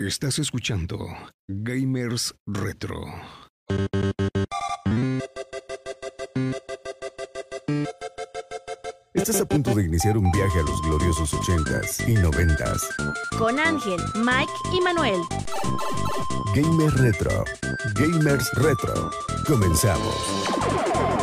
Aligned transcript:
Estás 0.00 0.40
escuchando 0.40 1.06
Gamers 1.46 2.34
Retro. 2.48 3.00
Estás 9.14 9.40
a 9.40 9.44
punto 9.46 9.72
de 9.72 9.84
iniciar 9.84 10.18
un 10.18 10.32
viaje 10.32 10.58
a 10.58 10.62
los 10.62 10.82
gloriosos 10.82 11.32
80s 11.32 12.08
y 12.08 12.16
90s. 12.16 13.38
Con 13.38 13.60
Ángel, 13.60 14.00
Mike 14.16 14.52
y 14.72 14.80
Manuel. 14.80 15.20
Gamers 16.56 16.94
Retro. 16.94 17.44
Gamers 17.94 18.50
Retro. 18.54 19.12
Comenzamos. 19.46 21.13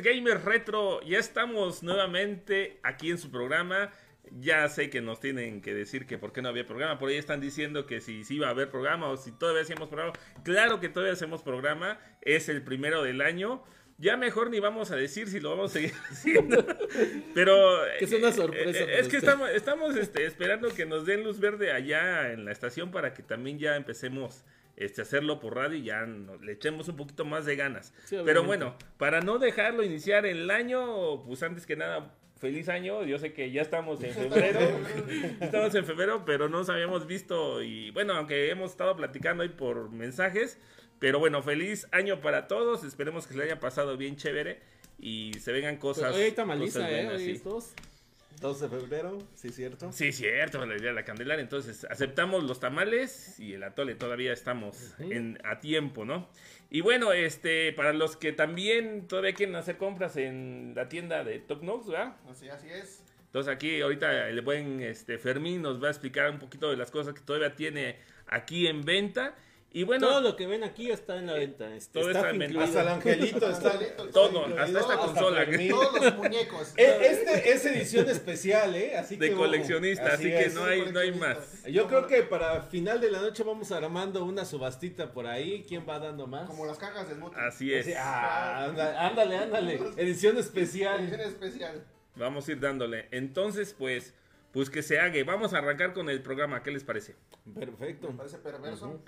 Noches, 0.00 0.14
Gamers 0.14 0.44
Retro. 0.44 1.00
Ya 1.02 1.18
estamos 1.18 1.82
nuevamente 1.82 2.78
aquí 2.82 3.10
en 3.10 3.18
su 3.18 3.30
programa. 3.30 3.90
Ya 4.38 4.68
sé 4.68 4.90
que 4.90 5.00
nos 5.00 5.18
tienen 5.18 5.60
que 5.60 5.74
decir 5.74 6.06
que 6.06 6.16
por 6.18 6.32
qué 6.32 6.42
no 6.42 6.48
había 6.48 6.66
programa. 6.66 6.98
Por 6.98 7.08
ahí 7.10 7.16
están 7.16 7.40
diciendo 7.40 7.86
que 7.86 8.00
si, 8.00 8.24
si 8.24 8.36
iba 8.36 8.46
a 8.46 8.50
haber 8.50 8.70
programa 8.70 9.08
o 9.08 9.16
si 9.16 9.32
todavía 9.32 9.62
hacíamos 9.62 9.88
programa. 9.88 10.12
Claro 10.44 10.78
que 10.78 10.88
todavía 10.88 11.12
hacemos 11.12 11.42
programa. 11.42 11.98
Es 12.22 12.48
el 12.48 12.62
primero 12.62 13.02
del 13.02 13.20
año. 13.20 13.62
Ya 13.98 14.16
mejor 14.16 14.50
ni 14.50 14.60
vamos 14.60 14.90
a 14.92 14.96
decir 14.96 15.28
si 15.28 15.40
lo 15.40 15.50
vamos 15.50 15.72
a 15.72 15.74
seguir 15.74 15.92
haciendo. 16.10 16.64
Pero. 17.34 17.80
Que 17.98 18.04
es 18.04 18.12
una 18.12 18.32
sorpresa 18.32 18.84
eh, 18.84 19.00
es 19.00 19.08
que 19.08 19.16
usted. 19.16 19.28
estamos, 19.28 19.50
estamos 19.50 19.96
este, 19.96 20.24
esperando 20.26 20.68
que 20.70 20.86
nos 20.86 21.04
den 21.04 21.24
luz 21.24 21.40
verde 21.40 21.72
allá 21.72 22.32
en 22.32 22.44
la 22.44 22.52
estación 22.52 22.90
para 22.92 23.12
que 23.12 23.22
también 23.22 23.58
ya 23.58 23.76
empecemos 23.76 24.44
este, 24.80 25.02
hacerlo 25.02 25.38
por 25.38 25.54
radio 25.54 25.76
y 25.78 25.82
ya 25.84 26.04
nos- 26.06 26.40
le 26.42 26.52
echemos 26.52 26.88
un 26.88 26.96
poquito 26.96 27.24
más 27.24 27.44
de 27.46 27.54
ganas. 27.54 27.94
Sí, 28.04 28.16
Pero 28.24 28.42
bueno, 28.42 28.74
para 28.98 29.20
no 29.20 29.38
dejarlo 29.38 29.84
iniciar 29.84 30.26
el 30.26 30.50
año, 30.50 31.22
pues 31.24 31.42
antes 31.44 31.66
que 31.66 31.76
nada, 31.76 32.12
feliz 32.40 32.68
año. 32.68 33.04
Yo 33.04 33.18
sé 33.18 33.32
que 33.32 33.50
ya 33.52 33.62
estamos 33.62 34.02
en 34.02 34.12
febrero. 34.14 34.58
estamos 35.40 35.74
en 35.74 35.84
febrero, 35.84 36.24
pero 36.24 36.48
no 36.48 36.58
nos 36.58 36.70
habíamos 36.70 37.06
visto. 37.06 37.62
Y 37.62 37.90
bueno, 37.92 38.14
aunque 38.14 38.50
hemos 38.50 38.70
estado 38.72 38.96
platicando 38.96 39.42
ahí 39.42 39.50
por 39.50 39.90
mensajes. 39.90 40.58
Pero 40.98 41.18
bueno, 41.18 41.42
feliz 41.42 41.86
año 41.92 42.20
para 42.20 42.48
todos. 42.48 42.82
Esperemos 42.84 43.26
que 43.26 43.34
se 43.34 43.38
le 43.38 43.44
haya 43.44 43.60
pasado 43.60 43.96
bien 43.96 44.16
chévere. 44.16 44.60
Y 44.98 45.32
se 45.40 45.52
vengan 45.52 45.76
cosas. 45.78 46.14
Hoy 46.14 46.22
hay 46.24 46.32
tamaliza, 46.32 46.80
cosas 46.80 46.92
¿eh? 46.92 47.08
Hoy 47.08 47.24
sí. 47.36 47.42
2 48.40 48.60
de 48.60 48.68
febrero, 48.68 49.18
sí, 49.34 49.50
cierto. 49.50 49.92
Sí, 49.92 50.12
cierto, 50.12 50.64
la 50.64 50.76
idea 50.76 50.88
de 50.88 50.94
la 50.94 51.04
Candelaria. 51.04 51.42
Entonces, 51.42 51.86
aceptamos 51.90 52.44
los 52.44 52.60
tamales 52.60 53.38
y 53.38 53.54
el 53.54 53.62
atole 53.62 53.94
todavía 53.94 54.32
estamos 54.32 54.94
en, 54.98 55.38
a 55.44 55.60
tiempo, 55.60 56.04
¿no? 56.04 56.28
Y 56.70 56.80
bueno, 56.80 57.12
este, 57.12 57.72
para 57.72 57.92
los 57.92 58.16
que 58.16 58.32
también 58.32 59.08
todavía 59.08 59.34
quieren 59.34 59.56
hacer 59.56 59.76
compras 59.76 60.16
en 60.16 60.72
la 60.74 60.88
tienda 60.88 61.24
de 61.24 61.40
Top 61.40 61.62
Nox, 61.62 61.88
¿verdad? 61.88 62.16
Así, 62.30 62.48
así 62.48 62.68
es. 62.70 63.02
Entonces 63.26 63.54
aquí 63.54 63.80
ahorita 63.80 64.28
el 64.28 64.40
buen 64.40 64.80
este, 64.80 65.16
Fermín 65.18 65.62
nos 65.62 65.82
va 65.82 65.88
a 65.88 65.90
explicar 65.90 66.30
un 66.30 66.38
poquito 66.38 66.70
de 66.70 66.76
las 66.76 66.90
cosas 66.90 67.14
que 67.14 67.20
todavía 67.20 67.54
tiene 67.54 67.96
aquí 68.26 68.66
en 68.66 68.84
venta. 68.84 69.36
Y 69.72 69.84
bueno, 69.84 70.08
Todo 70.08 70.20
lo 70.20 70.34
que 70.36 70.48
ven 70.48 70.64
aquí 70.64 70.90
está 70.90 71.16
en 71.16 71.28
la 71.28 71.34
venta. 71.34 71.72
Este, 71.76 72.00
todo 72.00 72.08
está 72.10 72.18
está 72.20 72.30
en 72.30 72.38
venta. 72.40 72.52
incluido. 72.64 72.80
Hasta 72.80 72.82
el 72.82 72.88
angelito 72.88 73.50
está. 73.50 73.78
todo, 74.12 74.46
hasta 74.58 74.80
esta 74.80 74.96
consola. 74.98 75.44
Fermín. 75.46 75.70
Todos 75.70 76.00
los 76.04 76.16
muñecos. 76.18 76.72
Eh, 76.76 76.98
Este 77.02 77.52
es 77.52 77.64
edición 77.66 78.08
especial, 78.08 78.74
¿eh? 78.74 78.96
Así 78.96 79.14
de 79.14 79.30
que, 79.30 79.36
coleccionista, 79.36 80.14
así, 80.14 80.24
que 80.24 80.40
es. 80.46 80.54
no 80.54 80.64
hay, 80.64 80.90
no 80.90 80.98
hay 80.98 81.12
más. 81.12 81.64
Yo 81.66 81.86
creo 81.86 82.08
que 82.08 82.22
para 82.24 82.62
final 82.62 83.00
de 83.00 83.12
la 83.12 83.20
noche 83.20 83.44
vamos 83.44 83.70
armando 83.70 84.24
una 84.24 84.44
subastita 84.44 85.12
por 85.12 85.28
ahí. 85.28 85.64
¿Quién 85.68 85.86
va 85.88 86.00
dando 86.00 86.26
más? 86.26 86.48
Como 86.48 86.66
las 86.66 86.76
cajas 86.78 87.08
del 87.08 87.18
moto. 87.18 87.36
Así 87.38 87.72
es. 87.72 87.86
Así, 87.86 87.94
ah, 87.96 88.64
ándale, 88.98 89.36
ándale. 89.36 89.80
Edición 89.96 90.36
especial. 90.36 91.00
Edición 91.00 91.20
especial. 91.20 91.84
Vamos 92.16 92.48
a 92.48 92.52
ir 92.52 92.58
dándole. 92.58 93.06
Entonces, 93.12 93.72
pues, 93.78 94.14
pues 94.52 94.68
que 94.68 94.82
se 94.82 94.98
haga. 94.98 95.22
Vamos 95.24 95.54
a 95.54 95.58
arrancar 95.58 95.92
con 95.92 96.10
el 96.10 96.20
programa. 96.22 96.64
¿Qué 96.64 96.72
les 96.72 96.82
parece? 96.82 97.14
Perfecto. 97.54 98.10
Me 98.10 98.18
parece 98.18 98.38
perverso. 98.38 99.00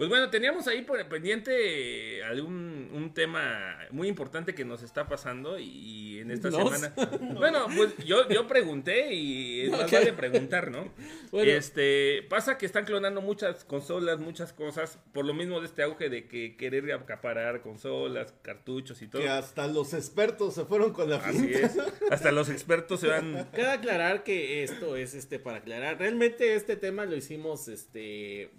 Pues 0.00 0.08
bueno, 0.08 0.30
teníamos 0.30 0.66
ahí 0.66 0.80
por 0.80 1.06
pendiente 1.10 2.24
algún 2.24 2.88
un 2.90 3.12
tema 3.12 3.76
muy 3.90 4.08
importante 4.08 4.54
que 4.54 4.64
nos 4.64 4.82
está 4.82 5.06
pasando 5.06 5.58
y, 5.58 6.20
en 6.20 6.30
esta 6.30 6.48
¿Nos? 6.48 6.72
semana. 6.72 6.94
Bueno, 7.34 7.66
pues 7.76 7.94
yo, 8.06 8.26
yo 8.30 8.46
pregunté 8.46 9.12
y 9.12 9.60
es 9.66 9.70
más 9.70 9.82
Ok. 9.82 9.92
vale 9.92 10.14
preguntar, 10.14 10.70
¿no? 10.70 10.90
Bueno. 11.30 11.50
Este, 11.50 12.22
pasa 12.30 12.56
que 12.56 12.64
están 12.64 12.86
clonando 12.86 13.20
muchas 13.20 13.62
consolas, 13.66 14.20
muchas 14.20 14.54
cosas, 14.54 14.98
por 15.12 15.26
lo 15.26 15.34
mismo 15.34 15.60
de 15.60 15.66
este 15.66 15.82
auge 15.82 16.08
de 16.08 16.26
que 16.26 16.56
querer 16.56 16.90
acaparar 16.92 17.60
consolas, 17.60 18.32
cartuchos 18.40 19.02
y 19.02 19.06
todo. 19.06 19.20
Que 19.20 19.28
hasta 19.28 19.66
los 19.66 19.92
expertos 19.92 20.54
se 20.54 20.64
fueron 20.64 20.94
con 20.94 21.10
la 21.10 21.16
Así 21.16 21.40
finta. 21.40 21.58
es. 21.58 21.78
Hasta 22.10 22.32
los 22.32 22.48
expertos 22.48 23.00
se 23.00 23.08
van. 23.08 23.50
Cabe 23.52 23.68
aclarar 23.72 24.22
que 24.22 24.64
esto 24.64 24.96
es 24.96 25.12
este 25.12 25.38
para 25.38 25.58
aclarar. 25.58 25.98
Realmente 25.98 26.54
este 26.54 26.76
tema 26.76 27.04
lo 27.04 27.16
hicimos, 27.16 27.68
este, 27.68 28.50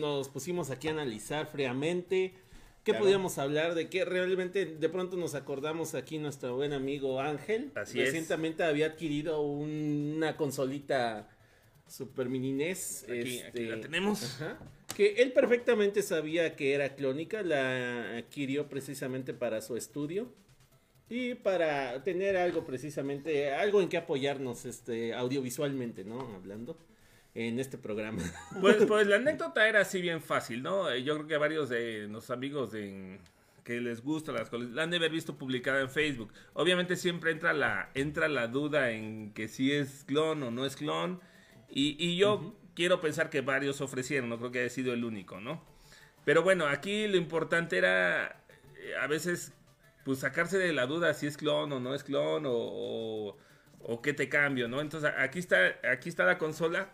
nos 0.00 0.28
pusimos 0.28 0.71
aquí 0.72 0.88
a 0.88 0.92
analizar 0.92 1.46
fríamente. 1.46 2.34
¿Qué 2.84 2.90
Claro. 2.90 3.04
podíamos 3.04 3.38
hablar? 3.38 3.74
De 3.76 3.88
que 3.88 4.04
realmente 4.04 4.66
de 4.66 4.88
pronto 4.88 5.16
nos 5.16 5.34
acordamos 5.36 5.94
aquí 5.94 6.18
nuestro 6.18 6.56
buen 6.56 6.72
amigo 6.72 7.20
Ángel. 7.20 7.70
Así 7.76 8.00
es. 8.00 8.06
Recientemente 8.06 8.64
había 8.64 8.86
adquirido 8.86 9.40
un- 9.42 10.14
una 10.16 10.36
consolita 10.36 11.28
Super 11.88 12.28
Mini 12.28 12.52
NES. 12.52 13.04
Aquí, 13.04 13.18
este, 13.36 13.46
aquí 13.46 13.64
la 13.66 13.80
tenemos. 13.80 14.24
Ajá. 14.24 14.58
Que 14.96 15.14
él 15.22 15.32
perfectamente 15.32 16.02
sabía 16.02 16.56
que 16.56 16.74
era 16.74 16.94
clónica, 16.96 17.42
la 17.42 18.18
adquirió 18.18 18.68
precisamente 18.68 19.32
para 19.32 19.60
su 19.62 19.76
estudio 19.76 20.32
y 21.08 21.34
para 21.34 22.02
tener 22.02 22.36
algo 22.36 22.64
precisamente, 22.64 23.52
algo 23.52 23.80
en 23.80 23.88
que 23.88 23.96
apoyarnos 23.96 24.64
este 24.64 25.14
audiovisualmente, 25.14 26.04
¿no? 26.04 26.20
Hablando 26.34 26.76
en 27.34 27.58
este 27.58 27.78
programa. 27.78 28.22
Pues, 28.60 28.84
pues 28.86 29.06
la 29.06 29.16
anécdota 29.22 29.68
era 29.68 29.80
así 29.80 30.00
bien 30.00 30.22
fácil, 30.22 30.62
¿no? 30.62 30.90
Eh, 30.90 31.02
Yo 31.02 31.14
creo 31.14 31.26
que 31.26 31.36
varios 31.36 31.68
de 31.68 32.08
los 32.08 32.30
amigos 32.30 32.72
de, 32.72 33.18
que 33.64 33.80
les 33.80 34.02
gusta 34.02 34.32
las 34.32 34.50
cosas 34.50 34.70
la 34.70 34.82
han 34.82 34.90
de 34.90 34.96
haber 34.98 35.10
visto 35.10 35.36
publicada 35.36 35.80
en 35.80 35.90
Facebook. 35.90 36.32
Obviamente 36.54 36.96
siempre 36.96 37.30
entra 37.32 37.52
la, 37.52 37.90
entra 37.94 38.28
la 38.28 38.48
duda 38.48 38.90
en 38.90 39.32
que 39.32 39.48
si 39.48 39.72
es 39.72 40.04
clon 40.04 40.42
o 40.42 40.50
no 40.50 40.66
es 40.66 40.76
clon. 40.76 41.20
Y, 41.68 41.96
y 41.98 42.16
yo 42.16 42.54
quiero 42.74 43.00
pensar 43.00 43.30
que 43.30 43.40
varios 43.40 43.80
ofrecieron, 43.80 44.28
no 44.28 44.38
creo 44.38 44.50
que 44.50 44.60
haya 44.60 44.70
sido 44.70 44.92
el 44.92 45.04
único, 45.04 45.40
¿no? 45.40 45.64
Pero 46.24 46.42
bueno, 46.42 46.66
aquí 46.66 47.08
lo 47.08 47.16
importante 47.16 47.78
era 47.78 48.44
eh, 48.76 48.94
a 49.00 49.06
veces 49.06 49.52
pues 50.04 50.18
sacarse 50.20 50.58
de 50.58 50.72
la 50.72 50.86
duda 50.86 51.14
si 51.14 51.26
es 51.26 51.36
clon 51.36 51.72
o 51.72 51.80
no 51.80 51.94
es 51.94 52.02
clon 52.04 52.46
o, 52.46 52.52
o, 52.52 53.38
o 53.80 54.02
qué 54.02 54.12
te 54.12 54.28
cambio, 54.28 54.68
¿no? 54.68 54.80
Entonces 54.80 55.12
aquí 55.16 55.38
está, 55.38 55.76
aquí 55.90 56.08
está 56.08 56.24
la 56.24 56.38
consola. 56.38 56.90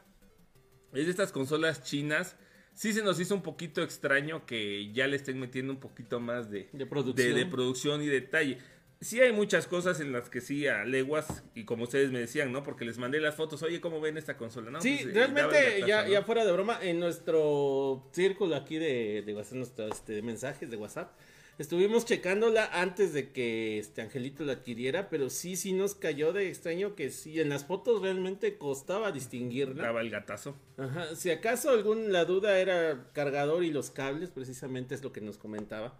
Es 0.93 1.05
de 1.05 1.11
estas 1.11 1.33
consolas 1.33 1.83
chinas. 1.83 2.37
Sí 2.75 2.93
se 2.93 3.03
nos 3.03 3.19
hizo 3.19 3.35
un 3.35 3.43
poquito 3.43 3.83
extraño 3.83 4.47
que 4.47 4.93
ya 4.93 5.07
le 5.07 5.17
estén 5.17 5.41
metiendo 5.41 5.73
un 5.73 5.81
poquito 5.81 6.21
más 6.21 6.51
de, 6.51 6.69
De 6.73 6.87
producción. 6.87 7.35
de, 7.35 7.45
de 7.45 7.47
producción 7.47 8.03
y 8.03 8.07
detalle. 8.07 8.59
Sí 9.01 9.21
hay 9.21 9.33
muchas 9.33 9.69
cosas 9.69 10.01
en 10.01 10.11
las 10.11 10.29
que 10.29 10.41
sí 10.41 10.67
a 10.67 10.85
leguas, 10.85 11.45
y 11.55 11.65
como 11.65 11.85
ustedes 11.85 12.11
me 12.11 12.19
decían, 12.19 12.51
¿no? 12.51 12.65
Porque 12.65 12.85
les 12.85 12.99
mandé 12.99 13.21
las 13.21 13.37
fotos, 13.37 13.63
oye, 13.63 13.81
¿cómo 13.81 14.01
ven 14.01 14.17
esta 14.17 14.37
consola? 14.37 14.73
No, 14.73 14.81
sí, 14.81 14.99
pues, 15.03 15.15
eh, 15.15 15.19
realmente 15.19 15.85
ya, 15.87 16.23
fuera 16.25 16.45
de 16.45 16.51
broma, 16.51 16.81
en 16.83 16.99
nuestro 16.99 18.09
círculo 18.13 18.57
aquí 18.57 18.77
de, 18.77 19.23
de 19.25 19.35
WhatsApp, 19.35 19.55
nuestro, 19.55 19.87
este, 19.87 20.15
de 20.15 20.23
mensajes 20.23 20.69
de 20.69 20.77
WhatsApp, 20.77 21.13
estuvimos 21.59 22.05
checándola 22.05 22.71
antes 22.73 23.13
de 23.13 23.33
que 23.33 23.79
este 23.79 24.01
Angelito 24.01 24.45
la 24.45 24.55
adquiriera, 24.55 25.11
pero 25.11 25.29
sí, 25.29 25.57
sí 25.57 25.73
nos 25.73 25.95
cayó 25.95 26.33
de 26.33 26.49
extraño 26.49 26.95
que 26.95 27.11
sí, 27.11 27.41
en 27.41 27.49
las 27.49 27.65
fotos 27.65 28.01
realmente 28.01 28.57
costaba 28.57 29.13
distinguirla. 29.13 29.83
Daba 29.83 30.01
el 30.01 30.11
gatazo. 30.11 30.57
Ajá, 30.77 31.17
si 31.17 31.31
acaso 31.31 31.71
algún 31.71 32.13
la 32.13 32.25
duda 32.25 32.59
era 32.59 33.11
cargador 33.13 33.65
y 33.65 33.71
los 33.71 33.91
cables, 33.91 34.31
precisamente 34.31 34.95
es 34.95 35.03
lo 35.03 35.13
que 35.13 35.21
nos 35.21 35.37
comentaba. 35.37 35.99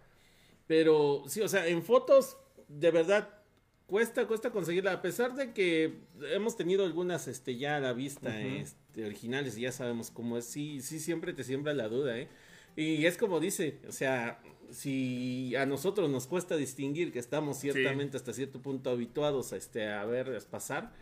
Pero 0.65 1.23
sí, 1.27 1.41
o 1.41 1.49
sea, 1.49 1.67
en 1.67 1.83
fotos, 1.83 2.37
de 2.67 2.91
verdad, 2.91 3.29
cuesta, 3.85 4.27
cuesta 4.27 4.51
conseguirla, 4.51 4.93
a 4.93 5.01
pesar 5.01 5.35
de 5.35 5.51
que 5.51 5.99
hemos 6.31 6.55
tenido 6.55 6.85
algunas 6.85 7.27
este, 7.27 7.57
ya 7.57 7.77
a 7.77 7.79
la 7.79 7.91
vista, 7.91 8.39
este, 8.39 9.03
originales, 9.03 9.57
y 9.57 9.61
ya 9.61 9.71
sabemos 9.71 10.11
cómo 10.11 10.37
es, 10.37 10.45
sí, 10.45 10.81
sí 10.81 10.99
siempre 10.99 11.33
te 11.33 11.43
siembra 11.43 11.73
la 11.73 11.89
duda, 11.89 12.17
¿eh? 12.17 12.29
Y 12.75 13.05
es 13.05 13.17
como 13.17 13.39
dice, 13.39 13.79
o 13.87 13.91
sea, 13.91 14.39
si 14.71 15.55
a 15.55 15.65
nosotros 15.65 16.09
nos 16.09 16.27
cuesta 16.27 16.55
distinguir 16.57 17.11
que 17.11 17.19
estamos 17.19 17.57
ciertamente 17.59 18.17
hasta 18.17 18.33
cierto 18.33 18.61
punto 18.61 18.89
habituados 18.89 19.53
a, 19.53 19.57
este, 19.57 19.87
a 19.87 20.05
ver 20.05 20.39
pasar, 20.49 20.93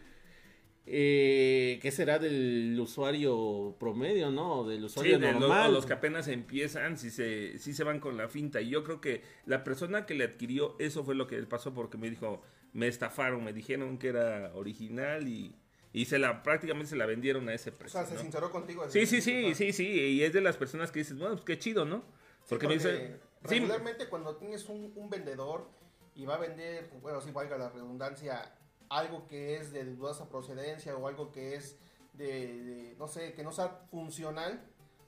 eh, 0.85 1.79
¿qué 1.81 1.91
será 1.91 2.17
del 2.17 2.77
usuario 2.79 3.75
promedio, 3.79 4.31
no? 4.31 4.59
O 4.61 4.67
Del 4.67 4.79
Sí, 4.79 4.85
usuario 4.85 5.19
de 5.19 5.33
normal. 5.33 5.69
o 5.69 5.73
los 5.73 5.85
que 5.85 5.93
apenas 5.93 6.27
empiezan, 6.29 6.97
si 6.97 7.09
se, 7.11 7.57
si 7.57 7.73
se 7.73 7.83
van 7.83 7.99
con 7.99 8.15
la 8.15 8.29
finta. 8.29 8.61
Y 8.61 8.69
yo 8.69 8.83
creo 8.85 9.01
que 9.01 9.21
la 9.45 9.63
persona 9.65 10.05
que 10.05 10.13
le 10.15 10.23
adquirió, 10.23 10.75
eso 10.79 11.03
fue 11.03 11.15
lo 11.15 11.27
que 11.27 11.37
le 11.37 11.45
pasó 11.45 11.73
porque 11.73 11.97
me 11.97 12.09
dijo, 12.09 12.41
me 12.73 12.87
estafaron, 12.87 13.43
me 13.43 13.51
dijeron 13.51 13.97
que 13.97 14.07
era 14.09 14.51
original 14.55 15.27
y, 15.27 15.55
y 15.91 16.05
se 16.05 16.19
la 16.19 16.41
prácticamente 16.41 16.89
se 16.91 16.95
la 16.95 17.05
vendieron 17.05 17.49
a 17.49 17.53
ese 17.53 17.71
O 17.71 17.73
precio. 17.73 17.99
sea, 17.99 18.07
se 18.07 18.15
¿no? 18.15 18.21
sinceró 18.21 18.49
contigo. 18.49 18.89
Sí, 18.89 19.05
sí, 19.05 19.19
sí, 19.21 19.55
sí, 19.55 19.73
sí. 19.73 19.85
Y 19.87 20.23
es 20.23 20.31
de 20.31 20.39
las 20.39 20.55
personas 20.55 20.91
que 20.93 20.99
dices, 20.99 21.17
bueno, 21.17 21.35
pues 21.35 21.43
qué 21.45 21.59
chido, 21.59 21.83
¿no? 21.83 22.05
Porque, 22.47 22.65
me 22.65 22.75
dice, 22.75 23.19
sí, 23.45 23.55
regularmente 23.55 24.07
cuando 24.07 24.35
tienes 24.37 24.67
un, 24.69 24.91
un 24.95 25.09
vendedor 25.09 25.69
y 26.15 26.25
va 26.25 26.35
a 26.35 26.39
vender, 26.39 26.89
bueno, 27.01 27.21
si 27.21 27.31
valga 27.31 27.57
la 27.57 27.69
redundancia, 27.69 28.53
algo 28.89 29.27
que 29.27 29.57
es 29.57 29.71
de 29.71 29.83
dudosa 29.85 30.29
procedencia 30.29 30.95
o 30.95 31.07
algo 31.07 31.31
que 31.31 31.55
es 31.55 31.77
de, 32.13 32.25
de, 32.63 32.95
no 32.97 33.07
sé, 33.07 33.33
que 33.33 33.43
no 33.43 33.51
sea 33.51 33.81
funcional, 33.91 34.61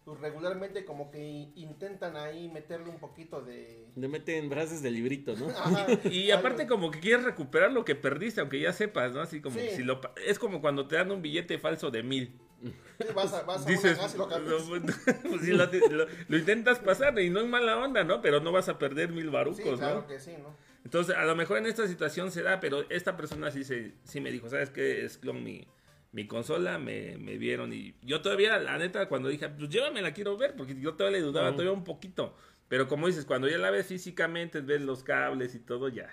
pues 0.05 0.19
regularmente 0.21 0.85
como 0.85 1.11
que 1.11 1.19
intentan 1.55 2.15
ahí 2.17 2.47
meterle 2.49 2.89
un 2.89 2.99
poquito 2.99 3.41
de... 3.41 3.87
Le 3.95 4.07
meten 4.07 4.49
frases 4.49 4.81
de 4.81 4.91
librito, 4.91 5.35
¿no? 5.35 5.49
Ajá, 5.57 5.87
Y 6.09 6.31
algo. 6.31 6.39
aparte 6.47 6.67
como 6.67 6.89
que 6.91 6.99
quieres 6.99 7.25
recuperar 7.25 7.71
lo 7.71 7.85
que 7.85 7.95
perdiste, 7.95 8.41
aunque 8.41 8.59
ya 8.59 8.73
sepas, 8.73 9.11
¿no? 9.13 9.21
Así 9.21 9.41
como 9.41 9.59
Sí. 9.59 9.69
si 9.75 9.83
lo 9.83 10.01
pa- 10.01 10.13
es 10.25 10.39
como 10.39 10.61
cuando 10.61 10.87
te 10.87 10.95
dan 10.95 11.11
un 11.11 11.21
billete 11.21 11.57
falso 11.59 11.89
de 11.91 12.03
mil. 12.03 12.39
Sí, 12.61 12.73
vas 13.15 13.33
a, 13.33 13.43
vas 13.43 13.65
a 13.65 13.69
Dices, 13.69 13.93
una 13.97 14.01
casa 14.01 14.15
y 14.15 14.49
lo 14.49 14.57
pues 15.29 15.41
sí, 15.41 15.51
lo, 15.51 15.65
lo- 15.65 16.07
lo 16.27 16.37
intentas 16.37 16.79
pasar 16.79 17.17
y 17.19 17.29
no 17.29 17.39
es 17.39 17.47
mala 17.47 17.77
onda, 17.77 18.03
¿no? 18.03 18.21
Pero 18.21 18.39
no 18.41 18.51
vas 18.51 18.67
a 18.69 18.77
perder 18.77 19.09
mil 19.11 19.29
barucos, 19.29 19.57
Sí, 19.63 19.77
claro 19.77 20.01
¿no? 20.01 20.07
que 20.07 20.19
sí, 20.19 20.33
¿no? 20.41 20.55
Entonces, 20.83 21.15
a 21.15 21.23
lo 21.25 21.35
mejor 21.35 21.57
en 21.57 21.65
esta 21.65 21.87
situación 21.87 22.31
se 22.31 22.41
da, 22.41 22.59
pero 22.59 22.85
esta 22.89 23.15
persona 23.17 23.51
sí, 23.51 23.63
se, 23.63 23.93
sí 24.03 24.21
me 24.21 24.31
dijo, 24.31 24.49
¿sabes 24.49 24.69
qué? 24.69 25.05
Es 25.05 25.17
clon 25.17 25.43
mi, 25.43 25.67
mi 26.11 26.25
consola, 26.27 26.79
me, 26.79 27.17
me 27.17 27.37
vieron 27.37 27.71
y 27.73 27.95
yo 28.01 28.21
todavía, 28.21 28.57
la 28.59 28.77
neta, 28.77 29.07
cuando 29.07 29.29
dije, 29.29 29.49
pues 29.49 29.69
llévame, 29.69 30.01
la 30.01 30.13
quiero 30.13 30.37
ver, 30.37 30.55
porque 30.55 30.79
yo 30.79 30.95
todavía 30.95 31.19
le 31.19 31.25
dudaba 31.25 31.51
todavía 31.51 31.71
un 31.71 31.83
poquito. 31.83 32.35
Pero 32.67 32.87
como 32.87 33.07
dices, 33.07 33.25
cuando 33.25 33.47
ya 33.47 33.57
la 33.57 33.71
ves 33.71 33.87
físicamente, 33.87 34.61
ves 34.61 34.81
los 34.81 35.03
cables 35.03 35.55
y 35.55 35.59
todo, 35.59 35.89
ya, 35.89 36.09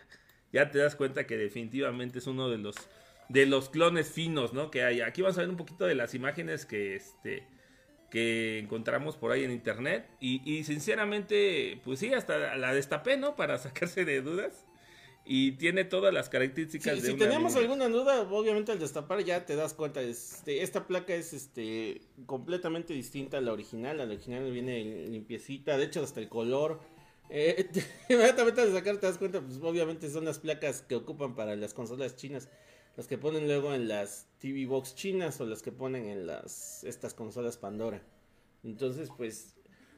ya 0.53 0.71
te 0.71 0.79
das 0.79 0.97
cuenta 0.97 1.27
que 1.27 1.37
definitivamente 1.37 2.19
es 2.19 2.27
uno 2.27 2.49
de 2.49 2.59
los, 2.59 2.75
de 3.29 3.47
los 3.47 3.69
clones 3.69 4.09
finos, 4.11 4.53
¿no? 4.53 4.71
Que 4.71 4.83
hay. 4.85 5.01
Aquí 5.01 5.23
vamos 5.23 5.37
a 5.39 5.41
ver 5.41 5.51
un 5.51 5.57
poquito 5.57 5.85
de 5.87 5.95
las 5.95 6.15
imágenes 6.15 6.67
que, 6.67 6.97
este, 6.97 7.47
que 8.11 8.59
encontramos 8.59 9.17
por 9.17 9.33
ahí 9.33 9.45
en 9.45 9.51
internet. 9.53 10.09
Y, 10.21 10.43
y 10.51 10.65
sinceramente, 10.65 11.81
pues 11.85 11.99
sí, 12.01 12.13
hasta 12.15 12.57
la 12.57 12.73
destapé, 12.75 13.17
¿no? 13.17 13.37
Para 13.37 13.59
sacarse 13.59 14.05
de 14.05 14.21
dudas. 14.23 14.67
Y 15.29 15.53
tiene 15.53 15.85
todas 15.85 16.15
las 16.15 16.29
características 16.29 16.95
Sí, 16.95 17.01
de 17.01 17.09
si 17.09 17.15
una 17.15 17.25
tenemos 17.25 17.53
línea. 17.55 17.63
alguna 17.63 17.89
duda, 17.89 18.21
obviamente 18.31 18.71
al 18.71 18.79
destapar 18.79 19.25
ya 19.25 19.45
te 19.45 19.57
das 19.57 19.75
cuenta. 19.75 20.01
Este, 20.01 20.63
esta 20.63 20.87
placa 20.87 21.17
es 21.17 21.33
este 21.33 22.01
completamente 22.27 22.95
distinta 22.95 23.39
a 23.39 23.41
la 23.41 23.53
original. 23.53 23.99
La 23.99 24.05
original 24.05 24.49
viene 24.53 24.85
limpiecita, 25.09 25.77
de 25.79 25.85
hecho 25.87 26.05
hasta 26.05 26.21
el 26.21 26.29
color. 26.29 26.81
Eh, 27.29 27.69
inmediatamente 28.09 28.61
al 28.61 28.73
sacar 28.73 28.99
te 28.99 29.07
das 29.09 29.19
cuenta, 29.19 29.41
pues 29.41 29.59
obviamente 29.61 30.09
son 30.11 30.25
las 30.25 30.39
placas 30.39 30.83
que 30.83 30.95
ocupan 30.95 31.35
para 31.35 31.57
las 31.57 31.75
consolas 31.75 32.15
chinas. 32.15 32.49
Las 32.97 33.07
que 33.07 33.19
ponen 33.19 33.47
luego 33.47 33.75
en 33.75 33.89
las 33.89 34.27
TV 34.39 34.67
Box 34.67 34.95
chinas 34.95 35.41
o 35.41 35.47
las 35.47 35.63
que 35.63 35.71
ponen 35.73 36.07
en 36.07 36.27
las 36.27 36.83
estas 36.85 37.13
consolas 37.15 37.57
Pandora. 37.59 38.03
Entonces, 38.65 39.11
pues, 39.17 39.55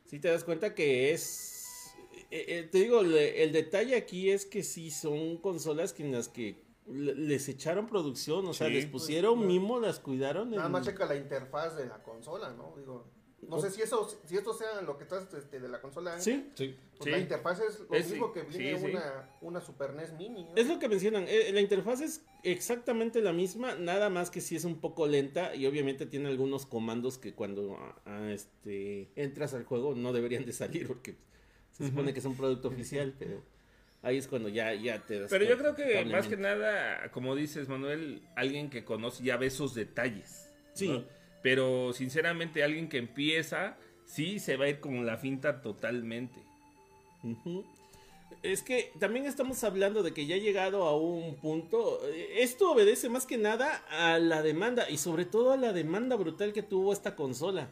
si 0.06 0.18
te 0.18 0.28
das 0.28 0.42
cuenta 0.44 0.74
que 0.74 1.12
es... 1.12 1.92
eh, 2.30 2.44
eh, 2.48 2.68
te 2.70 2.78
digo, 2.78 3.02
le- 3.02 3.44
el 3.44 3.52
detalle 3.52 3.94
aquí 3.96 4.30
es 4.30 4.44
que 4.46 4.62
sí 4.62 4.90
son 4.90 5.36
consolas 5.38 5.92
que 5.92 6.02
en 6.04 6.12
las 6.12 6.28
que 6.28 6.64
le- 6.86 7.14
les 7.14 7.48
echaron 7.48 7.86
producción, 7.86 8.46
o 8.46 8.52
sea, 8.54 8.68
les 8.68 8.86
pusieron 8.86 9.36
Pues, 9.36 9.46
mimo, 9.46 9.78
las 9.78 10.00
cuidaron. 10.00 10.50
Nada 10.50 10.66
en- 10.66 10.72
más 10.72 10.84
checa 10.84 11.06
la 11.06 11.14
interfaz 11.16 11.76
de 11.76 11.86
la 11.86 12.02
consola, 12.02 12.50
¿no? 12.52 12.74
Digo, 12.76 13.06
no 13.46 13.60
sé 13.60 13.70
si 13.70 13.82
eso, 13.82 14.08
si 14.24 14.36
esto 14.36 14.52
sea 14.52 14.82
lo 14.82 14.96
que 14.98 15.04
estás 15.04 15.32
este, 15.34 15.60
de 15.60 15.68
la 15.68 15.80
consola. 15.80 16.14
Ángel, 16.14 16.50
Sí, 16.54 16.64
Sí. 16.66 16.76
Pues 16.98 17.04
Sí. 17.04 17.10
la 17.10 17.18
interfaz 17.18 17.60
es 17.60 17.80
lo 17.88 17.94
Es- 17.96 18.10
mismo 18.10 18.32
que 18.32 18.42
viene 18.42 18.76
sí. 18.78 18.84
Una, 18.86 19.30
una 19.40 19.60
Super 19.60 19.94
NES 19.94 20.12
Mini. 20.14 20.44
¿no? 20.44 20.54
es 20.56 20.66
lo 20.66 20.78
que 20.80 20.88
mencionan. 20.88 21.26
eh, 21.28 21.50
la 21.52 21.60
interfaz 21.60 22.00
es 22.00 22.22
exactamente 22.42 23.20
la 23.22 23.32
misma, 23.32 23.76
nada 23.76 24.10
más 24.10 24.30
que 24.30 24.40
sí 24.40 24.56
es 24.56 24.64
un 24.64 24.80
poco 24.80 25.06
lenta 25.06 25.54
y 25.54 25.66
obviamente 25.66 26.06
tiene 26.06 26.28
algunos 26.28 26.66
comandos 26.66 27.16
que 27.18 27.34
cuando 27.34 27.76
ah, 27.78 27.96
ah, 28.06 28.30
este, 28.32 29.10
entras 29.14 29.54
al 29.54 29.64
juego 29.64 29.94
no 29.94 30.12
deberían 30.12 30.44
de 30.44 30.52
salir 30.52 30.86
porque 30.88 31.14
se 31.72 31.86
supone 31.86 32.12
que 32.12 32.18
es 32.18 32.24
un 32.24 32.36
producto 32.36 32.66
oficial, 32.68 33.14
pero 33.16 33.40
ahí 34.02 34.16
es 34.16 34.26
cuando 34.26 34.48
ya, 34.48 34.74
ya 34.74 35.04
te 35.06 35.20
das 35.20 35.30
Pero 35.30 35.44
yo 35.44 35.56
creo 35.56 35.76
que 35.76 36.04
más 36.06 36.26
que 36.26 36.36
nada, 36.36 37.10
como 37.12 37.36
dices, 37.36 37.68
Manuel, 37.68 38.22
alguien 38.34 38.68
que 38.70 38.84
conoce 38.84 39.22
ya 39.22 39.36
ve 39.36 39.46
esos 39.46 39.74
detalles. 39.74 40.50
Sí. 40.74 40.88
¿no? 40.88 41.04
Pero 41.48 41.94
sinceramente, 41.94 42.62
alguien 42.62 42.90
que 42.90 42.98
empieza, 42.98 43.78
sí 44.04 44.38
se 44.38 44.58
va 44.58 44.66
a 44.66 44.68
ir 44.68 44.80
con 44.80 45.06
la 45.06 45.16
finta 45.16 45.62
totalmente. 45.62 46.38
Es 48.42 48.62
que 48.62 48.92
también 49.00 49.24
estamos 49.24 49.64
hablando 49.64 50.02
de 50.02 50.12
que 50.12 50.26
ya 50.26 50.34
ha 50.34 50.38
llegado 50.38 50.84
a 50.84 50.94
un 50.94 51.36
punto. 51.36 52.00
eh, 52.06 52.42
Esto 52.42 52.70
obedece 52.72 53.08
más 53.08 53.24
que 53.24 53.38
nada 53.38 53.82
a 53.88 54.18
la 54.18 54.42
demanda 54.42 54.90
y 54.90 54.98
sobre 54.98 55.24
todo 55.24 55.52
a 55.52 55.56
la 55.56 55.72
demanda 55.72 56.16
brutal 56.16 56.52
que 56.52 56.62
tuvo 56.62 56.92
esta 56.92 57.16
consola. 57.16 57.70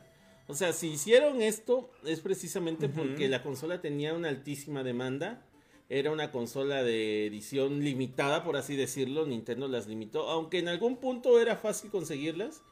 O 0.48 0.54
sea, 0.54 0.72
si 0.72 0.92
hicieron 0.92 1.42
esto 1.42 1.90
es 2.02 2.20
precisamente 2.20 2.88
porque 2.88 3.28
la 3.28 3.42
consola 3.42 3.82
tenía 3.82 4.14
una 4.14 4.28
altísima 4.28 4.84
demanda. 4.84 5.42
Era 5.90 6.10
una 6.12 6.32
consola 6.32 6.82
de 6.82 7.26
edición 7.26 7.84
limitada, 7.84 8.42
por 8.42 8.56
así 8.56 8.74
decirlo. 8.74 9.26
Nintendo 9.26 9.68
las 9.68 9.86
limitó. 9.86 10.30
Aunque 10.30 10.60
en 10.60 10.68
algún 10.68 10.96
punto 10.96 11.38
era 11.38 11.56
fácil 11.56 11.90
conseguirlas. 11.90 12.62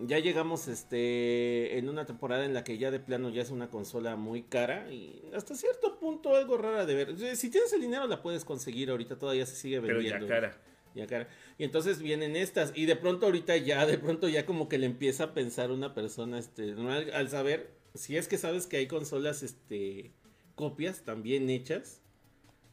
Ya 0.00 0.18
llegamos 0.18 0.68
este 0.68 1.76
en 1.76 1.88
una 1.88 2.06
temporada 2.06 2.44
en 2.46 2.54
la 2.54 2.64
que 2.64 2.78
ya 2.78 2.90
de 2.90 2.98
plano 2.98 3.28
ya 3.28 3.42
es 3.42 3.50
una 3.50 3.68
consola 3.68 4.16
muy 4.16 4.42
cara 4.42 4.90
y 4.90 5.22
hasta 5.34 5.54
cierto 5.54 5.98
punto 5.98 6.34
algo 6.34 6.56
rara 6.56 6.86
de 6.86 6.94
ver. 6.94 7.36
Si 7.36 7.50
tienes 7.50 7.72
el 7.74 7.82
dinero 7.82 8.06
la 8.06 8.22
puedes 8.22 8.44
conseguir 8.44 8.90
ahorita 8.90 9.18
todavía 9.18 9.44
se 9.44 9.54
sigue 9.54 9.80
Pero 9.82 9.98
vendiendo. 9.98 10.26
ya 10.26 10.34
cara. 10.34 10.58
Ya 10.94 11.06
cara. 11.06 11.28
Y 11.58 11.64
entonces 11.64 12.00
vienen 12.00 12.36
estas 12.36 12.72
y 12.74 12.86
de 12.86 12.96
pronto 12.96 13.26
ahorita 13.26 13.56
ya 13.58 13.84
de 13.86 13.98
pronto 13.98 14.28
ya 14.28 14.46
como 14.46 14.68
que 14.68 14.78
le 14.78 14.86
empieza 14.86 15.24
a 15.24 15.34
pensar 15.34 15.70
una 15.70 15.94
persona 15.94 16.38
este 16.38 16.72
al, 16.72 17.12
al 17.12 17.28
saber 17.28 17.70
si 17.94 18.16
es 18.16 18.28
que 18.28 18.38
sabes 18.38 18.66
que 18.66 18.78
hay 18.78 18.86
consolas 18.86 19.42
este 19.42 20.12
copias 20.54 21.02
también 21.02 21.50
hechas 21.50 22.00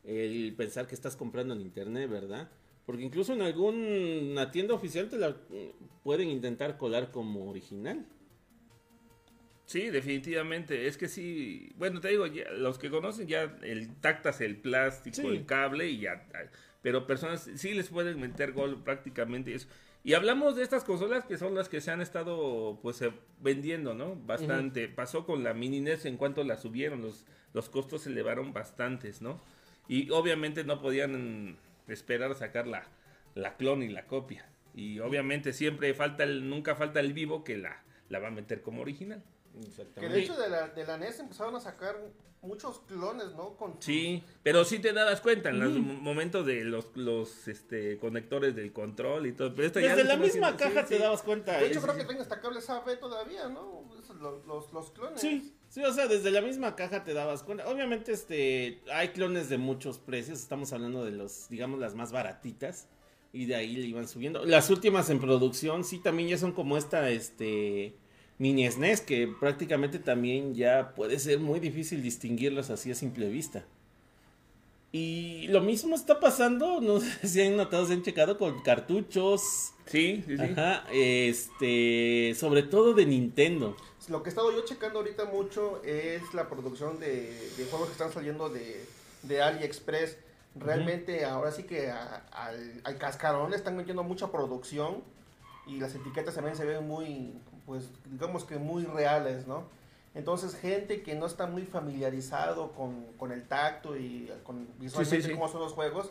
el 0.04 0.54
pensar 0.56 0.88
que 0.88 0.95
estás 0.95 1.15
comprando 1.15 1.54
en 1.54 1.62
internet, 1.62 2.10
¿verdad? 2.10 2.50
Porque 2.89 3.03
incluso 3.03 3.33
en 3.33 3.44
alguna 3.44 4.50
tienda 4.50 4.74
oficial 4.74 5.09
te 5.09 5.19
la 5.19 5.36
pueden 6.01 6.27
intentar 6.27 6.75
colar 6.80 7.12
como 7.12 7.47
original. 7.47 8.03
Sí, 9.68 9.91
definitivamente. 9.91 10.88
Es 10.88 10.98
que 10.98 11.08
sí. 11.08 11.72
Bueno, 11.77 12.01
te 12.01 12.08
digo, 12.08 12.25
ya, 12.25 12.50
los 12.50 12.79
que 12.79 12.89
conocen 12.89 13.27
ya 13.27 13.55
el 13.62 13.96
tactas 13.98 14.41
el 14.41 14.58
plástico, 14.58 15.17
Sí. 15.17 15.27
el 15.27 15.46
cable 15.46 15.88
y 15.88 16.00
ya. 16.00 16.27
Pero 16.81 17.05
personas 17.05 17.48
sí 17.58 17.75
les 17.75 17.89
pueden 17.89 18.19
meter 18.19 18.53
gol 18.53 18.84
prácticamente 18.84 19.53
eso. 19.53 19.67
Y 20.03 20.15
hablamos 20.15 20.55
de 20.55 20.63
estas 20.63 20.84
consolas 20.84 21.25
que 21.25 21.38
son 21.38 21.53
las 21.53 21.69
que 21.69 21.81
se 21.81 21.91
han 21.91 22.01
estado 22.01 22.79
pues 22.81 23.00
eh, 23.03 23.12
vendiendo, 23.39 23.93
¿no? 23.93 24.15
Bastante. 24.15 24.88
Pasó 24.89 25.27
con 25.27 25.43
la 25.43 25.53
mini 25.53 25.79
NES 25.79 26.05
en 26.05 26.17
cuanto 26.17 26.43
la 26.43 26.58
subieron, 26.58 27.03
los, 27.03 27.27
los 27.53 27.69
costos 27.69 28.01
se 28.01 28.10
elevaron 28.10 28.51
bastantes, 28.51 29.22
¿no? 29.22 29.39
Y 29.88 30.10
obviamente 30.10 30.63
no 30.63 30.81
podían 30.81 31.60
esperar 31.93 32.34
sacar 32.36 32.67
la, 32.67 32.84
la 33.36 33.58
clon 33.58 33.84
y 33.84 33.89
la 33.89 34.05
copia. 34.08 34.50
Y 34.75 35.00
obviamente 35.00 35.53
siempre 35.53 35.93
falta 35.93 36.24
el, 36.24 36.50
nunca 36.50 36.75
falta 36.75 37.00
el 37.00 37.13
vivo 37.13 37.43
que 37.43 37.58
la, 37.58 37.84
la 38.10 38.19
va 38.19 38.27
a 38.27 38.31
meter 38.31 38.62
como 38.62 38.81
original. 38.81 39.24
Que 40.00 40.08
de 40.10 40.19
hecho 40.22 40.36
de 40.39 40.50
la, 40.50 40.67
de 40.69 40.86
la 40.86 40.98
NES 40.98 41.19
empezaron 41.19 41.55
a 41.55 41.60
sacar 41.60 41.98
muchos 42.41 42.79
clones, 42.88 43.34
¿no? 43.36 43.58
Con 43.58 43.81
Sí, 43.81 44.24
pero 44.43 44.63
sí 44.63 44.79
te 44.79 44.93
dabas 44.93 45.19
cuenta 45.19 45.50
en 45.50 45.60
los 45.60 45.74
mo- 45.74 45.96
momentos 45.96 46.46
de 46.46 46.63
los, 46.63 46.96
los 46.96 47.48
este, 47.50 47.98
conectores 47.98 48.55
del 48.55 48.72
control 48.72 49.25
y 49.25 49.34
todo. 49.34 49.53
Pero 49.55 49.67
esta 49.67 49.79
Desde 49.81 50.03
la 50.05 50.15
misma 50.15 50.55
caja 50.55 50.84
sí, 50.84 50.89
te 50.89 50.96
sí. 50.98 51.01
dabas 51.01 51.24
cuenta. 51.24 51.58
De 51.58 51.65
hecho 51.67 51.79
Es- 51.79 51.84
creo 51.84 51.96
que 51.98 52.03
tienen 52.05 52.22
hasta 52.22 52.39
cables 52.39 52.69
AB 52.69 52.98
todavía, 53.00 53.50
¿no? 53.50 53.84
Los, 54.22 54.46
los, 54.46 54.72
los 54.72 54.91
clones. 54.91 55.19
Sí, 55.19 55.53
sí, 55.69 55.81
o 55.83 55.93
sea, 55.93 56.07
desde 56.07 56.31
la 56.31 56.41
misma 56.41 56.75
caja 56.75 57.03
te 57.03 57.13
dabas 57.13 57.43
cuenta. 57.43 57.67
Obviamente, 57.67 58.11
este, 58.11 58.79
hay 58.91 59.09
clones 59.09 59.49
de 59.49 59.57
muchos 59.57 59.99
precios. 59.99 60.39
Estamos 60.39 60.73
hablando 60.73 61.05
de 61.05 61.11
los, 61.11 61.47
digamos, 61.49 61.79
las 61.79 61.95
más 61.95 62.11
baratitas. 62.11 62.88
Y 63.31 63.45
de 63.45 63.55
ahí 63.55 63.75
le 63.75 63.85
iban 63.88 64.07
subiendo. 64.07 64.43
Las 64.43 64.69
últimas 64.71 65.09
en 65.11 65.19
producción, 65.19 65.83
sí, 65.83 65.99
también 65.99 66.29
ya 66.29 66.38
son 66.38 66.51
como 66.51 66.77
esta, 66.77 67.11
este, 67.11 67.93
mini 68.39 68.69
SNES, 68.69 69.01
que 69.01 69.27
prácticamente 69.39 69.99
también 69.99 70.55
ya 70.55 70.95
puede 70.95 71.19
ser 71.19 71.39
muy 71.39 71.59
difícil 71.59 72.01
distinguirlas 72.01 72.71
así 72.71 72.89
a 72.89 72.95
simple 72.95 73.29
vista. 73.29 73.65
Y 74.91 75.47
lo 75.49 75.61
mismo 75.61 75.95
está 75.95 76.19
pasando, 76.19 76.81
no 76.81 76.99
sé 76.99 77.27
si 77.27 77.41
han 77.41 77.55
notado, 77.55 77.85
se 77.85 77.93
han 77.93 78.01
checado 78.01 78.38
con 78.38 78.61
cartuchos, 78.63 79.73
Sí, 79.85 80.23
sí, 80.25 80.38
sí. 80.38 80.43
ajá, 80.43 80.85
este, 80.91 82.33
sobre 82.35 82.63
todo 82.63 82.93
de 82.93 83.05
Nintendo. 83.05 83.75
Lo 84.10 84.24
que 84.24 84.30
he 84.30 84.32
estado 84.32 84.51
yo 84.51 84.66
checando 84.66 85.00
ahorita 85.00 85.25
mucho 85.25 85.82
es 85.84 86.34
la 86.34 86.50
producción 86.50 87.00
de, 87.00 87.51
de 87.58 87.66
juegos 87.66 87.88
que 87.88 87.94
están 87.94 88.12
saliendo 88.12 88.50
de, 88.50 88.86
de 89.24 89.42
AliExpress. 89.42 90.18
Realmente 90.56 91.25
ahora 91.25 91.51
sí 91.51 91.63
que 91.63 91.92
a- 91.92 92.24
al, 92.32 92.82
al 92.84 92.98
cascarón 92.98 93.51
le 93.51 93.56
están 93.58 93.78
metiendo 93.78 94.04
mucha 94.04 94.32
producción 94.32 95.04
y 95.68 95.80
las 95.80 95.94
etiquetas 95.94 96.34
también 96.36 96.56
se 96.56 96.66
ven 96.66 96.88
muy, 96.88 97.39
pues 97.68 97.86
digamos 98.06 98.46
que 98.46 98.58
muy 98.58 98.84
reales, 98.86 99.46
¿no? 99.46 99.63
Entonces 100.16 100.56
gente 100.56 101.04
que 101.04 101.13
no 101.13 101.28
está 101.28 101.46
muy 101.46 101.63
familiarizado 101.66 102.72
con, 102.72 103.06
con 103.18 103.32
el 103.32 103.48
tacto 103.48 103.96
y 103.96 104.32
con 104.44 104.68
visualmente 104.80 105.28
sí. 105.28 105.34
cómo 105.34 105.48
son 105.48 105.62
los 105.62 105.74
juegos, 105.74 106.10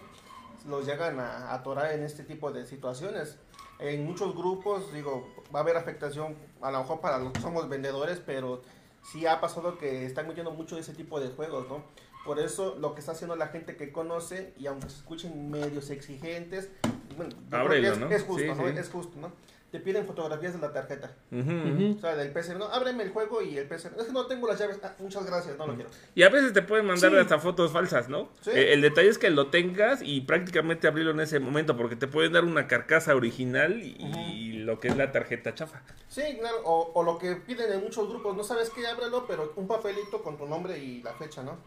los 0.69 0.87
llegan 0.87 1.19
a 1.19 1.53
atorar 1.53 1.91
en 1.93 2.05
este 2.05 2.23
tipo 2.23 2.53
de 2.53 2.65
situaciones. 2.65 3.37
En 3.81 4.05
muchos 4.05 4.35
grupos, 4.35 4.93
digo, 4.93 5.29
va 5.55 5.61
a 5.61 5.63
haber 5.63 5.77
afectación, 5.77 6.35
a 6.61 6.71
lo 6.71 6.79
mejor 6.81 7.01
para 7.01 7.19
los 7.19 7.33
que 7.33 7.41
somos 7.41 7.69
vendedores, 7.69 8.21
pero 8.25 8.63
sí 9.03 9.27
ha 9.27 9.41
pasado 9.41 9.79
que 9.79 10.05
están 10.05 10.27
metiendo 10.27 10.51
mucho 10.51 10.75
de 10.75 10.81
ese 10.81 10.95
tipo 10.95 11.21
de 11.21 11.29
juegos, 11.29 11.69
¿no? 11.69 11.83
Por 12.25 12.41
eso 12.41 12.77
lo 12.79 12.95
que 12.95 13.01
está 13.01 13.13
haciendo 13.13 13.37
la 13.37 13.47
gente 13.49 13.77
que 13.77 13.93
conoce, 13.93 14.53
y 14.59 14.67
aunque 14.67 14.91
se 14.91 14.97
escuchen 14.97 15.51
medios 15.51 15.91
exigentes, 15.91 16.69
bueno, 17.17 17.31
yo 17.33 17.49
creo 17.49 17.61
Ábrelo, 17.63 17.83
que 17.83 17.93
es, 17.95 17.99
¿no? 17.99 18.11
es 18.11 18.23
justo, 18.25 18.43
Sí, 18.43 18.49
¿no? 18.49 18.69
sí. 18.69 18.79
Es 18.79 18.91
justo, 18.91 19.19
¿no? 19.21 19.33
Te 19.71 19.81
piden 19.81 20.07
fotografías 20.07 20.55
de 20.55 20.61
la 20.61 20.73
tarjeta. 20.73 21.15
Ujú. 21.31 21.97
O 21.99 22.01
sea, 22.01 22.17
del 22.17 22.33
PC, 22.33 22.55
no, 22.55 22.65
ábreme 22.67 23.03
el 23.03 23.11
juego 23.11 23.43
y 23.43 23.59
el 23.59 23.69
PC, 23.69 23.91
es 23.99 24.05
que 24.07 24.13
no 24.13 24.25
tengo 24.27 24.49
las 24.49 24.59
llaves, 24.59 24.79
ah, 24.83 24.95
muchas 24.99 25.27
gracias, 25.27 25.59
no 25.59 25.67
lo 25.67 25.75
quiero. 25.75 25.91
Y 26.15 26.23
a 26.23 26.31
veces 26.31 26.55
te 26.55 26.63
pueden 26.63 26.87
mandar 26.87 27.11
Sí. 27.11 27.17
hasta 27.19 27.39
fotos 27.39 27.71
falsas, 27.71 28.09
¿no? 28.09 28.31
Sí. 28.41 28.51
Eh, 28.55 28.73
el 28.73 28.81
detalle 28.81 29.09
es 29.11 29.19
que 29.19 29.29
lo 29.29 29.49
tengas 29.49 30.01
y 30.03 30.23
prácticamente 30.23 30.89
abrirlo 30.89 31.11
en 31.11 31.21
ese 31.21 31.39
momento, 31.39 31.77
porque 31.77 31.97
te 31.97 32.07
pueden 32.07 32.33
dar 32.33 32.45
una 32.45 32.67
carcasa 32.67 33.15
original 33.15 33.83
y, 33.83 33.97
y 34.01 34.53
lo 34.61 34.81
que 34.81 34.89
es 34.89 34.97
la 34.97 35.13
tarjeta 35.13 35.55
chafa. 35.55 35.83
Sí, 36.09 36.23
claro, 36.41 36.63
o, 36.65 36.93
o 36.95 37.03
lo 37.03 37.19
que 37.19 37.37
piden 37.37 37.71
en 37.71 37.83
muchos 37.83 38.09
grupos, 38.09 38.35
no 38.35 38.45
sabes 38.45 38.71
qué, 38.71 38.87
ábrelo, 38.87 39.27
pero 39.29 39.53
un 39.57 39.67
papelito 39.69 40.23
con 40.23 40.39
tu 40.39 40.47
nombre 40.47 40.79
y 40.79 41.03
la 41.03 41.13
fecha, 41.13 41.43
¿no? 41.43 41.59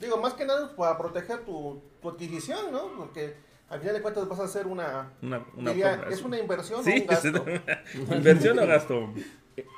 Digo, 0.00 0.16
más 0.16 0.34
que 0.34 0.44
nada 0.44 0.74
para 0.74 0.98
proteger 0.98 1.44
tu, 1.44 1.80
tu 2.02 2.08
adquisición, 2.10 2.72
¿no? 2.72 2.88
Porque 2.98 3.34
al 3.74 3.80
final 3.80 3.94
de 3.96 4.02
cuentas 4.02 4.28
vas 4.28 4.38
a 4.38 4.44
hacer 4.44 4.68
una... 4.68 5.10
Una, 5.20 5.44
una 5.56 5.70
diría, 5.72 5.96
compra, 5.96 6.10
¿Es 6.10 6.22
una 6.22 6.38
inversión 6.38 6.80
o 6.80 6.90
un 6.90 7.06
gasto? 7.06 7.44
¿Inversión 8.14 8.58
o 8.60 8.66
gasto? 8.68 9.14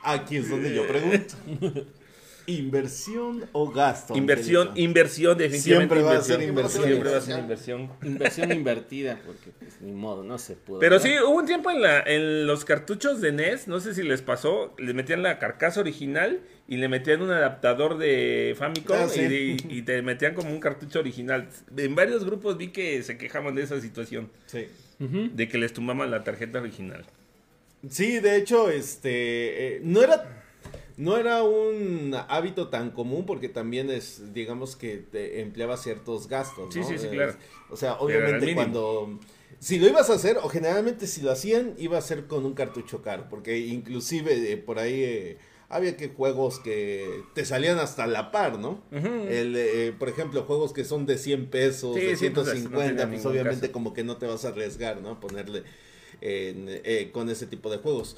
Aquí 0.04 0.36
es 0.36 0.50
donde 0.50 0.74
yo 0.74 0.86
pregunto. 0.86 1.34
¿Inversión 2.46 3.48
o 3.52 3.72
gasto? 3.72 4.14
Inversión, 4.14 4.68
Angelito? 4.68 4.84
inversión, 4.84 5.38
definitivamente. 5.38 5.94
Siempre 5.94 6.02
va 6.02 6.10
a 6.10 6.14
inversión. 6.14 6.40
ser 6.40 6.48
inversión. 6.48 6.84
Siempre 6.84 7.10
va 7.10 7.16
a 7.16 7.20
ser 7.22 7.38
inversión. 7.38 7.90
Inversión 8.02 8.52
invertida, 8.52 9.20
porque 9.24 9.50
pues 9.58 9.80
ni 9.80 9.92
modo, 9.92 10.22
no 10.22 10.36
se 10.36 10.56
pudo. 10.56 10.78
Pero 10.78 10.96
¿verdad? 10.96 11.08
sí, 11.08 11.24
hubo 11.24 11.34
un 11.34 11.46
tiempo 11.46 11.70
en, 11.70 11.80
la, 11.80 12.00
en 12.00 12.46
los 12.46 12.66
cartuchos 12.66 13.22
de 13.22 13.32
NES, 13.32 13.66
no 13.66 13.80
sé 13.80 13.94
si 13.94 14.02
les 14.02 14.20
pasó, 14.20 14.74
les 14.76 14.94
metían 14.94 15.22
la 15.22 15.38
carcasa 15.38 15.80
original 15.80 16.40
y 16.68 16.76
le 16.78 16.88
metían 16.88 17.22
un 17.22 17.30
adaptador 17.30 17.96
de 17.98 18.54
Famicom 18.58 18.96
Ah, 18.98 19.08
sí. 19.08 19.20
y, 19.68 19.78
y 19.78 19.82
te 19.82 20.02
metían 20.02 20.34
como 20.34 20.50
un 20.50 20.58
cartucho 20.60 20.98
original. 20.98 21.48
En 21.76 21.94
varios 21.94 22.24
grupos 22.24 22.56
vi 22.58 22.68
que 22.68 23.02
se 23.02 23.16
quejaban 23.18 23.54
de 23.54 23.62
esa 23.62 23.80
situación, 23.80 24.30
Sí. 24.46 24.66
de 24.98 25.48
que 25.48 25.58
les 25.58 25.72
tumbaban 25.72 26.10
la 26.10 26.24
tarjeta 26.24 26.60
original. 26.60 27.04
Sí, 27.88 28.18
de 28.18 28.36
hecho, 28.36 28.68
este, 28.70 29.76
eh, 29.76 29.80
no 29.84 30.02
era, 30.02 30.42
no 30.96 31.16
era 31.18 31.42
un 31.44 32.16
hábito 32.28 32.68
tan 32.68 32.90
común 32.90 33.26
porque 33.26 33.48
también 33.48 33.90
es, 33.90 34.32
digamos 34.34 34.74
que 34.74 34.96
te 34.96 35.40
empleaba 35.42 35.76
ciertos 35.76 36.26
gastos, 36.28 36.74
Sí, 36.74 36.80
¿no? 36.80 36.88
sí, 36.88 36.98
sí, 36.98 37.06
Eh, 37.06 37.10
claro. 37.10 37.34
O 37.70 37.76
sea, 37.76 37.94
obviamente 37.94 38.54
cuando, 38.54 39.20
si 39.60 39.78
lo 39.78 39.86
ibas 39.86 40.10
a 40.10 40.14
hacer, 40.14 40.38
o 40.42 40.48
generalmente 40.48 41.06
si 41.06 41.20
lo 41.22 41.30
hacían, 41.30 41.74
iba 41.78 41.96
a 41.96 42.00
ser 42.00 42.24
con 42.26 42.44
un 42.44 42.54
cartucho 42.54 43.02
caro, 43.02 43.26
porque 43.30 43.58
inclusive 43.58 44.50
eh, 44.50 44.56
por 44.56 44.78
ahí 44.80 45.02
eh, 45.04 45.36
había 45.68 45.96
que 45.96 46.08
juegos 46.08 46.60
que 46.60 47.22
te 47.34 47.44
salían 47.44 47.78
hasta 47.78 48.06
la 48.06 48.30
par, 48.30 48.58
¿no? 48.58 48.82
El, 48.92 49.54
eh, 49.56 49.92
por 49.98 50.08
ejemplo, 50.08 50.44
juegos 50.44 50.72
que 50.72 50.84
son 50.84 51.06
de 51.06 51.18
100 51.18 51.46
pesos, 51.50 51.94
Sí, 51.96 52.02
de 52.02 52.16
sí, 52.16 52.30
pues, 52.30 52.46
no 52.46 52.52
150, 52.52 52.96
tiene 52.96 53.12
pues 53.12 53.26
obviamente 53.26 53.60
caso. 53.62 53.72
como 53.72 53.92
que 53.92 54.04
no 54.04 54.16
te 54.16 54.26
vas 54.26 54.44
a 54.44 54.48
arriesgar, 54.48 55.00
¿no? 55.02 55.18
Ponerle 55.20 55.64
en, 56.20 56.66
eh, 56.68 57.10
con 57.12 57.28
ese 57.30 57.46
tipo 57.46 57.70
de 57.70 57.78
juegos. 57.78 58.16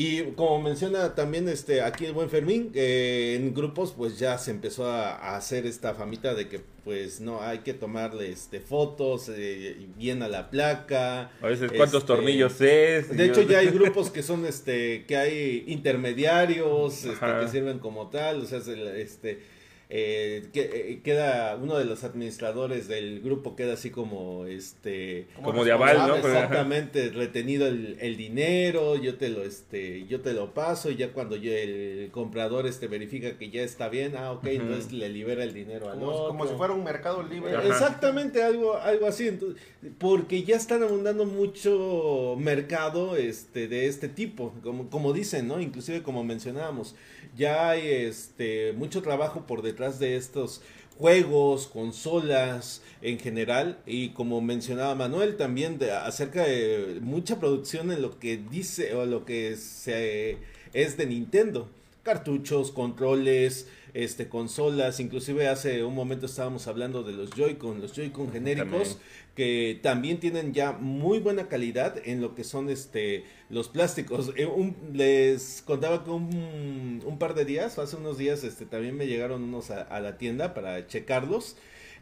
Y 0.00 0.22
como 0.36 0.62
menciona 0.62 1.16
también 1.16 1.48
este 1.48 1.82
aquí 1.82 2.04
el 2.04 2.12
buen 2.12 2.30
Fermín, 2.30 2.70
eh, 2.72 3.34
en 3.36 3.52
grupos 3.52 3.92
pues 3.96 4.16
ya 4.16 4.38
se 4.38 4.52
empezó 4.52 4.86
a, 4.88 5.10
a 5.16 5.36
hacer 5.36 5.66
esta 5.66 5.92
famita 5.92 6.36
de 6.36 6.46
que 6.48 6.60
pues 6.84 7.20
no 7.20 7.42
hay 7.42 7.58
que 7.58 7.74
tomarle 7.74 8.30
este 8.30 8.60
fotos 8.60 9.28
eh, 9.28 9.88
bien 9.96 10.22
a 10.22 10.28
la 10.28 10.50
placa. 10.50 11.32
A 11.42 11.46
veces, 11.48 11.72
¿cuántos 11.72 12.02
Este, 12.02 12.14
tornillos 12.14 12.60
es? 12.60 13.08
De 13.08 13.24
hecho 13.24 13.42
ya 13.42 13.58
hay 13.58 13.66
grupos 13.70 14.10
que 14.10 14.22
son 14.22 14.46
este 14.46 15.04
que 15.04 15.16
hay 15.16 15.64
intermediarios 15.66 17.04
este, 17.04 17.26
que 17.40 17.48
sirven 17.48 17.80
como 17.80 18.06
tal, 18.06 18.42
o 18.42 18.46
sea, 18.46 18.60
este 18.94 19.42
eh, 19.90 20.48
que, 20.52 20.60
eh, 20.60 21.00
queda 21.02 21.56
uno 21.56 21.78
de 21.78 21.86
los 21.86 22.04
administradores 22.04 22.88
del 22.88 23.20
grupo 23.22 23.56
queda 23.56 23.72
así 23.72 23.88
como 23.90 24.44
este 24.44 25.26
Como 25.42 25.64
de 25.64 25.72
aval, 25.72 25.96
¿no? 26.06 26.16
Exactamente, 26.16 27.08
retenido 27.08 27.66
el, 27.66 27.96
el 28.00 28.18
dinero, 28.18 28.96
yo 28.96 29.16
te 29.16 29.30
lo 29.30 29.42
este, 29.44 30.06
yo 30.06 30.20
te 30.20 30.34
lo 30.34 30.52
paso 30.52 30.90
y 30.90 30.96
ya 30.96 31.12
cuando 31.14 31.36
yo- 31.36 31.52
el 31.52 32.10
comprador 32.12 32.66
este 32.66 32.86
verifica 32.86 33.38
que 33.38 33.48
ya 33.48 33.62
está 33.62 33.88
bien, 33.88 34.14
ah 34.16 34.32
ok, 34.32 34.44
entonces 34.48 34.92
le 34.92 35.08
libera 35.08 35.42
el 35.42 35.54
dinero 35.54 35.88
al 35.90 35.98
Como, 35.98 36.10
otro. 36.12 36.28
como 36.28 36.46
si 36.46 36.54
fuera 36.56 36.74
un 36.74 36.84
mercado 36.84 37.22
libre. 37.22 37.56
Ajá. 37.56 37.66
Exactamente, 37.68 38.42
algo, 38.42 38.76
algo 38.76 39.06
así. 39.06 39.28
entonces, 39.28 39.62
porque 39.98 40.42
ya 40.42 40.56
están 40.56 40.82
abundando 40.82 41.24
mucho 41.24 42.36
mercado 42.38 43.16
este, 43.16 43.68
de 43.68 43.86
este 43.86 44.08
tipo, 44.08 44.52
como, 44.62 44.90
como 44.90 45.14
dicen, 45.14 45.48
¿no? 45.48 45.60
Inclusive 45.60 46.02
como 46.02 46.24
mencionábamos, 46.24 46.94
ya 47.36 47.70
hay 47.70 47.86
este, 47.88 48.72
mucho 48.74 49.00
trabajo 49.02 49.46
por 49.46 49.62
detrás 49.62 49.77
de 49.78 50.16
estos 50.16 50.60
juegos, 50.98 51.68
consolas 51.68 52.82
en 53.00 53.20
general 53.20 53.78
y 53.86 54.08
como 54.08 54.40
mencionaba 54.40 54.96
Manuel 54.96 55.36
también 55.36 55.78
acerca 56.04 56.42
de 56.42 56.98
mucha 57.00 57.38
producción 57.38 57.92
en 57.92 58.02
lo 58.02 58.18
que 58.18 58.38
dice 58.38 58.94
o 58.94 59.06
lo 59.06 59.24
que 59.24 59.56
se 59.56 60.38
es 60.72 60.96
de 60.96 61.06
Nintendo. 61.06 61.68
Cartuchos, 62.02 62.72
controles, 62.72 63.68
este 63.94 64.28
consolas, 64.28 65.00
inclusive 65.00 65.48
hace 65.48 65.84
un 65.84 65.94
momento 65.94 66.26
estábamos 66.26 66.66
hablando 66.66 67.02
de 67.02 67.12
los 67.12 67.30
Joy-Con, 67.30 67.80
los 67.80 67.92
Joy-Con 67.94 68.30
genéricos 68.32 68.68
También. 68.70 68.98
que 69.34 69.80
también 69.82 70.20
tienen 70.20 70.52
ya 70.54 70.72
muy 70.72 71.18
buena 71.20 71.48
calidad 71.48 71.96
en 72.04 72.20
lo 72.20 72.34
que 72.34 72.44
son 72.44 72.68
este 72.70 73.24
los 73.50 73.68
plásticos. 73.68 74.32
Eh, 74.36 74.46
un- 74.46 74.76
les 74.92 75.62
contaba 75.66 76.04
que 76.04 76.10
un, 76.10 77.02
un 77.04 77.18
par 77.18 77.34
de 77.34 77.44
días, 77.44 77.78
hace 77.78 77.96
unos 77.96 78.18
días, 78.18 78.44
este 78.44 78.66
también 78.66 78.96
me 78.96 79.06
llegaron 79.06 79.42
unos 79.42 79.70
a, 79.70 79.82
a 79.82 80.00
la 80.00 80.18
tienda 80.18 80.54
para 80.54 80.86
checarlos. 80.86 81.56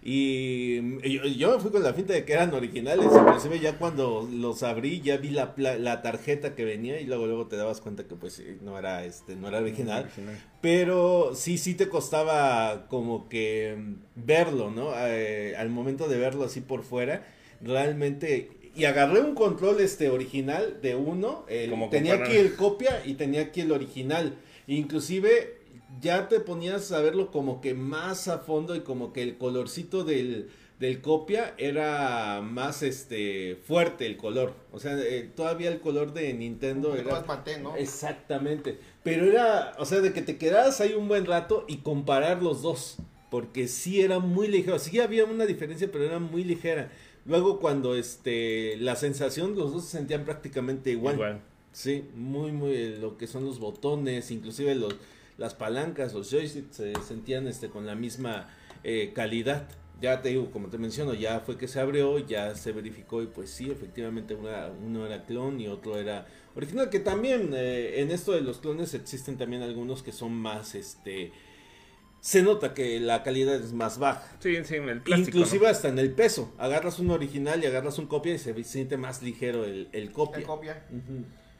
Y 0.08 0.76
yo, 1.10 1.24
yo 1.24 1.56
me 1.56 1.60
fui 1.60 1.72
con 1.72 1.82
la 1.82 1.92
finta 1.92 2.12
de 2.12 2.24
que 2.24 2.32
eran 2.32 2.54
originales. 2.54 3.06
Inclusive 3.12 3.58
ya 3.58 3.76
cuando 3.76 4.28
los 4.32 4.62
abrí 4.62 5.00
ya 5.00 5.16
vi 5.16 5.30
la, 5.30 5.52
la 5.56 6.00
tarjeta 6.02 6.54
que 6.54 6.64
venía 6.64 7.00
y 7.00 7.06
luego 7.06 7.26
luego 7.26 7.48
te 7.48 7.56
dabas 7.56 7.80
cuenta 7.80 8.04
que 8.06 8.14
pues 8.14 8.40
no 8.62 8.78
era 8.78 9.04
este 9.04 9.34
no 9.34 9.48
era 9.48 9.58
original. 9.58 10.08
Pero 10.60 11.32
sí, 11.34 11.58
sí 11.58 11.74
te 11.74 11.88
costaba 11.88 12.86
como 12.88 13.28
que 13.28 13.74
mm, 13.76 13.94
verlo, 14.14 14.70
¿no? 14.70 14.92
Eh, 14.96 15.56
al 15.56 15.70
momento 15.70 16.06
de 16.08 16.18
verlo 16.18 16.44
así 16.44 16.60
por 16.60 16.84
fuera, 16.84 17.26
realmente... 17.60 18.50
Y 18.76 18.84
agarré 18.84 19.20
un 19.22 19.34
control 19.34 19.80
este 19.80 20.10
original 20.10 20.80
de 20.82 20.94
uno, 20.94 21.46
el- 21.48 21.70
Como 21.70 21.88
tenía 21.88 22.12
comparar. 22.12 22.36
aquí 22.36 22.46
el 22.46 22.54
copia 22.56 23.02
y 23.06 23.14
tenía 23.14 23.40
aquí 23.40 23.62
el 23.62 23.72
original. 23.72 24.34
Inclusive 24.66 25.55
ya 26.00 26.28
te 26.28 26.40
ponías 26.40 26.92
a 26.92 27.00
verlo 27.00 27.30
como 27.30 27.60
que 27.60 27.74
más 27.74 28.28
a 28.28 28.38
fondo 28.38 28.74
y 28.74 28.80
como 28.80 29.12
que 29.12 29.22
el 29.22 29.38
colorcito 29.38 30.04
del, 30.04 30.50
del 30.78 31.00
copia 31.00 31.54
era 31.58 32.40
más 32.42 32.82
este 32.82 33.56
fuerte 33.66 34.06
el 34.06 34.16
color. 34.16 34.54
O 34.72 34.78
sea, 34.78 34.98
eh, 34.98 35.30
todavía 35.34 35.70
el 35.70 35.80
color 35.80 36.12
de 36.12 36.32
Nintendo 36.34 36.94
era 36.94 37.12
más 37.12 37.26
maté, 37.26 37.58
¿no? 37.58 37.76
Exactamente. 37.76 38.78
Pero 39.02 39.26
era, 39.26 39.74
o 39.78 39.84
sea, 39.84 40.00
de 40.00 40.12
que 40.12 40.22
te 40.22 40.36
quedaras 40.36 40.80
ahí 40.80 40.94
un 40.94 41.08
buen 41.08 41.26
rato 41.26 41.64
y 41.68 41.78
comparar 41.78 42.42
los 42.42 42.62
dos. 42.62 42.96
Porque 43.30 43.66
sí 43.66 44.00
era 44.00 44.18
muy 44.18 44.48
ligero. 44.48 44.78
Sí 44.78 45.00
había 45.00 45.24
una 45.24 45.46
diferencia, 45.46 45.90
pero 45.90 46.04
era 46.04 46.18
muy 46.18 46.44
ligera. 46.44 46.90
Luego 47.24 47.58
cuando 47.58 47.96
este 47.96 48.76
la 48.76 48.94
sensación, 48.94 49.56
los 49.56 49.72
dos 49.72 49.84
se 49.84 49.98
sentían 49.98 50.24
prácticamente 50.24 50.90
igual. 50.90 51.14
Igual. 51.16 51.40
Sí, 51.72 52.04
muy, 52.14 52.52
muy, 52.52 52.72
eh, 52.72 52.98
lo 52.98 53.18
que 53.18 53.26
son 53.26 53.44
los 53.44 53.58
botones, 53.58 54.30
inclusive 54.30 54.74
los, 54.74 54.94
las 55.38 55.54
palancas, 55.54 56.14
los 56.14 56.30
joysticks 56.30 56.76
se 56.76 56.92
sentían 57.06 57.46
este 57.46 57.68
con 57.68 57.86
la 57.86 57.94
misma 57.94 58.48
eh, 58.84 59.12
calidad. 59.14 59.68
Ya 60.00 60.20
te 60.20 60.28
digo, 60.28 60.50
como 60.50 60.68
te 60.68 60.76
menciono, 60.76 61.14
ya 61.14 61.40
fue 61.40 61.56
que 61.56 61.68
se 61.68 61.80
abrió, 61.80 62.18
ya 62.18 62.54
se 62.54 62.72
verificó 62.72 63.22
y 63.22 63.26
pues 63.28 63.50
sí, 63.50 63.70
efectivamente 63.70 64.34
una- 64.34 64.68
uno 64.68 65.06
era 65.06 65.24
clon 65.24 65.58
y 65.58 65.68
otro 65.68 65.96
era 65.96 66.26
original, 66.54 66.90
que 66.90 67.00
también 67.00 67.52
eh, 67.54 68.00
en 68.00 68.10
esto 68.10 68.32
de 68.32 68.42
los 68.42 68.58
clones 68.58 68.92
existen 68.92 69.38
también 69.38 69.62
algunos 69.62 70.02
que 70.02 70.12
son 70.12 70.32
más, 70.34 70.74
este, 70.74 71.32
se 72.20 72.42
nota 72.42 72.74
que 72.74 73.00
la 73.00 73.22
calidad 73.22 73.54
es 73.54 73.72
más 73.72 73.98
baja. 73.98 74.36
Sí, 74.40 74.56
sí, 74.64 74.74
el 74.74 75.00
plástico. 75.00 75.38
Inclusive 75.38 75.64
¿no? 75.64 75.70
hasta 75.70 75.88
en 75.88 75.98
el 75.98 76.12
peso, 76.12 76.52
agarras 76.58 76.98
un 76.98 77.10
original 77.10 77.62
y 77.62 77.66
agarras 77.66 77.98
un 77.98 78.06
copia 78.06 78.34
y 78.34 78.38
se 78.38 78.64
siente 78.64 78.98
más 78.98 79.22
ligero 79.22 79.64
el, 79.64 79.88
el 79.92 80.12
copia. 80.12 80.38
El 80.40 80.44
copia. 80.44 80.86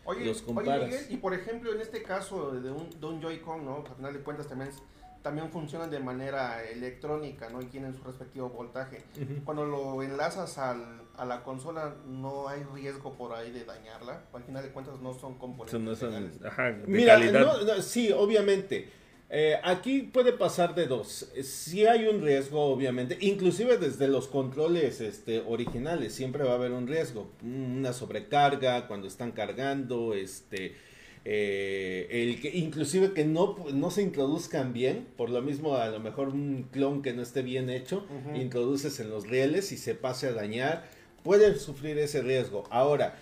Oye, 0.06 0.24
Los 0.24 0.42
oye. 0.46 0.78
Miguel, 0.86 1.06
y 1.10 1.16
por 1.18 1.34
ejemplo, 1.34 1.72
en 1.72 1.80
este 1.80 2.02
caso 2.02 2.52
de 2.52 2.70
un, 2.70 2.88
de 2.98 3.06
un 3.06 3.20
Joy-Con, 3.20 3.64
¿no? 3.64 3.84
Al 3.88 3.94
final 3.96 4.12
de 4.14 4.20
cuentas 4.20 4.46
también 4.48 4.70
es 4.70 4.82
también 5.22 5.50
funcionan 5.50 5.90
de 5.90 5.98
manera 5.98 6.62
electrónica, 6.62 7.48
¿no? 7.50 7.60
Y 7.60 7.64
tienen 7.64 7.92
su 7.96 8.04
respectivo 8.04 8.48
voltaje. 8.48 9.02
Cuando 9.44 9.64
lo 9.66 10.00
enlazas 10.04 10.56
al, 10.56 11.02
a 11.16 11.24
la 11.24 11.42
consola, 11.42 11.96
no 12.06 12.46
hay 12.48 12.62
riesgo 12.72 13.14
por 13.14 13.34
ahí 13.34 13.50
de 13.50 13.64
dañarla. 13.64 14.22
Al 14.32 14.44
final 14.44 14.62
de 14.62 14.68
cuentas, 14.70 15.00
no 15.00 15.14
son 15.14 15.36
componentes. 15.36 15.72
Son- 15.72 15.84
no 15.84 15.96
son- 15.96 16.10
legales. 16.10 16.44
ajá, 16.44 16.70
de 16.70 16.86
Mira, 16.86 17.14
calidad. 17.14 17.40
no, 17.40 17.60
no, 17.64 17.82
sí, 17.82 18.12
obviamente. 18.12 18.88
Eh, 19.28 19.56
aquí 19.64 20.02
puede 20.02 20.32
pasar 20.32 20.74
de 20.74 20.86
dos. 20.86 21.28
Si 21.42 21.84
hay 21.84 22.06
un 22.06 22.22
riesgo, 22.22 22.62
obviamente, 22.62 23.18
inclusive 23.20 23.76
desde 23.76 24.06
los 24.06 24.28
controles 24.28 25.00
este, 25.00 25.40
originales, 25.40 26.14
siempre 26.14 26.44
va 26.44 26.52
a 26.52 26.54
haber 26.54 26.72
un 26.72 26.86
riesgo. 26.86 27.28
Una 27.42 27.92
sobrecarga 27.92 28.86
cuando 28.86 29.08
están 29.08 29.32
cargando, 29.32 30.14
este, 30.14 30.76
eh, 31.24 32.06
el 32.08 32.40
que, 32.40 32.56
inclusive 32.56 33.12
que 33.14 33.24
no, 33.24 33.56
no 33.74 33.90
se 33.90 34.02
introduzcan 34.02 34.72
bien, 34.72 35.08
por 35.16 35.28
lo 35.28 35.42
mismo 35.42 35.74
a 35.74 35.88
lo 35.88 35.98
mejor 35.98 36.28
un 36.28 36.68
clon 36.70 37.02
que 37.02 37.12
no 37.12 37.22
esté 37.22 37.42
bien 37.42 37.68
hecho, 37.68 38.06
introduces 38.36 39.00
en 39.00 39.10
los 39.10 39.26
rieles 39.26 39.72
y 39.72 39.76
se 39.76 39.96
pase 39.96 40.28
a 40.28 40.32
dañar, 40.32 40.84
puede 41.24 41.58
sufrir 41.58 41.98
ese 41.98 42.22
riesgo. 42.22 42.62
Ahora, 42.70 43.16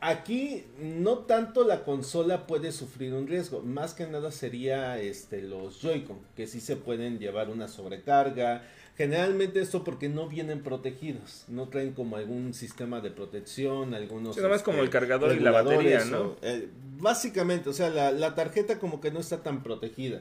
Aquí 0.00 0.64
no 0.78 1.18
tanto 1.18 1.66
la 1.66 1.82
consola 1.82 2.46
puede 2.46 2.70
sufrir 2.70 3.14
un 3.14 3.26
riesgo, 3.26 3.62
más 3.62 3.94
que 3.94 4.06
nada 4.06 4.30
sería 4.30 5.00
este 5.00 5.42
los 5.42 5.80
Joy-Con, 5.80 6.18
que 6.36 6.46
sí 6.46 6.60
se 6.60 6.76
pueden 6.76 7.18
llevar 7.18 7.50
una 7.50 7.66
sobrecarga. 7.66 8.62
Generalmente 8.96 9.60
esto 9.60 9.82
porque 9.82 10.08
no 10.08 10.28
vienen 10.28 10.62
protegidos, 10.62 11.46
no 11.48 11.68
traen 11.68 11.94
como 11.94 12.16
algún 12.16 12.54
sistema 12.54 13.00
de 13.00 13.10
protección, 13.10 13.94
algunos... 13.94 14.34
Sí, 14.34 14.40
nada 14.40 14.50
más 14.50 14.58
este, 14.58 14.70
como 14.70 14.82
el 14.84 14.90
cargador 14.90 15.34
y 15.34 15.40
la 15.40 15.50
batería, 15.50 16.04
¿no? 16.04 16.20
o, 16.20 16.36
eh, 16.42 16.68
básicamente, 16.98 17.70
o 17.70 17.72
sea, 17.72 17.88
la, 17.88 18.12
la 18.12 18.34
tarjeta 18.34 18.78
como 18.78 19.00
que 19.00 19.10
no 19.10 19.18
está 19.18 19.42
tan 19.42 19.62
protegida, 19.62 20.20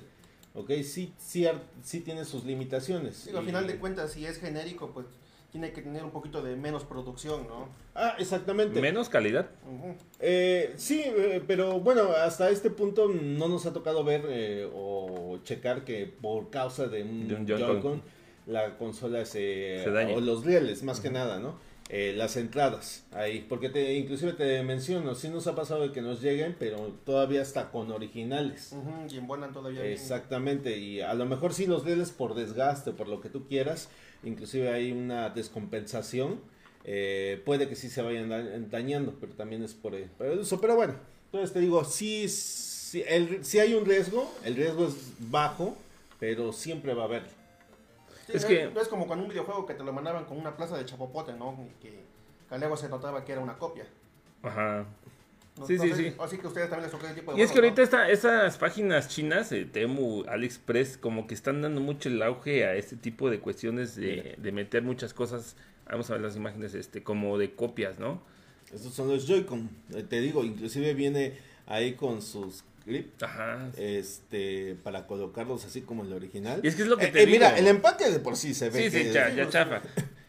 ¿ok? 0.55 0.71
Sí, 0.83 1.13
sí, 1.19 1.45
sí 1.83 1.99
tiene 1.99 2.23
sus 2.25 2.45
limitaciones. 2.45 3.25
Digo, 3.25 3.39
al 3.39 3.45
final 3.45 3.67
de 3.67 3.75
cuentas, 3.75 4.13
si 4.13 4.25
es 4.25 4.39
genérico, 4.39 4.91
pues 4.91 5.05
tiene 5.51 5.71
que 5.73 5.81
tener 5.81 6.03
un 6.03 6.11
poquito 6.11 6.41
de 6.41 6.55
menos 6.55 6.85
producción, 6.85 7.47
¿no? 7.47 7.67
Ah, 7.93 8.15
exactamente. 8.19 8.79
Menos 8.79 9.09
calidad. 9.09 9.49
Eh, 10.19 10.73
sí, 10.77 11.03
eh, 11.05 11.43
pero 11.45 11.79
bueno, 11.79 12.09
hasta 12.11 12.49
este 12.49 12.69
punto 12.69 13.07
no 13.09 13.47
nos 13.49 13.65
ha 13.65 13.73
tocado 13.73 14.03
ver 14.03 14.23
eh, 14.29 14.69
o 14.73 15.39
checar 15.43 15.83
que 15.83 16.05
por 16.05 16.49
causa 16.49 16.87
de 16.87 17.03
un, 17.03 17.27
De 17.27 17.35
un 17.35 17.45
Joy-Con. 17.45 17.67
Joy-Con 17.81 18.01
la 18.47 18.77
consola 18.77 19.23
se, 19.25 19.81
Se 19.83 19.91
dañe. 19.91 20.15
o 20.15 20.21
los 20.21 20.45
rieles 20.45 20.83
más 20.83 20.99
que 20.99 21.09
nada, 21.11 21.39
¿no? 21.39 21.55
Eh, 21.89 22.13
las 22.15 22.37
entradas 22.37 23.05
ahí, 23.11 23.45
porque 23.49 23.67
te, 23.67 23.95
inclusive 23.95 24.31
te 24.31 24.63
menciono, 24.63 25.13
sí 25.13 25.27
nos 25.27 25.45
ha 25.47 25.55
pasado 25.55 25.81
de 25.81 25.91
que 25.91 26.01
nos 26.01 26.21
lleguen, 26.21 26.55
pero 26.57 26.77
todavía 27.05 27.41
está 27.41 27.69
con 27.69 27.91
originales. 27.91 28.71
Ujú, 28.71 29.13
Y 29.13 29.17
embonan 29.17 29.51
todavía 29.51 29.81
bien. 29.81 29.91
Exactamente, 29.93 30.77
y 30.77 31.01
a 31.01 31.13
lo 31.13 31.25
mejor 31.25 31.53
sí 31.53 31.65
los 31.67 31.83
rieles 31.83 32.11
por 32.11 32.33
desgaste, 32.33 32.93
por 32.93 33.09
lo 33.09 33.19
que 33.19 33.27
tú 33.27 33.45
quieras, 33.45 33.89
inclusive 34.23 34.69
hay 34.71 34.91
una 34.91 35.29
descompensación, 35.29 36.39
eh, 36.83 37.41
puede 37.45 37.67
que 37.69 37.75
sí 37.75 37.89
se 37.89 38.01
vayan 38.01 38.29
da- 38.29 38.43
dañando, 38.69 39.15
pero 39.19 39.33
también 39.33 39.63
es 39.63 39.73
por, 39.73 39.93
por 40.17 40.27
eso. 40.27 40.59
Pero 40.61 40.75
bueno, 40.75 40.95
entonces 41.25 41.53
te 41.53 41.59
digo, 41.59 41.83
sí, 41.85 42.27
sí, 42.27 43.03
el- 43.07 43.43
sí 43.45 43.59
hay 43.59 43.73
un 43.73 43.85
riesgo, 43.85 44.31
el 44.43 44.55
riesgo 44.55 44.87
es 44.87 44.95
bajo, 45.19 45.75
pero 46.19 46.51
siempre 46.53 46.93
va 46.93 47.03
a 47.03 47.05
haber. 47.05 47.23
Sí, 48.27 48.33
Es 48.35 48.45
que- 48.45 48.71
es 48.79 48.87
como 48.87 49.07
con 49.07 49.19
un 49.19 49.27
videojuego 49.29 49.65
que 49.65 49.73
te 49.73 49.83
lo 49.83 49.91
mandaban 49.93 50.25
con 50.25 50.37
una 50.37 50.55
plaza 50.55 50.77
de 50.77 50.85
chapopote, 50.85 51.33
¿no? 51.33 51.57
Y 51.67 51.81
que, 51.81 51.99
que 52.49 52.57
luego 52.57 52.77
se 52.77 52.89
notaba 52.89 53.25
que 53.25 53.31
era 53.33 53.41
una 53.41 53.57
copia. 53.57 53.85
Ajá. 54.43 54.85
No- 55.57 55.67
Sí, 55.67 55.75
no 55.75 55.83
sí, 55.83 55.93
sí. 55.95 56.13
Así 56.19 56.37
que 56.37 56.47
ustedes 56.47 56.69
también 56.69 56.83
les 56.83 56.91
tocó 56.91 57.05
ese 57.05 57.15
tipo 57.15 57.33
de 57.33 57.39
Y 57.39 57.41
es 57.43 57.51
que 57.51 57.59
ahorita 57.59 57.81
esta- 57.83 58.09
esas 58.09 58.57
páginas 58.57 59.09
chinas, 59.09 59.51
eh, 59.51 59.65
Temu, 59.65 60.23
AliExpress, 60.27 60.97
como 60.97 61.27
que 61.27 61.33
están 61.33 61.61
dando 61.61 61.81
mucho 61.81 62.09
el 62.09 62.21
auge 62.23 62.65
a 62.65 62.75
este 62.75 62.95
tipo 62.95 63.29
de 63.29 63.39
cuestiones 63.39 63.95
de, 63.95 64.35
de 64.37 64.51
meter 64.51 64.81
muchas 64.83 65.13
cosas. 65.13 65.55
Vamos 65.89 66.09
a 66.09 66.13
ver 66.13 66.21
las 66.21 66.35
imágenes, 66.37 66.73
este, 66.73 67.03
como 67.03 67.37
de 67.37 67.51
copias, 67.53 67.99
¿no? 67.99 68.21
Estos 68.73 68.93
son 68.93 69.09
los 69.09 69.27
Joy-Con, 69.27 69.69
eh, 69.93 70.03
te 70.07 70.21
digo, 70.21 70.45
inclusive 70.45 70.93
viene 70.93 71.33
ahí 71.67 71.93
con 71.95 72.21
sus 72.21 72.63
clips. 72.85 73.21
Ajá. 73.21 73.69
Este, 73.77 74.75
para 74.83 75.05
colocarlos 75.05 75.65
así 75.65 75.81
como 75.81 76.03
el 76.03 76.13
original. 76.13 76.61
Y 76.63 76.67
es 76.69 76.75
que 76.75 76.83
es 76.83 76.87
lo 76.87 76.95
que 76.97 77.07
Eh, 77.07 77.11
te 77.11 77.23
eh, 77.23 77.27
Mira, 77.27 77.49
digo. 77.49 77.59
el 77.59 77.67
empaque 77.75 78.09
de 78.09 78.19
por 78.19 78.37
sí 78.37 78.53
se 78.53 78.69
ve. 78.69 78.83
Sí, 78.89 78.97
sí, 78.97 79.03
que- 79.07 79.11
ya, 79.13 79.29
ya 79.29 79.49
chafa. 79.49 79.81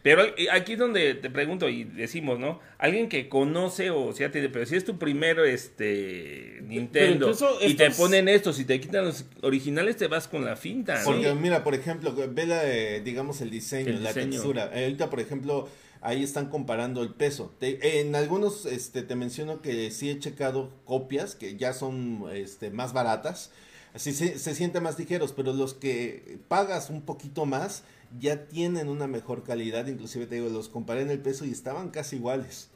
Pero 0.03 0.21
aquí 0.51 0.73
es 0.73 0.79
donde 0.79 1.13
te 1.15 1.29
pregunto 1.29 1.69
y 1.69 1.85
decimos, 1.85 2.37
¿no? 2.37 2.59
Alguien 2.77 3.07
que 3.09 3.29
conoce 3.29 3.89
o 3.89 4.11
sea, 4.13 4.29
tiene, 4.31 4.49
pero 4.49 4.65
si 4.65 4.75
es 4.75 4.83
tu 4.83 4.99
primero 4.99 5.45
este 5.45 6.59
Nintendo 6.63 7.27
incluso 7.29 7.57
y 7.65 7.75
te 7.75 7.89
ponen 7.91 8.27
estos 8.27 8.59
y 8.59 8.65
te 8.65 8.79
quitan 8.81 9.05
los 9.05 9.25
originales, 9.41 9.95
te 9.97 10.07
vas 10.07 10.27
con 10.27 10.43
la 10.43 10.55
finta. 10.55 10.99
¿no? 10.99 11.05
Porque 11.05 11.33
mira, 11.35 11.63
por 11.63 11.73
ejemplo, 11.73 12.13
ve 12.29 12.45
la, 12.45 12.69
eh, 12.69 13.01
digamos 13.01 13.39
el 13.41 13.49
diseño, 13.49 13.89
El 13.89 14.03
la 14.03 14.09
diseño. 14.09 14.31
textura. 14.31 14.69
Eh, 14.73 14.83
ahorita, 14.83 15.09
por 15.09 15.21
ejemplo, 15.21 15.69
ahí 16.01 16.21
están 16.21 16.49
comparando 16.49 17.01
el 17.01 17.09
peso. 17.13 17.53
Te- 17.59 18.01
en 18.01 18.13
algunos 18.15 18.65
este, 18.65 19.03
te 19.03 19.15
menciono 19.15 19.61
que 19.61 19.89
sí 19.89 20.09
he 20.09 20.19
checado 20.19 20.69
copias 20.83 21.35
que 21.35 21.55
ya 21.55 21.71
son 21.71 22.25
este, 22.33 22.71
más 22.71 22.91
baratas. 22.91 23.51
Así 23.93 24.11
se, 24.11 24.37
se 24.39 24.53
sienten 24.55 24.83
más 24.83 24.97
ligeros, 24.99 25.31
pero 25.31 25.53
los 25.53 25.75
que 25.75 26.39
pagas 26.49 26.89
un 26.89 27.03
poquito 27.03 27.45
más 27.45 27.83
ya 28.19 28.47
tienen 28.47 28.89
una 28.89 29.07
mejor 29.07 29.43
calidad. 29.43 29.87
Inclusive 29.87 30.25
te 30.25 30.35
digo, 30.35 30.49
los 30.49 30.69
comparé 30.69 31.01
en 31.01 31.11
el 31.11 31.19
peso 31.19 31.45
y 31.45 31.51
estaban 31.51 31.89
casi 31.89 32.17
iguales 32.17 32.69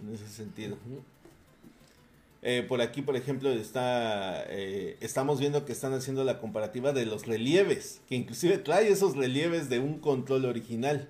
en 0.00 0.14
ese 0.14 0.28
sentido. 0.28 0.76
Eh, 2.42 2.64
por 2.68 2.80
aquí, 2.80 3.02
por 3.02 3.16
ejemplo, 3.16 3.50
está 3.50 4.44
eh, 4.48 4.96
estamos 5.00 5.40
viendo 5.40 5.64
que 5.64 5.72
están 5.72 5.92
haciendo 5.92 6.24
la 6.24 6.38
comparativa 6.38 6.92
de 6.92 7.04
los 7.04 7.26
relieves, 7.26 8.00
que 8.08 8.14
inclusive 8.14 8.58
trae 8.58 8.88
esos 8.88 9.16
relieves 9.16 9.68
de 9.68 9.80
un 9.80 9.98
control 9.98 10.44
original. 10.44 11.08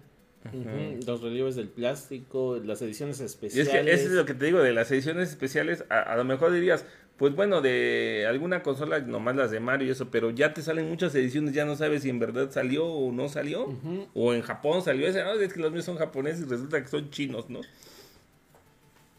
Los 1.06 1.22
relieves 1.22 1.56
del 1.56 1.68
plástico, 1.68 2.58
las 2.64 2.80
ediciones 2.82 3.20
Y 3.20 3.24
es 3.24 3.30
especiales. 3.30 3.84
que 3.84 3.92
eso 3.92 4.04
es 4.06 4.12
lo 4.12 4.24
que 4.24 4.34
te 4.34 4.46
digo 4.46 4.60
de 4.60 4.72
las 4.72 4.90
ediciones 4.90 5.30
especiales. 5.30 5.84
A, 5.90 6.00
a 6.00 6.16
lo 6.16 6.24
mejor 6.24 6.52
dirías, 6.52 6.84
pues 7.16 7.34
bueno, 7.34 7.60
de 7.60 8.26
alguna 8.28 8.62
consola, 8.62 9.00
nomás 9.00 9.34
las 9.36 9.50
de 9.50 9.60
Mario 9.60 9.88
y 9.88 9.90
eso, 9.90 10.08
pero 10.10 10.30
ya 10.30 10.54
te 10.54 10.62
salen 10.62 10.88
muchas 10.88 11.14
ediciones, 11.14 11.52
ya 11.54 11.64
no 11.64 11.74
sabes 11.76 12.02
si 12.02 12.10
en 12.10 12.18
verdad 12.20 12.50
salió 12.50 12.86
o 12.86 13.10
no 13.12 13.28
salió. 13.28 13.74
O 14.14 14.34
en 14.34 14.42
Japón 14.42 14.82
salió 14.82 15.06
ese, 15.08 15.22
no, 15.24 15.32
es 15.32 15.52
que 15.52 15.60
los 15.60 15.72
míos 15.72 15.84
son 15.84 15.96
japoneses 15.96 16.46
y 16.46 16.48
resulta 16.48 16.80
que 16.80 16.88
son 16.88 17.10
chinos, 17.10 17.50
¿no? 17.50 17.60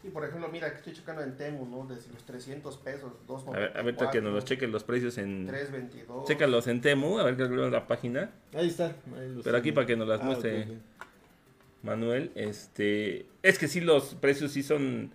Y 0.02 0.08
por 0.08 0.24
ejemplo, 0.24 0.48
mira, 0.48 0.70
que 0.70 0.76
estoy 0.78 0.94
checando 0.94 1.20
en 1.22 1.36
Temu, 1.36 1.66
¿no? 1.66 1.86
Desde 1.86 2.10
los 2.10 2.24
300 2.24 2.74
pesos, 2.78 3.12
2.94. 3.28 3.54
A 3.54 3.58
ver, 3.58 3.72
a 3.76 3.82
ver 3.82 3.96
que 4.10 4.22
nos 4.22 4.32
los 4.32 4.46
chequen 4.46 4.72
los 4.72 4.82
precios 4.82 5.18
en... 5.18 5.46
3.22. 5.46 6.24
Chécalos 6.26 6.68
en 6.68 6.80
Temu, 6.80 7.18
a 7.18 7.24
ver 7.24 7.36
que 7.36 7.42
en 7.42 7.70
la 7.70 7.86
página. 7.86 8.30
Ahí 8.54 8.68
está. 8.68 8.86
ahí 8.86 9.28
los 9.34 9.44
Pero 9.44 9.58
aquí 9.58 9.64
tienen. 9.64 9.74
para 9.74 9.86
que 9.86 9.96
nos 9.96 10.08
las 10.08 10.20
Ah, 10.22 10.24
muestre. 10.24 10.66
Manuel, 11.82 12.30
este... 12.34 13.26
Es 13.42 13.58
que 13.58 13.68
sí, 13.68 13.80
los 13.80 14.14
precios 14.14 14.52
sí 14.52 14.62
son 14.62 15.10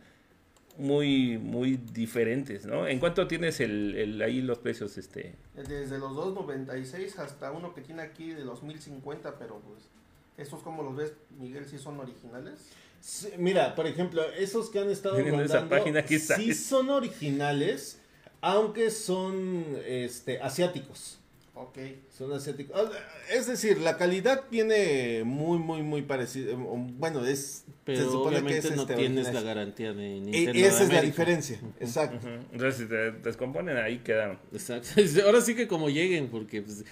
muy, 0.78 1.38
muy 1.38 1.78
diferentes, 1.93 2.65
¿no? 2.65 2.88
¿En 2.88 2.99
cuánto 2.99 3.28
tienes 3.28 3.60
el, 3.60 3.95
el- 3.95 4.21
ahí 4.21 4.41
los 4.41 4.58
precios, 4.60 4.97
este? 4.97 5.36
Desde 5.56 5.97
los 5.97 6.12
2.96 6.13 7.17
hasta 7.19 7.51
uno 7.51 7.73
que 7.73 7.82
tiene 7.82 8.01
aquí 8.01 8.32
de 8.32 8.43
los 8.43 8.62
1.050, 8.63 9.34
pero 9.39 9.60
pues... 9.60 9.89
Estos 10.38 10.62
como 10.63 10.84
los 10.84 10.97
ves, 10.97 11.13
Miguel, 11.39 11.65
sí 11.65 11.78
son 11.78 11.97
originales. 11.97 12.60
Sí, 12.99 13.30
mira, 13.38 13.73
por 13.73 13.88
ejemplo, 13.88 14.21
esos 14.38 14.69
que 14.69 14.80
han 14.80 14.89
estado 14.89 15.15
Miren 15.15 15.36
esa 15.39 15.62
rondando, 15.62 15.78
página, 15.78 16.06
sí 16.06 16.54
son 16.54 16.89
originales, 16.89 17.99
aunque 18.41 18.89
son 18.91 19.63
este, 19.86 20.41
asiáticos. 20.41 21.19
Ok. 21.55 21.77
Son 22.15 22.31
asiáticos. 22.33 22.89
Es 23.31 23.47
decir, 23.47 23.77
la 23.79 23.97
calidad 23.97 24.43
viene 24.51 25.23
muy, 25.25 25.57
muy, 25.57 25.81
muy 25.83 26.01
parecida. 26.01 26.53
Bueno, 26.55 27.25
es. 27.25 27.63
se 27.65 27.71
Pero 27.85 28.11
supone 28.11 28.43
que 28.43 28.57
es 28.57 28.75
no 28.75 28.81
este, 28.83 28.95
tienes 28.95 29.25
original. 29.27 29.33
la 29.33 29.41
garantía 29.41 29.93
de 29.93 30.17
E- 30.17 30.19
Nintendo. 30.21 30.59
esa 30.67 30.83
es 30.83 30.93
la 30.93 31.01
diferencia. 31.01 31.59
Exacto. 31.79 32.17
Ujú. 32.17 32.45
Entonces, 32.51 32.75
si 32.81 32.85
te 32.87 33.11
descomponen, 33.11 33.77
ahí 33.77 33.99
quedaron. 33.99 34.37
Exacto. 34.51 34.89
Ahora 35.25 35.39
sí 35.41 35.55
que 35.55 35.67
como 35.67 35.89
lleguen, 35.89 36.27
porque 36.29 36.61
pues, 36.61 36.83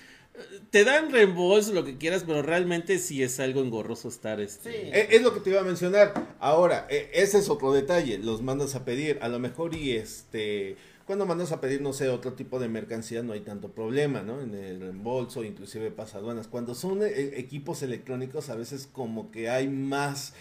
te 0.71 0.83
dan 0.85 1.11
reembolso, 1.11 1.73
lo 1.73 1.83
que 1.83 1.97
quieras, 1.97 2.23
pero 2.25 2.41
realmente 2.41 2.97
sí 2.99 3.21
es 3.21 3.39
algo 3.41 3.61
engorroso 3.61 4.07
estar 4.07 4.39
este. 4.39 4.71
Sí. 4.71 4.77
Eh, 4.93 5.07
Es 5.11 5.21
lo 5.21 5.33
que 5.33 5.41
te 5.41 5.49
iba 5.49 5.59
a 5.59 5.63
mencionar. 5.63 6.13
Ahora, 6.39 6.87
eh, 6.89 7.11
ese 7.13 7.37
es 7.39 7.49
otro 7.49 7.73
detalle. 7.73 8.17
Los 8.17 8.41
mandas 8.41 8.75
a 8.75 8.85
pedir. 8.85 9.19
A 9.21 9.27
lo 9.27 9.39
mejor 9.39 9.75
y 9.75 9.91
este... 9.91 10.77
Cuando 11.05 11.25
mandas 11.25 11.51
a 11.51 11.59
pedir, 11.59 11.81
no 11.81 11.91
sé, 11.91 12.07
otro 12.09 12.33
tipo 12.33 12.59
de 12.59 12.69
mercancía, 12.69 13.23
no 13.23 13.33
hay 13.33 13.41
tanto 13.41 13.69
problema, 13.69 14.21
¿no? 14.21 14.41
En 14.41 14.55
el 14.55 14.79
reembolso, 14.79 15.43
inclusive 15.43 15.91
pasaduanas. 15.91 16.47
Cuando 16.47 16.75
son 16.75 17.03
eh, 17.03 17.33
equipos 17.37 17.83
electrónicos, 17.83 18.49
a 18.49 18.55
veces 18.55 18.87
como 18.91 19.29
que 19.29 19.49
hay 19.49 19.67
más 19.67 20.33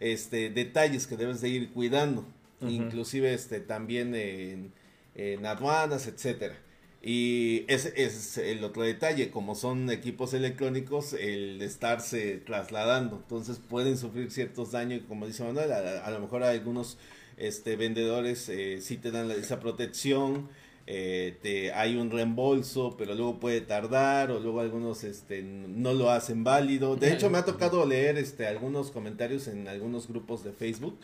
este, 0.00 0.50
detalles 0.50 1.06
que 1.06 1.16
debes 1.16 1.40
de 1.40 1.48
ir 1.48 1.70
cuidando. 1.70 2.26
Inclusive 2.60 3.34
este, 3.34 3.58
también 3.58 4.14
en, 4.14 4.72
en 5.16 5.46
aduanas, 5.46 6.06
etcétera. 6.06 6.56
Y 7.02 7.64
ese 7.66 7.92
es 7.96 8.38
el 8.38 8.62
otro 8.62 8.82
detalle, 8.84 9.32
como 9.32 9.56
son 9.56 9.90
equipos 9.90 10.32
electrónicos, 10.34 11.14
el 11.14 11.58
de 11.58 11.66
estarse 11.66 12.36
trasladando, 12.36 13.16
entonces 13.16 13.58
pueden 13.58 13.98
sufrir 13.98 14.30
ciertos 14.30 14.70
daños, 14.70 15.00
y 15.00 15.02
como 15.02 15.26
dice 15.26 15.42
Manuel, 15.42 15.72
a, 15.72 16.04
a 16.04 16.10
lo 16.12 16.20
mejor 16.20 16.44
algunos 16.44 16.98
este, 17.36 17.76
vendedores 17.76 18.48
eh, 18.48 18.78
sí 18.80 18.96
te 18.96 19.10
dan 19.10 19.30
esa 19.30 19.60
protección, 19.60 20.48
eh, 20.86 21.36
te, 21.42 21.72
hay 21.72 21.96
un 21.96 22.10
reembolso, 22.10 22.96
pero 22.98 23.14
luego 23.14 23.38
puede 23.40 23.60
tardar 23.60 24.30
o 24.30 24.40
luego 24.40 24.60
algunos 24.60 25.04
este, 25.04 25.42
no 25.42 25.94
lo 25.94 26.10
hacen 26.10 26.42
válido. 26.44 26.96
De 26.96 27.12
hecho, 27.12 27.30
me 27.30 27.38
ha 27.38 27.44
tocado 27.44 27.86
leer 27.86 28.18
este, 28.18 28.46
algunos 28.46 28.90
comentarios 28.90 29.46
en 29.48 29.68
algunos 29.68 30.08
grupos 30.08 30.42
de 30.44 30.52
Facebook 30.52 30.98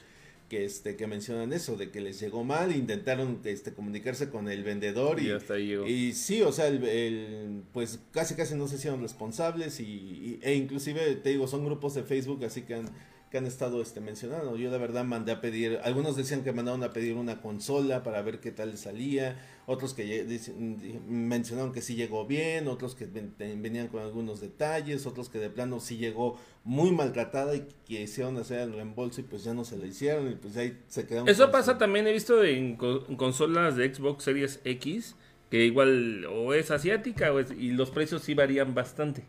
que 0.49 0.65
este 0.65 0.97
que 0.97 1.07
mencionan 1.07 1.53
eso 1.53 1.77
de 1.77 1.91
que 1.91 2.01
les 2.01 2.19
llegó 2.21 2.43
mal 2.43 2.75
intentaron 2.75 3.39
este 3.45 3.75
comunicarse 3.75 4.31
con 4.31 4.49
el 4.49 4.65
vendedor 4.65 5.21
y, 5.21 5.27
Y 5.27 5.31
hasta 5.33 5.53
ahí 5.55 5.75
y 5.87 6.13
sí 6.15 6.41
o 6.41 6.53
sea 6.53 6.69
el, 6.69 6.83
el- 6.85 7.63
pues 7.75 8.01
casi 8.13 8.35
casi 8.35 8.55
no 8.55 8.67
se 8.67 8.77
hicieron 8.77 9.03
responsables 9.03 9.79
y, 9.79 9.85
y- 9.85 10.39
e 10.43 10.55
inclusive 10.55 11.17
te 11.17 11.29
digo 11.29 11.47
son 11.49 11.67
grupos 11.67 11.93
de 11.97 12.03
Facebook 12.03 12.43
así 12.47 12.63
que 12.63 12.77
han 12.77 12.89
que 13.31 13.39
han 13.39 13.47
estado 13.47 13.83
este 13.83 14.01
mencionando 14.01 14.57
yo 14.57 14.71
la 14.71 14.79
verdad 14.79 15.05
mandé 15.05 15.33
a 15.33 15.41
pedir 15.41 15.81
algunos 15.85 16.17
decían 16.17 16.43
que 16.45 16.53
mandaron 16.53 16.83
a 16.83 16.93
pedir 16.93 17.15
una 17.15 17.41
consola 17.43 18.03
para 18.03 18.23
ver 18.23 18.41
qué 18.41 18.51
tal 18.53 18.77
salía 18.79 19.37
otros 19.67 19.93
que 19.95 20.25
dicen- 20.25 21.03
mencionaron 21.09 21.73
que 21.73 21.83
sí 21.83 21.95
llegó 21.95 22.27
bien 22.27 22.69
otros 22.69 22.95
que 22.95 23.07
ven- 23.07 23.35
venían 23.39 23.89
con 23.89 24.03
algunos 24.03 24.41
detalles 24.41 25.07
otros 25.07 25.29
que 25.29 25.39
de 25.39 25.51
plano 25.51 25.79
sí 25.81 25.97
llegó 25.99 26.39
muy 26.65 26.91
maltratada 26.91 27.55
y 27.55 27.67
que 27.87 28.03
hicieron 28.03 28.37
hacer 28.39 28.61
el 28.61 28.73
reembolso 28.73 29.21
y 29.21 29.25
pues 29.25 29.45
ya 29.45 29.53
no 29.55 29.65
se 29.65 29.77
lo 29.77 29.85
hicieron 29.87 30.31
y 30.33 30.35
pues 30.35 30.57
ahí 30.57 30.79
se 30.89 31.07
quedaron 31.07 31.29
Eso 31.29 31.51
pasa 31.51 31.73
su- 31.73 31.79
también, 31.79 32.07
he 32.07 32.13
visto 32.13 32.43
en 32.45 32.77
consolas 32.77 33.77
de 33.77 33.93
Xbox 33.95 34.25
Series 34.25 34.61
X, 34.65 35.17
que 35.51 35.65
igual 35.65 36.25
o 36.27 36.55
es 36.55 36.71
asiática 36.71 37.33
o 37.33 37.39
es- 37.41 37.51
y 37.53 37.73
los 37.73 37.91
precios 37.91 38.23
sí 38.23 38.35
varían 38.35 38.75
bastante. 38.75 39.25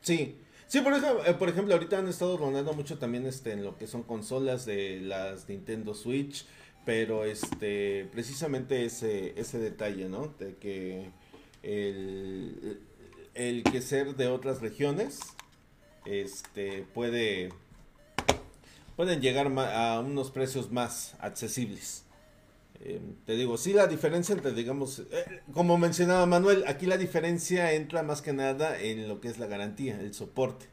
Sí, 0.00 0.36
sí, 0.66 0.80
por 0.80 0.92
ejemplo, 0.92 1.26
eh, 1.26 1.34
por 1.34 1.48
ejemplo, 1.48 1.74
ahorita 1.74 1.98
han 1.98 2.08
estado 2.08 2.36
rondando 2.36 2.72
mucho 2.72 2.98
también 2.98 3.26
este 3.26 3.52
en 3.52 3.64
lo 3.64 3.76
que 3.76 3.86
son 3.86 4.02
consolas 4.02 4.66
de 4.66 5.00
las 5.00 5.48
Nintendo 5.48 5.94
Switch, 5.94 6.46
pero 6.84 7.24
este 7.24 8.08
precisamente 8.12 8.84
ese 8.84 9.38
ese 9.38 9.58
detalle, 9.58 10.08
¿no? 10.08 10.28
De 10.38 10.54
que 10.56 11.10
el, 11.62 12.80
el 13.34 13.62
que 13.64 13.82
ser 13.82 14.16
de 14.16 14.28
otras 14.28 14.60
regiones 14.60 15.20
este 16.04 16.86
puede 16.94 17.50
pueden 18.96 19.20
llegar 19.20 19.52
a 19.58 20.00
unos 20.00 20.30
precios 20.30 20.72
más 20.72 21.14
accesibles. 21.20 22.05
Eh, 22.80 23.00
te 23.24 23.34
digo, 23.34 23.56
sí, 23.56 23.72
la 23.72 23.86
diferencia 23.86 24.34
entre, 24.34 24.52
digamos, 24.52 25.00
eh, 25.10 25.42
como 25.52 25.78
mencionaba 25.78 26.26
Manuel, 26.26 26.64
aquí 26.66 26.86
la 26.86 26.98
diferencia 26.98 27.72
entra 27.72 28.02
más 28.02 28.22
que 28.22 28.32
nada 28.32 28.80
en 28.80 29.08
lo 29.08 29.20
que 29.20 29.28
es 29.28 29.38
la 29.38 29.46
garantía, 29.46 29.98
el 30.00 30.14
soporte. 30.14 30.66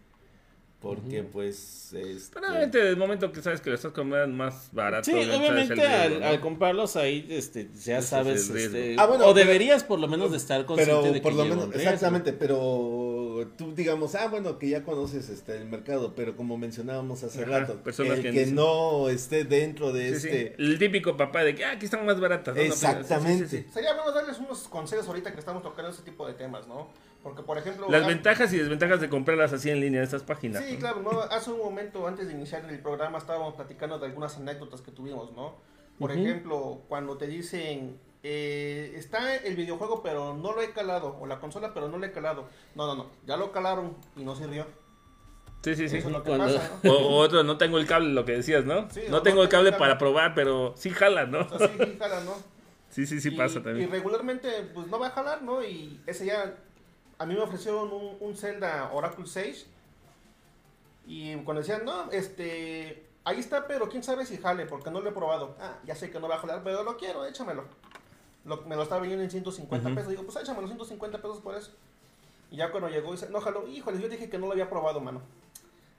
Porque, 0.84 1.24
pues, 1.24 1.94
este, 1.94 2.30
Pero 2.34 2.48
obviamente, 2.50 2.78
desde 2.78 2.90
el 2.92 2.98
momento 2.98 3.32
que 3.32 3.42
sabes 3.42 3.62
que 3.62 3.70
lo 3.70 3.76
estás 3.78 3.94
comprando 3.94 4.36
más 4.36 4.68
barato, 4.74 5.06
Sí, 5.06 5.14
obviamente 5.14 5.76
riesgo, 5.76 5.96
al, 5.96 6.20
¿no? 6.20 6.26
al 6.28 6.40
comprarlos 6.42 6.96
ahí, 6.98 7.26
este, 7.30 7.70
ya 7.84 8.00
Ese 8.00 8.08
sabes, 8.10 8.50
este, 8.50 8.96
Ah, 9.00 9.06
bueno, 9.06 9.24
o 9.30 9.34
pero- 9.34 9.46
deberías 9.48 9.84
por 9.86 10.00
lo 10.00 10.10
menos 10.10 10.32
de 10.32 10.38
estar 10.38 10.66
consciente 10.66 10.94
pero 11.02 11.08
de 11.14 11.14
que 11.14 11.22
por 11.22 11.34
lo 11.36 11.46
menos, 11.46 11.74
exactamente, 11.74 12.34
pero 12.34 13.50
tú 13.58 13.74
digamos, 13.74 14.14
ah, 14.16 14.28
bueno, 14.28 14.60
que 14.60 14.70
ya 14.70 14.84
conoces 14.84 15.30
este 15.30 15.56
el 15.58 15.66
mercado, 15.66 16.14
pero 16.16 16.36
como 16.36 16.58
mencionábamos 16.58 17.24
hace 17.24 17.44
Ajá, 17.44 17.60
rato, 17.60 17.82
personas 17.84 18.20
el 18.20 18.32
que 18.34 18.46
no 18.48 19.08
esté 19.10 19.46
dentro 19.46 19.94
de 19.94 20.16
Sí, 20.16 20.20
sí. 20.20 20.28
este... 20.28 20.56
El 20.62 20.78
típico 20.80 21.16
papá 21.18 21.44
de 21.44 21.56
que 21.56 21.64
ah, 21.66 21.72
aquí 21.72 21.86
están 21.86 22.06
más 22.06 22.20
baratas. 22.20 22.56
¿no? 22.56 22.62
No, 22.62 22.68
pero- 22.70 22.74
Exactamente. 22.74 23.48
sí, 23.48 23.58
sí. 23.64 23.66
Sería 23.74 23.94
bueno 23.94 24.12
darles 24.12 24.38
unos 24.40 24.68
consejos 24.68 25.08
ahorita 25.08 25.32
que 25.34 25.40
estamos 25.40 25.64
tocando 25.64 25.92
ese 25.92 26.02
tipo 26.04 26.28
de 26.28 26.34
temas, 26.34 26.68
¿no? 26.68 26.90
Porque, 27.24 27.42
por 27.42 27.58
ejemplo... 27.58 27.88
Las 27.90 28.04
ah, 28.04 28.08
ventajas 28.08 28.52
y 28.54 28.58
desventajas 28.58 29.00
de 29.00 29.10
comprarlas 29.10 29.54
así 29.54 29.70
en 29.70 29.80
línea 29.80 30.00
en 30.02 30.04
estas 30.04 30.24
páginas. 30.24 30.64
Sí, 30.64 30.74
¿no? 30.74 30.80
claro, 30.80 31.02
¿no? 31.02 31.22
hace 31.22 31.52
un 31.52 31.60
momento 31.60 32.06
antes 32.06 32.28
de 32.28 32.34
iniciar 32.34 32.66
el 32.70 32.80
programa 32.80 33.18
estábamos 33.18 33.56
platicando 33.56 33.98
de 33.98 34.08
algunas 34.08 34.36
anécdotas 34.38 34.82
que 34.82 34.92
tuvimos, 34.92 35.32
¿no? 35.32 35.56
Por 35.98 36.12
Ujú. 36.12 36.20
ejemplo, 36.20 36.82
cuando 36.90 37.18
te 37.18 37.28
dicen, 37.28 37.98
eh, 38.24 38.94
está 38.96 39.36
el 39.38 39.56
videojuego 39.56 40.04
pero 40.04 40.34
no 40.34 40.54
lo 40.54 40.62
he 40.62 40.72
calado, 40.72 41.18
o 41.22 41.26
la 41.26 41.40
consola 41.40 41.74
pero 41.74 41.88
no 41.88 41.98
lo 41.98 42.06
he 42.06 42.12
calado. 42.12 42.50
No, 42.76 42.88
no, 42.88 42.96
no, 42.96 43.10
ya 43.26 43.38
lo 43.38 43.52
calaron 43.52 43.96
y 44.18 44.24
no 44.24 44.36
sirvió. 44.36 44.66
Sí, 45.64 45.76
sí, 45.76 45.88
sí. 45.88 45.98
Eso 45.98 46.08
es 46.08 46.14
lo 46.14 46.24
que 46.24 46.30
Cuando- 46.30 46.54
pasa, 46.54 46.72
¿no? 46.84 46.92
O, 46.92 47.16
otro, 47.20 47.42
no 47.44 47.58
tengo 47.58 47.78
el 47.78 47.88
cable, 47.88 48.10
lo 48.10 48.26
que 48.26 48.34
decías, 48.34 48.66
¿no? 48.66 48.90
Sí, 48.92 49.04
no 49.10 49.22
tengo 49.22 49.38
no 49.38 49.44
el 49.44 49.50
cable 49.50 49.70
tengo 49.70 49.80
para 49.80 49.94
cable. 49.94 50.00
probar, 50.00 50.36
pero 50.36 50.74
sí 50.76 50.90
jala, 50.90 51.26
¿no? 51.26 51.48
O 51.50 51.58
sea, 51.58 51.70
sí, 51.70 51.74
sí 51.80 51.96
jala, 51.98 52.22
¿no? 52.26 52.34
Sí, 52.90 53.08
sí, 53.08 53.20
sí 53.22 53.30
y, 53.30 53.32
pasa 53.38 53.58
Y 53.58 53.64
también. 53.64 53.90
regularmente, 53.90 54.50
pues 54.72 54.86
no 54.86 55.00
va 55.00 55.08
a 55.08 55.12
jalar, 55.12 55.42
¿no? 55.42 55.64
Y 55.64 56.00
ese 56.06 56.28
ya, 56.28 56.54
a 57.20 57.26
mí 57.26 57.34
me 57.36 57.42
ofrecieron 57.42 57.92
un, 57.92 58.18
un 58.20 58.36
Zelda 58.36 58.90
Oracle 58.94 59.26
Sage. 59.28 59.66
Y 61.06 61.36
cuando 61.44 61.62
decían, 61.62 61.84
no, 61.86 62.10
este, 62.12 63.06
ahí 63.26 63.40
está, 63.40 63.68
pero 63.68 63.90
quién 63.90 64.04
sabe 64.04 64.26
si 64.26 64.38
jale, 64.38 64.66
porque 64.66 64.90
no 64.90 65.02
lo 65.02 65.10
he 65.10 65.14
probado. 65.14 65.56
Ah, 65.60 65.76
ya 65.86 65.96
sé 65.96 66.10
que 66.12 66.20
no 66.20 66.28
va 66.28 66.36
a 66.36 66.40
jalar, 66.40 66.62
pero 66.64 66.84
lo 66.84 66.98
quiero, 66.98 67.26
échamelo. 67.26 67.66
Lo- 68.46 68.62
me 68.64 68.76
lo 68.76 68.84
estaba 68.84 69.02
vendiendo 69.02 69.24
en 69.24 69.32
150 69.32 69.88
Ujú. 69.88 69.96
pesos. 69.96 70.10
Digo, 70.10 70.24
pues 70.24 70.38
échamelo 70.38 70.68
150 70.68 71.18
pesos 71.18 71.40
por 71.40 71.56
eso. 71.56 71.72
Y 72.52 72.58
ya 72.58 72.72
cuando 72.72 72.90
llegó, 72.90 73.12
dice, 73.12 73.30
no 73.30 73.42
jaló, 73.42 73.68
híjole, 73.68 74.00
yo 74.00 74.08
dije 74.10 74.30
que 74.30 74.38
no 74.38 74.46
lo 74.48 74.54
había 74.54 74.70
probado, 74.70 75.00
mano. 75.02 75.22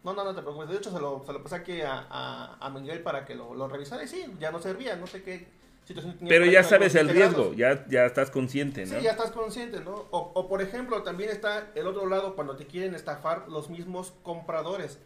No, 0.05 0.12
no, 0.12 0.24
no 0.24 0.35
te 0.35 0.42
preocupes. 0.42 0.68
De 0.68 0.77
hecho, 0.77 0.90
se 0.92 1.00
lo, 1.00 1.22
se 1.27 1.33
lo 1.33 1.42
pasé 1.42 1.57
aquí 1.57 1.81
a, 1.81 2.07
a, 2.11 2.57
a 2.61 2.70
Miguel 2.70 3.03
para 3.03 3.24
que 3.24 3.35
lo, 3.35 3.55
lo 3.55 3.68
revisara. 3.68 4.05
Y 4.05 4.09
sí, 4.09 4.24
ya 4.38 4.50
no 4.50 4.59
servía, 4.61 4.96
no 4.96 5.07
sé 5.07 5.22
qué 5.22 5.48
situación 5.85 6.16
tenía. 6.18 6.29
Pero 6.29 6.47
ya 6.47 6.62
sabes 6.62 6.94
el 6.94 7.09
riesgo, 7.09 7.53
ya, 7.55 7.87
ya 7.88 8.07
estás 8.07 8.31
consciente, 8.31 8.87
¿no? 8.87 8.99
Sí, 8.99 9.05
ya 9.05 9.12
estás 9.12 9.31
consciente, 9.31 9.81
¿no? 9.81 10.07
O, 10.11 10.33
o, 10.35 10.49
por 10.49 10.62
ejemplo, 10.62 11.03
también 11.03 11.31
está 11.31 11.70
el 11.75 11.87
otro 11.87 12.07
lado 12.07 12.35
cuando 12.35 12.57
te 12.57 12.66
quieren 12.66 12.94
estafar 12.94 13.49
los 13.49 13.70
mismos 13.70 14.12
compradores. 14.23 14.99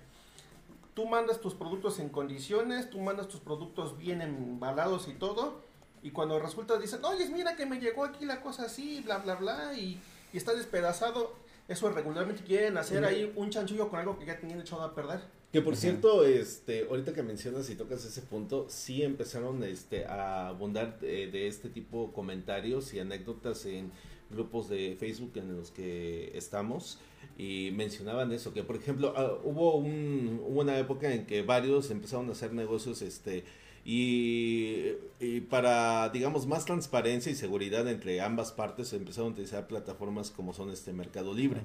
Tú 0.95 1.07
mandas 1.07 1.41
tus 1.41 1.55
productos 1.55 1.99
en 2.01 2.09
condiciones, 2.09 2.91
tú 2.91 2.99
mandas 3.01 3.29
tus 3.29 3.41
productos 3.41 3.97
bien 3.99 4.21
embalados 4.21 5.07
y 5.09 5.13
todo, 5.13 5.61
y 6.03 6.11
cuando 6.11 6.39
resulta 6.39 6.79
dicen, 6.79 7.05
oye, 7.05 7.29
mira 7.29 7.57
que 7.57 7.67
me 7.67 7.79
llegó 7.79 8.05
aquí 8.05 8.25
la 8.25 8.41
cosa 8.41 8.65
así, 8.65 9.01
bla, 9.05 9.19
bla, 9.19 9.37
bla, 9.37 9.75
y, 9.75 10.01
y 10.33 10.37
está 10.37 10.55
despedazado. 10.55 11.35
Eso 11.69 11.91
regularmente 11.91 12.43
quieren 12.43 12.79
hacer 12.79 13.05
ahí 13.05 13.31
un 13.37 13.51
chanchullo 13.51 13.91
con 13.91 14.01
algo 14.01 14.19
que 14.19 14.25
ya 14.25 14.41
tenían 14.41 14.61
echado 14.61 14.83
a 14.83 14.95
perder. 14.95 15.21
Que 15.53 15.63
por 15.63 15.77
cierto, 15.77 16.25
este, 16.27 16.87
ahorita 16.91 17.15
que 17.15 17.23
mencionas 17.23 17.71
y 17.71 17.75
tocas 17.75 18.05
ese 18.05 18.21
punto, 18.21 18.67
sí 18.69 19.03
empezaron 19.03 19.63
este, 19.65 20.05
a 20.05 20.49
abundar 20.49 21.01
de, 21.01 21.31
de 21.31 21.47
este 21.47 21.71
tipo 21.71 22.09
de 22.09 22.13
comentarios 22.13 22.93
y 22.93 23.01
anécdotas 23.01 23.65
en 23.65 23.91
grupos 24.31 24.69
de 24.69 24.97
Facebook 24.99 25.33
en 25.37 25.57
los 25.57 25.71
que 25.71 26.37
estamos 26.37 26.99
y 27.37 27.71
mencionaban 27.73 28.33
eso, 28.33 28.53
que 28.53 28.65
por 28.65 28.77
ejemplo 28.77 29.15
ah, 29.17 29.39
hubo, 29.45 29.77
un, 29.77 30.41
hubo 30.45 30.61
una 30.61 30.79
época 30.79 31.13
en 31.15 31.25
que 31.25 31.43
varios 31.43 31.91
empezaron 31.91 32.29
a 32.29 32.33
hacer 32.33 32.53
negocios 32.53 33.01
este 33.01 33.45
y, 33.85 34.87
y 35.21 35.41
para 35.43 36.11
digamos 36.11 36.47
más 36.47 36.65
transparencia 36.65 37.31
y 37.31 37.37
seguridad 37.37 37.89
entre 37.89 38.21
ambas 38.21 38.53
partes 38.53 38.93
empezaron 38.93 39.31
a 39.31 39.33
utilizar 39.33 39.67
plataformas 39.69 40.31
como 40.31 40.53
son 40.53 40.71
este 40.71 40.93
Mercado 40.93 41.33
Libre 41.33 41.63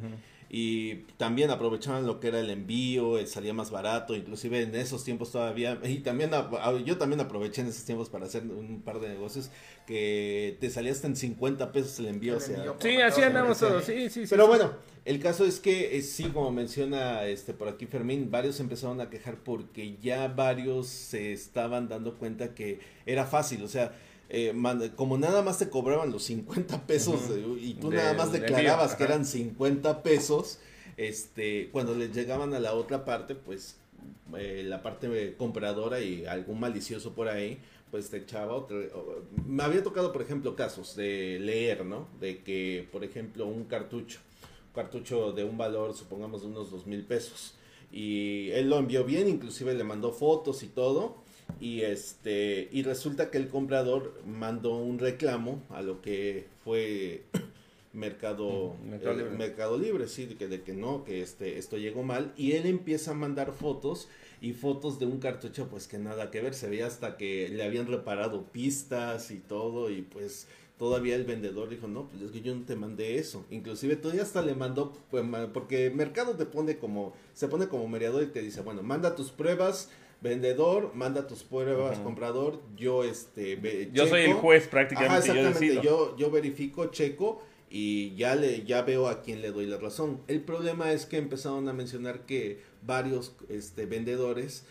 y 0.56 0.98
también 1.18 1.50
aprovechaban 1.50 2.06
lo 2.06 2.20
que 2.20 2.28
era 2.28 2.40
el 2.40 2.52
envío, 2.52 3.18
eh, 3.18 3.26
salía 3.26 3.56
más 3.56 3.72
barato, 3.72 4.16
inclusive 4.16 4.62
en 4.62 4.76
esos 4.76 5.04
tiempos 5.04 5.32
todavía, 5.32 5.80
y 5.84 5.98
también 6.02 6.32
a- 6.36 6.48
a- 6.62 6.80
yo 6.80 6.96
también 7.00 7.20
aproveché 7.22 7.62
en 7.62 7.68
esos 7.70 7.86
tiempos 7.86 8.08
para 8.10 8.26
hacer 8.28 8.44
un 8.44 8.84
par 8.84 9.00
de 9.00 9.10
negocios 9.10 9.50
que 9.88 10.56
te 10.60 10.70
salía 10.70 10.92
hasta 10.92 11.08
en 11.08 11.16
50 11.16 11.72
pesos 11.72 11.98
el 11.98 12.06
envío, 12.06 12.34
El 12.34 12.38
o 12.38 12.40
sea, 12.40 12.56
envío. 12.58 12.76
Sí, 12.80 13.02
así 13.02 13.22
andamos 13.24 13.58
todos, 13.58 13.84
sí, 13.84 14.10
sí, 14.12 14.28
sí. 14.28 14.28
pero 14.30 14.44
sí. 14.44 14.50
bueno, 14.50 14.74
el 15.06 15.20
caso 15.20 15.44
es 15.44 15.60
que 15.60 15.98
eh, 15.98 16.02
sí, 16.04 16.26
como 16.26 16.52
menciona 16.52 17.26
este 17.26 17.54
por 17.56 17.68
aquí 17.68 17.88
Fermín, 17.88 18.30
varios 18.30 18.60
empezaron 18.60 19.02
a 19.02 19.10
quejar 19.10 19.38
porque 19.44 19.98
ya 20.04 20.28
varios 20.28 20.88
se 20.88 21.34
estaban 21.34 21.90
dando 21.90 22.20
cuenta 22.20 22.54
que 22.54 22.80
era 23.08 23.26
fácil, 23.26 23.64
o 23.64 23.68
sea, 23.68 23.92
eh, 24.34 24.92
como 24.96 25.18
nada 25.18 25.42
más 25.42 25.60
te 25.60 25.70
cobraban 25.70 26.12
los 26.12 26.24
50 26.24 26.86
pesos 26.88 27.22
y 27.62 27.74
tú 27.76 27.90
nada 27.98 28.14
más 28.18 28.32
declarabas 28.42 28.96
que 28.96 29.04
eran 29.06 29.26
50 29.26 30.04
pesos, 30.04 30.60
este, 30.98 31.70
cuando 31.72 31.96
les 31.96 32.14
llegaban 32.14 32.54
a 32.54 32.60
la 32.60 32.74
otra 32.74 33.06
parte, 33.06 33.36
pues 33.36 33.78
eh, 34.38 34.64
la 34.66 34.82
parte 34.84 35.36
compradora 35.38 36.02
y 36.02 36.26
algún 36.26 36.60
malicioso 36.60 37.14
por 37.14 37.28
ahí, 37.30 37.60
pues 37.92 38.10
te 38.10 38.18
echaba 38.18 38.54
otro. 38.56 38.80
o- 38.96 39.22
Me 39.48 39.64
había 39.64 39.84
tocado, 39.84 40.12
por 40.12 40.22
ejemplo, 40.22 40.56
casos 40.56 40.96
de 40.96 41.40
leer, 41.40 41.86
¿no? 41.86 42.08
De 42.20 42.40
que, 42.44 42.88
por 42.92 43.04
ejemplo, 43.04 43.46
un 43.46 43.66
cartucho, 43.66 44.20
un 44.70 44.74
cartucho 44.74 45.32
de 45.32 45.44
un 45.44 45.58
valor, 45.58 45.94
supongamos, 45.96 46.42
de 46.42 46.48
unos 46.48 46.72
dos 46.72 46.86
mil 46.88 47.04
pesos. 47.06 47.56
Y 47.92 48.50
él 48.52 48.70
lo 48.70 48.80
envió 48.80 49.04
bien, 49.04 49.28
inclusive 49.28 49.74
le 49.76 49.84
mandó 49.84 50.12
fotos 50.12 50.64
y 50.64 50.68
todo. 50.68 51.23
Y 51.60 51.82
este 51.82 52.70
y 52.72 52.84
resulta 52.84 53.30
que 53.32 53.38
el 53.38 53.48
comprador 53.48 54.22
mandó 54.26 54.76
un 54.78 55.00
reclamo 55.00 55.62
a 55.70 55.82
lo 55.82 56.02
que 56.02 56.48
fue 56.64 57.24
Mercado, 57.94 58.76
Mercado 58.84 59.16
Libre. 59.16 59.38
Mercado 59.38 59.78
Libre, 59.78 60.08
sí, 60.08 60.26
de 60.26 60.36
que, 60.36 60.48
de 60.48 60.62
que 60.64 60.74
no, 60.74 61.04
que 61.04 61.22
este, 61.22 61.58
esto 61.60 61.78
llegó 61.78 62.04
mal. 62.04 62.34
Y 62.36 62.54
él 62.54 62.66
empieza 62.66 63.12
a 63.12 63.14
mandar 63.14 63.54
fotos 63.54 64.08
y 64.42 64.54
fotos 64.54 65.00
de 65.00 65.06
un 65.06 65.20
cartucho 65.20 65.70
pues 65.70 65.88
que 65.88 65.98
nada 65.98 66.30
que 66.30 66.42
ver, 66.42 66.54
se 66.54 66.70
veía 66.70 66.88
hasta 66.88 67.16
que 67.16 67.48
le 67.50 67.64
habían 67.64 67.88
reparado 67.88 68.44
pistas 68.52 69.32
y 69.32 69.38
todo 69.38 69.90
y 69.90 70.02
pues 70.02 70.48
todavía 70.78 71.16
el 71.16 71.24
vendedor 71.24 71.70
dijo, 71.70 71.88
no, 71.88 72.10
pues 72.10 72.24
es 72.24 72.32
que 72.32 72.42
yo 72.42 72.54
no 72.54 72.66
te 72.66 72.76
mandé 72.76 73.18
eso. 73.18 73.46
Inclusive 73.52 73.96
todavía 73.96 74.24
hasta 74.24 74.42
le 74.42 74.54
mandó, 74.56 74.92
pues, 75.10 75.24
porque 75.54 75.90
Mercado 75.92 76.36
te 76.36 76.46
pone 76.46 76.78
como, 76.78 77.14
se 77.34 77.48
pone 77.48 77.68
como 77.68 77.88
mediador 77.88 78.24
y 78.24 78.28
te 78.28 78.42
dice, 78.42 78.62
bueno, 78.62 78.84
manda 78.84 79.16
tus 79.16 79.32
pruebas 79.32 79.90
vendedor, 80.24 80.92
manda 80.96 81.28
tus 81.28 81.44
pruebas, 81.44 82.00
comprador, 82.00 82.60
yo 82.78 83.04
este 83.04 83.56
ve- 83.58 83.90
Yo 83.94 84.08
soy 84.08 84.22
el 84.22 84.34
juez 84.34 84.68
prácticamente, 84.68 85.16
Ajá, 85.18 85.26
yo 85.28 85.34
exactamente, 85.34 85.66
decido. 85.76 85.84
yo, 85.84 86.18
yo 86.18 86.32
verifico, 86.32 86.86
checo 86.88 87.44
y 87.70 88.16
ya 88.16 88.36
le 88.36 88.64
ya 88.64 88.82
veo 88.84 89.08
a 89.08 89.22
quién 89.22 89.42
le 89.42 89.52
doy 89.52 89.66
la 89.68 89.78
razón. 89.78 90.22
El 90.28 90.42
problema 90.42 90.92
es 90.94 91.06
que 91.06 91.18
empezaron 91.18 91.68
a 91.68 91.74
mencionar 91.74 92.26
que 92.26 92.62
varios 92.82 93.36
este 93.50 93.86
vendedores 93.86 94.66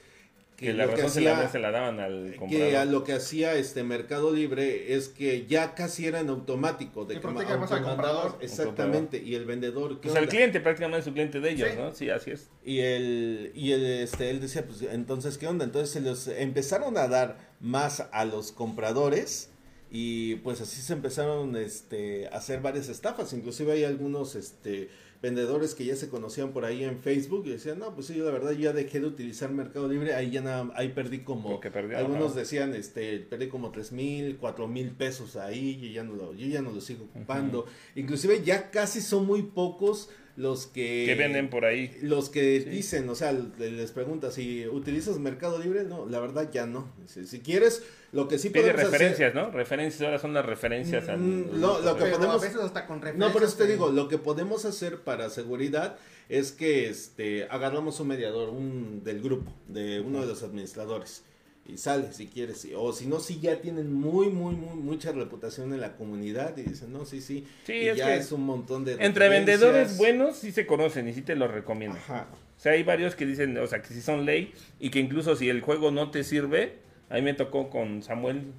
Que 0.67 0.73
la 0.75 0.87
lo 0.87 0.93
razón 0.93 1.11
se, 1.11 1.19
hacía- 1.21 1.39
la, 1.43 1.49
se 1.51 1.59
la 1.59 1.71
daban 1.71 2.01
al 2.01 2.31
que 2.31 2.37
a 2.37 2.39
comprador. 2.39 2.87
lo 2.89 3.05
que 3.05 3.13
hacía 3.13 3.55
este 3.55 3.83
Mercado 3.85 4.33
Libre 4.33 4.95
es 4.95 5.09
que 5.09 5.47
ya 5.47 5.75
casi 5.75 6.07
era 6.07 6.21
en 6.21 6.29
automático 6.29 7.05
de 7.05 7.21
que 7.21 7.27
más 7.29 7.73
al 7.73 7.83
comprador. 7.83 8.39
exactamente 8.41 9.23
y 9.25 9.35
el 9.35 9.45
vendedor 9.45 10.01
¿qué 10.01 10.09
Pues 10.09 10.23
el 10.23 10.29
cliente 10.29 10.61
prácticamente 10.61 10.99
es 11.01 11.05
su 11.05 11.13
cliente 11.13 11.41
de 11.41 11.51
ellos, 11.51 11.69
Sí. 11.71 11.77
¿no? 11.79 11.95
Sí, 11.95 12.11
así 12.11 12.31
es. 12.33 12.49
y 12.65 12.81
el 12.81 13.53
y 13.55 13.73
el 13.73 13.85
este 13.85 14.31
él 14.31 14.41
decía 14.41 14.65
pues 14.67 14.83
entonces 14.83 15.39
qué 15.39 15.47
onda 15.47 15.65
entonces 15.65 15.91
se 15.91 16.01
los 16.01 16.29
empezaron 16.29 16.97
a 16.99 17.09
dar 17.09 17.39
más 17.61 18.07
a 18.13 18.25
los 18.25 18.53
compradores 18.53 19.51
y 19.95 20.37
pues 20.37 20.63
así 20.63 20.81
se 20.81 20.95
empezaron 20.95 21.55
este 21.55 22.27
a 22.29 22.39
hacer 22.39 22.63
varias 22.63 22.89
estafas. 22.89 23.35
Inclusive 23.35 23.73
hay 23.73 23.85
algunos 23.85 24.35
este 24.37 24.89
vendedores 25.21 25.75
que 25.75 25.85
ya 25.85 25.95
se 25.95 26.09
conocían 26.09 26.53
por 26.53 26.65
ahí 26.65 26.83
en 26.83 26.99
Facebook 26.99 27.45
y 27.47 27.51
decían 27.51 27.79
no 27.79 27.95
pues 27.95 28.07
sí 28.07 28.15
yo 28.15 28.25
la 28.25 28.33
verdad 28.33 28.53
ya 28.53 28.73
dejé 28.73 28.99
de 28.99 29.07
utilizar 29.07 29.53
Mercado 29.53 29.87
Libre 29.87 30.15
ahí 30.15 30.31
ya 30.31 30.41
nada 30.41 30.69
ahí 30.75 30.89
perdí 30.89 31.21
como 31.21 31.61
perdió, 31.61 31.97
algunos 31.97 32.33
ajá. 32.33 32.41
decían 32.41 32.75
este 32.75 33.21
perdí 33.21 33.47
como 33.49 33.71
tres 33.71 33.93
mil 33.93 34.39
cuatro 34.39 34.67
mil 34.67 34.91
pesos 34.91 35.37
ahí 35.37 35.79
y 35.81 35.93
ya 35.93 36.03
no 36.03 36.15
lo 36.15 36.35
yo 36.35 36.49
ya 36.49 36.61
no 36.61 36.73
lo 36.73 36.81
sigo 36.81 37.05
ocupando 37.05 37.67
inclusive 37.95 38.43
ya 38.43 38.73
casi 38.73 39.01
son 39.01 39.27
muy 39.27 39.43
pocos 39.43 40.11
los 40.37 40.67
que 40.67 41.05
Que 41.07 41.15
venden 41.15 41.51
por 41.51 41.65
ahí. 41.67 41.97
los 42.03 42.31
que 42.31 42.61
dicen, 42.61 43.09
o 43.11 43.15
sea, 43.15 43.33
le- 43.33 43.71
les 43.71 43.91
pregunta 43.93 44.31
si 44.31 44.67
utilizas 44.67 45.19
Mercado 45.19 45.59
Libre, 45.59 45.85
no, 45.85 46.07
la 46.09 46.21
verdad 46.21 46.51
ya 46.51 46.67
no. 46.67 46.89
Si, 47.07 47.27
si 47.27 47.41
quieres, 47.41 47.83
lo 48.13 48.29
que 48.29 48.39
sí 48.39 48.49
Pide 48.51 48.63
podemos 48.63 48.81
hacer- 48.81 48.93
referencias, 48.93 49.35
¿no? 49.35 49.51
Referencias, 49.51 50.03
ahora 50.03 50.19
son 50.19 50.33
las 50.33 50.47
referencias. 50.47 51.09
al- 51.09 51.19
Mm, 51.19 51.61
lo- 51.61 51.81
lo 51.83 51.97
que 51.97 52.05
Pero 52.05 52.17
podemos- 52.17 52.43
a 52.43 52.47
veces 52.47 52.61
hasta 52.61 52.87
con 52.87 52.97
No, 52.99 53.03
referencias 53.05 53.33
por 53.33 53.43
eso 53.45 53.57
te 53.59 53.67
digo, 53.67 53.91
lo 53.91 54.09
que 54.09 54.19
podemos 54.19 54.65
hacer 54.65 55.01
para 55.01 55.29
seguridad 55.29 55.97
es 56.29 56.53
que 56.53 56.89
este 56.89 57.47
agarramos 57.51 58.01
un 58.01 58.09
mediador, 58.09 58.49
un 58.49 59.03
del 59.05 59.21
grupo, 59.21 59.53
de 59.69 60.01
uno 60.01 60.23
de 60.23 60.27
los 60.29 60.43
administradores. 60.43 61.25
Y 61.65 61.79
sale 61.79 62.13
si 62.13 62.27
quieres, 62.27 62.67
o 62.77 62.93
si 62.93 63.07
no, 63.07 63.21
si 63.21 63.39
ya 63.39 63.61
tienen 63.61 63.93
muy, 63.93 64.29
muy, 64.29 64.55
muy, 64.57 64.75
mucha 64.77 65.13
reputación 65.13 65.73
en 65.73 65.81
la 65.81 65.95
comunidad 65.97 66.57
y 66.57 66.63
dicen, 66.63 66.93
no, 66.93 67.05
sí, 67.05 67.21
sí, 67.21 67.47
Sí, 67.65 67.75
y 67.75 67.89
es 67.89 67.97
ya 67.99 68.07
que 68.07 68.17
es 68.17 68.33
un 68.33 68.45
montón 68.45 68.85
de 68.85 68.97
Entre 68.99 69.29
vendedores 69.29 69.97
buenos 69.97 70.37
sí 70.37 70.51
se 70.51 70.67
conocen 70.67 71.07
y 71.09 71.13
sí 71.15 71.23
te 71.23 71.37
los 71.37 71.51
recomiendo. 71.51 71.97
Ajá. 71.99 72.27
O 72.57 72.61
sea, 72.61 72.73
hay 72.73 72.83
varios 72.83 73.15
que 73.15 73.27
dicen, 73.27 73.57
o 73.59 73.67
sea, 73.69 73.81
que 73.81 73.89
sí 73.95 74.03
son 74.03 74.25
ley 74.27 74.53
y 74.81 74.91
que 74.91 74.99
incluso 74.99 75.37
si 75.37 75.49
el 75.49 75.61
juego 75.61 75.93
no 75.93 76.11
te 76.11 76.25
sirve, 76.25 76.79
a 77.09 77.15
mí 77.15 77.23
me 77.23 77.35
tocó 77.35 77.71
con 77.71 78.03
Samuel 78.03 78.53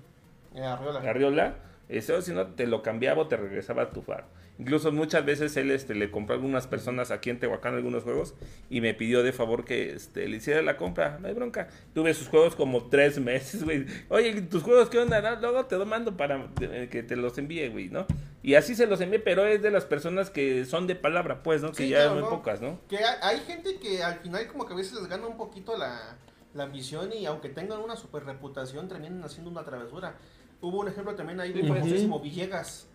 Eh, 0.56 0.62
Arriola. 0.62 1.00
Arriola, 1.02 1.56
eso 1.90 2.22
si 2.22 2.32
no 2.32 2.48
te 2.48 2.68
lo 2.68 2.82
cambiaba 2.82 3.22
o 3.24 3.28
te 3.28 3.38
regresaba 3.38 3.84
a 3.84 3.90
tu 3.92 4.02
faro. 4.02 4.26
Incluso 4.60 4.92
muchas 4.92 5.26
veces 5.26 5.58
él 5.58 5.72
este, 5.72 5.96
le 5.96 6.12
compró 6.12 6.36
a 6.36 6.38
algunas 6.38 6.68
personas 6.68 7.10
aquí 7.10 7.32
en 7.32 7.40
Tehuacán 7.40 7.74
algunos 7.74 8.04
juegos 8.04 8.36
y 8.70 8.82
me 8.82 8.94
pidió 8.94 9.24
de 9.24 9.34
favor 9.34 9.66
que 9.66 9.94
este, 9.94 10.28
le 10.28 10.38
hiciera 10.38 10.62
la 10.62 10.78
compra, 10.78 11.18
no 11.20 11.28
hay 11.28 11.34
bronca. 11.34 11.70
Tuve 11.96 12.14
sus 12.14 12.28
juegos 12.28 12.56
como 12.56 12.88
tres 12.88 13.20
meses, 13.20 13.64
güey. 13.64 13.88
Oye, 14.10 14.42
tus 14.44 14.62
juegos, 14.62 14.90
¿qué 14.90 15.00
onda? 15.00 15.22
No, 15.22 15.42
luego 15.42 15.66
te 15.66 15.76
lo 15.76 15.88
mando 15.88 16.16
para 16.16 16.50
eh, 16.62 16.88
que 16.92 17.02
te 17.02 17.16
los 17.16 17.36
envíe, 17.40 17.68
güey, 17.70 17.90
¿no? 17.90 18.06
Y 18.44 18.54
así 18.54 18.76
se 18.76 18.86
los 18.86 19.02
envié, 19.02 19.20
pero 19.20 19.44
es 19.46 19.62
de 19.64 19.72
las 19.72 19.86
personas 19.86 20.30
que 20.30 20.66
son 20.66 20.86
de 20.86 20.96
palabra, 20.96 21.42
pues, 21.42 21.64
¿no? 21.64 21.72
Que 21.72 21.84
Sí, 21.84 21.90
ya 21.90 21.98
claro, 22.04 22.14
muy 22.14 22.22
¿no? 22.22 22.30
pocas, 22.30 22.62
¿no? 22.62 22.80
Que 22.88 22.98
hay, 22.98 23.16
hay 23.24 23.40
gente 23.40 23.80
que 23.80 24.04
al 24.04 24.20
final 24.20 24.48
como 24.48 24.68
que 24.68 24.74
a 24.74 24.78
veces 24.78 24.94
les 24.94 25.08
gana 25.08 25.26
un 25.26 25.38
poquito 25.38 25.76
la, 25.78 26.18
la 26.54 26.64
ambición 26.64 27.12
y 27.12 27.26
aunque 27.26 27.50
tengan 27.50 27.80
una 27.80 27.96
super 27.96 28.24
reputación 28.24 28.88
terminan 28.88 29.24
haciendo 29.24 29.50
una 29.50 29.64
travesura. 29.64 30.16
Hubo 30.64 30.80
un 30.80 30.88
ejemplo 30.88 31.14
también 31.14 31.40
ahí 31.42 31.52
de 31.52 31.62
Sí, 31.62 31.68
pues, 31.68 31.80
famosísimo 31.82 32.20
Villegas. 32.22 32.88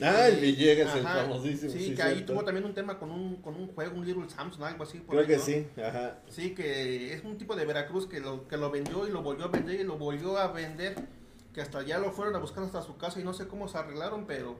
Ah, 0.00 0.28
el 0.28 0.36
Villegas, 0.36 0.94
el 0.94 1.04
Ajá, 1.04 1.22
famosísimo. 1.22 1.72
Sí, 1.72 1.86
sí, 1.86 1.94
que 1.94 2.02
ahí 2.02 2.22
tuvo 2.24 2.44
también 2.44 2.64
un 2.64 2.72
tema 2.72 2.98
con 3.00 3.10
un, 3.10 3.36
con 3.42 3.56
un 3.56 3.66
juego, 3.74 3.96
un 3.96 4.06
Little 4.06 4.30
Samson, 4.30 4.62
algo 4.62 4.84
así. 4.84 4.98
por 5.00 5.16
Creo 5.16 5.20
ahí, 5.22 5.26
que 5.26 5.36
¿no? 5.36 5.42
sí, 5.42 5.66
ajá. 5.84 6.18
Sí, 6.28 6.54
que 6.54 7.12
es 7.12 7.24
un 7.24 7.36
tipo 7.36 7.56
de 7.56 7.64
Veracruz 7.66 8.06
que 8.06 8.20
lo, 8.20 8.46
que 8.46 8.56
lo 8.56 8.70
vendió 8.70 9.08
y 9.08 9.10
lo 9.10 9.22
volvió 9.22 9.46
a 9.46 9.48
vender 9.48 9.80
y 9.80 9.84
lo 9.84 9.98
volvió 9.98 10.38
a 10.38 10.52
vender. 10.52 10.94
Que 11.52 11.60
hasta 11.60 11.82
ya 11.82 11.98
lo 11.98 12.12
fueron 12.12 12.36
a 12.36 12.38
buscar 12.38 12.62
hasta 12.62 12.80
su 12.80 12.96
casa 12.96 13.18
y 13.20 13.24
no 13.24 13.34
sé 13.34 13.48
cómo 13.48 13.66
se 13.66 13.76
arreglaron, 13.76 14.24
pero. 14.24 14.56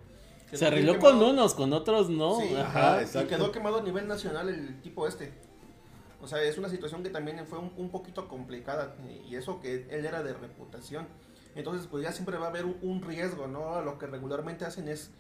Se 0.53 0.67
arregló 0.67 0.95
quemado. 0.95 1.19
con 1.21 1.29
unos, 1.31 1.55
con 1.55 1.73
otros 1.73 2.11
no. 2.11 2.41
Sí, 2.41 2.53
Ajá, 2.57 2.99
y 2.99 3.05
exacto. 3.05 3.29
quedó 3.29 3.53
quemado 3.53 3.79
a 3.79 3.83
nivel 3.83 4.09
nacional 4.09 4.49
el 4.49 4.83
tipo 4.83 5.07
este. 5.07 5.33
O 6.21 6.27
sea, 6.27 6.43
es 6.43 6.59
una 6.59 6.69
situación 6.69 7.05
que 7.05 7.11
también 7.11 7.47
fue 7.47 7.61
un, 7.61 7.73
un 7.77 7.91
poquito 7.91 8.27
complicada. 8.27 8.97
Y 9.29 9.37
eso 9.37 9.61
que 9.61 9.87
él 9.89 10.05
era 10.05 10.25
de 10.25 10.35
reputación. 10.35 11.07
Entonces, 11.55 11.87
pues 11.89 12.05
ya 12.05 12.13
siempre 12.13 12.37
va 12.39 12.47
a 12.47 12.49
haber 12.51 12.65
un, 12.65 12.77
un 12.83 13.03
riesgo, 13.03 13.47
¿no? 13.47 13.81
Lo 13.83 13.99
que 13.99 14.07
regularmente 14.07 14.65
hacen 14.65 14.89
es. 14.89 15.11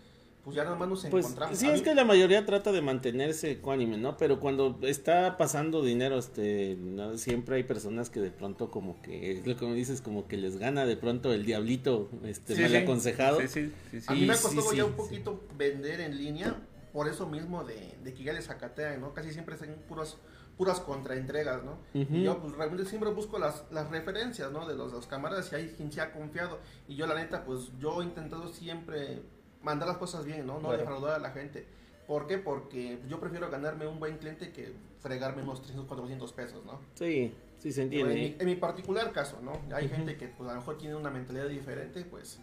Pues 0.42 0.56
ya 0.56 0.64
nada 0.64 0.74
más 0.76 0.88
nos 0.88 1.04
Pues 1.04 1.26
encontramos. 1.26 1.58
sí, 1.58 1.68
es 1.68 1.82
que 1.82 1.94
la 1.94 2.02
mayoría 2.04 2.46
trata 2.46 2.72
de 2.72 2.80
mantenerse 2.80 3.50
ecuánime, 3.50 3.98
¿no? 3.98 4.16
Pero 4.16 4.40
cuando 4.40 4.78
está 4.84 5.36
pasando 5.36 5.82
dinero, 5.84 6.16
este, 6.18 6.76
¿no? 6.80 7.18
siempre 7.18 7.56
hay 7.56 7.62
personas 7.64 8.08
que 8.08 8.20
de 8.20 8.30
pronto 8.30 8.70
como 8.70 9.02
que, 9.02 9.32
es 9.32 9.46
lo 9.46 9.54
que 9.56 9.66
me 9.66 9.74
dices, 9.74 10.00
como 10.00 10.28
que 10.28 10.38
les 10.38 10.56
gana 10.56 10.86
de 10.86 10.96
pronto 10.96 11.30
el 11.34 11.44
diablito, 11.44 12.08
este, 12.24 12.54
Sí, 12.54 12.62
mal 12.62 12.70
sí. 12.70 12.76
aconsejado. 12.78 13.38
Sí, 13.42 13.48
sí, 13.48 13.72
sí, 13.90 14.00
sí. 14.00 14.06
A 14.08 14.14
mí 14.14 14.24
me 14.24 14.32
ha 14.32 14.36
Sí, 14.36 14.42
costado 14.44 14.70
sí, 14.70 14.76
ya 14.78 14.86
un 14.86 14.94
poquito 14.94 15.44
vender 15.58 16.00
en 16.00 16.16
línea 16.16 16.56
por 16.94 17.06
eso 17.06 17.28
mismo 17.28 17.62
de, 17.64 17.98
de 18.02 18.14
que 18.14 18.22
ya 18.24 18.32
les 18.32 18.46
sacatean, 18.46 18.98
¿no? 18.98 19.12
Casi 19.12 19.32
siempre 19.32 19.56
están 19.56 19.76
puras, 19.90 20.16
puras 20.56 20.80
contraentregas, 20.80 21.62
¿no? 21.64 21.78
Y 21.94 22.22
yo 22.22 22.38
pues 22.40 22.54
realmente 22.54 22.84
siempre 22.84 23.10
busco 23.10 23.38
las, 23.38 23.64
las 23.70 23.88
referencias, 23.90 24.52
¿no? 24.52 24.66
De 24.68 24.74
los, 24.74 24.92
los 24.92 25.06
camaradas 25.06 25.50
y 25.52 25.54
hay 25.56 25.68
quien 25.76 25.90
se 25.90 26.00
ha 26.00 26.12
confiado. 26.12 26.58
Y 26.88 26.96
yo 26.96 27.06
la 27.06 27.14
neta, 27.14 27.44
pues 27.44 27.70
yo 27.78 28.02
he 28.02 28.04
intentado 28.04 28.48
siempre 28.48 29.22
mandar 29.62 29.88
las 29.88 29.96
cosas 29.98 30.24
bien, 30.24 30.46
¿no? 30.46 30.54
No 30.54 30.60
Claro. 30.68 30.76
defraudar 30.78 31.14
a 31.14 31.18
la 31.18 31.30
gente. 31.30 31.66
¿Por 32.06 32.26
qué? 32.26 32.38
Porque 32.38 32.98
yo 33.08 33.20
prefiero 33.20 33.48
ganarme 33.50 33.86
un 33.86 33.98
buen 34.00 34.18
cliente 34.18 34.52
que 34.52 34.72
fregarme 35.00 35.42
unos 35.42 35.60
300, 35.60 35.86
400 35.86 36.32
pesos, 36.32 36.64
¿no? 36.66 36.80
Sí, 36.94 37.32
sí 37.58 37.72
se 37.72 37.82
En 37.82 37.84
entiende. 37.86 38.14
mi, 38.14 38.36
en 38.38 38.46
mi 38.46 38.56
particular 38.56 39.12
caso, 39.12 39.38
¿no? 39.42 39.52
Hay 39.74 39.88
gente 39.88 40.16
que 40.16 40.28
pues 40.28 40.48
a 40.50 40.54
lo 40.54 40.58
mejor 40.60 40.76
tiene 40.76 40.94
una 40.96 41.10
mentalidad 41.10 41.46
diferente, 41.48 42.04
pues, 42.04 42.40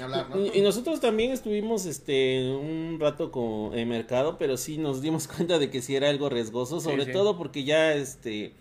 hablar, 0.00 0.28
¿no? 0.30 0.38
Y, 0.44 0.58
y 0.58 0.60
nosotros 0.62 1.00
también 1.00 1.32
estuvimos 1.32 1.86
este 1.86 2.50
un 2.50 2.98
rato 3.00 3.30
con 3.30 3.74
el 3.78 3.86
mercado, 3.86 4.36
pero 4.38 4.56
sí 4.56 4.78
nos 4.78 5.00
dimos 5.02 5.28
cuenta 5.34 5.58
de 5.58 5.70
que 5.70 5.82
sí 5.82 5.96
era 5.96 6.08
algo 6.10 6.28
riesgoso, 6.28 6.80
sobre 6.80 7.06
sí. 7.06 7.12
todo 7.12 7.36
porque 7.36 7.64
ya 7.64 7.94
este 7.94 8.52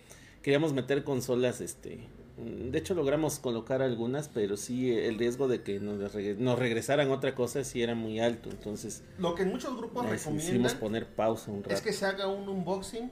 queríamos 0.41 0.73
meter 0.73 1.03
consolas 1.03 1.61
este 1.61 1.99
de 2.37 2.77
hecho 2.77 2.93
logramos 2.95 3.39
colocar 3.39 3.81
algunas, 3.81 4.27
pero 4.27 4.57
sí 4.57 4.91
el 4.91 5.17
riesgo 5.17 5.47
de 5.47 5.63
que 5.63 5.79
nos, 5.79 6.13
regre- 6.13 6.35
nos 6.35 6.59
regresaran 6.59 7.09
otra 7.09 7.33
cosa 7.33 7.63
sí 7.63 7.81
era 7.81 7.95
muy 7.95 8.19
alto, 8.19 8.49
entonces 8.49 9.03
Lo 9.17 9.35
que 9.35 9.45
muchos 9.45 9.77
grupos 9.77 10.05
sí 10.05 10.09
recomiendan 10.11 10.77
poner 10.77 11.07
pausa 11.07 11.49
un 11.51 11.63
rato. 11.63 11.73
es 11.73 11.81
que 11.81 11.93
se 11.93 12.05
haga 12.05 12.27
un 12.27 12.49
unboxing 12.49 13.09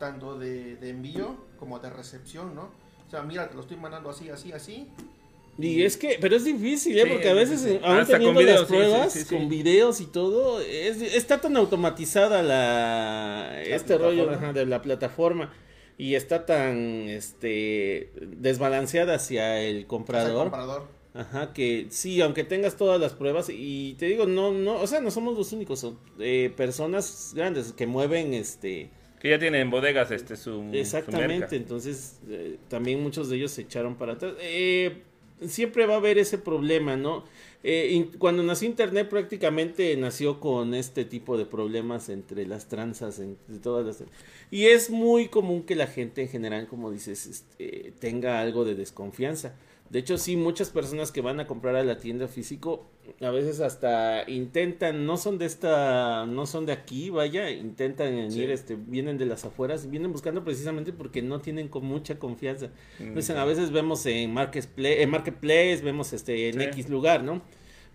tanto 0.00 0.36
de, 0.36 0.74
de 0.74 0.90
envío 0.90 1.36
como 1.56 1.78
de 1.78 1.88
recepción, 1.88 2.56
¿no? 2.56 2.62
O 3.06 3.10
sea, 3.10 3.22
mira, 3.22 3.48
te 3.48 3.54
lo 3.54 3.60
estoy 3.60 3.76
mandando 3.76 4.10
así, 4.10 4.28
así, 4.28 4.50
así. 4.50 4.88
Y 5.56 5.82
es 5.82 5.96
que, 5.96 6.18
pero 6.20 6.34
es 6.36 6.44
difícil, 6.44 6.98
¿eh? 6.98 7.04
Sí, 7.04 7.08
porque 7.10 7.28
a 7.28 7.32
es 7.32 7.36
veces, 7.36 7.64
difícil. 7.64 7.84
aún 7.84 8.06
teniendo 8.06 8.40
videos, 8.40 8.60
las 8.60 8.68
sí, 8.68 8.74
pruebas, 8.74 9.12
sí, 9.12 9.18
sí, 9.20 9.24
sí. 9.26 9.34
con 9.34 9.48
videos 9.48 10.00
y 10.00 10.06
todo, 10.06 10.60
es, 10.60 11.00
está 11.00 11.40
tan 11.40 11.56
automatizada 11.56 12.42
la, 12.42 13.62
este 13.62 13.96
rollo 13.98 14.30
ajá, 14.30 14.52
de 14.52 14.66
la 14.66 14.82
plataforma 14.82 15.52
y 15.96 16.16
está 16.16 16.44
tan 16.44 17.08
este 17.08 18.10
desbalanceada 18.20 19.14
hacia 19.14 19.60
el 19.60 19.86
comprador. 19.86 20.50
Ajá, 21.16 21.52
que 21.52 21.86
sí, 21.90 22.20
aunque 22.20 22.42
tengas 22.42 22.76
todas 22.76 23.00
las 23.00 23.12
pruebas, 23.12 23.48
y 23.48 23.94
te 24.00 24.06
digo, 24.06 24.26
no, 24.26 24.50
no, 24.50 24.80
o 24.80 24.86
sea, 24.88 25.00
no 25.00 25.12
somos 25.12 25.38
los 25.38 25.52
únicos, 25.52 25.78
son 25.78 25.96
eh, 26.18 26.52
personas 26.56 27.32
grandes 27.36 27.72
que 27.72 27.86
mueven 27.86 28.34
este 28.34 28.90
Que 29.20 29.30
ya 29.30 29.38
tienen 29.38 29.60
en 29.60 29.70
bodegas 29.70 30.10
este 30.10 30.36
su. 30.36 30.42
su 30.42 30.62
merca. 30.62 30.78
Exactamente, 30.78 31.54
entonces 31.54 32.18
eh, 32.28 32.58
también 32.68 33.00
muchos 33.00 33.28
de 33.28 33.36
ellos 33.36 33.52
se 33.52 33.62
echaron 33.62 33.94
para 33.94 34.14
atrás. 34.14 34.32
Eh, 34.40 35.04
siempre 35.46 35.86
va 35.86 35.94
a 35.94 35.98
haber 35.98 36.18
ese 36.18 36.38
problema, 36.38 36.96
¿no? 36.96 37.24
Eh, 37.62 38.10
cuando 38.18 38.42
nació 38.42 38.68
Internet 38.68 39.08
prácticamente 39.08 39.96
nació 39.96 40.38
con 40.38 40.74
este 40.74 41.06
tipo 41.06 41.38
de 41.38 41.46
problemas 41.46 42.10
entre 42.10 42.46
las 42.46 42.68
tranzas, 42.68 43.18
entre 43.18 43.58
todas 43.58 43.86
las... 43.86 44.04
Y 44.50 44.66
es 44.66 44.90
muy 44.90 45.28
común 45.28 45.62
que 45.62 45.74
la 45.74 45.86
gente 45.86 46.22
en 46.22 46.28
general, 46.28 46.66
como 46.66 46.90
dices, 46.90 47.26
este, 47.26 47.94
tenga 47.98 48.40
algo 48.40 48.64
de 48.64 48.74
desconfianza. 48.74 49.54
De 49.90 49.98
hecho, 50.00 50.18
sí, 50.18 50.36
muchas 50.36 50.70
personas 50.70 51.12
que 51.12 51.20
van 51.20 51.38
a 51.40 51.46
comprar 51.46 51.76
a 51.76 51.84
la 51.84 51.98
tienda 51.98 52.26
físico, 52.26 52.90
a 53.20 53.30
veces 53.30 53.60
hasta 53.60 54.28
intentan, 54.28 55.06
no 55.06 55.16
son 55.16 55.38
de 55.38 55.46
esta, 55.46 56.26
no 56.26 56.46
son 56.46 56.66
de 56.66 56.72
aquí, 56.72 57.10
vaya, 57.10 57.50
intentan 57.50 58.16
venir, 58.16 58.50
este, 58.50 58.76
vienen 58.76 59.18
de 59.18 59.26
las 59.26 59.44
afueras, 59.44 59.88
vienen 59.90 60.10
buscando 60.10 60.42
precisamente 60.42 60.92
porque 60.92 61.22
no 61.22 61.40
tienen 61.40 61.68
con 61.68 61.84
mucha 61.84 62.18
confianza. 62.18 62.70
Mm, 62.98 63.18
a 63.36 63.44
veces 63.44 63.70
vemos 63.70 64.04
en 64.06 64.32
Marketplace, 64.32 65.02
en 65.02 65.10
Marketplace 65.10 65.80
vemos 65.84 66.12
este, 66.12 66.48
en 66.48 66.60
Sí. 66.60 66.62
X 66.64 66.88
lugar, 66.88 67.22
¿no? 67.22 67.42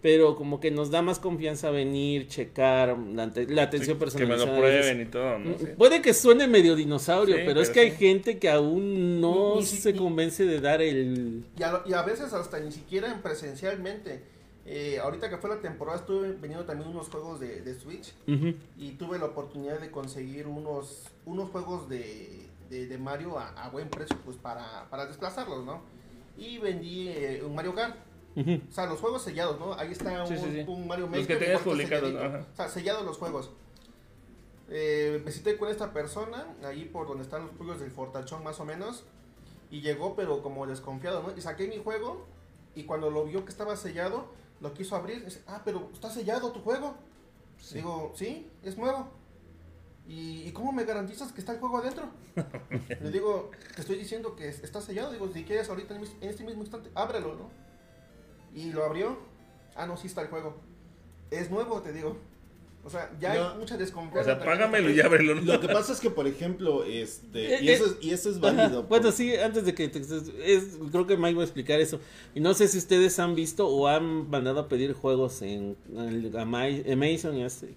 Pero 0.02 0.36
como 0.38 0.60
que 0.60 0.72
nos 0.72 0.92
da 0.92 1.02
más 1.02 1.20
confianza 1.20 1.72
venir, 1.72 2.28
checar 2.28 2.98
la, 2.98 3.24
ante- 3.24 3.48
la 3.48 3.64
atención 3.64 3.98
que 3.98 4.06
me 4.06 4.12
personalizada. 4.12 4.46
lo 4.52 4.58
prueben 4.58 5.02
y 5.02 5.06
todo, 5.06 5.40
¿no? 5.40 5.50
Mm, 5.52 5.56
Sí. 5.60 5.66
Puede 5.78 6.02
que 6.02 6.14
suene 6.14 6.48
medio 6.48 6.76
dinosaurio, 6.76 7.36
Sí, 7.36 7.42
pero 7.46 7.60
es 7.62 7.70
que 7.70 7.82
hay 7.82 7.92
sí. 7.92 7.98
gente 7.98 8.40
que 8.40 8.50
aún 8.50 9.20
no 9.20 9.62
se 9.62 9.96
convence 9.96 10.46
de 10.46 10.62
dar 10.62 10.82
el... 10.82 11.44
Y 11.58 11.64
a, 11.64 11.72
lo- 11.74 11.84
y 11.86 11.94
a 11.94 12.02
veces 12.04 12.32
hasta 12.34 12.60
ni 12.60 12.72
siquiera 12.72 13.12
en 13.12 13.22
presencialmente. 13.22 14.24
Eh, 14.72 15.00
ahorita 15.00 15.30
que 15.32 15.38
fue 15.38 15.50
la 15.50 15.62
temporada 15.62 15.98
estuve 15.98 16.32
veniendo 16.34 16.64
también 16.64 16.90
unos 16.90 17.10
juegos 17.10 17.40
de, 17.40 17.62
de 17.62 17.74
Switch 17.74 18.14
y 18.78 18.92
tuve 18.92 19.18
la 19.18 19.26
oportunidad 19.26 19.80
de 19.80 19.90
conseguir 19.90 20.46
unos, 20.46 21.06
unos 21.26 21.50
juegos 21.50 21.90
de, 21.90 22.46
de, 22.70 22.86
de 22.86 22.98
Mario 23.00 23.40
a, 23.40 23.50
a 23.50 23.70
buen 23.70 23.90
precio 23.90 24.16
pues 24.24 24.38
para, 24.38 24.88
para 24.92 25.08
desplazarlos, 25.08 25.66
¿no? 25.66 25.82
Y 26.38 26.60
vendí 26.60 27.08
eh, 27.10 27.42
un 27.44 27.56
Mario 27.56 27.74
Kart. 27.74 27.96
O 28.36 28.72
sea, 28.72 28.86
los 28.86 29.00
juegos 29.00 29.22
sellados, 29.24 29.60
¿no? 29.60 29.74
Ahí 29.74 29.92
está 29.92 30.26
Sí, 30.28 30.34
un, 30.34 30.40
sí, 30.40 30.46
sí. 30.52 30.66
un 30.68 30.88
Mario 30.88 31.06
Los 31.08 31.12
Maker. 31.20 31.28
que 31.28 31.36
tenías 31.46 31.62
publicados, 31.62 32.16
ajá. 32.16 32.46
O 32.54 32.56
sea, 32.56 32.70
sellados 32.70 33.04
los 33.06 33.18
juegos. 33.18 33.50
Eh, 34.70 35.22
me 35.26 35.32
cité 35.32 35.58
con 35.58 35.70
esta 35.70 35.94
persona, 35.94 36.46
ahí 36.64 36.86
por 36.86 37.08
donde 37.08 37.24
están 37.24 37.42
los 37.48 37.52
pueblos 37.56 37.80
del 37.80 37.92
Fortachón 37.92 38.44
más 38.44 38.60
o 38.60 38.66
menos. 38.66 39.04
Y 39.72 39.82
llegó, 39.82 40.16
pero 40.16 40.42
como 40.42 40.66
desconfiado, 40.68 41.22
¿no? 41.24 41.36
Y 41.36 41.42
saqué 41.42 41.68
mi 41.68 41.78
juego. 41.78 42.26
Y 42.76 42.84
cuando 42.84 43.10
lo 43.10 43.26
vio 43.26 43.46
que 43.46 43.52
estaba 43.52 43.76
sellado, 43.76 44.28
lo 44.62 44.74
quiso 44.74 44.96
abrir. 44.96 45.26
Dice, 45.26 45.42
ah, 45.48 45.62
pero 45.66 45.90
está 45.94 46.10
sellado 46.10 46.52
tu 46.52 46.62
juego. 46.62 46.96
Digo, 47.74 48.14
sí, 48.16 48.50
es 48.64 48.78
nuevo. 48.78 49.10
¿Y, 50.08 50.44
y 50.48 50.52
cómo 50.54 50.72
me 50.72 50.86
garantizas 50.86 51.32
que 51.32 51.40
está 51.40 51.52
el 51.54 51.60
juego 51.60 51.78
adentro? 51.80 52.06
Le 53.02 53.12
digo, 53.12 53.52
te 53.76 53.82
estoy 53.82 53.98
diciendo 53.98 54.36
que 54.36 54.48
es- 54.50 54.64
está 54.64 54.82
sellado. 54.82 55.12
Digo, 55.12 55.28
si 55.34 55.44
quieres 55.44 55.70
ahorita 55.70 55.96
en 55.96 56.04
este 56.22 56.44
mismo 56.44 56.62
instante, 56.62 56.90
ábrelo, 56.96 57.36
¿no? 57.36 57.50
Y 58.56 58.72
lo 58.72 58.84
abrió. 58.86 59.18
Ah, 59.76 59.86
no, 59.86 59.98
sí 59.98 60.08
está 60.08 60.22
el 60.22 60.28
juego. 60.28 60.58
Es 61.32 61.50
nuevo, 61.52 61.82
te 61.82 61.94
digo. 61.94 62.18
O 62.84 62.90
sea, 62.90 63.12
ya 63.20 63.34
No. 63.36 63.50
hay 63.52 63.58
mucha 63.58 63.76
O 63.76 63.78
desconfianza. 63.78 64.24
sea, 64.32 64.40
también. 64.40 64.58
págamelo 64.58 64.90
y 64.90 65.00
ábrelo. 65.02 65.36
¿no? 65.36 65.42
Lo 65.42 65.60
que 65.60 65.68
pasa 65.68 65.92
es 65.94 66.00
que, 66.00 66.10
por 66.10 66.26
ejemplo, 66.28 66.86
este, 66.86 67.62
y 67.62 67.68
Eh, 67.70 67.74
eso 67.74 67.86
es, 67.86 67.98
y 68.02 68.12
eso 68.12 68.30
es 68.32 68.38
Ajá. 68.38 68.54
válido. 68.54 68.84
Bueno, 68.84 69.12
sí, 69.12 69.36
antes 69.36 69.66
de 69.66 69.76
que 69.76 69.90
te, 69.90 70.00
es, 70.00 70.78
creo 70.92 71.06
que 71.06 71.18
Mike 71.18 71.36
va 71.36 71.42
a 71.42 71.46
explicar 71.46 71.80
eso. 71.82 72.00
Y 72.34 72.40
no 72.40 72.54
sé 72.54 72.68
si 72.70 72.78
ustedes 72.78 73.20
han 73.20 73.36
visto 73.36 73.68
o 73.68 73.88
han 73.88 74.30
mandado 74.30 74.62
a 74.62 74.68
pedir 74.70 74.94
juegos 74.94 75.42
en, 75.42 75.76
Ama- 76.38 76.68
Amazon 76.92 77.36
y, 77.38 77.44
así, 77.44 77.76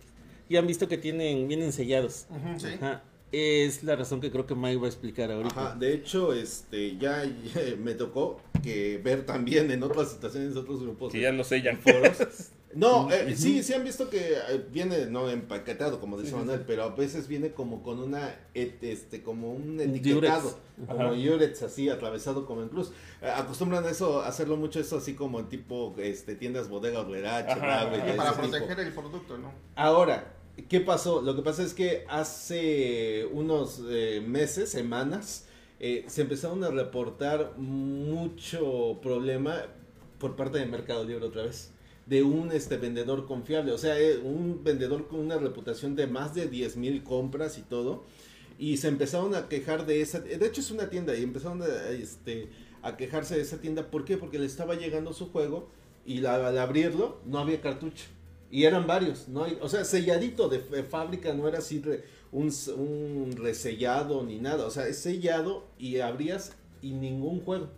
y 0.48 0.56
han 0.56 0.66
visto 0.68 0.86
que 0.88 0.96
tienen 0.98 1.48
vienen 1.48 1.72
sellados. 1.72 2.26
Sí. 2.58 2.68
Ajá. 2.80 3.02
Es 3.32 3.82
la 3.82 3.96
razón 3.96 4.20
que 4.20 4.30
creo 4.30 4.46
que 4.46 4.54
Mike 4.54 4.76
va 4.76 4.84
a 4.86 4.88
explicar 4.88 5.32
ahorita. 5.32 5.68
Ajá, 5.68 5.74
de 5.78 5.94
hecho, 5.94 6.32
este, 6.34 6.98
ya, 6.98 7.24
ya 7.24 7.76
me 7.78 7.94
tocó 7.94 8.40
que 8.62 9.00
ver 9.02 9.24
también 9.26 9.70
en 9.70 9.82
otras 9.82 10.10
situaciones, 10.12 10.54
otros 10.56 10.82
grupos. 10.82 11.12
Que 11.12 11.20
ya 11.20 11.32
lo 11.32 11.42
sellan. 11.44 11.78
foros. 11.78 12.18
No, 12.74 13.10
eh, 13.10 13.36
sí, 13.36 13.62
sí 13.62 13.74
han 13.74 13.84
visto 13.84 14.08
que 14.08 14.32
eh, 14.32 14.66
viene 14.70 15.04
no 15.04 15.28
empaquetado, 15.28 16.00
como 16.00 16.16
dice 16.16 16.30
Sí, 16.30 16.36
sí, 16.36 16.38
Manuel, 16.40 16.64
pero 16.66 16.84
a 16.84 16.88
veces 16.94 17.28
viene 17.28 17.52
como 17.52 17.82
con 17.82 17.98
una, 17.98 18.34
et- 18.54 18.82
este, 18.82 19.22
como 19.22 19.52
un 19.52 19.72
Un 19.72 19.80
etiquetado, 19.80 20.58
como 20.88 21.00
Ajá. 21.02 21.10
Durex, 21.12 21.62
así 21.64 21.90
atravesado 21.90 22.46
como 22.46 22.62
en 22.62 22.70
cruz. 22.70 22.92
Eh, 23.20 23.26
acostumbran 23.28 23.84
eso, 23.84 24.22
hacerlo 24.22 24.56
mucho 24.56 24.80
eso 24.80 24.96
así 24.96 25.12
como 25.12 25.38
en 25.38 25.50
tipo, 25.50 25.94
este, 25.98 26.34
tiendas 26.34 26.70
bodega 26.70 27.00
obrera, 27.00 27.46
para 27.46 27.90
tipo. 27.90 28.40
proteger 28.40 28.80
el 28.80 28.92
producto, 28.94 29.36
¿no? 29.36 29.52
Ahora, 29.76 30.32
¿qué 30.68 30.80
pasó? 30.80 31.22
Lo 31.22 31.34
que 31.36 31.42
pasa 31.42 31.62
es 31.62 31.74
que 31.74 32.04
hace 32.08 33.26
unos 33.32 33.82
eh, 33.88 34.22
meses, 34.26 34.70
semanas, 34.70 35.46
eh, 35.80 36.04
se 36.06 36.22
empezaron 36.22 36.62
a 36.64 36.70
reportar 36.70 37.54
mucho 37.58 38.98
problema 39.02 39.64
por 40.18 40.36
parte 40.36 40.58
de 40.58 40.66
Mercado 40.66 41.04
Libre 41.04 41.26
otra 41.26 41.44
vez. 41.44 41.72
De 42.06 42.22
un 42.22 42.52
este 42.52 42.76
vendedor 42.76 43.26
confiable, 43.26 43.72
o 43.72 43.78
sea, 43.78 43.98
eh, 43.98 44.18
un 44.18 44.62
vendedor 44.64 45.08
con 45.08 45.20
una 45.20 45.38
reputación 45.38 45.96
de 45.96 46.06
más 46.06 46.34
de 46.34 46.48
10 46.48 46.76
mil 46.76 47.02
compras 47.02 47.58
y 47.58 47.62
todo. 47.62 48.04
Y 48.58 48.76
se 48.76 48.88
empezaron 48.88 49.34
a 49.34 49.48
quejar 49.48 49.86
de 49.86 50.02
esa. 50.02 50.20
De 50.20 50.46
hecho, 50.46 50.60
es 50.60 50.70
una 50.70 50.90
tienda 50.90 51.16
y 51.16 51.22
empezaron 51.22 51.62
a, 51.62 51.88
este, 51.90 52.48
a 52.82 52.96
quejarse 52.96 53.36
de 53.36 53.42
esa 53.42 53.58
tienda. 53.58 53.90
¿Por 53.90 54.04
qué? 54.04 54.16
Porque 54.16 54.38
le 54.38 54.46
estaba 54.46 54.74
llegando 54.74 55.12
su 55.12 55.30
juego 55.30 55.68
y 56.04 56.24
al 56.24 56.58
abrirlo 56.58 57.20
no 57.24 57.38
había 57.38 57.60
cartucho. 57.60 58.04
Y 58.52 58.64
eran 58.64 58.86
varios, 58.86 59.28
¿no? 59.28 59.46
o 59.60 59.68
sea, 59.68 59.84
selladito 59.84 60.48
de, 60.48 60.58
de 60.58 60.84
fábrica, 60.84 61.32
no 61.32 61.48
era 61.48 61.58
así 61.58 61.80
re- 61.80 62.04
un, 62.30 62.52
un 62.76 63.32
resellado 63.36 64.22
ni 64.24 64.38
nada. 64.38 64.66
O 64.66 64.70
sea, 64.70 64.86
es 64.86 64.98
sellado 64.98 65.66
y 65.78 65.98
abrías 66.00 66.54
y 66.82 66.92
ningún 66.92 67.40
juego. 67.40 67.70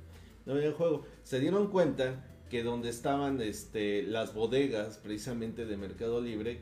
No 0.45 0.55
había 0.55 0.73
juego. 0.73 1.07
Se 1.23 1.41
dieron 1.41 1.69
cuenta 1.69 2.27
que 2.51 2.63
donde 2.63 2.89
estaban 2.91 3.41
este, 3.41 4.03
las 4.03 4.35
bodegas 4.35 4.99
precisamente 4.99 5.65
de 5.65 5.77
Mercado 5.77 6.21
Libre, 6.21 6.61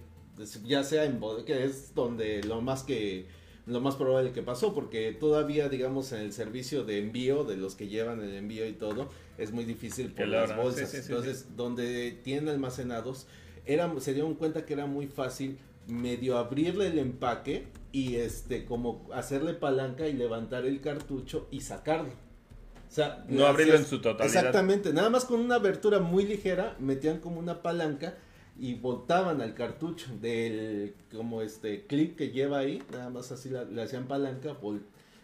ya 0.65 0.85
sea 0.85 1.05
en 1.05 1.19
bodega, 1.19 1.45
que 1.47 1.65
es 1.65 1.95
donde 1.95 2.43
lo 2.45 2.61
más 2.61 2.83
que 2.85 3.27
lo 3.65 3.81
más 3.81 3.95
probable 3.95 4.33
que 4.33 4.43
pasó, 4.43 4.75
porque 4.75 5.13
todavía, 5.13 5.69
digamos, 5.69 6.11
en 6.13 6.21
el 6.21 6.33
servicio 6.33 6.83
de 6.85 6.99
envío, 6.99 7.45
de 7.45 7.57
los 7.57 7.77
que 7.77 7.87
llevan 7.87 8.21
el 8.21 8.35
envío 8.35 8.67
y 8.67 8.73
todo, 8.73 9.09
es 9.39 9.53
muy 9.53 9.65
difícil 9.65 10.11
por 10.13 10.27
las 10.27 10.57
bolsas. 10.57 10.91
Sí, 10.91 10.97
sí, 10.97 11.03
sí, 11.05 11.13
Entonces, 11.13 11.47
donde 11.57 12.11
tienen 12.25 12.49
almacenados, 12.49 13.29
era, 13.67 13.93
se 14.01 14.13
dieron 14.15 14.35
cuenta 14.35 14.65
que 14.67 14.73
era 14.75 14.87
muy 14.87 15.07
fácil 15.07 15.59
medio 15.89 16.39
abrirle 16.39 16.87
el 16.89 16.99
empaque 16.99 17.67
y 17.93 18.17
este 18.17 18.65
como 18.65 19.09
hacerle 19.13 19.55
palanca 19.55 20.07
y 20.09 20.13
levantar 20.13 20.65
el 20.65 20.81
cartucho 20.81 21.49
y 21.51 21.61
sacarlo. 21.61 22.11
O 22.11 22.95
sea, 22.95 23.25
No 23.29 23.47
abrirlo 23.47 23.75
en 23.77 23.85
su 23.87 24.01
totalidad. 24.01 24.27
Exactamente, 24.37 24.93
nada 24.93 25.09
más 25.11 25.25
con 25.25 25.41
una 25.41 25.55
abertura 25.57 25.99
muy 25.99 26.25
ligera, 26.27 26.77
metían 26.79 27.19
como 27.21 27.39
una 27.39 27.63
palanca 27.63 28.17
y 28.59 28.75
botaban 28.75 29.41
al 29.41 29.55
cartucho 29.55 30.07
del 30.21 30.95
como 31.11 31.41
este 31.43 31.87
clip 31.87 32.17
que 32.17 32.31
lleva 32.31 32.59
ahí, 32.59 32.83
nada 32.93 33.09
más 33.09 33.33
así 33.33 33.49
la- 33.49 33.65
le 33.65 33.83
hacían 33.83 34.07
palanca, 34.07 34.55
vol- 34.61 34.83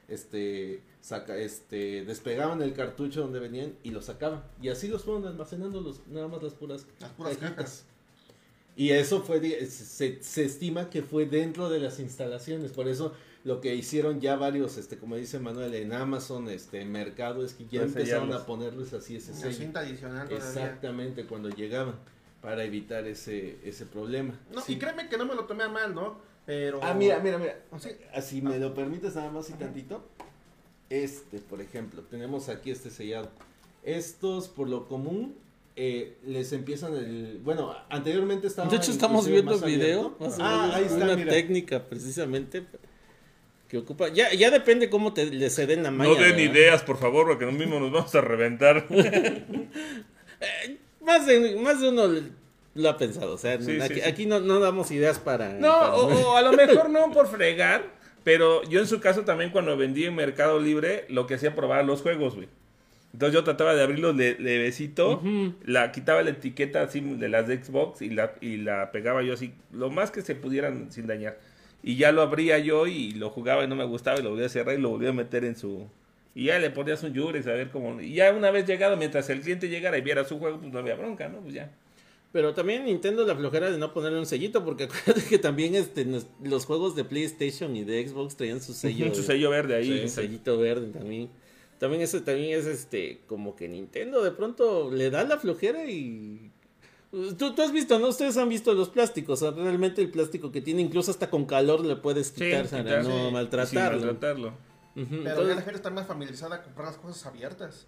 este 0.09 0.83
saca 1.03 1.37
este 1.37 2.05
despegaban 2.05 2.63
el 2.63 2.73
cartucho 2.73 3.21
donde 3.21 3.39
venían 3.39 3.75
y 3.83 3.91
lo 3.91 4.01
sacaban 4.03 4.43
y 4.61 4.69
así 4.71 4.89
los 4.89 5.05
fueron 5.05 5.27
almacenando 5.27 5.81
los 5.83 6.07
nada 6.09 6.29
más 6.29 6.43
las 6.43 6.55
puras 6.55 6.87
Las 7.01 7.11
puras 7.13 7.37
cajitas. 7.37 7.55
cajas. 7.57 7.85
Y 8.79 8.91
eso 8.91 9.23
fue, 9.23 9.41
se, 9.67 10.23
se 10.23 10.45
estima 10.45 10.89
que 10.89 11.03
fue 11.03 11.27
dentro 11.27 11.69
de 11.69 11.81
las 11.81 11.99
instalaciones, 11.99 12.71
por 12.71 12.87
eso 12.87 13.13
lo 13.43 13.61
que 13.61 13.75
hicieron 13.75 14.21
ya 14.21 14.37
varios, 14.37 14.77
este, 14.79 14.99
como 14.99 15.17
dice 15.17 15.41
Manuel, 15.41 15.75
en 15.75 15.93
Amazon, 15.93 16.49
este, 16.49 16.85
Mercado, 16.85 17.45
es 17.45 17.55
que 17.55 17.65
ya 17.65 17.81
Pues 17.81 17.97
empezaron 17.97 18.33
a 18.33 18.47
ponerles 18.47 18.93
así 18.93 19.17
ese 19.17 19.35
sello. 19.35 19.53
cinta 19.53 19.81
adicional 19.81 20.29
todavía. 20.29 20.49
Exactamente, 20.49 21.27
cuando 21.27 21.49
llegaban, 21.51 21.97
para 22.41 22.63
evitar 22.63 23.05
ese, 23.09 23.59
ese 23.65 23.85
problema. 23.85 24.39
No, 24.55 24.61
Sí. 24.61 24.75
Y 24.75 24.79
créeme 24.79 25.09
que 25.09 25.17
no 25.19 25.27
me 25.27 25.35
lo 25.35 25.45
tomé 25.47 25.65
a 25.65 25.69
mal, 25.69 25.93
¿no? 25.93 26.19
Pero... 26.47 26.79
Ah, 26.81 26.95
mira, 26.95 27.19
mira, 27.19 27.37
mira. 27.39 27.59
Sí. 27.81 27.91
Así 28.15 28.43
me 28.43 28.61
lo 28.61 28.75
permites 28.75 29.17
nada 29.17 29.31
más 29.33 29.51
y 29.51 29.55
tantito. 29.55 30.05
Este, 30.89 31.39
por 31.41 31.61
ejemplo, 31.61 32.03
tenemos 32.03 32.49
aquí 32.49 32.71
este 32.71 32.91
sellado. 32.91 33.29
Estos, 33.83 34.49
por 34.49 34.69
lo 34.69 34.87
común, 34.87 35.35
eh, 35.81 36.17
les 36.27 36.53
empiezan 36.53 36.95
el... 36.97 37.39
Bueno, 37.45 37.73
anteriormente 37.89 38.49
estaban... 38.49 38.69
De 38.71 38.77
hecho, 38.77 38.91
estamos 38.91 39.27
viendo 39.29 39.55
el 39.55 39.63
video. 39.65 40.17
más 40.19 40.37
Ah, 40.41 40.73
ahí 40.75 40.85
está, 40.85 40.97
Una 41.05 41.15
mira. 41.17 41.31
técnica, 41.31 41.85
precisamente, 41.85 42.65
que 43.69 43.79
ocupa. 43.79 44.09
Ya, 44.09 44.33
ya 44.35 44.51
depende 44.51 44.91
cómo 44.91 45.13
te 45.15 45.27
le 45.27 45.49
ceden 45.51 45.83
la 45.85 45.91
malla. 45.93 46.11
No 46.11 46.17
den 46.17 46.37
¿verdad? 46.37 46.53
ideas, 46.53 46.83
por 46.83 46.99
favor, 46.99 47.27
porque 47.29 47.47
no 47.47 47.53
mismo 47.53 47.79
nos 47.79 47.93
vamos 47.93 48.13
a 48.15 48.21
reventar. 48.21 48.87
Más 51.01 51.27
de, 51.27 51.57
más 51.57 51.81
de 51.81 51.89
uno 51.89 52.07
lo 52.75 52.89
ha 52.89 52.97
pensado. 52.97 53.35
O 53.35 53.39
sea, 53.39 53.61
Sí, 53.61 53.81
aquí, 53.81 53.95
sí, 53.95 54.01
sí. 54.01 54.07
aquí 54.09 54.27
no, 54.27 54.41
no 54.41 54.61
damos 54.61 54.91
ideas 54.91 55.19
para. 55.19 55.55
No, 55.55 55.69
para- 55.69 55.95
o, 55.95 56.07
o 56.33 56.37
a 56.37 56.43
lo 56.43 56.53
mejor 56.53 56.91
no 56.91 57.11
por 57.13 57.27
fregar, 57.29 57.83
pero 58.25 58.63
yo 58.65 58.81
en 58.81 58.87
su 58.87 59.01
caso 59.01 59.23
también 59.23 59.51
cuando 59.51 59.77
vendí 59.77 60.05
en 60.05 60.15
Mercado 60.15 60.61
Libre, 60.61 61.07
lo 61.09 61.27
que 61.27 61.35
hacía 61.35 61.55
probar 61.55 61.85
los 61.85 62.03
juegos, 62.03 62.35
güey. 62.37 62.49
Entonces 63.13 63.35
yo 63.35 63.43
trataba 63.45 63.75
de 63.75 63.83
abrirlos 63.83 64.15
le- 64.15 64.39
levecito, 64.39 65.15
Ujú. 65.19 65.55
la 65.65 65.93
quitaba 65.93 66.23
la 66.23 66.31
etiqueta 66.31 66.83
así 66.83 67.01
de 67.01 67.29
las 67.29 67.49
de 67.49 67.63
Xbox 67.63 68.03
y 68.03 68.11
la, 68.11 68.35
y 68.41 68.59
la 68.59 68.93
pegaba 68.93 69.23
yo 69.23 69.33
así, 69.35 69.53
lo 69.73 69.91
más 69.91 70.11
que 70.11 70.21
se 70.23 70.35
pudieran 70.35 70.93
sin 70.93 71.07
dañar. 71.07 71.39
Y 71.83 71.97
ya 71.97 72.13
lo 72.13 72.23
abría 72.23 72.59
yo 72.59 72.87
y 72.87 73.13
lo 73.13 73.31
jugaba 73.31 73.65
y 73.65 73.69
no 73.69 73.77
me 73.77 73.85
gustaba 73.85 74.19
y 74.19 74.23
lo 74.23 74.31
volvía 74.31 74.47
a 74.47 74.51
cerrar 74.51 74.79
y 74.79 74.83
lo 74.83 74.91
volvía 74.91 75.09
a 75.11 75.13
meter 75.15 75.45
en 75.45 75.57
su... 75.57 75.87
Y 76.35 76.45
ya 76.45 76.59
le 76.59 76.71
ponías 76.71 77.03
un 77.03 77.17
Jurex 77.17 77.47
a 77.47 77.53
ver 77.53 77.71
cómo... 77.71 78.01
Y 78.01 78.13
ya 78.15 78.33
una 78.33 78.51
vez 78.51 78.67
llegado, 78.67 78.97
mientras 78.97 79.29
el 79.31 79.41
cliente 79.41 79.69
llegara 79.69 79.97
y 79.97 80.03
viera 80.03 80.25
su 80.25 80.39
juego, 80.39 80.59
pues 80.61 80.73
no 80.73 80.79
había 80.81 80.95
bronca, 80.95 81.29
¿no? 81.29 81.39
Pues 81.41 81.55
ya. 81.55 81.71
Pero 82.31 82.53
también 82.53 82.85
Nintendo 82.85 83.27
la 83.27 83.35
flojera 83.35 83.71
de 83.71 83.79
no 83.79 83.93
ponerle 83.95 84.19
un 84.19 84.27
sellito, 84.27 84.65
porque 84.65 84.85
acuérdate 84.91 85.23
que 85.29 85.39
también 85.39 85.75
este, 85.75 86.07
los 86.45 86.67
juegos 86.67 86.95
de 86.95 87.05
PlayStation 87.05 87.75
y 87.75 87.85
de 87.85 88.07
Xbox 88.07 88.37
traían 88.37 88.61
su 88.61 88.75
sello. 88.75 89.13
su 89.15 89.23
sello 89.23 89.49
verde 89.51 89.77
ahí. 89.77 89.85
Sí, 89.87 89.93
exacto. 89.95 90.21
sellito 90.23 90.59
verde 90.59 90.89
también. 90.93 91.31
También 91.79 92.03
eso 92.03 92.23
también 92.23 92.59
es 92.59 92.67
este 92.67 93.21
como 93.27 93.55
que 93.57 93.69
Nintendo 93.69 94.23
de 94.23 94.31
pronto 94.33 94.91
le 94.91 95.11
da 95.11 95.23
la 95.25 95.39
flojera 95.39 95.85
y 95.89 96.51
tú, 97.39 97.55
tú 97.55 97.63
has 97.63 97.73
visto, 97.73 97.99
¿no? 97.99 98.09
Ustedes 98.09 98.37
han 98.37 98.49
visto 98.49 98.75
los 98.75 98.89
plásticos, 98.89 99.43
o 99.43 99.53
sea, 99.53 99.63
realmente 99.63 100.03
el 100.03 100.11
plástico 100.11 100.51
que 100.51 100.61
tiene 100.61 100.83
incluso 100.83 101.11
hasta 101.11 101.31
con 101.31 101.47
calor 101.47 101.85
le 101.85 101.97
puedes 101.97 102.29
Sí, 102.29 102.35
quitar 102.45 102.67
para 102.69 102.83
quitar, 102.83 103.05
no 103.05 103.11
sí. 103.11 103.17
Sin 103.25 103.33
maltratarlo. 103.33 103.99
maltratarlo. 104.07 104.53
Pero 104.95 105.07
ya 105.23 105.31
entonces- 105.31 105.57
la 105.57 105.63
gente 105.63 105.77
está 105.77 105.91
más 105.91 106.07
familiarizada 106.09 106.57
a 106.57 106.63
comprar 106.65 106.89
las 106.89 106.97
cosas 106.97 107.25
abiertas. 107.27 107.87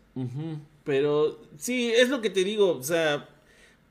Pero 0.84 1.40
sí, 1.56 1.90
es 1.90 2.08
lo 2.08 2.20
que 2.20 2.30
te 2.30 2.44
digo, 2.44 2.76
o 2.76 2.82
sea, 2.84 3.28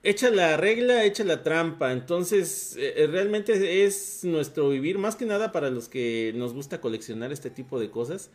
echa 0.03 0.29
la 0.29 0.55
regla, 0.57 1.03
echa 1.03 1.23
la 1.25 1.43
trampa. 1.43 1.91
Entonces, 1.91 2.75
eh, 2.77 2.93
eh, 3.03 3.07
realmente 3.07 3.83
es 3.85 4.23
nuestro 4.23 4.69
vivir, 4.69 4.97
más 4.97 5.15
que 5.17 5.25
nada 5.25 5.51
para 5.51 5.69
los 5.69 5.89
que 5.89 6.31
nos 6.35 6.53
gusta 6.53 6.79
coleccionar 6.81 7.31
este 7.33 7.49
tipo 7.49 7.79
de 7.79 7.89
cosas. 7.91 8.29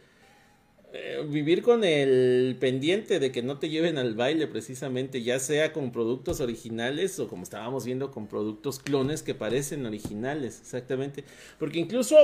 Eh, 0.97 1.27
vivir 1.29 1.63
con 1.63 1.83
el 1.83 2.57
pendiente 2.61 3.19
de 3.19 3.33
que 3.33 3.43
no 3.43 3.59
te 3.59 3.69
lleven 3.69 3.99
al 3.99 4.15
baile 4.15 4.47
precisamente, 4.47 5.23
ya 5.23 5.39
sea 5.41 5.73
con 5.73 5.91
productos 5.91 6.41
originales 6.41 7.19
o 7.19 7.27
como 7.29 7.43
estábamos 7.43 7.85
viendo 7.85 8.11
con 8.13 8.29
productos 8.29 8.79
clones 8.79 9.23
que 9.25 9.35
parecen 9.35 9.85
originales, 9.87 10.61
exactamente. 10.61 11.25
Porque 11.59 11.81
incluso 11.81 12.17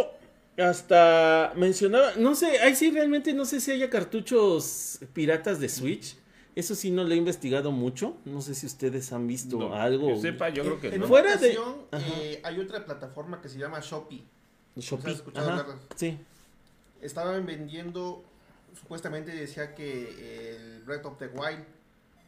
hasta 0.57 1.53
mencionaba, 1.57 2.13
no 2.17 2.35
sé, 2.35 2.59
ahí 2.61 2.75
sí 2.77 2.91
realmente 2.91 3.33
no 3.33 3.45
sé 3.45 3.61
si 3.61 3.73
haya 3.73 3.91
cartuchos 3.91 5.01
piratas 5.13 5.59
de 5.61 5.69
Switch. 5.69 6.17
Eso 6.57 6.75
sí 6.75 6.91
no 6.91 7.05
lo 7.05 7.15
he 7.15 7.17
investigado 7.17 7.71
mucho. 7.73 8.17
No 8.25 8.43
sé 8.43 8.55
si 8.55 8.67
ustedes 8.67 9.13
han 9.13 9.27
visto 9.27 9.57
No, 9.59 9.75
algo. 9.75 10.09
que 10.09 10.21
sepa, 10.21 10.49
yo 10.51 10.63
creo 10.65 10.81
que 10.81 10.89
en 10.89 11.01
no. 11.01 11.07
Fuera 11.07 11.37
de- 11.37 11.57
eh, 11.93 12.41
hay 12.43 12.59
otra 12.59 12.85
plataforma 12.85 13.41
que 13.41 13.49
se 13.49 13.59
llama 13.59 13.81
Shopee. 13.81 14.23
Shopee. 14.77 15.11
¿Has 15.11 15.17
escuchado 15.19 15.49
Ajá, 15.51 15.79
Sí. 15.97 16.19
Estaban 17.01 17.47
vendiendo, 17.47 18.25
supuestamente 18.75 19.33
decía 19.33 19.75
que 19.75 20.55
el 20.57 20.83
Breath 20.83 21.07
of 21.07 21.19
the 21.19 21.27
Wild 21.29 21.65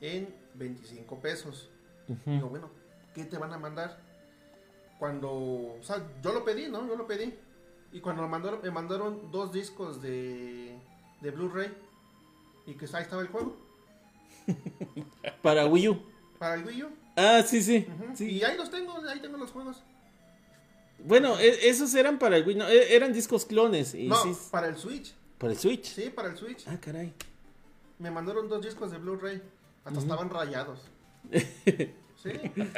en 0.01 0.35
25 0.55 1.21
pesos. 1.21 1.71
Digo, 2.27 2.49
bueno, 2.49 2.71
¿qué 3.15 3.25
te 3.25 3.39
van 3.39 3.53
a 3.53 3.59
mandar? 3.59 3.99
Cuando, 4.99 5.31
o 5.33 5.79
sea, 5.83 6.07
yo 6.23 6.33
lo 6.33 6.45
pedí, 6.45 6.69
¿no? 6.69 6.87
Yo 6.87 6.97
lo 6.97 7.07
pedí. 7.07 7.35
Y 7.93 8.01
cuando 8.01 8.23
me 8.23 8.29
mandaron, 8.29 8.61
me 8.63 8.71
mandaron 8.71 9.31
dos 9.31 9.53
discos 9.53 10.01
de, 10.03 10.79
de 11.21 11.31
Blu-ray. 11.31 11.73
Y 12.67 12.75
que 12.75 12.87
ahí 12.93 13.03
estaba 13.03 13.23
el 13.23 13.29
juego. 13.29 13.57
Para 15.43 15.67
Wii 15.67 15.89
U. 15.89 16.03
Para 16.39 16.55
el 16.55 16.65
Wii 16.65 16.83
U. 16.85 16.89
Ah, 17.17 17.43
sí, 17.47 17.63
sí. 17.63 17.87
Sí. 18.15 18.31
Y 18.31 18.43
ahí 18.45 18.57
los 18.57 18.71
tengo, 18.71 18.95
ahí 19.09 19.21
tengo 19.21 19.37
los 19.37 19.51
juegos. 19.51 19.83
Bueno, 21.05 21.39
e- 21.39 21.69
esos 21.69 21.95
eran 21.95 22.19
para 22.19 22.37
el 22.37 22.47
Wii, 22.47 22.57
no, 22.57 22.69
e- 22.69 22.95
eran 22.95 23.13
discos 23.13 23.45
clones. 23.45 23.95
Y 23.95 24.07
no, 24.09 24.17
sí, 24.23 24.33
para 24.51 24.69
el 24.69 24.77
Switch. 24.77 25.15
Para 25.43 25.53
el 25.53 25.59
Switch. 25.59 25.85
Sí, 25.87 26.11
para 26.15 26.29
el 26.29 26.37
Switch. 26.37 26.65
Ah, 26.69 26.79
caray. 26.81 27.13
Me 27.99 28.11
mandaron 28.11 28.49
dos 28.49 28.63
discos 28.65 28.93
de 28.93 28.99
Blu-ray. 28.99 29.43
Hasta 29.85 29.99
estaban 30.01 30.31
rayados. 30.31 30.81
Sí, 32.23 32.31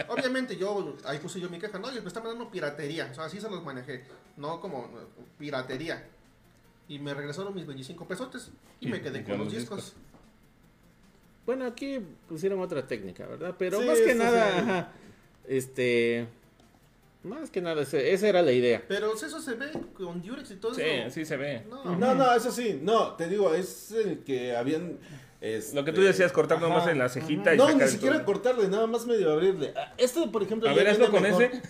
obviamente 0.09 0.57
yo, 0.57 0.97
ahí 1.05 1.19
puse 1.19 1.39
yo 1.39 1.51
mi 1.51 1.59
queja, 1.59 1.79
no, 1.79 1.95
y 1.95 2.01
me 2.01 2.09
está 2.09 2.21
mandando 2.21 2.51
piratería, 2.51 3.09
o 3.11 3.15
sea, 3.15 3.25
así 3.27 3.39
se 3.43 3.51
los 3.51 3.63
manejé, 3.63 4.05
no 4.39 4.59
como 4.59 4.89
piratería. 5.39 6.03
Y 6.89 6.99
me 6.99 7.13
regresaron 7.13 7.55
mis 7.55 7.67
25 7.67 8.09
pesotes 8.09 8.51
y 8.81 8.87
me 8.89 9.03
quedé 9.03 9.23
con 9.23 9.37
los 9.37 9.53
discos. 9.53 9.93
Bueno, 11.45 11.67
aquí 11.67 12.01
pusieron 12.27 12.59
otra 12.61 12.87
técnica, 12.87 13.27
¿verdad? 13.27 13.55
Pero 13.59 13.81
Sí, 13.83 13.87
más 13.87 14.01
que 14.01 14.15
nada, 14.15 14.51
sí. 14.51 14.59
ajá, 14.61 14.93
este, 15.47 16.27
más 17.25 17.51
que 17.51 17.61
nada, 17.61 17.83
ese- 17.83 18.13
esa 18.13 18.29
era 18.29 18.43
la 18.43 18.53
idea. 18.53 18.83
Pero 18.87 19.15
eso 19.15 19.41
se 19.41 19.55
ve 19.55 19.67
con 19.95 20.23
Durex 20.23 20.51
y 20.51 20.57
todo 20.57 20.75
Sí, 20.75 20.83
eso. 20.85 21.11
sí 21.15 21.25
se 21.25 21.37
ve. 21.37 21.63
No, 21.69 21.97
No, 21.97 22.15
no, 22.15 22.33
eso 22.35 22.51
sí, 22.53 22.79
no, 22.83 23.15
te 23.15 23.29
digo, 23.29 23.55
es 23.55 23.93
el 23.93 24.19
que 24.25 24.55
habían... 24.57 24.99
este, 25.41 25.75
Lo 25.77 25.85
que 25.85 25.93
tú 25.93 26.01
decías, 26.03 26.33
cortar 26.33 26.61
nomás 26.61 26.87
en 26.89 26.99
la 26.99 27.09
cejita 27.09 27.55
y 27.55 27.59
No, 27.59 27.67
sacar 27.67 27.83
ni 27.83 27.89
siquiera 27.89 28.17
todo. 28.17 28.27
cortarle, 28.27 28.69
nada 28.69 28.87
más 28.87 29.07
medio 29.07 29.33
abrirle. 29.33 29.73
Ah, 29.77 29.93
Esto, 29.99 30.31
por 30.31 30.43
ejemplo, 30.43 30.69
A 30.69 30.75
ver, 30.75 30.89
hazlo 30.89 31.11
con 31.11 31.23
mejor. 31.23 31.43
ese. 31.45 31.63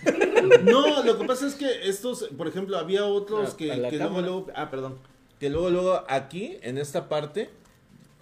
No, 0.63 1.03
lo 1.05 1.19
que 1.19 1.25
pasa 1.25 1.47
es 1.47 1.55
que 1.55 1.89
estos, 1.89 2.29
por 2.37 2.47
ejemplo, 2.49 2.77
había 2.79 3.05
otros 3.07 3.55
A- 3.55 3.57
que, 3.57 3.67
que 3.91 3.97
luego, 3.99 4.21
luego, 4.21 4.47
ah, 4.55 4.71
perdón, 4.71 4.99
que 5.41 5.51
luego, 5.51 5.71
luego 5.71 6.05
aquí, 6.09 6.59
en 6.63 6.79
esta 6.79 7.09
parte, 7.09 7.51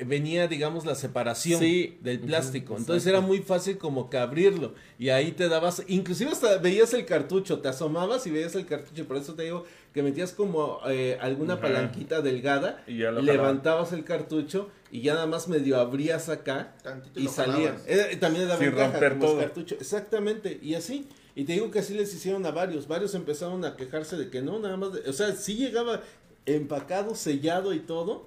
venía, 0.04 0.48
digamos, 0.48 0.84
la 0.86 0.94
separación 0.94 1.60
Sí. 1.60 1.98
del 2.00 2.20
plástico. 2.20 2.76
Entonces 2.76 3.02
exacto. 3.06 3.18
era 3.18 3.20
muy 3.26 3.38
fácil 3.40 3.78
como 3.78 4.08
que 4.10 4.18
abrirlo. 4.18 4.74
Y 4.98 5.08
ahí 5.10 5.32
te 5.32 5.48
dabas, 5.48 5.82
inclusive 5.88 6.30
hasta 6.30 6.58
veías 6.58 6.94
el 6.94 7.04
cartucho, 7.06 7.60
te 7.60 7.68
asomabas 7.68 8.26
y 8.26 8.30
veías 8.30 8.54
el 8.54 8.66
cartucho. 8.66 9.02
y 9.02 9.04
Por 9.04 9.16
eso 9.16 9.34
te 9.34 9.42
digo 9.44 9.64
que 9.92 10.02
metías 10.02 10.32
como 10.32 10.78
eh, 10.88 11.18
alguna 11.20 11.60
palanquita 11.60 12.20
delgada, 12.22 12.82
Y 12.86 12.92
levantabas 12.94 13.92
el 13.92 14.04
cartucho 14.04 14.70
y 14.90 15.00
ya 15.02 15.14
nada 15.14 15.26
más 15.26 15.48
medio 15.48 15.78
abrías 15.78 16.28
acá 16.28 16.74
tantito 16.82 17.20
y 17.20 17.28
salía. 17.28 17.54
jalabas. 17.72 17.82
Eh, 17.86 18.16
también 18.20 18.44
era 18.46 18.56
Sin 18.56 18.66
ventaja 18.66 18.90
romper 18.92 19.18
todo. 19.18 19.38
cartucho. 19.38 19.74
Exactamente, 19.80 20.58
y 20.62 20.74
así. 20.74 21.06
Y 21.34 21.44
te 21.44 21.54
digo 21.54 21.70
que 21.70 21.78
así 21.78 21.94
les 21.94 22.12
hicieron 22.14 22.44
a 22.44 22.50
varios. 22.50 22.86
Varios 22.88 23.14
empezaron 23.14 23.64
a 23.64 23.74
quejarse 23.76 24.16
de 24.16 24.28
que 24.28 24.42
no, 24.42 24.58
nada 24.58 24.76
más. 24.76 24.92
de- 24.92 25.08
o 25.08 25.12
sea, 25.14 25.32
sí 25.32 25.54
llegaba 25.56 26.02
empacado, 26.46 27.14
sellado 27.14 27.72
y 27.72 27.80
todo, 27.80 28.26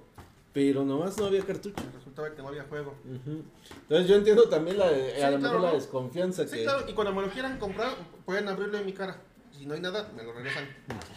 pero 0.56 0.86
nomás 0.86 1.18
no 1.18 1.26
había 1.26 1.42
cartucho. 1.42 1.76
Resultaba 1.94 2.34
que 2.34 2.40
no 2.40 2.48
había 2.48 2.62
juego. 2.62 2.94
Entonces 3.04 4.08
yo 4.08 4.16
entiendo 4.16 4.48
también 4.48 4.78
la, 4.78 4.90
de- 4.90 5.14
Sí, 5.16 5.20
a 5.20 5.30
lo 5.30 5.36
claro, 5.38 5.52
mejor 5.52 5.60
la 5.60 5.68
¿no? 5.68 5.74
desconfianza 5.74 6.44
Sí, 6.48 6.56
que 6.56 6.62
claro, 6.62 6.86
y 6.88 6.94
cuando 6.94 7.12
me 7.12 7.20
lo 7.20 7.28
quieran 7.28 7.58
comprar, 7.58 7.90
pueden 8.24 8.48
abrirlo 8.48 8.78
en 8.78 8.86
mi 8.86 8.94
cara. 8.94 9.18
Si 9.52 9.66
no 9.66 9.74
hay 9.74 9.82
nada, 9.82 10.10
me 10.16 10.22
lo 10.22 10.32
regresan. 10.32 10.64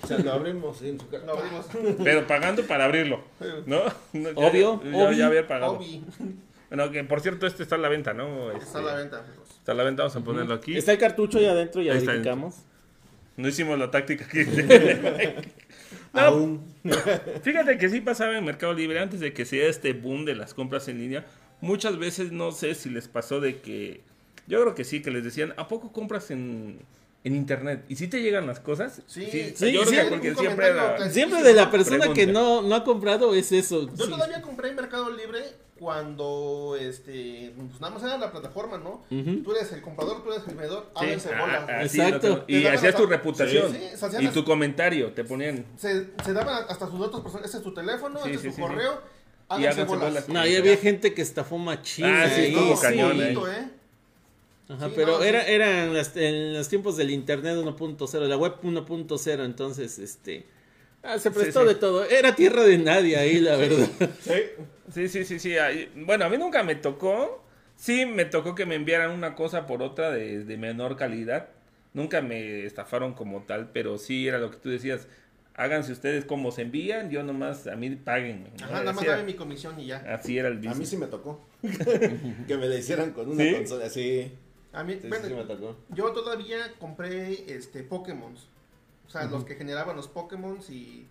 o 0.03 0.07
sea, 0.07 0.17
lo 0.17 0.33
abrimos 0.33 0.81
en 0.81 0.99
su 0.99 1.07
cara. 1.07 1.25
Lo 1.25 1.37
abrimos. 1.37 1.67
Pero 2.03 2.27
pagando 2.27 2.63
para 2.63 2.83
abrirlo, 2.83 3.21
¿no? 3.65 3.81
No, 4.11 4.29
ya- 4.31 4.35
Obvio, 4.35 4.83
Ya, 4.83 4.89
obvio. 5.07 5.11
ya 5.13 5.27
había 5.27 5.47
pagado. 5.47 5.71
Obi, 5.77 6.03
Bueno, 6.67 6.91
que 6.91 7.01
por 7.05 7.21
cierto, 7.21 7.47
este 7.47 7.63
está 7.63 7.75
a 7.75 7.79
la 7.79 7.87
venta, 7.87 8.13
¿no? 8.13 8.51
Este, 8.51 8.65
está 8.65 8.79
a 8.79 8.81
la 8.81 8.95
venta. 8.95 9.19
amigos. 9.19 9.49
Está 9.57 9.71
a 9.71 9.75
la 9.75 9.83
venta, 9.85 10.03
vamos 10.03 10.15
a 10.17 10.19
ponerlo 10.19 10.53
aquí. 10.53 10.75
Está 10.77 10.91
el 10.91 10.97
cartucho 10.97 11.37
ahí 11.37 11.45
adentro, 11.45 11.81
ya 11.81 11.93
Ahí 11.93 12.05
verificamos. 12.05 12.55
No 13.37 13.47
hicimos 13.47 13.79
la 13.79 13.89
táctica 13.89 14.27
que... 14.27 14.43
No, 16.13 16.19
Aún. 16.21 16.75
Fíjate 17.43 17.77
que 17.77 17.89
sí 17.89 18.01
pasaba 18.01 18.37
en 18.37 18.45
Mercado 18.45 18.73
Libre 18.73 18.99
antes 18.99 19.19
de 19.19 19.33
que 19.33 19.45
sea 19.45 19.67
este 19.67 19.93
boom 19.93 20.25
de 20.25 20.35
las 20.35 20.53
compras 20.53 20.87
en 20.87 20.99
línea. 20.99 21.25
Muchas 21.61 21.97
veces 21.97 22.31
no 22.31 22.51
sé 22.51 22.75
si 22.75 22.89
les 22.89 23.07
pasó 23.07 23.39
de 23.39 23.61
que. 23.61 24.01
Yo 24.47 24.61
creo 24.61 24.75
que 24.75 24.83
sí, 24.83 25.01
que 25.01 25.11
les 25.11 25.23
decían, 25.23 25.53
¿a 25.57 25.67
poco 25.67 25.91
compras 25.91 26.31
en, 26.31 26.79
en 27.23 27.35
internet? 27.35 27.85
¿Y 27.87 27.97
si 27.97 28.07
te 28.07 28.21
llegan 28.21 28.47
las 28.47 28.59
cosas? 28.59 29.03
Sí, 29.05 29.27
sí, 29.55 29.71
yo 29.71 29.83
creo 29.83 30.09
sí, 30.15 30.19
que 30.21 30.35
siempre 30.35 30.67
era. 30.69 31.09
Siempre 31.11 31.43
de 31.43 31.53
la 31.53 31.69
persona 31.69 32.13
que 32.13 32.25
no, 32.25 32.61
no 32.63 32.75
ha 32.75 32.83
comprado 32.83 33.35
es 33.35 33.51
eso. 33.51 33.87
Yo 33.95 34.05
sí. 34.05 34.11
todavía 34.11 34.41
compré 34.41 34.69
en 34.69 34.75
Mercado 34.75 35.11
Libre 35.11 35.39
cuando, 35.79 36.77
este, 36.79 37.53
pues 37.55 37.79
nada 37.79 37.93
más 37.93 38.03
era 38.03 38.17
la 38.17 38.31
plataforma, 38.31 38.77
¿no? 38.77 39.03
Ujú. 39.09 39.43
Tú 39.43 39.55
eres 39.55 39.71
el 39.71 39.81
comprador, 39.81 40.23
tú 40.23 40.31
eres 40.31 40.43
el 40.47 40.55
vendedor, 40.55 40.89
Sí, 40.99 41.05
háganse 41.05 41.29
ah, 41.33 41.41
bolas. 41.41 41.63
ah, 41.69 41.87
sí, 41.87 42.01
Exacto. 42.01 42.45
que- 42.45 42.53
y 42.59 42.65
hacías 42.67 42.95
tu 42.95 43.05
reputación. 43.05 43.71
Sí, 43.73 43.87
hacían 44.05 44.23
y 44.23 44.27
tu 44.27 44.43
comentario, 44.43 45.11
te 45.13 45.23
ponían. 45.23 45.65
Se, 45.77 46.07
se 46.23 46.33
daban 46.33 46.65
hasta 46.67 46.87
sus 46.87 46.99
datos 46.99 47.21
personales, 47.21 47.45
este 47.47 47.57
es 47.59 47.63
tu 47.63 47.73
teléfono, 47.73 48.19
Sí, 48.23 48.31
este 48.31 48.41
sí, 48.41 48.47
es 48.49 48.55
tu 48.55 48.61
sí, 48.61 48.67
sí. 48.67 48.73
correo, 48.73 48.91
Y 48.91 49.53
háganse 49.53 49.67
háganse 49.81 49.85
bolas. 49.85 50.09
bolas. 50.09 50.29
No, 50.29 50.45
y 50.47 50.55
había 50.55 50.77
gente 50.77 51.13
que 51.13 51.21
estafó 51.21 51.57
machina. 51.57 52.23
Ah, 52.23 52.29
sí, 52.29 52.41
ahí, 52.41 52.47
estuvo 52.53 52.73
No, 52.75 52.79
cañón, 52.79 53.11
sí, 53.13 53.21
eh. 53.21 53.33
bonito, 53.33 53.51
¿eh? 53.51 53.69
Ajá, 54.69 54.85
Sí, 54.87 54.93
pero 54.95 55.17
no, 55.17 55.23
era, 55.23 55.45
sí. 55.45 55.51
era 55.51 55.83
en, 55.85 55.93
las- 55.95 56.15
en 56.15 56.53
los 56.53 56.69
tiempos 56.69 56.95
del 56.97 57.09
internet 57.09 57.55
1.0, 57.57 58.27
la 58.27 58.37
web 58.37 58.53
1.0, 58.61 59.43
entonces, 59.45 59.97
este, 59.97 60.45
ah, 61.01 61.17
se 61.17 61.31
prestó 61.31 61.61
sí. 61.61 61.67
de 61.69 61.75
todo. 61.75 62.05
Era 62.05 62.35
tierra 62.35 62.63
de 62.63 62.77
nadie 62.77 63.17
ahí, 63.17 63.39
la 63.39 63.55
verdad. 63.55 63.87
Sí, 64.21 64.33
sí, 65.07 65.23
sí, 65.25 65.39
sí. 65.39 65.57
ahí- 65.57 65.91
Bueno, 65.95 66.25
a 66.25 66.29
mí 66.29 66.37
nunca 66.37 66.63
me 66.63 66.75
tocó. 66.75 67.43
Sí, 67.75 68.05
me 68.05 68.25
tocó 68.25 68.55
que 68.55 68.65
me 68.65 68.75
enviaran 68.75 69.11
una 69.11 69.35
cosa 69.35 69.65
por 69.65 69.81
otra 69.81 70.11
de, 70.11 70.43
de 70.43 70.57
menor 70.57 70.97
calidad. 70.97 71.49
Nunca 71.93 72.21
me 72.21 72.65
estafaron 72.65 73.13
como 73.13 73.43
tal, 73.43 73.69
pero 73.71 73.97
sí 73.97 74.27
era 74.27 74.37
lo 74.37 74.51
que 74.51 74.57
tú 74.57 74.69
decías. 74.69 75.07
Háganse 75.55 75.91
ustedes 75.91 76.23
como 76.25 76.51
se 76.51 76.61
envían, 76.61 77.09
yo 77.09 77.23
nomás, 77.23 77.67
a 77.67 77.75
mí 77.75 77.89
paguen. 77.95 78.47
Ajá, 78.61 78.71
nada 78.79 78.83
más 78.93 78.97
así, 78.97 79.05
dame 79.07 79.17
era, 79.19 79.25
mi 79.25 79.33
comisión 79.33 79.79
y 79.79 79.87
ya. 79.87 79.97
así 80.13 80.37
era 80.37 80.47
el 80.47 80.53
A 80.55 80.57
business. 80.57 80.77
mí 80.79 80.85
sí 80.85 80.97
me 80.97 81.07
tocó. 81.07 81.45
que 82.47 82.57
me 82.57 82.67
la 82.67 82.75
hicieran 82.75 83.11
con 83.11 83.29
una 83.29 83.43
¿Sí? 83.43 83.53
consola. 83.53 83.89
Sí, 83.89 84.31
A 84.71 84.83
mí, 84.83 84.93
sí, 84.93 84.99
sí, 85.03 85.07
bueno, 85.09 85.27
sí 85.27 85.33
me 85.33 85.43
tocó. 85.43 85.75
yo 85.89 86.11
todavía 86.13 86.59
compré, 86.79 87.53
este, 87.53 87.83
Pokémon. 87.83 88.33
O 89.07 89.09
sea, 89.09 89.25
los 89.25 89.43
que 89.43 89.55
generaban 89.55 89.95
los 89.95 90.07
Pokémon 90.07 90.59
y, 90.69 91.07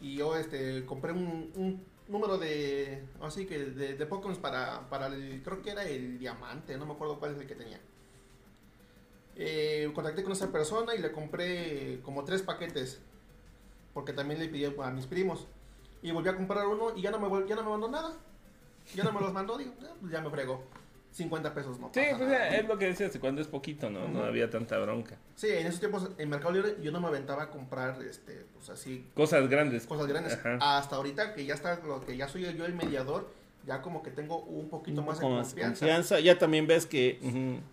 y 0.00 0.16
yo, 0.16 0.36
este, 0.36 0.84
compré 0.86 1.12
un, 1.12 1.50
un 1.56 1.82
número 2.08 2.38
de, 2.38 3.04
así 3.20 3.46
que, 3.46 3.58
de, 3.58 3.94
de 3.94 4.06
Pokémon 4.06 4.36
para, 4.36 4.88
para 4.88 5.06
el, 5.08 5.42
creo 5.42 5.62
que 5.62 5.70
era 5.70 5.84
el 5.84 6.18
diamante, 6.18 6.76
no 6.76 6.86
me 6.86 6.92
acuerdo 6.94 7.18
cuál 7.18 7.34
es 7.34 7.40
el 7.40 7.46
que 7.46 7.54
tenía. 7.54 7.80
Eh, 9.36 9.90
contacté 9.94 10.22
con 10.24 10.32
esa 10.32 10.50
persona 10.50 10.94
y 10.94 10.98
le 10.98 11.12
compré 11.12 12.00
como 12.02 12.24
tres 12.24 12.42
paquetes, 12.42 13.00
porque 13.94 14.12
también 14.12 14.40
le 14.40 14.48
pedí 14.48 14.64
a 14.64 14.90
mis 14.90 15.06
primos. 15.06 15.46
Y 16.02 16.10
volví 16.10 16.28
a 16.28 16.36
comprar 16.36 16.66
uno 16.66 16.96
y 16.96 17.02
ya 17.02 17.10
no 17.10 17.18
me, 17.18 17.48
ya 17.48 17.56
no 17.56 17.62
me 17.62 17.70
mandó 17.70 17.88
nada. 17.88 18.16
Ya 18.94 19.04
no 19.04 19.12
me 19.12 19.20
los 19.20 19.32
mandó, 19.32 19.58
digo, 19.58 19.74
"Ah, 19.82 19.94
pues 20.00 20.10
ya 20.12 20.20
me 20.22 20.30
fregó. 20.30 20.64
50 21.12 21.54
pesos 21.54 21.78
no. 21.80 21.90
Sí, 21.92 22.00
pasa 22.04 22.16
pues 22.18 22.28
nada". 22.30 22.56
es 22.56 22.68
lo 22.68 22.78
que 22.78 22.86
decías, 22.86 23.16
cuando 23.18 23.40
es 23.40 23.48
poquito, 23.48 23.90
¿no? 23.90 24.06
No 24.08 24.24
había 24.24 24.50
tanta 24.50 24.78
bronca. 24.78 25.16
Sí, 25.34 25.48
en 25.48 25.66
esos 25.66 25.80
tiempos 25.80 26.10
en 26.18 26.28
Mercado 26.28 26.52
Libre 26.52 26.76
yo 26.82 26.92
no 26.92 27.00
me 27.00 27.08
aventaba 27.08 27.44
a 27.44 27.50
comprar, 27.50 28.00
este, 28.02 28.44
pues 28.54 28.68
así, 28.70 29.04
Cosas 29.14 29.48
grandes. 29.48 29.86
cosas 29.86 30.06
grandes. 30.06 30.34
Ajá. 30.34 30.78
Hasta 30.78 30.96
ahorita 30.96 31.34
que 31.34 31.44
ya 31.44 31.54
está, 31.54 31.80
lo 31.84 32.04
que 32.04 32.16
ya 32.16 32.28
soy 32.28 32.42
yo 32.56 32.64
el 32.66 32.74
mediador, 32.74 33.28
ya 33.66 33.82
como 33.82 34.02
que 34.02 34.10
tengo 34.10 34.38
un 34.38 34.68
poquito 34.70 35.00
Un 35.00 35.06
más 35.08 35.18
de 35.18 35.26
confianza. 35.26 35.80
confianza. 35.80 36.20
Ya 36.20 36.38
también 36.38 36.66
ves 36.66 36.86
que, 36.86 37.18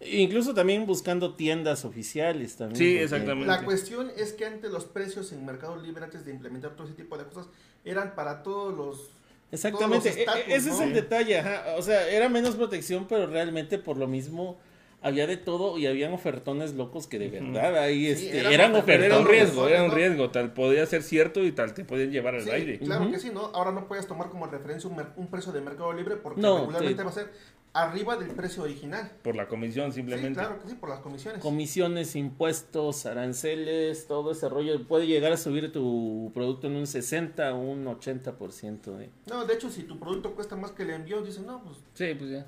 incluso 0.01 0.53
también 0.53 0.85
buscando 0.85 1.35
tiendas 1.35 1.85
oficiales 1.85 2.57
también. 2.57 2.77
Sí, 2.77 2.97
exactamente. 2.97 3.47
La 3.47 3.63
cuestión 3.63 4.11
es 4.17 4.33
que 4.33 4.45
antes 4.45 4.71
los 4.71 4.85
precios 4.85 5.31
en 5.31 5.45
Mercado 5.45 5.75
Libre, 5.77 6.03
antes 6.03 6.25
de 6.25 6.31
implementar 6.31 6.71
todo 6.75 6.87
ese 6.87 6.95
tipo 6.95 7.17
de 7.17 7.25
cosas, 7.25 7.47
eran 7.83 8.15
para 8.15 8.43
todos 8.43 8.73
los... 8.75 9.11
Exactamente, 9.55 10.09
e- 10.09 10.11
e- 10.11 10.19
estatus, 10.19 10.43
ese 10.47 10.69
es 10.69 10.79
el 10.79 10.93
detalle, 10.93 11.39
ajá. 11.39 11.75
o 11.77 11.81
sea, 11.81 12.07
era 12.09 12.29
menos 12.29 12.55
protección, 12.55 13.07
pero 13.07 13.25
realmente 13.27 13.77
por 13.79 13.97
lo 13.97 14.07
mismo 14.07 14.57
había 15.05 15.27
de 15.27 15.37
todo 15.37 15.77
y 15.77 15.85
habían 15.87 16.11
ofertones 16.13 16.73
locos 16.73 17.05
que 17.07 17.19
de 17.19 17.29
verdad 17.29 17.77
ahí 17.77 18.05
Sí, 18.15 18.25
este, 18.25 18.39
eran 18.39 18.51
eran 18.53 18.75
ofertones. 18.75 19.05
Era 19.05 19.19
un 19.19 19.27
riesgo, 19.27 19.67
era 19.69 19.83
un 19.83 19.91
riesgo, 19.91 20.29
tal 20.31 20.51
podía 20.53 20.85
ser 20.85 21.03
cierto 21.03 21.43
y 21.43 21.51
tal 21.51 21.73
te 21.73 21.85
podían 21.85 22.11
llevar 22.11 22.35
al 22.35 22.41
Sí, 22.43 22.49
aire. 22.49 22.79
claro 22.79 23.09
que 23.11 23.19
sí, 23.19 23.29
¿no? 23.33 23.51
Ahora 23.53 23.71
no 23.71 23.87
puedes 23.87 24.07
tomar 24.07 24.29
como 24.29 24.47
referencia 24.47 24.89
un, 24.89 25.27
precio 25.27 25.51
de 25.51 25.61
Mercado 25.61 25.93
Libre 25.93 26.15
porque 26.15 26.41
No, 26.41 26.57
regularmente 26.61 26.97
sí. 26.97 27.03
va 27.03 27.09
a 27.09 27.13
ser 27.13 27.31
arriba 27.73 28.15
del 28.15 28.29
precio 28.31 28.63
original. 28.63 29.11
Por 29.21 29.35
la 29.35 29.47
comisión 29.47 29.91
Sí, 29.91 29.97
simplemente. 29.97 30.39
claro 30.39 30.59
que 30.61 30.69
sí, 30.69 30.75
por 30.75 30.89
las 30.89 30.99
comisiones. 31.01 31.41
Comisiones, 31.41 32.15
impuestos, 32.15 33.05
aranceles, 33.05 34.07
todo 34.07 34.31
ese 34.31 34.47
rollo. 34.49 34.87
Puede 34.87 35.07
llegar 35.07 35.31
a 35.33 35.37
subir 35.37 35.71
tu 35.71 36.31
producto 36.33 36.67
en 36.67 36.77
un 36.77 36.87
60 36.87 37.53
o 37.53 37.59
un 37.59 37.85
80%. 37.85 38.97
De... 38.97 39.09
No, 39.27 39.45
de 39.45 39.53
hecho, 39.53 39.69
si 39.69 39.83
tu 39.83 39.99
producto 39.99 40.33
cuesta 40.33 40.55
más 40.55 40.71
que 40.71 40.83
el 40.83 40.91
envío, 40.91 41.21
dicen, 41.21 41.45
no, 41.45 41.61
pues 41.63 41.77
Sí, 41.93 42.15
pues 42.17 42.31
ya. 42.31 42.45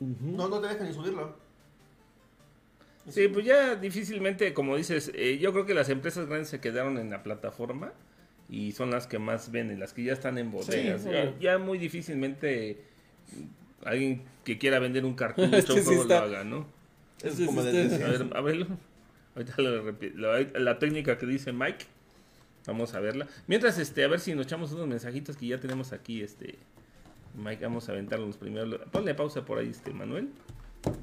no, 0.00 0.48
no 0.48 0.60
te 0.60 0.68
dejan 0.68 0.86
ni 0.86 0.94
subirlo. 0.94 1.49
Sí, 3.08 3.28
pues 3.28 3.44
ya 3.46 3.76
difícilmente, 3.76 4.52
como 4.54 4.76
dices, 4.76 5.10
eh, 5.14 5.38
yo 5.38 5.52
creo 5.52 5.66
que 5.66 5.74
las 5.74 5.88
empresas 5.88 6.26
grandes 6.26 6.48
se 6.48 6.60
quedaron 6.60 6.98
en 6.98 7.10
la 7.10 7.22
plataforma 7.22 7.92
y 8.48 8.72
son 8.72 8.90
las 8.90 9.06
que 9.06 9.18
más 9.18 9.50
venden, 9.50 9.80
las 9.80 9.92
que 9.92 10.04
ya 10.04 10.12
están 10.12 10.38
en 10.38 10.50
bodegas. 10.50 11.02
Sí, 11.02 11.08
ya, 11.10 11.20
obvio. 11.22 11.38
ya 11.40 11.58
muy 11.58 11.78
difícilmente 11.78 12.78
alguien 13.84 14.22
que 14.44 14.58
quiera 14.58 14.78
vender 14.78 15.04
un 15.04 15.14
cartucho 15.14 15.48
Es 15.56 15.64
que 15.66 15.82
sí 15.82 15.94
lo 16.06 16.14
haga, 16.16 16.44
¿no? 16.44 16.66
Es 17.22 17.34
Sí, 17.34 17.46
como 17.46 17.62
decía. 17.62 18.06
A 18.06 18.10
ver, 18.10 18.26
a 18.36 18.40
verlo. 18.40 18.66
Ahorita 19.34 19.54
lo 19.62 19.92
lo- 19.92 20.58
la 20.58 20.78
técnica 20.78 21.16
que 21.18 21.26
dice 21.26 21.52
Mike. 21.52 21.86
Vamos 22.66 22.94
a 22.94 23.00
verla. 23.00 23.26
Mientras, 23.46 23.78
este, 23.78 24.04
a 24.04 24.08
ver 24.08 24.20
si 24.20 24.34
nos 24.34 24.46
echamos 24.46 24.72
unos 24.72 24.86
mensajitos 24.86 25.36
que 25.36 25.46
ya 25.46 25.58
tenemos 25.60 25.92
aquí, 25.92 26.22
este. 26.22 26.56
Mike, 27.34 27.64
vamos 27.64 27.88
a 27.88 27.92
aventarlos 27.92 28.36
primero. 28.36 28.78
Ponle 28.90 29.14
pausa 29.14 29.44
por 29.44 29.58
ahí, 29.58 29.68
este, 29.70 29.92
Manuel. 29.92 30.28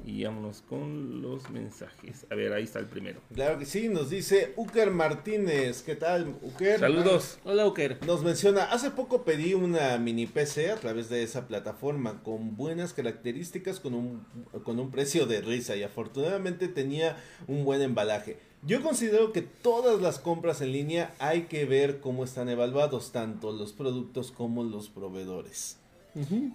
Y 0.04 0.24
vámonos 0.24 0.62
con 0.62 1.22
los 1.22 1.50
mensajes. 1.50 2.26
A 2.30 2.34
ver, 2.34 2.52
ahí 2.52 2.64
está 2.64 2.78
el 2.78 2.86
primero. 2.86 3.20
Claro 3.34 3.58
que 3.58 3.66
sí, 3.66 3.88
nos 3.88 4.10
dice 4.10 4.52
Uker 4.56 4.90
Martínez. 4.90 5.82
¿Qué 5.82 5.94
tal, 5.94 6.34
Uker? 6.42 6.80
Saludos. 6.80 7.38
Hola, 7.44 7.66
Uker. 7.66 7.98
Nos 8.06 8.22
menciona, 8.22 8.64
hace 8.64 8.90
poco 8.90 9.22
pedí 9.22 9.54
una 9.54 9.96
mini 9.98 10.26
PC 10.26 10.72
a 10.72 10.76
través 10.76 11.08
de 11.08 11.22
esa 11.22 11.46
plataforma 11.46 12.22
con 12.22 12.56
buenas 12.56 12.92
características, 12.92 13.80
con 13.80 13.94
un, 13.94 14.26
con 14.64 14.80
un 14.80 14.90
precio 14.90 15.26
de 15.26 15.40
risa 15.40 15.76
y 15.76 15.82
afortunadamente 15.82 16.68
tenía 16.68 17.16
un 17.46 17.64
buen 17.64 17.82
embalaje. 17.82 18.38
Yo 18.62 18.82
considero 18.82 19.32
que 19.32 19.42
todas 19.42 20.00
las 20.00 20.18
compras 20.18 20.60
en 20.60 20.72
línea 20.72 21.14
hay 21.20 21.42
que 21.42 21.64
ver 21.64 22.00
cómo 22.00 22.24
están 22.24 22.48
evaluados, 22.48 23.12
tanto 23.12 23.52
los 23.52 23.72
productos 23.72 24.32
como 24.32 24.64
los 24.64 24.88
proveedores. 24.88 25.78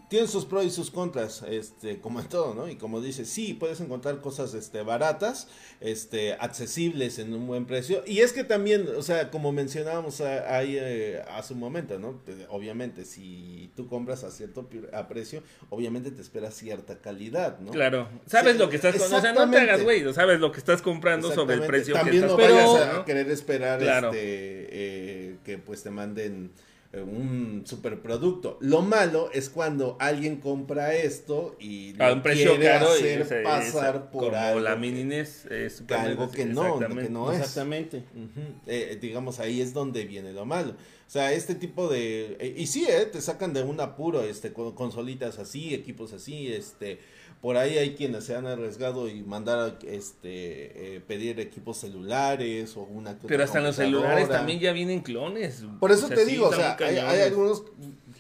Tienen 0.10 0.28
sus 0.28 0.44
pros 0.46 0.66
y 0.66 0.70
sus 0.70 0.92
contras, 0.92 1.44
este, 1.50 2.00
como 2.00 2.20
en 2.20 2.28
todo, 2.28 2.54
¿no? 2.54 2.68
Y 2.68 2.76
como 2.76 3.00
dice, 3.00 3.24
sí, 3.24 3.54
puedes 3.54 3.80
encontrar 3.80 4.20
cosas, 4.20 4.54
este, 4.56 4.82
baratas, 4.82 5.48
este, 5.80 6.34
accesibles 6.34 7.18
en 7.20 7.34
un 7.34 7.48
buen 7.48 7.66
precio. 7.66 8.04
Y 8.06 8.20
es 8.20 8.34
que 8.34 8.44
también, 8.44 8.88
o 8.98 9.02
sea, 9.02 9.32
como 9.32 9.52
mencionábamos 9.54 10.20
ahí 10.22 10.76
eh, 10.78 11.22
hace 11.30 11.54
un 11.54 11.60
momento, 11.60 11.98
¿no? 11.98 12.22
Obviamente, 12.50 13.06
si 13.06 13.72
tú 13.76 13.88
compras 13.88 14.24
a 14.26 14.32
cierto 14.32 14.68
a 14.92 15.08
precio, 15.08 15.44
obviamente 15.70 16.12
te 16.12 16.22
espera 16.22 16.52
cierta 16.52 16.98
calidad, 17.00 17.60
¿no? 17.60 17.72
Claro. 17.72 18.10
Sabes 18.28 18.54
Sí, 18.54 18.60
lo 18.60 18.70
que 18.70 18.76
estás 18.76 18.96
comprando. 18.96 19.18
O 19.18 19.22
sea, 19.22 19.34
no 19.34 19.50
te 19.50 19.58
hagas, 19.60 19.84
güey. 19.84 20.14
Sabes 20.14 20.40
lo 20.40 20.52
que 20.52 20.60
estás 20.60 20.82
comprando 20.82 21.32
sobre 21.34 21.56
el 21.56 21.64
precio 21.64 21.94
También 21.94 22.24
que 22.24 22.28
no 22.28 22.34
estás 22.38 22.52
vayas 22.52 22.70
pagando, 22.70 23.02
a 23.02 23.06
querer 23.06 23.32
esperar 23.32 23.80
Claro. 23.80 24.08
este, 24.10 24.68
eh, 24.72 25.38
que 25.46 25.58
pues 25.58 25.84
te 25.84 25.90
manden 25.90 26.52
un 27.02 27.64
superproducto. 27.66 28.58
Lo 28.62 28.82
malo 28.82 29.30
es 29.34 29.50
cuando 29.50 29.98
alguien 30.00 30.38
compra 30.38 30.94
esto 30.96 31.56
y 31.60 32.00
A 32.00 32.10
lo 32.10 32.14
un 32.16 32.22
precio 32.22 32.52
quiere 32.52 32.66
caro 32.66 32.88
y 32.96 33.00
hacer 33.00 33.22
ese- 33.22 33.42
pasar 33.42 33.96
esa- 33.96 34.12
por 34.12 34.26
como 34.32 34.38
algo 34.38 34.60
la 34.60 34.74
que- 34.76 34.80
mini 34.80 35.04
NES 35.04 35.46
eh, 35.50 35.70
Super 35.70 35.98
algo 35.98 36.30
que 36.30 36.46
no, 36.46 36.64
exactamente. 36.66 37.04
que 37.04 37.10
no 37.10 37.32
es. 37.32 37.40
Exactamente. 37.40 37.98
Ujú. 37.98 38.42
Eh, 38.68 38.98
digamos, 39.02 39.40
ahí 39.40 39.60
es 39.62 39.74
donde 39.74 40.06
viene 40.06 40.34
lo 40.34 40.46
malo. 40.46 40.72
O 40.72 41.12
sea, 41.14 41.32
este 41.34 41.54
tipo 41.56 41.90
de... 41.90 42.38
eh, 42.40 42.54
y 42.58 42.66
sí, 42.68 42.86
eh, 42.90 43.06
te 43.12 43.22
sacan 43.22 43.54
de 43.54 43.62
un 43.62 43.80
apuro, 43.80 44.24
este, 44.24 44.52
con 44.54 44.72
consolitas 44.74 45.38
así, 45.40 45.74
equipos 45.74 46.12
así, 46.14 46.48
este... 46.52 47.00
Por 47.44 47.58
ahí 47.58 47.78
hay 47.78 47.94
quienes 47.94 48.24
se 48.24 48.38
han 48.38 48.48
arriesgado 48.48 49.10
y 49.10 49.22
mandar, 49.22 49.78
este, 49.86 50.96
eh, 50.96 51.02
pedir 51.06 51.42
equipos 51.42 51.76
celulares 51.76 52.78
o 52.78 52.84
una 52.84 53.20
que 53.20 53.28
Pero 53.28 53.44
hasta 53.44 53.58
en 53.58 53.66
los 53.66 53.76
celulares 53.76 54.30
también 54.30 54.62
ya 54.62 54.72
vienen 54.72 55.02
clones. 55.02 55.62
Por 55.78 55.92
eso 55.92 56.06
O 56.06 56.08
sea, 56.08 56.16
te 56.16 56.24
sí, 56.24 56.32
digo, 56.32 56.48
o 56.48 56.54
sea, 56.54 56.78
hay, 56.80 56.96
hay 57.00 57.20
algunos 57.20 57.64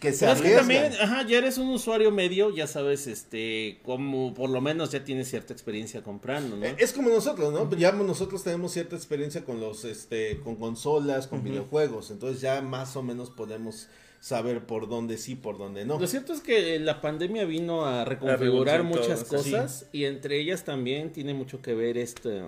que 0.01 0.11
se 0.11 0.25
Pero 0.25 0.33
es 0.33 0.41
que 0.41 0.55
arriesgan. 0.57 0.57
también, 0.57 0.93
ajá, 1.01 1.25
ya 1.25 1.37
eres 1.37 1.57
un 1.57 1.69
usuario 1.69 2.11
medio, 2.11 2.53
ya 2.53 2.67
sabes, 2.67 3.07
este, 3.07 3.79
como 3.85 4.33
por 4.33 4.49
lo 4.49 4.59
menos 4.59 4.91
ya 4.91 5.05
tienes 5.05 5.29
cierta 5.29 5.53
experiencia 5.53 6.03
comprando, 6.03 6.57
¿no? 6.57 6.65
Eh, 6.65 6.75
Es 6.77 6.91
como 6.91 7.07
nosotros, 7.07 7.53
¿no? 7.53 7.73
Ya 7.77 7.93
nosotros 7.93 8.43
tenemos 8.43 8.73
cierta 8.73 8.97
experiencia 8.97 9.45
con 9.45 9.61
los, 9.61 9.85
este, 9.85 10.41
con 10.41 10.57
consolas, 10.57 11.27
con 11.27 11.45
videojuegos, 11.45 12.11
entonces 12.11 12.41
ya 12.41 12.61
más 12.61 12.97
o 12.97 13.03
menos 13.03 13.29
podemos 13.29 13.87
saber 14.23 14.65
por 14.65 14.87
dónde 14.87 15.17
sí, 15.17 15.35
por 15.35 15.57
dónde 15.57 15.83
no. 15.83 15.99
Lo 15.99 16.07
cierto 16.07 16.31
es 16.31 16.39
que 16.39 16.79
la 16.79 17.01
pandemia 17.01 17.43
vino 17.43 17.85
a 17.85 18.05
reconfigurar 18.05 18.83
muchas 18.83 19.25
todo, 19.25 19.43
sí. 19.43 19.51
cosas 19.51 19.89
y 19.91 20.05
entre 20.05 20.39
ellas 20.39 20.63
también 20.63 21.11
tiene 21.11 21.33
mucho 21.33 21.61
que 21.61 21.73
ver 21.73 21.97
este, 21.97 22.41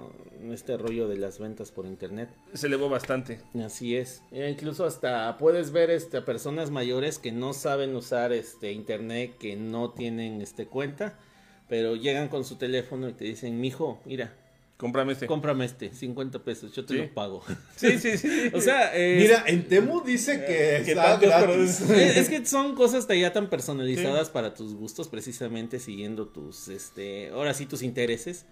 este 0.53 0.77
rollo 0.77 1.09
de 1.09 1.17
las 1.17 1.37
ventas 1.37 1.71
por 1.71 1.85
internet. 1.85 2.29
Se 2.53 2.67
elevó 2.67 2.87
bastante. 2.87 3.41
Así 3.61 3.97
es. 3.97 4.21
E 4.31 4.49
incluso 4.49 4.85
hasta 4.85 5.37
puedes 5.37 5.73
ver 5.73 5.89
este, 5.89 6.15
a 6.15 6.23
personas 6.23 6.71
mayores 6.71 7.19
que 7.19 7.33
no 7.33 7.51
saben 7.51 7.93
usar 7.93 8.31
este 8.31 8.71
internet, 8.71 9.37
que 9.37 9.57
no 9.57 9.91
tienen 9.91 10.41
este 10.41 10.67
cuenta, 10.67 11.19
pero 11.67 11.97
llegan 11.97 12.29
con 12.29 12.45
su 12.45 12.55
teléfono 12.55 13.09
y 13.09 13.13
te 13.13 13.25
dicen, 13.25 13.59
mijo, 13.59 13.99
mira, 14.05 14.33
Cómprame 14.77 15.13
este. 15.13 15.25
cómprame 15.25 15.63
este, 15.63 15.93
50 15.93 16.43
pesos, 16.43 16.73
yo 16.73 16.83
te 16.85 16.93
Sí. 16.95 16.99
lo 16.99 17.13
pago. 17.13 17.43
Sí, 17.77 17.97
sí, 17.97 18.17
sí. 18.17 18.27
o 18.53 18.59
sea, 18.59 18.91
eh, 18.93 19.17
Mira, 19.21 19.43
en 19.47 19.67
Temu 19.69 20.01
dice 20.03 20.39
que 20.45 20.83
¿qué 20.83 20.91
está 20.91 21.17
tantos 21.19 21.29
gratis. 21.29 21.81
es, 21.89 22.17
es 22.17 22.29
que 22.29 22.45
son 22.45 22.75
cosas 22.75 23.07
ya 23.07 23.31
tan 23.31 23.49
personalizadas 23.49 24.29
para 24.29 24.53
tus 24.53 24.73
gustos, 24.75 25.07
precisamente 25.07 25.79
siguiendo 25.79 26.27
tus, 26.27 26.67
este, 26.67 27.29
ahora 27.29 27.53
sí 27.53 27.65
tus 27.65 27.83
intereses, 27.83 28.45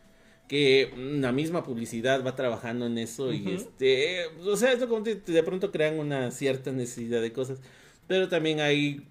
que 0.47 0.93
la 0.97 1.31
misma 1.33 1.63
publicidad 1.63 2.23
va 2.25 2.35
trabajando 2.35 2.85
en 2.85 2.97
eso 2.97 3.33
y 3.33 3.53
este, 3.53 4.25
o 4.45 4.55
sea, 4.55 4.71
esto 4.73 4.87
como 4.87 5.03
te- 5.03 5.15
de 5.15 5.43
pronto 5.43 5.71
crean 5.71 5.99
una 5.99 6.31
cierta 6.31 6.71
necesidad 6.71 7.21
de 7.21 7.33
cosas, 7.33 7.59
pero 8.07 8.27
también 8.29 8.59
hay, 8.61 9.05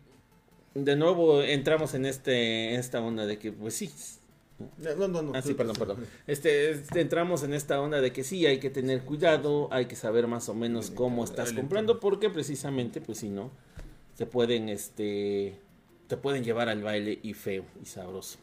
de 0.74 0.96
nuevo 0.96 1.42
entramos 1.42 1.92
en 1.94 2.06
este, 2.06 2.72
en 2.74 2.80
esta 2.80 3.00
onda 3.02 3.26
de 3.26 3.38
que, 3.38 3.52
pues 3.52 3.74
sí. 3.74 3.90
No, 4.98 5.08
no, 5.08 5.22
no. 5.22 5.32
Ah, 5.34 5.42
sí, 5.42 5.54
perdón, 5.54 5.76
perdón. 5.76 5.96
Este, 6.26 6.70
este, 6.70 7.00
entramos 7.00 7.42
en 7.42 7.54
esta 7.54 7.80
onda 7.80 8.00
de 8.00 8.12
que 8.12 8.24
sí, 8.24 8.46
hay 8.46 8.58
que 8.58 8.70
tener 8.70 9.02
cuidado, 9.02 9.68
hay 9.72 9.86
que 9.86 9.96
saber 9.96 10.26
más 10.26 10.48
o 10.48 10.54
menos 10.54 10.90
cómo 10.90 11.24
estás 11.24 11.52
comprando, 11.52 12.00
porque 12.00 12.30
precisamente, 12.30 13.00
pues 13.00 13.18
si 13.18 13.28
no, 13.28 13.50
te 14.16 14.26
pueden, 14.26 14.68
este, 14.68 15.56
te 16.08 16.16
pueden 16.16 16.44
llevar 16.44 16.68
al 16.68 16.82
baile 16.82 17.18
y 17.22 17.34
feo 17.34 17.64
y 17.82 17.86
sabroso. 17.86 18.38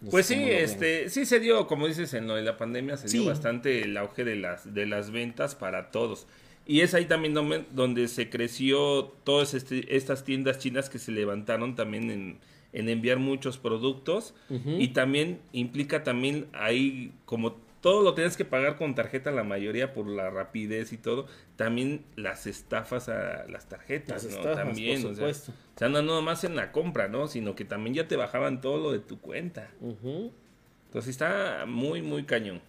No 0.00 0.10
Pues 0.10 0.26
sí, 0.26 0.34
este, 0.34 1.08
sí 1.08 1.24
se 1.24 1.40
dio, 1.40 1.66
como 1.66 1.86
dices, 1.86 2.12
en 2.14 2.26
lo 2.26 2.34
de 2.34 2.42
la 2.42 2.56
pandemia 2.56 2.96
se 2.96 3.08
dio 3.08 3.24
bastante 3.24 3.82
el 3.82 3.96
auge 3.96 4.24
de 4.24 4.36
las, 4.36 4.74
de 4.74 4.86
las 4.86 5.10
ventas 5.10 5.54
para 5.54 5.90
todos. 5.90 6.26
Y 6.66 6.80
es 6.80 6.94
ahí 6.94 7.04
también 7.06 7.34
donde, 7.34 7.64
donde 7.72 8.08
se 8.08 8.30
creció 8.30 9.12
todas 9.24 9.54
este- 9.54 9.96
estas 9.96 10.24
tiendas 10.24 10.58
chinas 10.58 10.88
que 10.88 10.98
se 10.98 11.12
levantaron 11.12 11.74
también 11.74 12.10
en, 12.10 12.38
en 12.74 12.90
enviar 12.90 13.18
muchos 13.18 13.56
productos. 13.56 14.34
Y 14.66 14.88
también 14.88 15.40
implica 15.52 16.02
también 16.04 16.46
ahí, 16.52 17.12
como 17.24 17.52
todo 17.80 18.02
lo 18.02 18.14
tienes 18.14 18.36
que 18.36 18.44
pagar 18.44 18.76
con 18.76 18.94
tarjeta, 18.94 19.30
la 19.30 19.44
mayoría 19.44 19.92
por 19.92 20.06
la 20.08 20.30
rapidez 20.30 20.92
y 20.92 20.96
todo, 20.96 21.26
también 21.56 22.02
las 22.16 22.46
estafas 22.46 23.08
a 23.08 23.46
las 23.46 23.68
tarjetas, 23.68 24.24
Las 24.24 24.32
¿no? 24.32 24.38
estafas, 24.40 24.64
también, 24.66 25.02
por 25.02 25.10
o 25.12 25.14
sea, 25.14 25.24
supuesto. 25.34 25.52
o 25.52 25.78
sea, 25.78 25.88
no 25.88 26.02
no 26.02 26.14
nomás 26.14 26.44
en 26.44 26.56
la 26.56 26.72
compra, 26.72 27.08
¿no? 27.08 27.28
Sino 27.28 27.54
que 27.54 27.64
también 27.64 27.94
ya 27.94 28.08
te 28.08 28.16
bajaban 28.16 28.60
todo 28.60 28.78
lo 28.78 28.90
de 28.92 29.00
tu 29.00 29.20
cuenta. 29.20 29.70
Entonces 29.80 31.10
está 31.10 31.64
muy, 31.66 32.02
muy 32.02 32.24
cañón. 32.24 32.60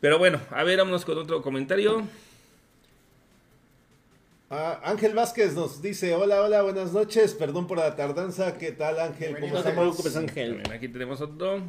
Pero 0.00 0.18
bueno, 0.18 0.40
a 0.50 0.64
ver, 0.64 0.78
vámonos 0.78 1.04
con 1.04 1.18
otro 1.18 1.42
comentario. 1.42 2.04
Ah, 4.52 4.80
Ángel 4.84 5.14
Vázquez 5.14 5.54
nos 5.54 5.80
dice, 5.80 6.12
hola, 6.14 6.42
hola, 6.42 6.62
buenas 6.62 6.92
noches, 6.92 7.34
perdón 7.34 7.68
por 7.68 7.78
la 7.78 7.94
tardanza, 7.94 8.58
¿qué 8.58 8.72
tal 8.72 8.98
Ángel? 8.98 9.38
¿Cómo 9.38 9.62
te 9.62 9.70
preocupes, 9.70 10.16
Ángel. 10.16 10.62
Aquí 10.72 10.88
tenemos 10.88 11.20
otro. 11.20 11.60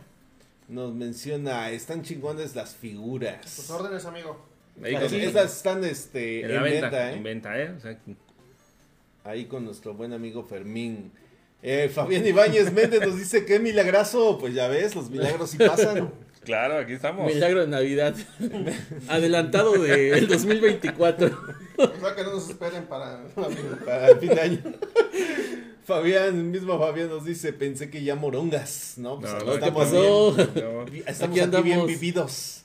Nos 0.67 0.91
menciona, 0.93 1.69
están 1.69 2.01
chingones 2.01 2.55
las 2.55 2.71
Tus 2.71 2.79
figuras. 2.79 3.69
órdenes, 3.69 4.05
amigo. 4.05 4.43
Ahí 4.83 4.93
Las- 4.93 5.11
con- 5.11 5.21
Esas 5.21 5.57
están 5.57 5.83
este, 5.83 6.39
en 6.39 6.45
en, 6.49 6.55
la 6.55 6.61
venta, 6.63 6.81
venta, 6.89 7.11
¿eh? 7.11 7.13
en 7.15 7.23
venta, 7.23 7.61
¿eh? 7.61 7.73
O 7.77 7.79
sea, 7.79 7.99
Ahí 9.25 9.45
con 9.45 9.63
nuestro 9.65 9.93
buen 9.93 10.13
amigo 10.13 10.43
Fermín. 10.43 11.11
Eh, 11.61 11.87
Fabián 11.93 12.25
Ibáñez 12.25 12.73
Méndez 12.73 13.05
nos 13.05 13.15
dice, 13.15 13.45
qué 13.45 13.59
milagroso, 13.59 14.39
pues 14.39 14.55
ya 14.55 14.67
ves, 14.67 14.95
los 14.95 15.11
milagros 15.11 15.51
sí 15.51 15.57
pasan. 15.59 16.11
claro, 16.43 16.77
aquí 16.77 16.93
estamos. 16.93 17.25
Milagro 17.31 17.61
de 17.61 17.67
Navidad. 17.67 18.15
Adelantado 19.07 19.73
del 19.73 20.27
2024. 20.27 21.27
Ojalá 21.77 22.15
que 22.15 22.23
no 22.23 22.31
nos 22.33 22.49
esperen 22.49 22.83
para. 22.85 23.23
para 23.85 24.09
el 24.09 24.17
fin 24.19 24.29
de 24.29 24.41
año. 24.41 24.59
Fabián, 25.83 26.51
mismo 26.51 26.77
Fabián 26.79 27.09
nos 27.09 27.25
dice, 27.25 27.53
pensé 27.53 27.89
que 27.89 28.03
ya 28.03 28.15
morongas, 28.15 28.93
¿no? 28.97 29.19
Pues 29.19 29.31
No, 29.33 29.39
no, 29.39 29.45
¿qué 29.45 29.53
estamos 29.55 29.83
pasó? 29.85 30.35
No. 30.37 30.85
bien- 30.85 31.03
estamos 31.07 31.21
Aquí 31.21 31.23
aquí, 31.23 31.33
bien 31.33 31.43
andamos. 31.79 31.87
vividos. 31.87 32.57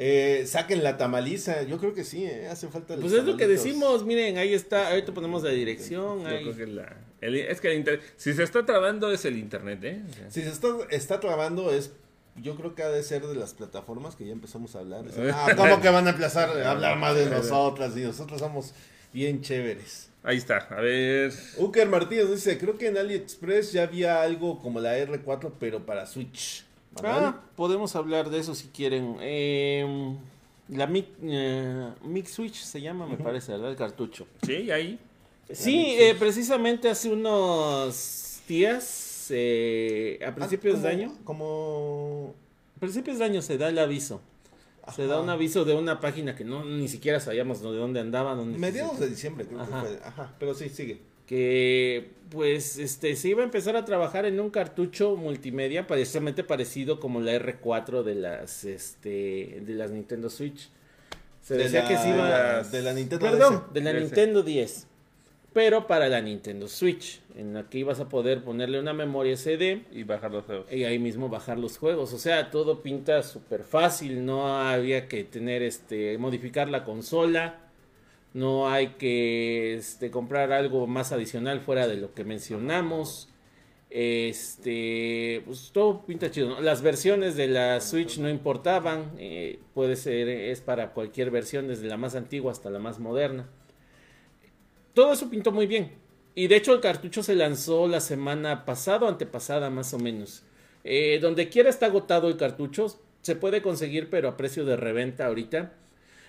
Eh, 0.00 0.44
saquen 0.46 0.84
la 0.84 0.96
tamaliza, 0.96 1.62
yo 1.64 1.78
creo 1.78 1.92
que 1.92 2.04
sí, 2.04 2.24
eh, 2.24 2.46
hace 2.48 2.68
falta 2.68 2.94
Pues 2.96 3.12
es 3.12 3.24
lo 3.24 3.36
que 3.36 3.48
decimos, 3.48 4.04
miren, 4.04 4.38
ahí 4.38 4.54
está, 4.54 4.90
ahorita 4.90 5.12
ponemos 5.12 5.42
la 5.42 5.50
dirección. 5.50 6.20
Yo 6.22 6.28
ahí. 6.28 6.44
creo 6.44 6.56
que 6.56 6.66
la- 6.68 6.96
el- 7.20 7.34
es 7.36 7.60
que 7.60 7.72
el 7.72 7.78
inter- 7.78 8.00
si 8.16 8.32
se 8.32 8.44
está 8.44 8.64
trabando 8.64 9.10
es 9.10 9.24
el 9.24 9.38
internet, 9.38 9.80
¿eh? 9.82 10.00
O 10.08 10.12
sea, 10.14 10.30
Si 10.30 10.42
se 10.42 10.50
está, 10.50 10.68
está 10.90 11.18
trabando 11.18 11.72
es, 11.72 11.90
yo 12.42 12.56
creo 12.56 12.74
que 12.74 12.82
ha 12.82 12.88
de 12.88 13.02
ser 13.02 13.26
de 13.26 13.34
las 13.34 13.54
plataformas 13.54 14.16
que 14.16 14.26
ya 14.26 14.32
empezamos 14.32 14.74
a 14.76 14.80
hablar. 14.80 15.04
Ah, 15.32 15.52
¿cómo 15.56 15.80
que 15.80 15.88
van 15.88 16.06
a 16.06 16.10
empezar 16.10 16.50
a 16.50 16.70
hablar 16.70 16.98
más 16.98 17.14
de 17.14 17.26
nosotras? 17.26 17.96
Y 17.96 18.00
nosotros 18.00 18.40
somos 18.40 18.72
bien 19.12 19.42
chéveres. 19.42 20.10
Ahí 20.22 20.36
está, 20.36 20.68
a 20.70 20.80
ver. 20.80 21.32
Uker 21.56 21.88
Martínez 21.88 22.30
dice, 22.30 22.58
creo 22.58 22.76
que 22.76 22.88
en 22.88 22.98
AliExpress 22.98 23.72
ya 23.72 23.84
había 23.84 24.22
algo 24.22 24.58
como 24.58 24.80
la 24.80 24.98
R4, 24.98 25.52
pero 25.58 25.86
para 25.86 26.06
Switch. 26.06 26.64
Manuel. 26.94 27.24
Ah, 27.24 27.40
podemos 27.56 27.94
hablar 27.96 28.28
de 28.30 28.40
eso 28.40 28.54
si 28.54 28.68
quieren. 28.68 29.16
Eh, 29.20 30.16
la 30.68 30.86
Mic, 30.86 31.06
eh, 31.22 31.90
Mic 32.02 32.26
Switch 32.26 32.62
se 32.62 32.80
llama, 32.80 33.06
me 33.06 33.16
parece, 33.16 33.52
¿verdad? 33.52 33.70
El 33.70 33.76
cartucho. 33.76 34.26
Sí, 34.42 34.70
ahí. 34.70 34.98
Sí, 35.50 35.96
eh, 35.98 36.14
precisamente 36.18 36.90
hace 36.90 37.10
unos 37.10 38.40
días, 38.46 39.07
eh, 39.30 40.18
a 40.24 40.28
Ah, 40.28 40.34
principios 40.34 40.82
de 40.82 40.88
año, 40.88 41.14
Como... 41.24 42.34
a 42.76 42.80
principios 42.80 43.18
de 43.18 43.24
año 43.24 43.42
se 43.42 43.58
da 43.58 43.68
el 43.68 43.78
aviso. 43.78 44.20
Se 44.94 45.06
da 45.06 45.20
un 45.20 45.28
aviso 45.28 45.66
de 45.66 45.74
una 45.74 46.00
página 46.00 46.34
que 46.34 46.44
no 46.44 46.64
ni 46.64 46.88
siquiera 46.88 47.20
sabíamos 47.20 47.60
de 47.60 47.68
dónde 47.68 48.00
andaba. 48.00 48.34
Dónde 48.34 48.58
Mediados 48.58 48.98
de 48.98 49.08
diciembre, 49.10 49.44
creo 49.46 49.60
Ajá. 49.60 49.82
que 49.82 49.88
fue. 49.88 49.98
Ajá, 50.02 50.34
pero 50.38 50.54
sí, 50.54 50.70
sigue. 50.70 50.98
que 51.26 52.10
pues 52.30 52.78
este 52.78 53.14
se 53.16 53.28
iba 53.28 53.42
a 53.42 53.44
empezar 53.44 53.76
a 53.76 53.84
trabajar 53.84 54.24
en 54.24 54.40
un 54.40 54.48
cartucho 54.48 55.14
multimedia 55.16 55.86
precisamente 55.86 56.42
parecido 56.42 57.00
como 57.00 57.20
la 57.20 57.32
R4 57.34 58.02
de 58.02 58.14
las 58.14 58.64
este 58.64 59.60
de 59.62 59.74
las 59.74 59.90
Nintendo 59.90 60.30
Switch. 60.30 60.70
Se 61.42 61.54
De 61.54 61.64
decía 61.64 61.82
la- 61.82 61.88
que 61.88 61.96
se 61.98 62.08
iba 62.08 62.62
de 62.62 62.82
la 62.82 62.92
Nintendo 62.94 63.26
Perdón, 63.26 63.54
DS. 63.68 63.72
de 63.74 63.80
la. 63.82 63.92
Nintendo 64.00 64.42
10. 64.42 64.86
Pero 65.52 65.86
para 65.86 66.08
la 66.08 66.20
Nintendo 66.20 66.68
Switch, 66.68 67.20
en 67.34 67.54
la 67.54 67.68
que 67.68 67.78
ibas 67.78 68.00
a 68.00 68.08
poder 68.08 68.44
ponerle 68.44 68.78
una 68.78 68.92
memoria 68.92 69.32
SD 69.36 69.86
Y 69.92 70.02
bajar 70.04 70.30
los 70.30 70.44
juegos. 70.44 70.70
y 70.72 70.84
ahí 70.84 70.98
mismo 70.98 71.28
bajar 71.28 71.58
los 71.58 71.78
juegos. 71.78 72.12
O 72.12 72.18
sea, 72.18 72.50
todo 72.50 72.82
pinta 72.82 73.22
súper 73.22 73.64
fácil. 73.64 74.24
No 74.24 74.58
había 74.58 75.08
que 75.08 75.24
tener 75.24 75.62
este. 75.62 76.16
modificar 76.18 76.68
la 76.68 76.84
consola. 76.84 77.60
No 78.34 78.68
hay 78.68 78.88
que 78.98 79.74
este, 79.74 80.10
comprar 80.10 80.52
algo 80.52 80.86
más 80.86 81.12
adicional 81.12 81.60
fuera 81.60 81.88
de 81.88 81.96
lo 81.96 82.14
que 82.14 82.24
mencionamos. 82.24 83.28
Este. 83.90 85.42
Pues 85.46 85.70
todo 85.72 86.04
pinta 86.06 86.30
chido. 86.30 86.50
¿no? 86.50 86.60
Las 86.60 86.82
versiones 86.82 87.36
de 87.36 87.48
la 87.48 87.80
Switch 87.80 88.18
no 88.18 88.28
importaban. 88.28 89.12
eh, 89.18 89.58
puede 89.74 89.96
ser. 89.96 90.28
Es 90.28 90.60
para 90.60 90.92
cualquier 90.92 91.30
versión, 91.30 91.68
desde 91.68 91.88
la 91.88 91.96
más 91.96 92.14
antigua 92.14 92.52
hasta 92.52 92.70
la 92.70 92.78
más 92.78 92.98
moderna. 93.00 93.48
Todo 94.94 95.12
eso 95.12 95.30
pintó 95.30 95.52
muy 95.52 95.66
bien. 95.66 95.92
Y 96.34 96.46
de 96.46 96.56
hecho 96.56 96.72
el 96.72 96.80
cartucho 96.80 97.22
se 97.22 97.34
lanzó 97.34 97.88
la 97.88 98.00
semana 98.00 98.64
pasada 98.64 99.06
o 99.06 99.08
antepasada 99.08 99.70
más 99.70 99.92
o 99.94 99.98
menos. 99.98 100.42
Eh, 100.84 101.18
donde 101.20 101.48
quiera 101.48 101.70
está 101.70 101.86
agotado 101.86 102.28
el 102.28 102.36
cartucho. 102.36 102.98
Se 103.22 103.34
puede 103.34 103.62
conseguir 103.62 104.08
pero 104.10 104.28
a 104.28 104.36
precio 104.36 104.64
de 104.64 104.76
reventa 104.76 105.26
ahorita. 105.26 105.72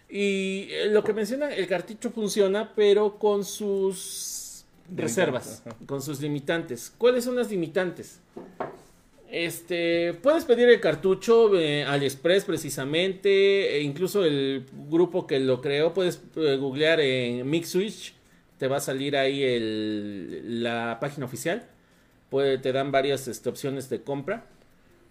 Y 0.10 0.68
eh, 0.72 0.88
lo 0.89 1.03
que 1.03 1.14
menciona, 1.14 1.53
el 1.53 1.68
cartucho 1.68 2.10
funciona 2.10 2.74
pero 2.76 3.20
con 3.20 3.45
sus 3.45 4.66
reservas, 4.95 5.62
Ajá. 5.66 5.78
con 5.86 6.01
sus 6.01 6.20
limitantes. 6.20 6.91
¿Cuáles 6.97 7.24
son 7.24 7.36
las 7.36 7.51
limitantes? 7.51 8.20
Este, 9.32 10.16
puedes 10.24 10.45
pedir 10.45 10.68
el 10.70 10.80
cartucho 10.80 11.55
eh, 11.60 11.84
AliExpress 11.84 12.45
precisamente, 12.45 13.76
e 13.78 13.82
incluso 13.82 14.26
el 14.26 14.66
grupo 14.89 15.28
que 15.28 15.39
lo 15.39 15.62
creó, 15.62 15.93
puedes 15.93 16.20
eh, 16.36 16.57
googlear 16.57 16.99
en 16.99 17.47
Mix 17.47 17.70
Switch, 17.70 18.16
te 18.60 18.68
va 18.68 18.78
a 18.78 18.82
salir 18.82 19.18
ahí 19.18 19.41
el, 19.41 20.62
la 20.62 20.99
página 20.99 21.26
oficial, 21.26 21.68
te 22.30 22.72
dan 22.72 22.91
varias 22.91 23.28
este, 23.28 23.49
opciones 23.49 23.89
de 23.89 24.03
compra, 24.03 24.45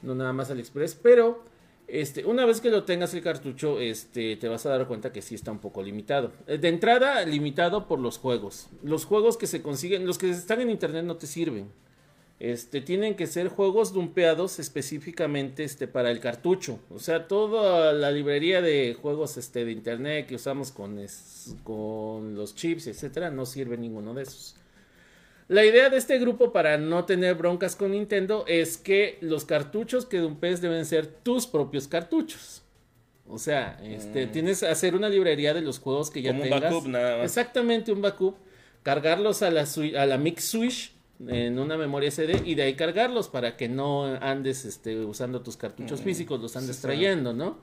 no 0.02 0.14
nada 0.14 0.32
más 0.32 0.50
AliExpress, 0.50 0.94
pero 0.94 1.42
este, 1.88 2.26
una 2.26 2.44
vez 2.44 2.60
que 2.60 2.70
lo 2.70 2.84
tengas 2.84 3.14
el 3.14 3.22
cartucho, 3.22 3.80
este, 3.80 4.36
te 4.36 4.48
vas 4.48 4.66
a 4.66 4.68
dar 4.68 4.86
cuenta 4.86 5.10
que 5.10 5.22
sí 5.22 5.34
está 5.34 5.50
un 5.50 5.58
poco 5.58 5.82
limitado. 5.82 6.32
Eh, 6.46 6.58
De 6.58 6.68
entrada, 6.68 7.24
limitado 7.24 7.88
por 7.88 7.98
los 7.98 8.18
juegos. 8.18 8.68
Los 8.82 9.06
juegos 9.06 9.38
que 9.38 9.46
se 9.46 9.62
consiguen, 9.62 10.06
los 10.06 10.18
que 10.18 10.30
están 10.30 10.60
en 10.60 10.70
internet 10.70 11.04
no 11.04 11.16
te 11.16 11.26
sirven. 11.26 11.70
Este, 12.40 12.80
tienen 12.80 13.16
que 13.16 13.26
ser 13.26 13.48
juegos 13.48 13.92
dumpeados 13.92 14.60
específicamente 14.60 15.64
este, 15.64 15.88
para 15.88 16.10
el 16.12 16.20
cartucho. 16.20 16.78
O 16.88 17.00
sea, 17.00 17.26
toda 17.26 17.92
la 17.92 18.12
librería 18.12 18.62
de 18.62 18.94
juegos 19.00 19.36
este, 19.36 19.64
de 19.64 19.72
internet 19.72 20.26
que 20.28 20.36
usamos 20.36 20.70
con, 20.70 21.00
es- 21.00 21.56
con 21.64 22.36
los 22.36 22.54
chips, 22.54 22.86
etcétera, 22.86 23.30
no 23.30 23.44
sirve 23.44 23.76
ninguno 23.76 24.14
de 24.14 24.22
esos. 24.22 24.54
La 25.48 25.64
idea 25.64 25.88
de 25.90 25.96
este 25.96 26.18
grupo 26.18 26.52
para 26.52 26.76
no 26.78 27.06
tener 27.06 27.34
broncas 27.34 27.74
con 27.74 27.90
Nintendo 27.92 28.44
es 28.46 28.76
que 28.76 29.18
los 29.20 29.44
cartuchos 29.44 30.04
que 30.06 30.18
dumpees 30.18 30.60
deben 30.60 30.84
ser 30.84 31.06
tus 31.06 31.46
propios 31.46 31.88
cartuchos. 31.88 32.62
O 33.26 33.38
sea, 33.38 33.80
este, 33.82 34.26
tienes 34.26 34.60
que 34.60 34.66
hacer 34.68 34.94
una 34.94 35.08
librería 35.08 35.54
de 35.54 35.62
los 35.62 35.80
juegos 35.80 36.10
que 36.10 36.22
ya 36.22 36.32
Mm. 36.32 36.36
Como 36.38 36.42
un 36.44 36.50
tengas. 36.50 36.72
backup 36.72 36.88
nada 36.88 37.16
más. 37.16 37.24
Exactamente, 37.24 37.90
un 37.92 38.00
backup. 38.02 38.36
Cargarlos 38.82 39.42
a 39.42 39.50
la, 39.50 39.66
a 39.98 40.06
la 40.06 40.18
Mix 40.18 40.44
Switch 40.44 40.92
en 41.26 41.58
una 41.58 41.76
memoria 41.76 42.08
SD 42.10 42.42
y 42.44 42.54
de 42.54 42.62
ahí 42.62 42.74
cargarlos 42.76 43.28
para 43.28 43.56
que 43.56 43.68
no 43.68 44.04
andes 44.04 44.64
este, 44.64 45.04
usando 45.04 45.42
tus 45.42 45.56
Mm. 45.56 45.60
cartuchos 45.60 46.00
físicos, 46.02 46.40
los 46.40 46.56
andes 46.56 46.80
trayendo, 46.80 47.32
¿no? 47.32 47.58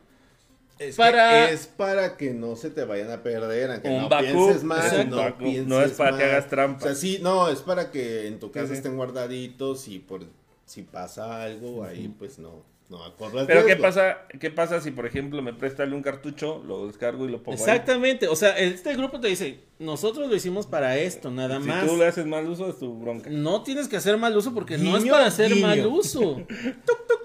Es, 0.77 0.97
Para- 0.97 1.47
que 1.47 1.53
es 1.53 1.67
para 1.67 2.17
que 2.17 2.33
no 2.33 2.57
se 2.57 2.69
te 2.69 2.83
vayan 2.83 3.09
a 3.09 3.23
perder, 3.23 3.71
aunque 3.71 3.87
Un 3.87 3.97
no 4.01 4.09
backup, 4.09 4.29
pienses 4.33 4.63
mal, 4.65 4.85
exacto. 4.85 5.15
no 5.15 5.37
pienses 5.37 5.67
no 5.67 5.81
es 5.81 5.91
para 5.93 6.17
que 6.17 6.23
hagas 6.25 6.49
trampa. 6.49 6.79
O 6.79 6.87
sea, 6.87 6.95
sí, 6.95 7.19
no, 7.21 7.47
es 7.47 7.59
para 7.61 7.91
que 7.91 8.27
en 8.27 8.39
tu 8.41 8.51
casa 8.51 8.65
Sí, 8.67 8.71
sí. 8.73 8.77
estén 8.79 8.97
guardaditos 8.97 9.87
y 9.87 9.99
por 9.99 10.25
si 10.65 10.81
pasa 10.81 11.43
algo 11.43 11.85
ahí, 11.85 12.13
pues 12.19 12.39
no, 12.39 12.61
no 12.87 12.99
Pero 13.47 13.65
¿qué 13.65 13.75
pasa, 13.77 14.27
¿qué 14.39 14.51
pasa 14.51 14.79
si, 14.79 14.91
por 14.91 15.07
ejemplo, 15.07 15.41
me 15.41 15.53
prestan 15.53 15.91
un 15.93 16.03
cartucho, 16.03 16.63
lo 16.67 16.85
descargo 16.85 17.25
y 17.25 17.31
lo 17.31 17.41
pongo 17.41 17.57
ahí? 17.57 17.59
Exactamente, 17.59 18.27
o 18.27 18.35
sea, 18.35 18.57
este 18.59 18.95
grupo 18.95 19.19
te 19.19 19.27
dice, 19.27 19.59
nosotros 19.79 20.29
lo 20.29 20.35
hicimos 20.35 20.67
para 20.67 20.95
esto, 20.97 21.31
nada 21.31 21.59
Si 21.59 21.67
más. 21.67 21.87
tú 21.87 21.97
le 21.97 22.05
haces 22.05 22.27
mal 22.27 22.47
uso, 22.47 22.69
es 22.69 22.77
tu 22.77 22.93
bronca. 22.99 23.29
No 23.31 23.63
tienes 23.63 23.87
que 23.87 23.97
hacer 23.97 24.17
mal 24.17 24.37
uso 24.37 24.53
porque 24.53 24.77
no 24.77 24.97
es 24.97 25.05
para 25.05 25.25
hacer 25.25 25.51
guiño. 25.51 25.67
mal 25.67 25.85
uso. 25.87 26.45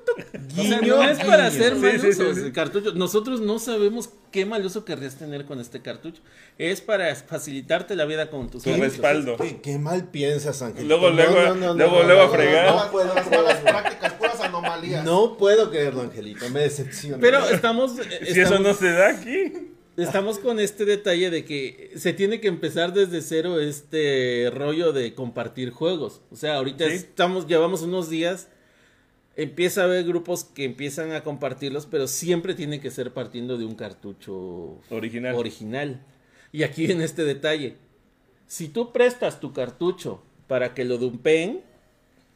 O 0.58 0.62
sea, 0.62 0.80
Guiño, 0.80 0.96
no 0.96 1.02
es 1.08 1.18
para 1.18 1.48
guiño. 1.50 1.64
hacer 1.64 1.76
mal 1.76 1.92
Sí, 1.92 1.98
sí, 2.00 2.08
uso. 2.08 2.34
sí, 2.34 2.40
sí. 2.40 2.46
El 2.46 2.52
cartucho, 2.52 2.92
nosotros 2.94 3.40
no 3.40 3.58
sabemos 3.58 4.10
qué 4.30 4.44
mal 4.46 4.64
uso 4.64 4.84
querrías 4.84 5.16
tener 5.16 5.44
con 5.44 5.60
este 5.60 5.80
cartucho. 5.82 6.22
Es 6.58 6.80
para 6.80 7.14
facilitarte 7.14 7.96
la 7.96 8.04
vida 8.04 8.30
con 8.30 8.50
tus 8.50 8.62
Tu 8.62 8.72
respaldo. 8.74 9.36
¿Qué, 9.36 9.60
qué 9.60 9.78
mal 9.78 10.08
piensas, 10.10 10.62
Ángel. 10.62 10.86
Luego, 10.88 11.10
luego, 11.10 11.34
luego, 11.74 12.02
luego 12.02 12.22
a 12.22 12.28
fregar. 12.30 12.74
No 12.74 12.90
puedo, 12.90 13.14
Las 13.14 13.26
prácticas, 13.58 14.12
puras 14.14 14.40
anomalías. 14.40 15.04
no 15.04 15.36
puedo 15.36 15.70
creerlo, 15.70 16.02
Angelito, 16.02 16.48
me 16.50 16.60
decepciona. 16.60 17.18
Pero 17.20 17.48
estamos, 17.48 17.98
eh, 17.98 18.20
Si 18.26 18.40
eso 18.40 18.54
estamos, 18.54 18.60
no 18.60 18.74
se 18.74 18.90
da 18.92 19.08
aquí. 19.10 19.52
estamos 19.96 20.38
con 20.38 20.60
este 20.60 20.84
detalle 20.84 21.30
de 21.30 21.44
que 21.44 21.92
se 21.96 22.12
tiene 22.12 22.40
que 22.40 22.48
empezar 22.48 22.92
desde 22.94 23.20
cero 23.20 23.60
este 23.60 24.50
rollo 24.54 24.92
de 24.92 25.14
compartir 25.14 25.70
juegos. 25.70 26.20
O 26.30 26.36
sea, 26.36 26.54
ahorita 26.56 26.86
Sí. 26.88 26.92
estamos, 26.94 27.46
llevamos 27.46 27.82
unos 27.82 28.08
días. 28.08 28.48
Empieza 29.40 29.80
a 29.80 29.84
haber 29.84 30.04
grupos 30.04 30.44
que 30.44 30.64
empiezan 30.64 31.12
a 31.12 31.22
compartirlos, 31.22 31.86
pero 31.86 32.06
siempre 32.06 32.52
tiene 32.52 32.78
que 32.78 32.90
ser 32.90 33.14
partiendo 33.14 33.56
de 33.56 33.64
un 33.64 33.74
cartucho 33.74 34.78
Original. 34.90 35.34
original. 35.34 36.02
Y 36.52 36.62
aquí 36.62 36.86
viene 36.86 37.04
este 37.04 37.24
detalle. 37.24 37.76
Si 38.46 38.68
tú 38.68 38.92
prestas 38.92 39.40
tu 39.40 39.54
cartucho 39.54 40.22
para 40.46 40.74
que 40.74 40.84
lo 40.84 40.98
dumpeen, 40.98 41.62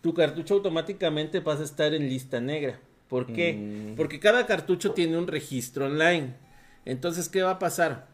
tu 0.00 0.14
cartucho 0.14 0.54
automáticamente 0.54 1.40
vas 1.40 1.60
a 1.60 1.64
estar 1.64 1.92
en 1.92 2.08
lista 2.08 2.40
negra. 2.40 2.80
¿Por 3.08 3.26
qué? 3.26 3.52
Mm. 3.52 3.96
Porque 3.96 4.18
cada 4.18 4.46
cartucho 4.46 4.92
tiene 4.92 5.18
un 5.18 5.26
registro 5.26 5.84
online. 5.84 6.34
Entonces, 6.86 7.28
¿qué 7.28 7.42
va 7.42 7.50
a 7.50 7.58
pasar? 7.58 8.13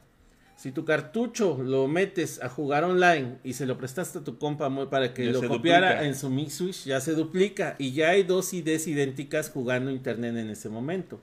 Si 0.60 0.72
tu 0.72 0.84
cartucho 0.84 1.56
lo 1.56 1.88
metes 1.88 2.42
a 2.42 2.50
jugar 2.50 2.84
online 2.84 3.38
y 3.42 3.54
se 3.54 3.64
lo 3.64 3.78
prestaste 3.78 4.18
a 4.18 4.24
tu 4.24 4.36
compa 4.36 4.68
para 4.90 5.14
que 5.14 5.24
Ya 5.24 5.32
lo 5.32 5.48
copiara 5.48 5.92
duplica. 5.92 6.06
en 6.06 6.14
su 6.14 6.28
Mix 6.28 6.52
Switch, 6.52 6.84
ya 6.84 7.00
se 7.00 7.14
duplica 7.14 7.76
y 7.78 7.92
ya 7.92 8.10
hay 8.10 8.24
dos 8.24 8.52
IDs 8.52 8.86
idénticas 8.86 9.48
jugando 9.48 9.90
internet 9.90 10.36
en 10.36 10.50
ese 10.50 10.68
momento. 10.68 11.18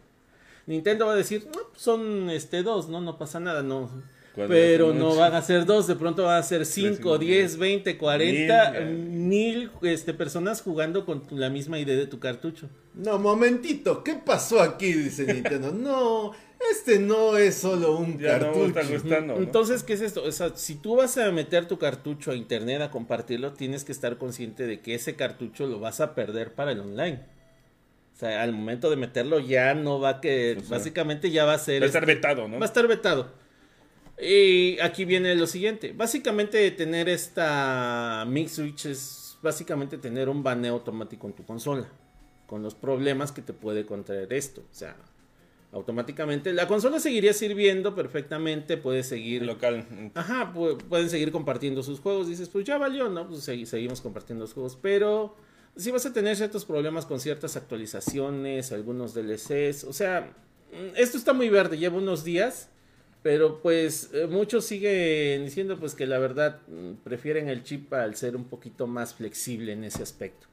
Nintendo 0.65 1.05
va 1.05 1.13
a 1.13 1.15
decir, 1.15 1.45
no, 1.45 1.69
pues 1.69 1.83
son 1.83 2.31
este 2.31 2.63
dos, 2.63 2.89
no, 2.89 2.99
no 2.99 3.19
pasa 3.19 3.39
nada, 3.39 3.61
no. 3.61 3.91
Pero 4.35 4.91
no 4.91 5.15
van 5.15 5.35
a 5.35 5.41
ser 5.43 5.65
dos, 5.65 5.85
de 5.85 5.95
pronto 5.95 6.23
van 6.23 6.39
a 6.39 6.43
ser 6.43 6.65
cinco, 6.65 7.19
diez, 7.19 7.57
veinte, 7.57 7.95
cuarenta, 7.95 8.73
Mil, 8.81 9.69
este, 9.83 10.15
personas 10.15 10.63
jugando 10.63 11.05
con 11.05 11.21
la 11.31 11.51
misma 11.51 11.77
ID 11.77 11.87
de 11.87 12.07
tu 12.07 12.17
cartucho. 12.17 12.69
No, 12.95 13.19
momentito, 13.19 14.03
¿qué 14.03 14.15
pasó 14.15 14.61
aquí? 14.61 14.93
Dice 14.93 15.31
Nintendo. 15.31 15.71
No, 15.71 16.33
Este 16.71 16.99
no 16.99 17.37
es 17.37 17.55
solo 17.55 17.97
un 17.97 18.17
Ya 18.17 18.39
no 18.39 18.47
me 18.47 18.73
cartucho. 18.73 18.79
está 18.79 18.93
gustando. 18.93 19.35
¿no? 19.35 19.41
Entonces, 19.41 19.83
¿qué 19.83 19.93
es 19.93 20.01
esto? 20.01 20.23
O 20.23 20.31
sea, 20.31 20.55
si 20.55 20.75
tú 20.75 20.95
vas 20.95 21.17
a 21.17 21.31
meter 21.31 21.67
tu 21.67 21.77
cartucho 21.77 22.31
a 22.31 22.35
internet 22.35 22.81
a 22.81 22.91
compartirlo, 22.91 23.53
tienes 23.53 23.83
que 23.83 23.91
estar 23.91 24.17
consciente 24.17 24.65
de 24.65 24.81
que 24.81 24.95
ese 24.95 25.15
cartucho 25.15 25.67
lo 25.67 25.79
vas 25.79 26.01
a 26.01 26.15
perder 26.15 26.53
para 26.53 26.71
el 26.71 26.79
online. 26.79 27.25
O 28.15 28.19
sea, 28.19 28.41
al 28.41 28.51
momento 28.51 28.89
de 28.89 28.95
meterlo 28.95 29.39
ya 29.39 29.75
no 29.75 29.99
va 29.99 30.09
a 30.09 30.21
que... 30.21 30.55
O 30.57 30.61
sea, 30.61 30.77
básicamente 30.77 31.29
ya 31.29 31.45
va 31.45 31.53
a 31.53 31.59
ser... 31.59 31.81
Va 31.81 31.85
a 31.85 31.87
estar 31.87 32.03
este, 32.03 32.15
vetado, 32.15 32.47
¿no? 32.47 32.57
Va 32.57 32.65
a 32.65 32.67
estar 32.67 32.87
vetado. 32.87 33.31
Y 34.19 34.79
aquí 34.79 35.05
viene 35.05 35.35
lo 35.35 35.45
siguiente. 35.45 35.93
Básicamente 35.93 36.71
tener 36.71 37.07
esta 37.09 38.25
Mix 38.27 38.53
Switch 38.53 38.87
es 38.87 39.37
básicamente 39.43 39.99
tener 39.99 40.29
un 40.29 40.41
baneo 40.41 40.73
automático 40.73 41.27
en 41.27 41.33
tu 41.33 41.45
consola. 41.45 41.87
Con 42.47 42.63
los 42.63 42.73
problemas 42.73 43.31
que 43.31 43.43
te 43.43 43.53
puede 43.53 43.85
contraer 43.85 44.33
esto. 44.33 44.61
O 44.61 44.73
sea, 44.73 44.95
automáticamente 45.71 46.53
la 46.53 46.67
consola 46.67 46.99
seguiría 46.99 47.33
sirviendo 47.33 47.93
perfectamente. 47.95 48.77
Puede 48.77 49.03
seguir... 49.03 49.43
Local. 49.43 49.85
Ajá, 50.15 50.53
pu- 50.53 50.77
pueden 50.77 51.09
seguir 51.09 51.31
compartiendo 51.31 51.83
sus 51.83 51.99
juegos. 51.99 52.27
Dices, 52.27 52.49
pues 52.49 52.65
ya 52.65 52.77
valió, 52.77 53.09
¿no? 53.09 53.27
Pues 53.27 53.47
segui- 53.47 53.65
seguimos 53.65 54.01
compartiendo 54.01 54.43
los 54.45 54.53
juegos. 54.53 54.77
Pero 54.81 55.35
sí 55.75 55.91
vas 55.91 56.05
a 56.05 56.13
tener 56.13 56.35
ciertos 56.35 56.65
problemas 56.65 57.05
con 57.05 57.19
ciertas 57.19 57.55
actualizaciones, 57.57 58.71
algunos 58.71 59.13
DLCs. 59.13 59.83
O 59.83 59.93
sea, 59.93 60.31
mm, 60.71 60.95
esto 60.95 61.17
está 61.17 61.33
muy 61.33 61.49
verde, 61.49 61.77
lleva 61.77 61.97
unos 61.97 62.23
días. 62.23 62.69
Pero 63.23 63.61
pues 63.61 64.11
eh, 64.13 64.27
muchos 64.27 64.63
siguen 64.63 65.43
diciendo 65.43 65.77
pues 65.77 65.95
que 65.95 66.05
la 66.05 66.17
verdad 66.19 66.61
mm, 66.67 67.03
prefieren 67.03 67.49
el 67.49 67.63
chip 67.63 67.91
al 67.93 68.15
ser 68.15 68.35
un 68.35 68.45
poquito 68.45 68.87
más 68.87 69.15
flexible 69.15 69.73
en 69.73 69.83
ese 69.83 70.01
aspecto. 70.03 70.47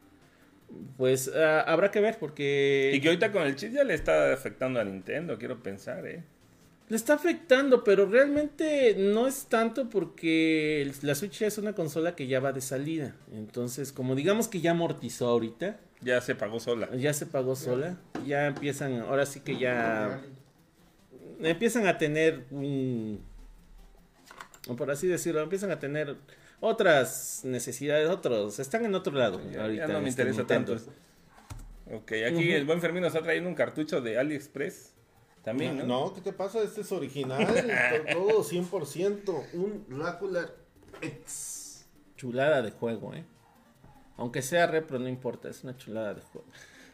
Pues 0.96 1.30
ah, 1.34 1.60
habrá 1.62 1.90
que 1.90 2.00
ver 2.00 2.18
porque... 2.18 2.92
Y 2.94 3.00
que 3.00 3.08
ahorita 3.08 3.32
con 3.32 3.42
el 3.42 3.56
chip 3.56 3.72
ya 3.72 3.84
le 3.84 3.94
está 3.94 4.32
afectando 4.32 4.80
a 4.80 4.84
Nintendo, 4.84 5.38
quiero 5.38 5.62
pensar, 5.62 6.06
¿eh? 6.06 6.24
Le 6.88 6.96
está 6.96 7.14
afectando, 7.14 7.82
pero 7.82 8.04
realmente 8.06 8.94
no 8.98 9.26
es 9.26 9.46
tanto 9.46 9.88
porque 9.88 10.92
la 11.02 11.14
Switch 11.14 11.40
es 11.42 11.56
una 11.56 11.72
consola 11.72 12.14
que 12.14 12.26
ya 12.26 12.40
va 12.40 12.52
de 12.52 12.60
salida. 12.60 13.16
Entonces, 13.32 13.90
como 13.90 14.14
digamos 14.14 14.48
que 14.48 14.60
ya 14.60 14.72
amortizó 14.72 15.28
ahorita, 15.28 15.80
Ya 16.02 16.20
se 16.20 16.34
pagó 16.34 16.60
sola. 16.60 16.94
ya 16.94 17.14
se 17.14 17.24
pagó 17.24 17.56
sola, 17.56 17.98
ya 18.26 18.46
empiezan, 18.48 19.00
ahora 19.00 19.24
sí 19.24 19.40
que 19.40 19.56
ya 19.56 20.20
empiezan 21.40 21.86
a 21.86 21.96
tener 21.96 22.44
un, 22.50 23.20
o 24.68 24.76
por 24.76 24.90
así 24.90 25.06
decirlo, 25.06 25.40
empiezan 25.40 25.70
a 25.70 25.78
tener 25.78 26.16
otras 26.64 27.42
necesidades, 27.44 28.08
otros, 28.08 28.58
están 28.58 28.84
en 28.84 28.94
otro 28.94 29.12
lado. 29.14 29.40
Ya, 29.50 29.62
ahorita 29.62 29.86
ya 29.86 29.92
no 29.92 30.00
me 30.00 30.08
este 30.08 30.22
interesa 30.22 30.38
Nintendo. 30.40 30.76
tanto. 30.76 30.92
Ok, 31.92 32.12
aquí 32.26 32.52
el 32.52 32.64
buen 32.64 32.80
Fermín 32.80 33.02
nos 33.02 33.12
está 33.12 33.22
trayendo 33.22 33.48
un 33.48 33.54
cartucho 33.54 34.00
de 34.00 34.18
AliExpress. 34.18 34.92
También, 35.42 35.76
¿no? 35.76 35.84
No, 35.84 36.14
¿qué 36.14 36.22
te 36.22 36.32
pasa? 36.32 36.62
Este 36.62 36.80
es 36.80 36.90
original, 36.90 37.46
to- 38.08 38.12
todo 38.14 38.42
100%. 38.42 39.44
Un 39.52 39.84
Drácula 39.88 40.50
X. 41.02 41.86
Chulada 42.16 42.62
de 42.62 42.70
juego, 42.70 43.12
eh. 43.14 43.24
Aunque 44.16 44.40
sea 44.40 44.66
repro, 44.66 44.98
no 44.98 45.08
importa, 45.08 45.50
es 45.50 45.62
una 45.64 45.76
chulada 45.76 46.14
de 46.14 46.22
juego. 46.22 46.46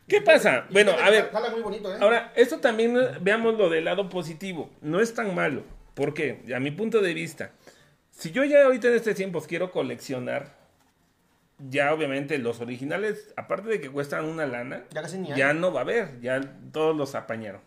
¿Qué 0.08 0.20
pasa? 0.20 0.66
Bueno, 0.70 0.90
a 0.92 1.10
ver, 1.10 1.30
Jala 1.30 1.50
muy 1.50 1.60
bonito, 1.60 1.94
¿eh? 1.94 1.98
Ahora, 2.00 2.32
esto 2.34 2.58
también 2.58 2.96
eh, 2.96 3.18
veamos 3.20 3.56
lo 3.56 3.68
del 3.70 3.84
lado 3.84 4.08
positivo. 4.08 4.70
No 4.80 5.00
es 5.00 5.14
tan 5.14 5.32
malo. 5.34 5.62
¿Por 5.94 6.14
qué? 6.14 6.42
A 6.52 6.58
mi 6.58 6.72
punto 6.72 7.00
de 7.00 7.14
vista. 7.14 7.52
Si 8.20 8.32
yo 8.32 8.44
ya 8.44 8.64
ahorita 8.66 8.88
en 8.88 8.94
este 8.96 9.14
tiempo 9.14 9.40
quiero 9.40 9.70
coleccionar, 9.70 10.54
ya 11.70 11.94
obviamente 11.94 12.36
los 12.36 12.60
originales, 12.60 13.32
aparte 13.34 13.70
de 13.70 13.80
que 13.80 13.88
cuestan 13.88 14.26
una 14.26 14.46
lana, 14.46 14.84
Ya 14.92 15.00
casi 15.00 15.16
ni 15.16 15.32
hay. 15.32 15.38
ya 15.38 15.54
no 15.54 15.72
va 15.72 15.80
a 15.80 15.82
haber. 15.84 16.20
Ya 16.20 16.38
todos 16.70 16.94
los 16.94 17.14
apañaron. 17.14 17.62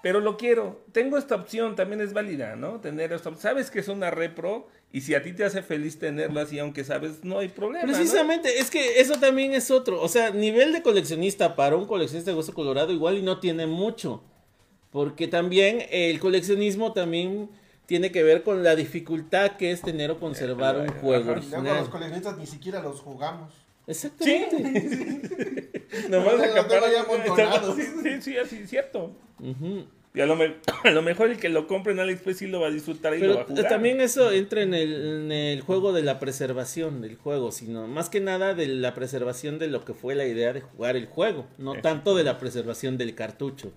Pero 0.00 0.20
lo 0.20 0.36
quiero. 0.36 0.84
Tengo 0.92 1.18
esta 1.18 1.34
opción, 1.34 1.74
también 1.74 2.00
es 2.00 2.12
válida, 2.12 2.54
¿no? 2.54 2.80
Tener 2.80 3.12
esta 3.12 3.30
opción. 3.30 3.42
Sabes 3.42 3.72
que 3.72 3.80
es 3.80 3.88
una 3.88 4.12
repro 4.12 4.68
y 4.92 5.00
si 5.00 5.16
a 5.16 5.22
ti 5.24 5.32
te 5.32 5.44
hace 5.44 5.62
feliz 5.62 5.98
tenerlo 5.98 6.38
así, 6.38 6.60
aunque 6.60 6.84
sabes, 6.84 7.24
no 7.24 7.40
hay 7.40 7.48
problema. 7.48 7.84
¿no? 7.84 7.92
Precisamente, 7.92 8.60
es 8.60 8.70
que 8.70 9.00
eso 9.00 9.18
también 9.18 9.52
es 9.52 9.72
otro. 9.72 10.00
O 10.00 10.08
sea, 10.08 10.30
nivel 10.30 10.72
de 10.72 10.82
coleccionista 10.82 11.56
para 11.56 11.74
un 11.74 11.86
coleccionista 11.86 12.30
de 12.30 12.36
hueso 12.36 12.54
colorado 12.54 12.92
igual 12.92 13.18
y 13.18 13.22
no 13.22 13.40
tiene 13.40 13.66
mucho. 13.66 14.22
Porque 14.92 15.26
también 15.26 15.86
el 15.90 16.20
coleccionismo 16.20 16.92
también 16.92 17.50
tiene 17.92 18.10
que 18.10 18.22
ver 18.22 18.42
con 18.42 18.62
la 18.64 18.74
dificultad 18.74 19.58
que 19.58 19.70
es 19.70 19.82
tener 19.82 20.10
o 20.10 20.18
conservar 20.18 20.76
un 20.78 20.88
Ajá. 20.88 20.98
juego 21.00 21.24
luego 21.24 21.34
los 21.42 21.52
original. 21.52 21.90
coleccionistas 21.90 22.38
ni 22.38 22.46
siquiera 22.46 22.80
los 22.80 23.00
jugamos. 23.02 23.52
Exactamente. 23.86 24.56
Nomás 26.08 26.32
Los 26.32 26.42
tengo 26.42 26.54
acaparan-. 26.62 27.76
Sí, 27.76 27.82
sí, 28.02 28.22
sí, 28.22 28.38
así 28.38 28.56
es 28.64 28.70
cierto. 28.70 29.14
Ujú. 29.40 29.84
Y 30.14 30.20
a 30.22 30.26
lo, 30.26 30.36
me- 30.36 30.54
a 30.84 30.90
lo 30.90 31.02
mejor 31.02 31.30
el 31.32 31.36
que 31.38 31.50
lo 31.50 31.66
compre 31.66 31.92
en 31.92 32.00
AliExpress 32.00 32.38
sí 32.38 32.46
lo 32.46 32.60
va 32.60 32.68
a 32.68 32.70
disfrutar 32.70 33.14
y 33.14 33.18
lo 33.18 33.34
va 33.36 33.40
a 33.42 33.44
jugar. 33.44 33.68
también 33.68 34.00
eso 34.00 34.32
entra 34.32 34.62
en 34.62 34.72
el, 34.72 35.24
en 35.24 35.32
el 35.32 35.60
juego 35.60 35.92
de 35.92 36.00
la 36.02 36.18
preservación 36.18 37.02
del 37.02 37.16
juego, 37.16 37.52
sino 37.52 37.86
más 37.88 38.08
que 38.08 38.20
nada 38.20 38.54
de 38.54 38.68
la 38.68 38.94
preservación 38.94 39.58
de 39.58 39.66
lo 39.68 39.84
que 39.84 39.92
fue 39.92 40.14
la 40.14 40.24
idea 40.24 40.54
de 40.54 40.62
jugar 40.62 40.96
el 40.96 41.04
juego, 41.06 41.46
no 41.58 41.74
tanto 41.82 42.14
de 42.16 42.24
la 42.24 42.38
preservación 42.38 42.96
del 42.96 43.14
cartucho. 43.14 43.70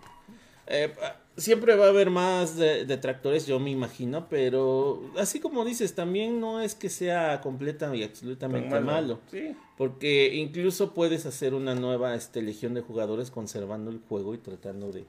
Eh, 0.68 0.90
pa- 0.98 1.18
siempre 1.38 1.76
va 1.76 1.86
a 1.86 1.90
haber 1.90 2.10
más 2.10 2.58
de- 2.58 2.86
detractores, 2.86 3.46
yo 3.46 3.60
me 3.60 3.72
imagino, 3.72 4.28
pero 4.30 5.12
así 5.18 5.40
como 5.40 5.66
dices, 5.66 5.94
también 5.94 6.40
no 6.40 6.62
es 6.62 6.76
que 6.76 6.90
sea 6.90 7.42
completa 7.42 7.94
y 7.96 8.04
absolutamente 8.04 8.80
malo. 8.80 9.20
Sí. 9.32 9.56
Porque 9.78 10.34
incluso 10.34 10.94
puedes 10.94 11.26
hacer 11.26 11.54
una 11.54 11.76
nueva 11.76 12.16
este, 12.16 12.42
legión 12.42 12.74
de 12.74 12.82
jugadores 12.82 13.32
conservando 13.32 13.92
el 13.92 14.00
juego 14.08 14.34
y 14.34 14.38
tratando 14.38 14.92
de 14.92 15.04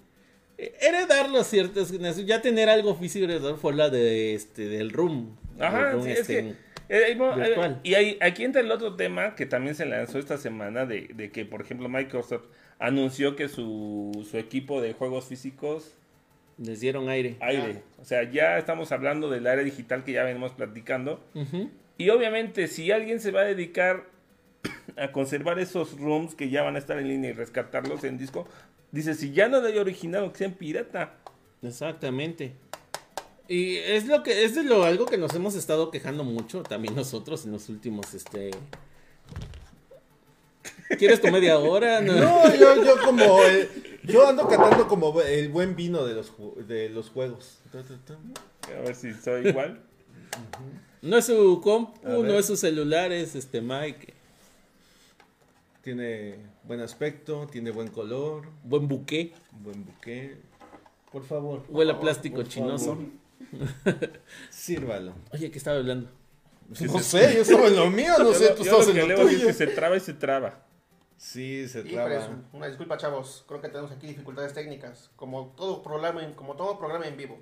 eh, 0.58 0.74
heredarlo 0.80 1.38
a 1.38 1.44
ciertas 1.44 1.92
ya 2.26 2.42
tener 2.42 2.68
algo 2.68 2.94
físico 2.96 3.26
heredar 3.26 3.56
fue 3.56 3.74
la 3.74 3.90
de 3.90 4.34
este 4.34 4.68
del 4.68 4.90
room. 4.90 5.36
Ajá, 5.60 5.92
room, 5.92 6.04
sí, 6.04 6.10
es 6.10 6.20
este, 6.20 6.34
que... 6.34 6.48
eh, 6.88 7.16
eh, 7.18 7.76
y 7.84 7.94
ahí, 7.94 8.18
aquí 8.20 8.42
entra 8.42 8.60
el 8.60 8.72
otro 8.72 8.96
tema 8.96 9.34
que 9.36 9.46
también 9.46 9.74
se 9.76 9.86
lanzó 9.86 10.18
esta 10.18 10.38
semana 10.38 10.86
de, 10.86 11.08
de 11.14 11.30
que, 11.30 11.44
por 11.44 11.60
ejemplo, 11.60 11.88
Microsoft 11.88 12.46
anunció 12.78 13.36
que 13.36 13.48
su, 13.48 14.26
su 14.28 14.36
equipo 14.38 14.80
de 14.80 14.92
juegos 14.94 15.26
físicos 15.26 15.92
les 16.58 16.80
dieron 16.80 17.08
aire. 17.08 17.36
aire. 17.40 17.82
O 18.00 18.04
sea, 18.04 18.30
ya 18.30 18.58
estamos 18.58 18.92
hablando 18.92 19.30
del 19.30 19.46
área 19.46 19.64
digital 19.64 20.04
que 20.04 20.12
ya 20.12 20.24
venimos 20.24 20.52
platicando. 20.52 21.22
Y 21.98 22.10
obviamente, 22.10 22.68
si 22.68 22.90
alguien 22.90 23.20
se 23.20 23.30
va 23.30 23.42
a 23.42 23.44
dedicar 23.44 24.06
a 24.96 25.12
conservar 25.12 25.58
esos 25.58 25.98
rooms 25.98 26.34
que 26.34 26.50
ya 26.50 26.62
van 26.62 26.76
a 26.76 26.78
estar 26.78 26.98
en 26.98 27.08
línea 27.08 27.30
y 27.30 27.32
rescatarlos 27.32 28.04
en 28.04 28.18
disco, 28.18 28.46
dice, 28.92 29.14
si 29.14 29.32
ya 29.32 29.48
no 29.48 29.58
hay 29.58 29.78
original, 29.78 30.24
o 30.24 30.32
que 30.32 30.38
sean 30.38 30.52
pirata. 30.52 31.14
Exactamente. 31.62 32.52
Y 33.48 33.76
es 33.76 34.06
lo 34.06 34.22
que 34.22 34.44
es 34.44 34.54
de 34.54 34.64
lo 34.64 34.84
algo 34.84 35.06
que 35.06 35.18
nos 35.18 35.34
hemos 35.34 35.54
estado 35.54 35.90
quejando 35.90 36.24
mucho 36.24 36.62
también 36.64 36.96
nosotros 36.96 37.44
en 37.44 37.52
los 37.52 37.68
últimos 37.68 38.12
este 38.12 38.50
¿Quieres 40.98 41.20
tu 41.20 41.28
media 41.30 41.58
hora? 41.58 42.00
No. 42.00 42.14
No, 42.14 42.54
yo, 42.54 42.84
yo 42.84 42.94
como. 43.04 43.42
el- 43.42 43.68
yo 44.04 44.26
ando 44.28 44.46
cantando 44.46 44.86
como 44.86 45.20
el 45.20 45.48
buen 45.48 45.74
vino 45.74 46.04
de 46.04 46.14
los, 46.14 46.32
de 46.68 46.88
los 46.90 47.10
juegos. 47.10 47.58
A 47.74 48.80
ver 48.82 48.94
si 48.94 49.12
soy 49.14 49.48
igual. 49.48 49.80
No 51.02 51.16
es 51.18 51.26
su 51.26 51.60
compu, 51.62 52.22
no 52.22 52.38
es 52.38 52.46
su 52.46 52.56
celular, 52.56 53.10
es 53.12 53.34
este 53.34 53.60
Mike. 53.60 54.14
Tiene 55.82 56.36
buen 56.64 56.80
aspecto, 56.80 57.46
tiene 57.50 57.70
buen 57.70 57.88
color, 57.88 58.46
Buen 58.64 58.88
buque. 58.88 59.32
buen 59.52 59.84
buque. 59.84 60.36
Por 61.12 61.24
favor. 61.24 61.64
Huele 61.68 61.92
a 61.92 62.00
plástico 62.00 62.36
favor, 62.38 62.48
chinoso. 62.48 62.98
Sírvalo. 64.50 65.12
Oye, 65.32 65.50
¿qué 65.50 65.58
estaba 65.58 65.78
hablando? 65.78 66.10
No 66.68 66.98
sé, 66.98 67.34
yo 67.34 67.42
estaba 67.42 67.68
en 67.68 67.76
lo 67.76 67.90
mío, 67.90 68.12
no 68.18 68.32
sé, 68.32 68.48
Yo 68.48 68.54
tú 68.54 68.64
lo- 68.64 68.64
yo 68.64 68.78
estabas 68.82 68.86
lo 68.88 68.92
que 68.94 69.00
en 69.00 69.08
lo 69.08 69.14
leo 69.16 69.28
es 69.28 69.34
tuyo. 69.34 69.46
que 69.46 69.52
se 69.52 69.66
traba 69.68 69.96
y 69.96 70.00
se 70.00 70.12
traba. 70.14 70.65
Sí, 71.16 71.66
se 71.68 71.80
Híjole, 71.80 72.16
traba. 72.16 72.42
una 72.52 72.66
disculpa, 72.68 72.96
chavos. 72.98 73.44
Creo 73.48 73.60
que 73.60 73.68
tenemos 73.68 73.90
aquí 73.90 74.06
dificultades 74.06 74.52
técnicas. 74.52 75.10
Como 75.16 75.54
todo 75.56 75.82
programa 75.82 76.22
en, 76.22 76.34
como 76.34 76.56
todo 76.56 76.78
programa 76.78 77.06
en 77.06 77.16
vivo. 77.16 77.38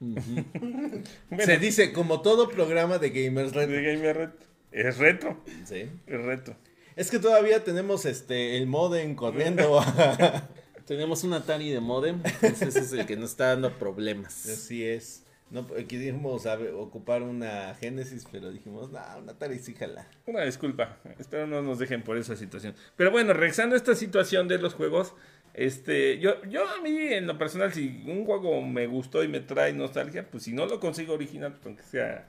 Bueno, 0.00 1.44
Se 1.44 1.58
dice 1.58 1.92
como 1.92 2.20
todo 2.22 2.48
programa 2.48 2.98
de 2.98 3.10
Gamers 3.10 3.52
de 3.52 3.66
Red. 3.66 3.94
Gamer 3.98 4.32
Es 4.72 4.98
reto, 4.98 5.36
Sí. 5.64 5.88
es 6.06 6.22
reto. 6.22 6.56
Es 6.96 7.10
que 7.10 7.18
todavía 7.18 7.62
tenemos 7.64 8.04
este 8.04 8.56
el 8.56 8.66
modem 8.66 9.14
corriendo. 9.14 9.80
Tenemos 10.86 11.24
un 11.24 11.32
Atari 11.32 11.70
de 11.70 11.80
modem, 11.80 12.20
entonces 12.24 12.76
ese 12.76 12.80
es 12.80 12.92
el 12.92 13.06
que 13.06 13.16
nos 13.16 13.30
está 13.30 13.46
dando 13.48 13.72
problemas. 13.78 14.46
Así 14.46 14.84
es. 14.84 15.23
No, 15.54 15.68
quisimos 15.86 16.46
ocupar 16.46 17.22
una 17.22 17.76
Genesis, 17.76 18.26
pero 18.32 18.50
dijimos, 18.50 18.90
no, 18.90 18.98
una 19.22 19.32
Atari 19.32 19.60
sí 19.60 19.72
jala. 19.72 20.04
Una 20.26 20.44
disculpa, 20.44 20.98
espero 21.16 21.46
no 21.46 21.62
nos 21.62 21.78
dejen 21.78 22.02
por 22.02 22.18
esa 22.18 22.34
situación. 22.34 22.74
Pero 22.96 23.12
bueno, 23.12 23.32
regresando 23.34 23.76
a 23.76 23.78
esta 23.78 23.94
situación 23.94 24.48
de 24.48 24.58
los 24.58 24.74
juegos, 24.74 25.14
este, 25.54 26.18
yo, 26.18 26.42
yo 26.46 26.68
a 26.68 26.80
mí 26.80 26.98
en 26.98 27.28
lo 27.28 27.38
personal, 27.38 27.72
si 27.72 28.02
un 28.04 28.24
juego 28.24 28.62
me 28.62 28.88
gustó 28.88 29.22
y 29.22 29.28
me 29.28 29.38
trae 29.38 29.72
nostalgia, 29.72 30.28
pues 30.28 30.42
si 30.42 30.52
no 30.52 30.66
lo 30.66 30.80
consigo 30.80 31.14
original, 31.14 31.52
pues 31.52 31.66
aunque 31.66 31.82
sea... 31.84 32.26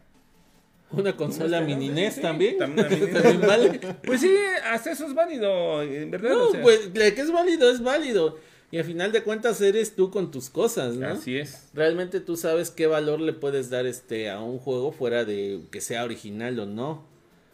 Una 0.91 1.17
consola 1.17 1.61
mini 1.61 1.89
NES 1.89 2.13
sí, 2.13 2.21
también. 2.21 2.59
también. 2.59 2.87
También 3.11 3.41
vale. 3.41 3.79
Pues 4.05 4.21
sí, 4.21 4.31
hasta 4.71 4.91
eso 4.91 5.07
es 5.07 5.15
válido, 5.15 5.81
en 5.81 6.11
verdad. 6.11 6.29
No, 6.29 6.43
o 6.49 6.51
sea, 6.51 6.61
pues 6.61 6.89
que 6.93 7.21
es 7.21 7.31
válido, 7.31 7.71
es 7.71 7.81
válido. 7.81 8.37
Y 8.75 8.77
al 8.77 8.83
final 8.83 9.13
de 9.13 9.23
cuentas 9.23 9.61
eres 9.61 9.95
tú 9.95 10.11
con 10.11 10.31
tus 10.31 10.49
cosas, 10.49 10.95
¿no? 10.95 11.07
Así 11.07 11.37
es. 11.37 11.69
Realmente 11.73 12.19
tú 12.19 12.35
sabes 12.35 12.71
qué 12.71 12.87
valor 12.87 13.21
le 13.21 13.31
puedes 13.31 13.69
dar 13.69 13.85
este 13.85 14.29
a 14.29 14.41
un 14.41 14.59
juego 14.59 14.91
fuera 14.91 15.23
de 15.23 15.61
que 15.71 15.79
sea 15.79 16.03
original 16.03 16.59
o 16.59 16.65
no. 16.65 17.05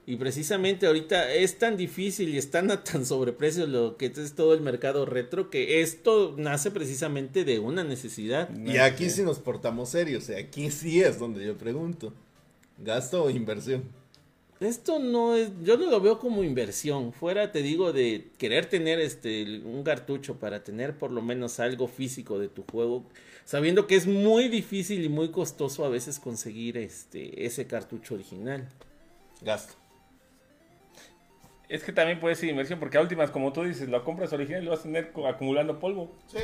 Y 0.08 0.16
precisamente 0.16 0.88
ahorita 0.88 1.32
es 1.32 1.60
tan 1.60 1.78
difícil 1.78 2.30
y 2.30 2.40
están 2.40 2.72
a 2.72 2.84
tan 2.84 3.06
sobreprecio 3.06 3.68
lo 3.68 3.98
que 3.98 4.08
es 4.08 4.34
todo 4.34 4.56
el 4.56 4.62
mercado 4.62 5.06
retro 5.06 5.52
que 5.52 5.82
esto 5.82 6.34
nace 6.40 6.72
precisamente 6.72 7.46
de 7.46 7.60
una 7.60 7.84
necesidad. 7.84 8.50
Y 8.58 8.78
aquí 8.78 9.12
sí 9.12 9.22
nos 9.22 9.38
portamos 9.38 9.90
serios, 9.90 10.24
o 10.24 10.26
sea, 10.26 10.40
aquí 10.40 10.72
sí 10.72 11.04
es 11.04 11.20
donde 11.20 11.46
yo 11.46 11.56
pregunto, 11.56 12.14
¿gasto 12.80 13.26
o 13.26 13.30
inversión? 13.30 13.84
Esto 14.62 15.00
no 15.00 15.36
es, 15.36 15.50
yo 15.64 15.76
no 15.76 15.90
lo 15.90 16.00
veo 16.00 16.20
como 16.20 16.44
inversión. 16.44 17.14
Fuera, 17.14 17.52
te 17.52 17.64
digo, 17.64 17.94
de 17.94 18.28
querer 18.38 18.68
tener 18.68 19.00
este 19.00 19.60
un 19.62 19.84
cartucho 19.84 20.40
para 20.40 20.64
tener 20.64 20.96
por 20.96 21.12
lo 21.12 21.24
menos 21.24 21.60
algo 21.60 21.88
físico 21.88 22.38
de 22.38 22.48
tu 22.48 22.64
juego, 22.72 23.04
sabiendo 23.44 23.88
que 23.88 23.96
es 23.96 24.06
muy 24.06 24.50
difícil 24.50 25.04
y 25.04 25.10
muy 25.10 25.32
costoso 25.32 25.84
a 25.84 25.90
veces 25.90 26.20
conseguir 26.20 26.78
este 26.78 27.44
ese 27.44 27.66
cartucho 27.66 28.14
original. 28.14 28.70
Gasto. 29.42 29.74
Es 31.68 31.84
que 31.84 31.92
también 31.92 32.20
puede 32.20 32.36
ser 32.36 32.50
inversión, 32.50 32.80
porque 32.80 33.00
a 33.00 33.02
últimas, 33.02 33.32
como 33.32 33.54
tú 33.54 33.64
dices, 33.64 33.90
lo 33.90 34.04
compras 34.04 34.32
original 34.32 34.62
y 34.62 34.66
lo 34.66 34.72
vas 34.72 34.82
a 34.82 34.84
tener 34.84 35.12
acumulando 35.28 35.80
polvo. 35.80 36.12
Sí. 36.28 36.38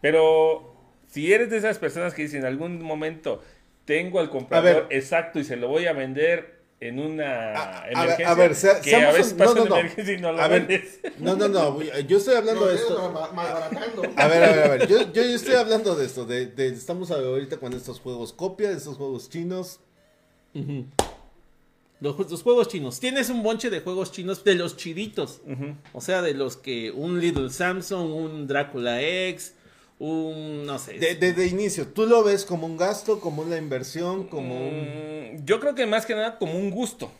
Pero 0.00 0.72
si 1.08 1.32
eres 1.32 1.50
de 1.50 1.56
esas 1.56 1.80
personas 1.80 2.14
que 2.14 2.22
dicen 2.22 2.40
en 2.40 2.46
algún 2.46 2.80
momento 2.80 3.42
tengo 3.86 4.20
al 4.20 4.30
comprador 4.30 4.86
ver. 4.88 4.96
exacto 4.96 5.40
y 5.40 5.44
se 5.44 5.56
lo 5.56 5.68
voy 5.68 5.86
a 5.86 5.92
vender 5.92 6.53
en 6.88 6.98
una 7.00 7.52
A- 7.54 7.82
a 7.84 8.06
ver, 8.06 8.26
a 8.26 8.34
ver, 8.34 8.54
sea- 8.54 8.80
que 8.80 8.94
a 8.94 9.10
veces 9.12 9.32
un- 9.32 9.38
pasa 9.38 9.54
no, 9.54 9.62
no, 9.64 9.68
no. 9.70 9.76
emergencia 9.78 10.14
y 10.14 10.20
no 10.20 10.32
lo 10.32 10.40
A 10.40 10.48
ver, 10.48 10.66
vendes. 10.66 11.00
No, 11.18 11.36
no, 11.36 11.48
no, 11.48 11.80
yo 11.80 12.16
estoy 12.18 12.34
hablando 12.36 12.66
de 12.66 12.74
esto. 12.76 12.98
A 14.16 14.28
ver, 14.28 14.42
a 14.44 14.50
ver, 14.52 14.58
a 14.64 14.68
ver, 14.68 14.86
yo, 14.88 15.12
yo, 15.12 15.22
estoy 15.22 15.54
hablando 15.54 15.94
de 15.96 16.06
esto, 16.06 16.24
de, 16.26 16.46
de- 16.46 16.68
estamos 16.68 17.10
ahorita 17.10 17.58
con 17.58 17.72
estos 17.72 18.00
juegos 18.00 18.32
copia, 18.32 18.70
de 18.70 18.76
estos 18.76 18.96
juegos 18.96 19.28
chinos. 19.30 19.80
Los, 22.00 22.18
los 22.30 22.42
juegos 22.42 22.68
chinos. 22.68 23.00
Tienes 23.00 23.30
un 23.30 23.42
bonche 23.42 23.70
de 23.70 23.80
juegos 23.80 24.12
chinos 24.12 24.44
de 24.44 24.54
los 24.56 24.76
chiditos. 24.76 25.40
O 25.92 26.00
sea, 26.00 26.22
de 26.22 26.34
los 26.34 26.56
que 26.56 26.90
un 26.90 27.20
Little 27.20 27.50
Samsung, 27.50 28.12
un 28.12 28.46
Drácula 28.46 29.00
X, 29.02 29.54
un 30.10 30.66
no 30.66 30.78
sé. 30.78 30.94
De, 30.98 31.14
de, 31.14 31.32
de 31.32 31.46
inicio, 31.46 31.88
¿tú 31.88 32.06
lo 32.06 32.22
ves 32.22 32.44
como 32.44 32.66
un 32.66 32.76
gasto, 32.76 33.20
como 33.20 33.42
una 33.42 33.56
inversión, 33.56 34.28
como 34.28 34.56
un... 34.56 35.34
Mm, 35.34 35.44
Yo 35.44 35.60
creo 35.60 35.74
que 35.74 35.86
más 35.86 36.06
que 36.06 36.14
nada 36.14 36.38
como 36.38 36.54
un 36.58 36.70
gusto. 36.70 37.10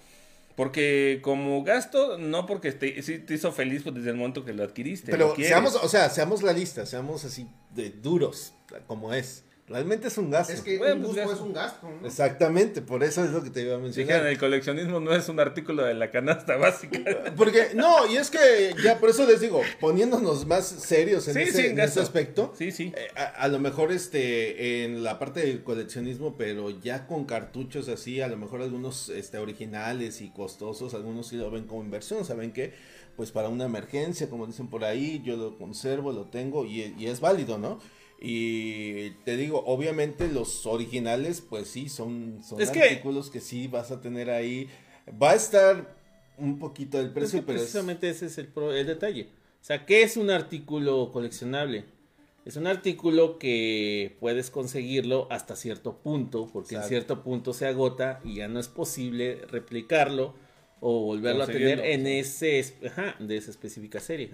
Porque 0.57 1.19
como 1.23 1.65
gasto, 1.65 2.17
no 2.17 2.47
porque 2.47 2.71
te, 2.71 2.93
te 2.93 3.35
hizo 3.35 3.51
feliz 3.51 3.83
pues, 3.83 3.95
desde 3.97 4.11
el 4.11 4.17
momento 4.17 4.45
que 4.45 4.53
lo 4.53 4.63
adquiriste. 4.63 5.11
Pero 5.11 5.35
seamos, 5.35 5.75
o 5.75 5.89
sea, 5.89 6.09
seamos 6.11 6.43
realistas, 6.43 6.89
seamos 6.89 7.25
así 7.25 7.49
de 7.75 7.91
duros, 7.91 8.55
como 8.87 9.13
es. 9.13 9.43
Realmente 9.67 10.09
es 10.09 10.19
un 10.19 10.31
gasto. 10.31 10.53
Es 10.53 10.61
que 10.61 10.77
Bueno, 10.77 10.97
un 10.97 11.01
pues, 11.01 11.15
gusto 11.15 11.21
gasto. 11.23 11.35
es 11.37 11.41
un 11.49 11.53
gasto, 11.55 11.89
¿no? 12.03 12.07
Exactamente, 12.07 12.83
por 12.83 13.03
eso 13.03 13.25
es 13.25 13.31
lo 13.31 13.43
que 13.43 13.49
te 13.49 13.63
iba 13.63 13.77
a 13.77 13.79
Dijeron, 13.79 13.83
mencionar. 13.83 14.27
el 14.27 14.39
coleccionismo 14.39 15.01
no 15.01 15.15
es 15.15 15.27
un 15.31 15.41
artículo 15.41 15.85
de 15.85 15.95
la 15.95 16.11
canasta 16.11 16.57
básica. 16.59 17.01
Porque, 17.35 17.69
no, 17.75 18.07
y 18.07 18.17
es 18.19 18.29
que 18.31 18.75
ya 18.85 18.99
por 19.01 19.09
eso 19.09 19.27
les 19.27 19.41
digo, 19.41 19.63
poniéndonos 19.81 20.47
más 20.47 20.67
serios 20.67 21.27
en, 21.29 21.35
Sí, 21.35 21.41
ese, 21.41 21.63
sí, 21.63 21.67
en 21.69 21.77
gasto. 21.77 22.01
ese 22.01 22.07
aspecto, 22.07 22.53
Sí, 22.59 22.73
sí. 22.73 22.93
eh, 22.95 23.09
a, 23.17 23.23
a 23.25 23.49
lo 23.49 23.59
mejor 23.59 23.91
este 23.91 24.85
en 24.85 25.03
la 25.03 25.19
parte 25.19 25.41
del 25.41 25.63
coleccionismo, 25.63 26.37
pero 26.37 26.69
ya 26.69 27.07
con 27.07 27.25
cartuchos 27.25 27.89
así, 27.89 28.21
a 28.21 28.29
lo 28.29 28.37
mejor 28.37 28.61
algunos 28.61 29.09
este 29.09 29.39
originales 29.39 30.21
y 30.21 30.29
costosos, 30.29 30.93
algunos 30.93 31.29
sí 31.29 31.37
lo 31.37 31.51
ven 31.51 31.65
como 31.65 31.83
inversión, 31.83 32.25
saben 32.27 32.53
que 32.53 32.75
pues 33.17 33.31
para 33.31 33.49
una 33.49 33.65
emergencia, 33.65 34.29
como 34.29 34.47
dicen 34.47 34.69
por 34.69 34.85
ahí, 34.85 35.23
yo 35.25 35.37
lo 35.37 35.57
conservo, 35.57 36.13
lo 36.13 36.25
tengo 36.27 36.65
y, 36.67 36.95
y 36.99 37.07
es 37.07 37.21
válido, 37.21 37.57
¿no? 37.59 37.81
Y 38.27 39.11
te 39.27 39.37
digo, 39.37 39.63
obviamente 39.67 40.29
los 40.29 40.65
originales, 40.65 41.43
pues 41.43 41.69
sí, 41.69 41.91
son, 41.91 42.41
son 42.43 42.59
Es 42.61 42.71
artículos 42.71 43.29
que... 43.31 43.41
sí 43.41 43.69
vas 43.69 43.91
a 43.91 44.01
tener 44.01 44.31
ahí. 44.31 44.69
Va 45.23 45.33
a 45.33 45.35
estar 45.35 45.95
un 46.39 46.59
poquito 46.59 46.97
del 46.97 47.09
Es 47.09 47.13
precio, 47.13 47.41
que 47.41 47.47
pero 47.47 47.59
es- 47.59 47.65
precisamente 47.65 48.09
ese 48.09 48.27
es 48.27 48.39
el, 48.39 48.49
pro- 48.49 48.73
el 48.73 48.87
detalle. 48.87 49.29
O 49.61 49.65
sea, 49.65 49.85
¿qué 49.85 50.03
es 50.03 50.17
un 50.17 50.31
artículo 50.31 51.11
coleccionable? 51.13 51.85
Es 52.47 52.57
un 52.57 52.67
artículo 52.67 53.39
que 53.39 54.17
puedes 54.21 54.51
conseguirlo 54.51 55.27
hasta 55.31 55.55
cierto 55.57 55.99
punto, 55.99 56.49
porque 56.53 56.77
Exacto. 56.77 56.85
en 56.87 56.89
cierto 56.89 57.23
punto 57.23 57.53
se 57.53 57.67
agota 57.67 58.21
y 58.25 58.37
ya 58.37 58.49
no 58.49 58.59
es 58.59 58.69
posible 58.69 59.43
replicarlo 59.51 60.35
o 60.81 61.01
volverlo 61.05 61.45
a 61.45 61.47
tener 61.47 61.81
en 61.81 62.07
ese, 62.07 62.59
es- 62.59 62.75
ajá, 62.87 63.17
de 63.19 63.37
esa 63.37 63.51
específica 63.51 64.01
serie. 64.01 64.31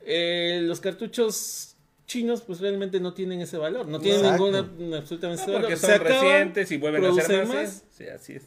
Eh, 0.00 0.60
los 0.62 0.80
cartuchos 0.80 1.75
chinos 2.06 2.42
pues 2.42 2.60
realmente 2.60 3.00
no 3.00 3.12
tienen 3.14 3.40
ese 3.40 3.56
valor, 3.58 3.86
no 3.88 3.98
tienen 4.00 4.20
Exacto. 4.24 4.44
ninguna 4.50 4.98
absolutamente 4.98 5.42
ese 5.42 5.52
No, 5.52 5.58
porque 5.60 5.74
valor. 5.74 5.78
son 5.78 5.90
Se 5.90 5.94
acaban, 5.96 6.22
recientes 6.22 6.72
y 6.72 6.76
vuelven 6.76 7.04
a 7.04 7.12
ser 7.12 7.24
producen 7.26 7.48
más. 7.48 7.56
más. 7.56 7.84
Sí, 7.90 8.04
así 8.08 8.32
es. 8.34 8.44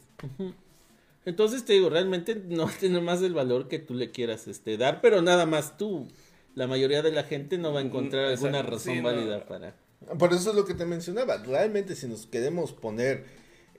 Entonces 1.25 1.65
te 1.65 1.73
digo, 1.73 1.89
realmente 1.89 2.35
no 2.47 2.67
tiene 2.79 3.01
más 3.01 3.21
del 3.21 3.33
valor 3.33 3.67
que 3.67 3.79
tú 3.79 3.93
le 3.93 4.11
quieras 4.11 4.47
este 4.47 4.77
dar, 4.77 5.01
pero 5.01 5.21
nada 5.21 5.45
más 5.45 5.77
tú. 5.77 6.07
La 6.55 6.65
mayoría 6.67 7.01
de 7.03 7.11
la 7.11 7.23
gente 7.23 7.57
no 7.57 7.71
va 7.71 7.79
a 7.79 7.83
encontrar 7.83 8.25
Mm, 8.27 8.31
alguna 8.31 8.61
razón 8.63 8.93
sí, 8.95 9.01
no. 9.01 9.03
válida 9.07 9.45
para. 9.45 9.75
Por 10.17 10.33
eso 10.33 10.49
es 10.49 10.55
lo 10.55 10.65
que 10.65 10.73
te 10.73 10.85
mencionaba. 10.85 11.37
Realmente, 11.37 11.95
si 11.95 12.07
nos 12.07 12.25
queremos 12.25 12.73
poner 12.73 13.23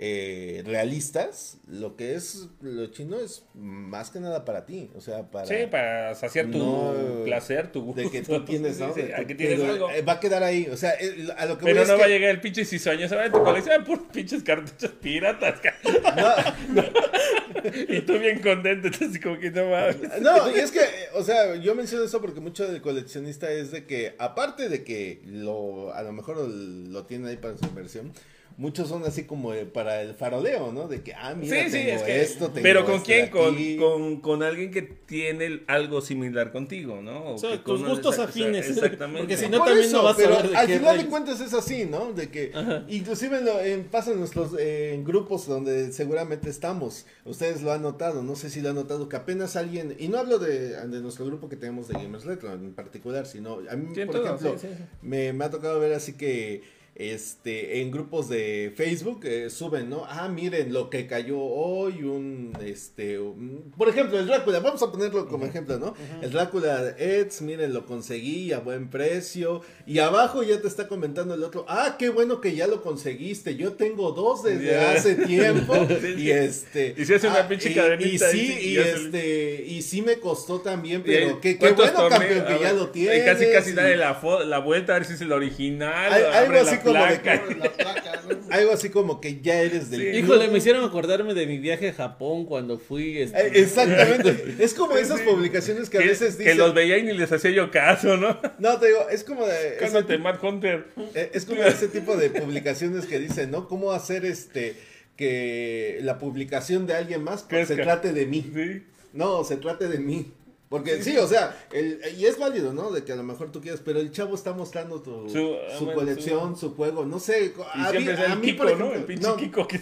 eh, 0.03 0.63
realistas, 0.65 1.59
lo 1.69 1.95
que 1.95 2.15
es 2.15 2.49
lo 2.63 2.87
chino 2.87 3.21
es 3.21 3.45
más 3.53 4.09
que 4.11 4.19
nada 4.19 4.47
para 4.47 4.65
ti. 4.65 4.89
O 4.97 5.01
sea, 5.03 5.31
para. 5.31 5.45
Sí, 5.45 5.67
para 5.71 6.15
saciar 6.15 6.51
tu 6.51 6.57
No, 6.57 6.95
placer, 7.25 7.71
tu 7.71 7.83
gusto. 7.83 8.01
De 8.01 8.11
que 8.11 8.23
tú 8.23 8.43
tienes, 8.47 8.79
¿no? 8.79 8.95
sí, 8.95 9.03
De 9.03 9.15
aquí 9.15 9.27
que- 9.27 9.35
tienes 9.35 9.61
pero, 9.61 9.73
algo. 9.75 9.91
eh, 9.91 10.01
Va 10.01 10.15
a 10.15 10.21
quedar 10.21 10.43
ahí. 10.43 10.69
O 10.73 10.77
sea, 10.79 10.95
eh, 10.99 11.29
a 11.37 11.45
lo 11.45 11.59
que 11.59 11.67
Pero 11.67 11.81
voy 11.81 11.87
no 11.87 11.95
es 11.95 12.01
va 12.01 12.05
a 12.07 12.09
llegar 12.09 12.31
el 12.31 12.41
pinche 12.41 12.65
cisoño, 12.65 13.07
se 13.11 13.15
va 13.15 13.25
a 13.25 13.31
tu 13.31 13.45
colección 13.45 13.85
por 13.85 14.09
pinches 14.09 14.43
cartuchos 14.43 14.91
piratas. 14.93 15.61
y 17.89 18.01
tú 18.01 18.19
bien 18.19 18.41
contento, 18.41 18.89
entonces 18.89 19.21
como 19.23 19.39
que 19.39 19.51
no 19.51 19.69
mames. 19.69 19.99
No, 20.23 20.51
y 20.55 20.59
es 20.61 20.71
que, 20.71 20.81
o 21.15 21.23
sea, 21.23 21.57
yo 21.57 21.75
menciono 21.75 22.05
eso 22.05 22.21
porque 22.23 22.41
mucho 22.41 22.67
del 22.67 22.81
coleccionista 22.81 23.51
es 23.51 23.71
de 23.71 23.85
que, 23.85 24.15
aparte 24.19 24.71
de 24.71 24.83
que 24.83 25.21
lo, 25.27 25.93
a 25.93 26.03
lo 26.03 26.13
mejor 26.13 26.39
lo 26.39 27.05
tiene 27.07 27.29
ahí 27.29 27.37
para 27.37 27.57
su 27.59 27.65
inversión, 27.67 28.13
muchos 28.57 28.89
son 28.89 29.05
así 29.05 29.25
como 29.25 29.53
eh, 29.55 29.65
para 29.67 30.03
el 30.03 30.15
faroleo, 30.15 30.73
¿no? 30.73 30.89
De 30.89 31.03
que, 31.03 31.15
ah, 31.15 31.35
mira, 31.35 31.57
Sí, 31.65 31.71
sí, 31.71 31.77
tengo 31.85 31.93
es 31.97 32.03
que. 32.03 32.21
esto, 32.23 32.47
tengo 32.51 32.63
pero 32.63 32.85
con 32.85 33.01
quién? 33.01 33.29
Con, 33.31 33.57
con, 33.77 34.21
con 34.21 34.43
alguien 34.43 34.71
que 34.71 34.83
tiene 34.83 35.63
algo 35.67 36.01
similar 36.01 36.53
contigo, 36.53 37.01
¿no? 37.03 37.21
O 37.25 37.35
O 37.35 37.39
sea, 37.39 37.53
que 37.53 37.59
tus 37.59 37.81
conoce- 37.81 37.89
gustos 37.91 38.19
exact- 38.19 38.29
afines. 38.29 38.69
Exactamente. 38.71 39.21
Porque 39.21 39.37
si 39.37 39.49
no, 39.49 39.59
Por 39.59 39.67
también 39.69 39.87
eso, 39.89 39.97
no 39.99 40.03
vas 40.05 40.19
a 40.19 40.29
ver 40.29 40.49
de 40.51 40.57
al 40.57 40.67
qué 40.67 40.79
final 40.79 40.99
de 40.99 41.07
cuentas 41.07 41.41
es 41.41 41.55
así, 41.55 41.85
¿no? 41.87 42.13
De 42.13 42.29
que 42.31 42.53
Ajá. 42.55 42.85
inclusive 42.89 43.39
en 43.39 43.45
lo- 43.45 43.61
en- 43.61 43.85
pasa 43.85 44.13
en 44.13 44.19
nuestros 44.19 44.53
eh, 44.59 44.95
en 44.95 45.05
grupos 45.05 45.47
donde 45.47 45.93
seguramente 45.93 46.51
estamos. 46.51 47.07
Ustedes 47.25 47.63
lo 47.63 47.73
han 47.73 47.83
notado, 47.83 48.23
no 48.23 48.37
sé 48.37 48.51
si 48.51 48.61
lo 48.61 48.71
han 48.71 48.75
notado 48.77 49.09
que 49.09 49.17
apenas 49.17 49.57
alguien 49.57 49.97
y 49.99 50.09
no 50.09 50.19
hablo 50.19 50.39
de, 50.39 50.71
de 50.87 51.01
nuestro 51.01 51.25
grupo 51.27 51.49
que 51.49 51.57
tenemos 51.57 51.89
de 51.89 51.95
Gamers 51.95 52.25
Retro 52.25 52.53
en 52.53 52.73
particular, 52.75 53.27
sino 53.27 53.59
a 53.71 53.77
mí 53.77 53.95
Sí, 53.95 54.05
por 54.05 54.15
todo, 54.17 54.25
ejemplo 54.25 54.59
sí, 54.59 54.67
sí, 54.69 54.75
sí. 54.77 54.85
Me, 55.03 55.33
me 55.33 55.45
ha 55.45 55.51
tocado 55.51 55.79
ver 55.81 55.93
así 55.93 56.13
que 56.15 56.63
este 56.95 57.81
en 57.81 57.91
grupos 57.91 58.29
de 58.29 58.73
Facebook 58.77 59.21
eh, 59.25 59.49
suben, 59.49 59.89
¿no? 59.89 60.05
Ah, 60.07 60.29
miren 60.29 60.73
lo 60.73 60.91
que 60.91 61.07
cayó 61.07 61.39
hoy, 61.39 62.03
un 62.03 62.53
este 62.63 63.19
un- 63.19 63.73
por 63.77 63.89
ejemplo, 63.89 64.19
el 64.19 64.27
Drácula, 64.27 64.61
vamos 64.61 64.83
a 64.83 64.91
ponerlo 64.93 65.27
como 65.27 65.47
ejemplo, 65.47 65.79
¿no? 65.79 65.95
El 66.21 66.31
Drácula 66.31 66.95
Eds, 66.99 67.41
miren, 67.43 67.73
lo 67.73 67.87
conseguí 67.87 68.53
a 68.53 68.59
buen 68.59 68.91
precio 68.91 69.63
y 69.87 69.99
abajo 69.99 70.43
ya 70.43 70.61
te 70.61 70.69
está 70.69 70.89
comentando 70.89 71.35
el 71.35 71.43
otro, 71.43 71.65
"Ah, 71.69 71.97
qué 71.99 72.11
bueno 72.11 72.41
que 72.41 72.55
ya 72.55 72.67
lo 72.67 72.83
conseguiste. 72.83 73.57
Yo 73.57 73.73
tengo 73.75 74.13
dos 74.13 74.43
desde 74.43 74.77
hace 74.79 75.15
tiempo." 75.15 75.75
Sí, 76.01 76.15
y 76.19 76.31
este 76.31 76.95
Y 76.97 77.05
se 77.05 77.15
hace 77.17 77.29
una 77.29 77.47
pinche 77.49 77.71
y- 77.71 78.05
Y, 78.05 78.19
sí, 78.19 78.59
y 78.61 78.75
se- 78.75 78.91
este 78.93 79.65
y 79.67 79.83
sí 79.83 80.03
me 80.03 80.17
costó 80.19 80.61
también, 80.61 81.01
Y 81.01 81.05
pero 81.05 81.41
qué, 81.41 81.53
qué 81.53 81.59
¿cuántos 81.59 81.93
bueno 81.93 82.09
campeón 82.09 82.45
que 82.47 82.63
ya 82.63 82.73
lo 82.73 82.85
y 82.85 82.89
tienes. 82.89 83.25
Casi, 83.25 83.47
casi 83.53 83.71
y- 83.71 83.75
dale 83.75 83.97
la, 83.97 84.21
la 84.47 84.59
vuelta 84.59 84.95
a 84.95 84.99
ver 84.99 85.07
si 85.07 85.15
es 85.15 85.21
el 85.21 85.33
original. 85.33 86.13
Algo 86.13 86.59
así 86.61 86.79
como 86.83 86.95
de 87.05 87.17
placa. 87.19 87.43
Las 87.59 87.69
placas, 87.71 88.25
¿no? 88.27 88.39
Algo 88.55 88.73
así 88.73 88.89
como 88.91 89.21
que 89.21 89.41
ya 89.41 89.61
eres 89.61 89.91
del 89.91 90.01
Sí. 90.01 90.19
Híjole, 90.19 90.49
me 90.49 90.59
hicieron 90.59 90.85
acordarme 90.85 91.35
de 91.35 91.47
mi 91.47 91.59
viaje 91.59 91.91
a 91.91 91.93
Japón 91.93 92.47
cuando 92.47 92.79
fui. 92.79 93.19
este, 93.19 93.39
Eh, 93.47 93.51
Exactamente. 93.55 94.55
Es 94.59 94.75
como 94.75 94.97
esas 94.97 95.21
publicaciones 95.21 95.89
que 95.91 95.99
a 95.99 96.01
Que, 96.01 96.09
veces 96.09 96.37
que 96.37 96.43
dicen. 96.45 96.59
los 96.59 96.75
veía 96.75 96.99
y 96.99 97.03
ni 97.05 97.13
les 97.13 97.31
hacía 97.31 97.51
yo 97.51 97.71
caso, 97.71 98.17
¿no? 98.17 98.39
No, 98.59 98.79
te 98.79 98.87
digo, 98.89 99.09
es 99.11 99.25
como 99.25 99.47
de. 99.47 99.69
ese 99.69 99.77
Cálmate, 99.79 100.15
tipo- 100.15 100.23
Matt 100.25 100.43
Hunter. 100.45 100.87
eh, 101.15 101.31
es 101.35 101.45
como 101.45 101.63
ese 101.63 101.89
tipo 101.89 102.17
de 102.17 102.31
publicaciones 102.31 103.07
que 103.07 103.19
dicen, 103.19 103.51
¿no? 103.51 103.69
¿Cómo 103.69 103.93
hacer 103.93 104.25
este. 104.25 104.75
que 105.17 105.99
la 106.03 106.19
publicación 106.19 106.87
de 106.87 106.95
alguien 106.95 107.23
más 107.23 107.45
pues, 107.49 107.69
se 107.69 107.77
trate 107.77 108.13
de 108.13 108.27
mí? 108.27 108.51
Sí. 108.55 108.83
No, 109.13 109.45
se 109.45 109.57
trate 109.57 109.89
de 109.89 109.99
mí. 109.99 110.33
Porque 110.71 111.03
sí, 111.03 111.19
o 111.19 111.27
sea, 111.27 111.67
el, 111.73 112.01
y 112.17 112.27
es 112.27 112.39
válido, 112.39 112.73
¿no? 112.73 112.93
De 112.93 113.03
que 113.03 113.11
a 113.11 113.17
lo 113.17 113.25
mejor 113.25 113.51
tú 113.51 113.61
quieras, 113.61 113.83
pero 113.85 113.99
el 113.99 114.13
chavo 114.13 114.37
está 114.37 114.53
mostrando 114.53 115.03
tu, 115.03 115.29
Su, 115.29 115.33
su, 115.33 115.57
ah, 115.69 115.77
bueno, 115.81 115.95
colección, 115.95 116.57
su 116.57 116.77
juego, 116.77 117.05
no 117.05 117.19
sé. 117.19 117.53
Y 117.75 117.81
a 117.81 117.91
mí, 117.91 118.07
a 118.09 118.25
el 118.27 118.39
mí, 118.39 118.47
Kiko, 118.53 118.63
por 118.63 118.79
¿no? 118.79 118.87
ejemplo, 118.87 118.95
El 118.95 119.05
pinche 119.05 119.27
no, 119.27 119.37
Kiko 119.37 119.67
que 119.67 119.81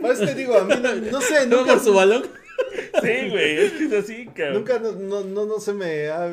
por 0.00 0.12
eso 0.12 0.26
te 0.26 0.34
digo, 0.36 0.56
a 0.56 0.64
mí 0.64 0.74
no, 0.80 0.94
no 0.94 1.20
sé, 1.20 1.48
¿No 1.48 1.56
nunca, 1.58 1.72
por 1.74 1.82
su 1.82 1.92
balón? 1.92 2.22
Sí, 3.02 3.30
güey, 3.30 3.58
es 3.58 3.72
que 3.72 3.84
es 3.86 3.92
así, 3.92 4.26
cabrón. 4.26 4.54
nunca 4.54 4.78
no, 4.78 4.92
no, 4.92 5.24
no, 5.24 5.44
no 5.44 5.58
se 5.58 5.72
me 5.72 6.06
ha 6.08 6.30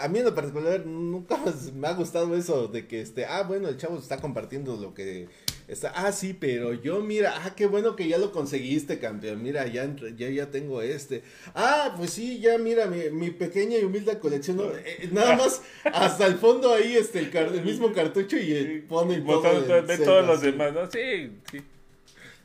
a 0.00 0.08
mí 0.08 0.18
en 0.18 0.24
lo 0.24 0.34
particular 0.34 0.84
nunca 0.86 1.38
me 1.74 1.88
ha 1.88 1.92
gustado 1.92 2.34
eso 2.36 2.68
de 2.68 2.86
que 2.86 3.00
este, 3.00 3.24
ah, 3.26 3.42
bueno, 3.42 3.68
el 3.68 3.76
chavo 3.76 3.98
está 3.98 4.18
compartiendo 4.18 4.76
lo 4.76 4.94
que 4.94 5.28
está, 5.68 5.90
ah, 5.94 6.12
sí, 6.12 6.36
pero 6.38 6.74
yo 6.74 7.00
mira, 7.00 7.34
ah, 7.44 7.54
qué 7.54 7.66
bueno 7.66 7.96
que 7.96 8.08
ya 8.08 8.18
lo 8.18 8.32
conseguiste, 8.32 8.98
campeón, 8.98 9.42
mira, 9.42 9.66
ya, 9.66 9.88
ya, 10.16 10.28
ya 10.30 10.50
tengo 10.50 10.82
este, 10.82 11.22
ah, 11.54 11.94
pues 11.96 12.10
sí, 12.10 12.40
ya 12.40 12.58
mira, 12.58 12.86
mi, 12.86 13.10
mi 13.10 13.30
pequeña 13.30 13.78
y 13.78 13.84
humilde 13.84 14.18
colección, 14.18 14.56
¿no? 14.58 14.64
Eh, 14.76 15.08
nada 15.12 15.36
más 15.36 15.62
hasta 15.84 16.26
el 16.26 16.36
fondo 16.36 16.72
ahí, 16.74 16.96
este, 16.96 17.18
el, 17.20 17.30
car- 17.30 17.52
el 17.54 17.62
mismo 17.64 17.92
cartucho 17.92 18.36
y 18.36 18.52
el, 18.52 18.82
pone 18.82 19.14
el 19.14 19.24
todo 19.24 19.86
set, 19.86 20.04
todos 20.04 20.26
los 20.26 20.40
demás, 20.42 20.72
¿no? 20.72 20.90
Sí, 20.90 21.30
sí. 21.50 21.62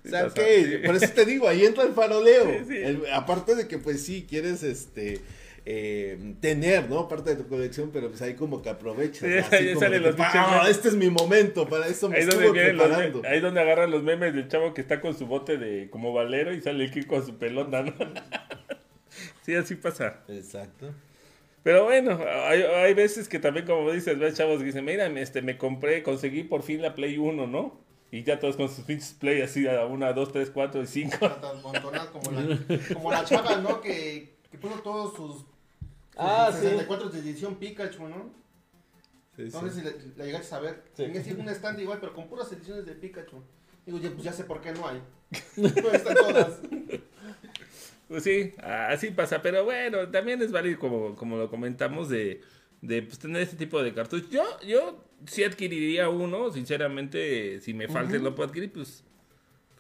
O 0.06 0.10
sea, 0.10 0.26
O 0.28 0.30
sea, 0.30 0.46
que, 0.46 0.64
sí. 0.66 0.78
por 0.86 0.96
eso 0.96 1.08
te 1.14 1.26
digo, 1.26 1.48
ahí 1.50 1.66
entra 1.66 1.84
el 1.84 1.92
faroleo. 1.94 2.46
Sí, 2.60 2.66
sí. 2.70 2.78
El- 2.78 3.04
aparte 3.12 3.56
de 3.56 3.68
que, 3.68 3.78
pues 3.78 4.02
sí, 4.04 4.26
quieres 4.30 4.64
este 4.64 5.20
eh, 5.70 6.36
tener, 6.40 6.90
¿no? 6.90 7.10
Parte 7.10 7.32
de 7.36 7.44
tu 7.44 7.50
colección, 7.50 7.90
pero 7.92 8.08
pues 8.08 8.22
ahí 8.22 8.36
como 8.36 8.62
que 8.62 8.70
aprovechas. 8.70 9.20
Sí, 9.20 9.28
¿no? 9.28 9.40
Así 9.46 9.56
ahí 9.56 9.68
como 9.74 9.80
salen 9.82 10.02
de 10.02 10.08
los 10.08 10.16
que, 10.16 10.22
pinches 10.24 10.42
"Ah, 10.42 10.52
memes". 10.62 10.70
este 10.78 10.88
es 10.88 10.96
mi 10.96 11.10
momento, 11.10 11.68
para 11.68 11.88
eso 11.88 12.08
me 12.08 12.16
Ahí 12.18 12.26
donde, 12.26 12.46
los 12.74 12.88
preparando. 12.88 13.22
me- 13.22 13.28
ahí 13.28 13.40
donde 13.42 13.60
agarran 13.60 13.92
los 13.92 14.02
memes 14.02 14.34
del 14.34 14.48
chavo 14.48 14.74
que 14.74 14.80
está 14.80 15.02
con 15.02 15.18
su 15.18 15.26
bote 15.28 15.58
de 15.58 15.90
como 15.90 16.14
valero 16.14 16.54
y 16.54 16.62
sale 16.62 16.86
aquí 16.86 17.04
con 17.04 17.26
su 17.26 17.36
pelota, 17.38 17.84
¿no? 17.84 17.94
sí, 19.46 19.56
así 19.56 19.76
pasa. 19.76 20.22
Exacto. 20.30 20.94
Pero 21.64 21.84
bueno, 21.84 22.18
hay, 22.46 22.62
hay 22.62 22.94
veces 22.94 23.28
que 23.28 23.40
también, 23.40 23.66
como 23.66 23.92
dices, 23.92 24.18
ves 24.18 24.36
chavos 24.36 24.60
que 24.60 24.66
dicen, 24.68 24.86
mira, 24.86 25.08
este, 25.20 25.42
me 25.42 25.58
compré, 25.58 26.02
conseguí 26.02 26.44
por 26.44 26.64
fin 26.64 26.82
la 26.82 26.96
Play 26.96 27.18
1, 27.18 27.46
¿no? 27.46 27.78
Y 28.10 28.24
ya 28.24 28.40
todos 28.40 28.56
con 28.56 28.70
sus 28.70 28.86
pinches 28.86 29.12
Play 29.20 29.42
así 29.42 29.68
a 29.68 29.86
una, 29.86 30.14
dos, 30.14 30.32
tres, 30.32 30.50
cuatro 30.50 30.82
y 30.82 30.88
cinco. 30.88 31.18
Como 31.62 31.92
la, 31.92 32.06
como 32.94 33.12
la 33.12 33.26
chava, 33.26 33.58
¿no? 33.58 33.82
Que, 33.82 34.38
que 34.50 34.58
puso 34.58 34.76
todos 34.76 35.14
sus, 35.18 35.46
sus 36.18 36.26
Ah, 36.26 36.50
sí. 36.52 36.62
64 36.62 37.10
de 37.10 37.20
edición 37.20 37.56
Pikachu, 37.56 38.08
¿no? 38.08 38.32
Sí, 39.36 39.44
No 39.54 39.62
sí. 39.62 39.70
sé 39.70 39.72
si 39.72 39.82
la, 39.86 39.92
la 40.18 40.26
llegaste 40.26 40.56
a 40.56 40.60
ver. 40.60 40.84
Sí. 40.96 41.04
Tenía 41.04 41.22
así 41.22 41.32
un 41.32 41.48
stand 41.50 41.80
igual, 41.80 42.00
pero 42.00 42.14
con 42.14 42.28
puras 42.28 42.52
ediciones 42.52 42.86
de 42.86 42.94
Pikachu. 42.94 43.42
Digo, 43.86 44.00
ya, 44.00 44.10
pues 44.12 44.24
ya 44.24 44.34
sé 44.34 44.44
por 44.44 44.62
qué 44.62 44.72
no 44.74 44.88
hay. 44.88 45.02
No 45.58 45.92
están 45.92 46.16
todas. 46.16 46.60
Pues 48.08 48.24
sí, 48.24 48.54
así 48.64 49.12
pasa, 49.12 49.42
pero 49.42 49.66
bueno, 49.66 50.08
también 50.10 50.42
es 50.42 50.52
válido, 50.52 50.80
como, 50.80 51.14
como 51.16 51.36
lo 51.38 51.50
comentamos, 51.50 52.08
de, 52.08 52.42
de 52.82 53.02
pues, 53.04 53.20
tener 53.20 53.42
este 53.42 53.58
tipo 53.58 53.84
de 53.84 53.94
cartuchos. 53.94 54.30
Yo, 54.30 54.44
yo 54.66 55.04
sí 55.26 55.44
adquiriría 55.44 56.08
uno, 56.08 56.50
sinceramente, 56.52 57.60
si 57.60 57.74
me 57.74 57.90
falta 57.90 58.16
y 58.16 58.20
lo 58.20 58.34
puedo 58.34 58.48
adquirir, 58.48 58.72
pues, 58.72 59.04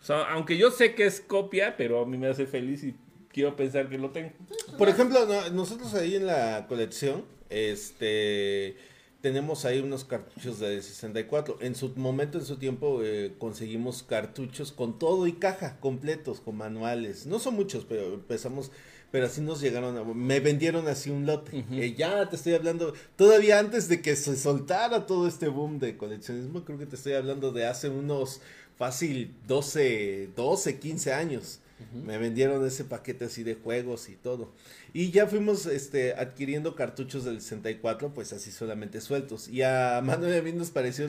aunque 0.09 0.57
yo 0.57 0.71
sé 0.71 0.93
que 0.93 1.05
es 1.05 1.21
copia, 1.21 1.77
pero 1.77 2.01
a 2.01 2.05
mí 2.05 2.17
me 2.17 2.27
hace 2.27 2.45
feliz 2.45 2.83
y 2.83 2.95
quiero 3.37 3.55
pensar 3.55 3.87
que 3.87 3.99
lo 3.99 4.09
tengo. 4.09 4.31
Por 4.79 4.89
ejemplo, 4.89 5.27
no- 5.27 5.47
nosotros 5.51 5.93
ahí 5.93 6.15
en 6.15 6.25
la 6.25 6.65
colección, 6.67 7.23
este, 7.51 8.75
tenemos 9.21 9.63
ahí 9.65 9.77
unos 9.79 10.05
cartuchos 10.05 10.57
de 10.59 10.81
64. 10.81 11.59
En 11.61 11.75
su 11.75 11.89
momento, 11.97 12.39
en 12.39 12.45
su 12.45 12.57
tiempo, 12.57 13.01
eh, 13.03 13.33
conseguimos 13.37 14.01
cartuchos 14.01 14.71
con 14.71 14.97
todo 14.97 15.27
y 15.27 15.33
caja, 15.33 15.79
completos, 15.79 16.39
con 16.39 16.57
manuales. 16.57 17.27
No 17.27 17.37
son 17.37 17.53
muchos, 17.53 17.85
pero 17.85 18.11
empezamos, 18.15 18.71
pero 19.11 19.27
así 19.27 19.41
nos 19.41 19.61
llegaron, 19.61 19.95
a- 19.99 20.03
me 20.03 20.39
vendieron 20.39 20.87
así 20.87 21.11
un 21.11 21.27
lote. 21.27 21.63
Eh, 21.73 21.93
ya 21.95 22.27
te 22.29 22.37
estoy 22.37 22.55
hablando, 22.55 22.95
todavía 23.17 23.59
antes 23.59 23.87
de 23.87 24.01
que 24.01 24.15
se 24.15 24.35
soltara 24.35 25.05
todo 25.05 25.27
este 25.27 25.47
boom 25.47 25.77
de 25.77 25.95
coleccionismo, 25.95 26.65
creo 26.65 26.79
que 26.79 26.87
te 26.87 26.95
estoy 26.95 27.13
hablando 27.13 27.51
de 27.51 27.67
hace 27.67 27.89
unos 27.89 28.41
fácil 28.79 29.35
12, 29.47 30.29
12, 30.35 30.79
15 30.79 31.13
años. 31.13 31.59
Me 31.93 32.17
vendieron 32.17 32.65
ese 32.65 32.83
paquete 32.83 33.25
así 33.25 33.43
de 33.43 33.55
juegos 33.55 34.09
y 34.09 34.15
todo. 34.15 34.51
Y 34.93 35.11
ya 35.11 35.27
fuimos 35.27 35.65
este, 35.67 36.13
adquiriendo 36.13 36.75
cartuchos 36.75 37.23
del 37.23 37.39
64, 37.39 38.13
pues 38.13 38.33
así 38.33 38.51
solamente 38.51 38.99
sueltos. 38.99 39.47
Y 39.47 39.61
a 39.61 40.01
Manuel 40.03 40.37
y 40.37 40.41
mí 40.41 40.53
nos 40.53 40.71
pareció 40.71 41.07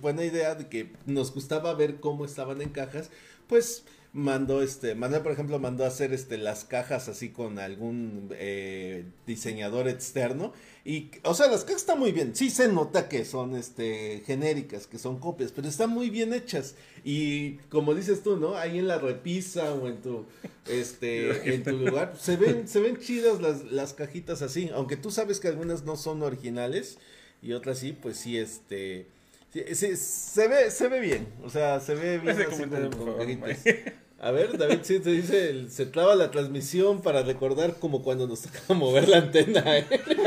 buena 0.00 0.24
idea 0.24 0.54
de 0.54 0.68
que 0.68 0.92
nos 1.06 1.32
gustaba 1.32 1.72
ver 1.74 2.00
cómo 2.00 2.24
estaban 2.24 2.60
en 2.60 2.68
cajas. 2.68 3.10
Pues 3.46 3.84
mandó 4.12 4.62
este, 4.62 4.94
Manuel 4.94 5.22
por 5.22 5.32
ejemplo 5.32 5.58
mandó 5.58 5.84
a 5.84 5.88
hacer 5.88 6.12
este 6.12 6.36
las 6.36 6.64
cajas 6.64 7.08
así 7.08 7.30
con 7.30 7.58
algún 7.58 8.28
eh, 8.32 9.04
diseñador 9.26 9.88
externo. 9.88 10.52
Y, 10.84 11.10
o 11.22 11.32
sea, 11.34 11.46
las 11.48 11.64
cajas 11.64 11.82
están 11.82 11.98
muy 11.98 12.12
bien. 12.12 12.34
Sí 12.34 12.50
se 12.50 12.68
nota 12.68 13.08
que 13.08 13.24
son 13.24 13.56
este 13.56 14.22
genéricas, 14.26 14.86
que 14.86 14.98
son 14.98 15.18
copias, 15.18 15.52
pero 15.52 15.68
están 15.68 15.90
muy 15.90 16.10
bien 16.10 16.34
hechas. 16.34 16.74
Y 17.04 17.54
como 17.70 17.94
dices 17.94 18.22
tú, 18.22 18.36
¿no? 18.36 18.56
Ahí 18.56 18.78
en 18.78 18.88
la 18.88 18.98
repisa 18.98 19.72
o 19.74 19.88
en 19.88 20.02
tu 20.02 20.26
este 20.68 21.54
en 21.54 21.62
tu 21.62 21.72
lugar 21.72 22.16
se 22.20 22.36
ven 22.36 22.68
se 22.68 22.80
ven 22.80 22.98
chidas 22.98 23.40
las, 23.40 23.64
las 23.64 23.94
cajitas 23.94 24.42
así, 24.42 24.70
aunque 24.74 24.96
tú 24.96 25.10
sabes 25.10 25.40
que 25.40 25.48
algunas 25.48 25.84
no 25.84 25.96
son 25.96 26.22
originales 26.22 26.98
y 27.40 27.52
otras 27.54 27.78
sí, 27.78 27.92
pues 27.92 28.18
sí 28.18 28.38
este 28.38 29.06
sí, 29.52 29.62
sí, 29.74 29.96
se 29.96 30.48
ve 30.48 30.70
se 30.70 30.88
ve 30.88 31.00
bien, 31.00 31.26
o 31.44 31.50
sea, 31.50 31.80
se 31.80 31.94
ve 31.94 32.18
bien 32.18 32.34
Ese 32.34 32.42
así 32.44 32.50
comentario, 32.52 32.90
con- 32.90 32.98
por 32.98 33.06
con 33.16 33.26
favor, 33.26 33.38
cajitas. 33.40 33.94
A 34.20 34.30
ver, 34.30 34.56
David, 34.56 34.78
sí 34.82 35.00
te 35.00 35.10
dice, 35.10 35.50
el- 35.50 35.70
se 35.72 35.84
traba 35.84 36.14
la 36.14 36.30
transmisión 36.30 37.02
para 37.02 37.22
recordar 37.24 37.74
como 37.80 38.02
cuando 38.04 38.28
nos 38.28 38.42
toca 38.42 38.60
mover 38.74 39.08
la 39.08 39.18
antena, 39.18 39.78
¿eh? 39.78 39.86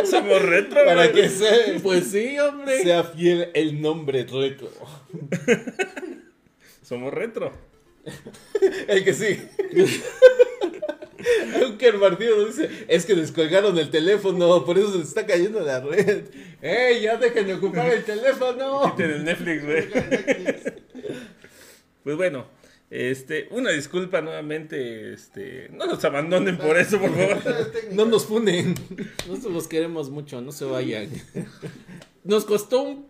Somos 0.09 0.41
retro, 0.41 0.83
Para 0.85 1.11
que 1.13 1.29
sea, 1.29 1.55
Pues 1.81 2.07
sí, 2.07 2.37
hombre. 2.39 2.83
sea 2.83 3.03
fiel 3.05 3.51
el 3.53 3.81
nombre 3.81 4.25
retro. 4.25 4.69
Somos 6.83 7.13
retro. 7.13 7.51
El 8.87 9.03
que 9.03 9.13
sí. 9.13 9.39
Aunque 11.61 11.87
el 11.87 11.97
Martino 11.97 12.35
nos 12.37 12.55
dice, 12.57 12.69
es 12.87 13.05
que 13.05 13.15
descolgaron 13.15 13.77
el 13.77 13.89
teléfono, 13.89 14.65
por 14.65 14.77
eso 14.77 14.93
se 14.93 15.01
está 15.03 15.25
cayendo 15.25 15.61
la 15.61 15.79
red. 15.79 16.25
¡Ey, 16.61 17.01
ya 17.01 17.17
dejen 17.17 17.47
de 17.47 17.53
ocupar 17.55 17.91
el 17.93 18.03
teléfono! 18.03 18.95
En 18.99 19.11
el 19.11 19.23
Netflix, 19.23 19.63
güey. 19.63 19.89
Pues 22.03 22.17
bueno, 22.17 22.45
este, 22.89 23.47
una 23.51 23.71
disculpa 23.71 24.21
nuevamente, 24.21 25.13
este, 25.13 25.69
no 25.73 25.85
nos 25.85 26.03
abandonen 26.05 26.57
por 26.57 26.77
eso, 26.77 26.99
por 26.99 27.09
favor. 27.11 27.37
No 27.91 28.05
nos 28.05 28.25
funen. 28.25 28.75
Nosotros 29.27 29.53
los 29.53 29.67
queremos 29.67 30.09
mucho, 30.09 30.41
no 30.41 30.51
se 30.51 30.65
vayan. 30.65 31.09
Nos 32.23 32.45
costó 32.45 32.81
un- 32.83 33.07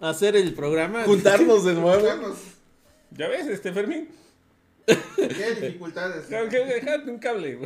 hacer 0.00 0.36
el 0.36 0.52
programa. 0.52 1.04
Juntarnos 1.04 1.64
de 1.64 1.72
nuevo. 1.74 2.06
¿Ya 3.12 3.28
ves, 3.28 3.46
este 3.46 3.72
Fermín? 3.72 4.08
¿Qué 4.86 5.54
dificultades? 5.60 6.26
Un 7.06 7.18
cable. 7.18 7.58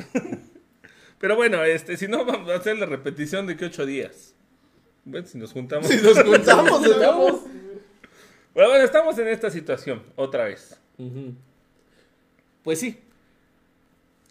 Pero 1.19 1.37
bueno, 1.37 1.63
este, 1.65 1.97
si 1.97 2.09
no, 2.09 2.25
vamos 2.25 2.51
a 2.51 2.55
hacer 2.57 2.79
la 2.79 2.87
repetición 2.87 3.47
de 3.47 3.57
que 3.57 3.67
ocho 3.67 3.85
días. 3.87 4.35
Bueno, 5.05 5.27
si 5.27 5.39
nos 5.39 5.53
juntamos. 5.53 5.87
Si 5.87 5.97
nos 5.99 6.23
juntamos. 6.23 6.81
Pero 8.55 8.69
bueno, 8.69 8.85
estamos 8.85 9.19
en 9.19 9.29
esta 9.29 9.51
situación, 9.51 10.03
otra 10.17 10.45
vez. 10.45 10.79
Pues 12.63 12.81
sí. 12.81 13.01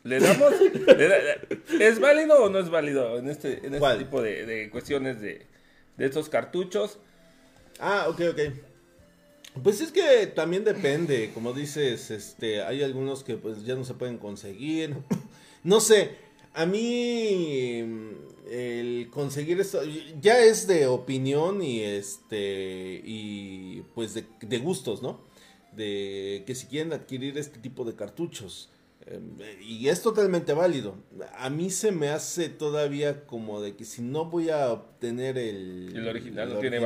¿Le 0.04 0.20
damos? 0.20 0.54
¿Le 0.62 1.08
da- 1.08 1.40
¿Es 1.80 2.00
válido 2.00 2.44
o 2.44 2.50
no 2.50 2.60
es 2.60 2.70
válido 2.70 3.18
en 3.20 3.30
este, 3.30 3.66
en 3.66 3.76
este 3.76 3.98
tipo 3.98 4.22
de, 4.22 4.46
de 4.46 4.70
cuestiones 4.70 5.20
de, 5.22 5.46
de 5.98 6.06
estos 6.06 6.30
cartuchos? 6.30 7.00
Ah, 7.80 8.06
ok, 8.10 8.22
ok. 8.32 8.40
Pues 9.64 9.82
es 9.82 9.92
que 9.92 10.28
también 10.28 10.64
depende, 10.64 11.32
como 11.34 11.54
dices, 11.54 12.12
este, 12.12 12.62
hay 12.62 12.84
algunos 12.84 13.24
que 13.24 13.38
pues 13.38 13.66
ya 13.66 13.76
no 13.76 13.84
se 13.84 13.94
pueden 13.94 14.18
conseguir. 14.18 14.96
No 15.62 15.82
sé, 15.82 16.12
a 16.54 16.66
mí 16.66 17.84
el 18.50 19.10
conseguir 19.12 19.60
esto 19.60 19.82
ya 20.22 20.40
es 20.40 20.68
de 20.68 20.88
opinión 20.88 21.62
y 21.62 21.82
este 21.82 23.02
y 23.04 23.84
pues 23.94 24.14
de, 24.14 24.26
de 24.40 24.58
gustos, 24.60 25.02
¿no? 25.02 25.20
De 25.76 26.44
que 26.48 26.56
si 26.56 26.68
quieren 26.68 26.94
adquirir 26.94 27.38
este 27.38 27.60
tipo 27.60 27.84
de 27.84 27.94
cartuchos. 27.94 28.70
Y 29.62 29.88
es 29.88 30.02
totalmente 30.02 30.54
válido. 30.54 30.96
A 31.38 31.50
mí 31.50 31.70
se 31.70 31.92
me 31.92 32.10
hace 32.10 32.50
todavía 32.50 33.26
como 33.26 33.62
de 33.62 33.76
que 33.76 33.86
si 33.86 34.02
no 34.02 34.26
voy 34.26 34.50
a 34.50 34.72
obtener 34.72 35.38
el, 35.38 35.92
El 35.96 36.08
original, 36.08 36.48
el 36.48 36.54
no 36.54 36.60
tiene 36.60 36.80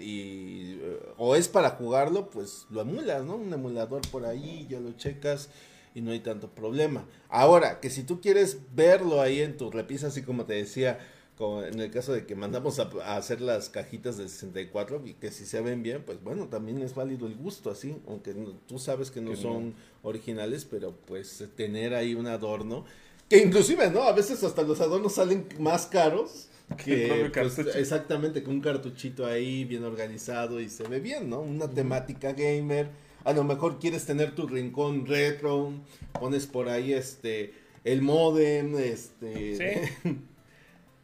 y 0.00 0.78
eh, 0.82 1.00
o 1.16 1.34
es 1.34 1.48
para 1.48 1.70
jugarlo, 1.70 2.28
pues 2.28 2.66
lo 2.70 2.82
emulas, 2.82 3.24
¿no? 3.24 3.36
Un 3.36 3.52
emulador 3.52 4.02
por 4.10 4.26
ahí, 4.26 4.66
ya 4.68 4.80
lo 4.80 4.92
checas 4.92 5.48
y 5.94 6.00
no 6.00 6.10
hay 6.10 6.20
tanto 6.20 6.50
problema. 6.50 7.06
Ahora, 7.28 7.80
que 7.80 7.90
si 7.90 8.02
tú 8.02 8.20
quieres 8.20 8.58
verlo 8.74 9.20
ahí 9.20 9.40
en 9.40 9.56
tu 9.56 9.70
repisa, 9.70 10.08
así 10.08 10.22
como 10.22 10.44
te 10.44 10.54
decía, 10.54 10.98
como 11.36 11.62
en 11.62 11.80
el 11.80 11.90
caso 11.90 12.12
de 12.12 12.26
que 12.26 12.34
mandamos 12.34 12.78
a, 12.78 12.90
a 13.04 13.16
hacer 13.16 13.40
las 13.40 13.68
cajitas 13.68 14.16
del 14.18 14.28
64 14.28 15.02
y 15.06 15.14
que 15.14 15.30
si 15.30 15.44
se 15.46 15.60
ven 15.60 15.82
bien, 15.82 16.02
pues 16.04 16.22
bueno, 16.22 16.48
también 16.48 16.80
es 16.82 16.94
válido 16.94 17.26
el 17.26 17.34
gusto 17.36 17.70
así, 17.70 17.96
aunque 18.06 18.34
no- 18.34 18.52
tú 18.68 18.78
sabes 18.78 19.10
que 19.10 19.20
no 19.20 19.30
Que 19.30 19.36
no. 19.36 19.42
son 19.42 19.74
originales, 20.02 20.64
pero 20.64 20.94
pues 21.06 21.44
tener 21.56 21.94
ahí 21.94 22.14
un 22.14 22.26
adorno, 22.26 22.84
que 23.28 23.38
inclusive, 23.38 23.90
¿no? 23.90 24.02
A 24.02 24.12
veces 24.12 24.42
hasta 24.44 24.62
los 24.62 24.80
adornos 24.80 25.14
salen 25.14 25.46
más 25.58 25.86
caros. 25.86 26.48
Que 26.84 27.30
pues, 27.34 27.58
exactamente, 27.76 28.42
con 28.42 28.54
un 28.54 28.60
cartuchito 28.62 29.26
ahí 29.26 29.64
bien 29.66 29.84
organizado 29.84 30.58
y 30.60 30.70
se 30.70 30.84
ve 30.84 31.00
bien, 31.00 31.28
¿no? 31.28 31.40
Una 31.40 31.68
temática 31.68 32.32
gamer. 32.32 32.88
A 33.24 33.32
lo 33.34 33.44
mejor 33.44 33.78
quieres 33.78 34.06
tener 34.06 34.34
tu 34.34 34.46
rincón 34.46 35.04
retro, 35.06 35.72
pones 36.18 36.46
por 36.46 36.68
ahí 36.70 36.92
este 36.94 37.52
el 37.84 38.00
modem, 38.00 38.76
este 38.78 39.56
Sí. 40.02 40.08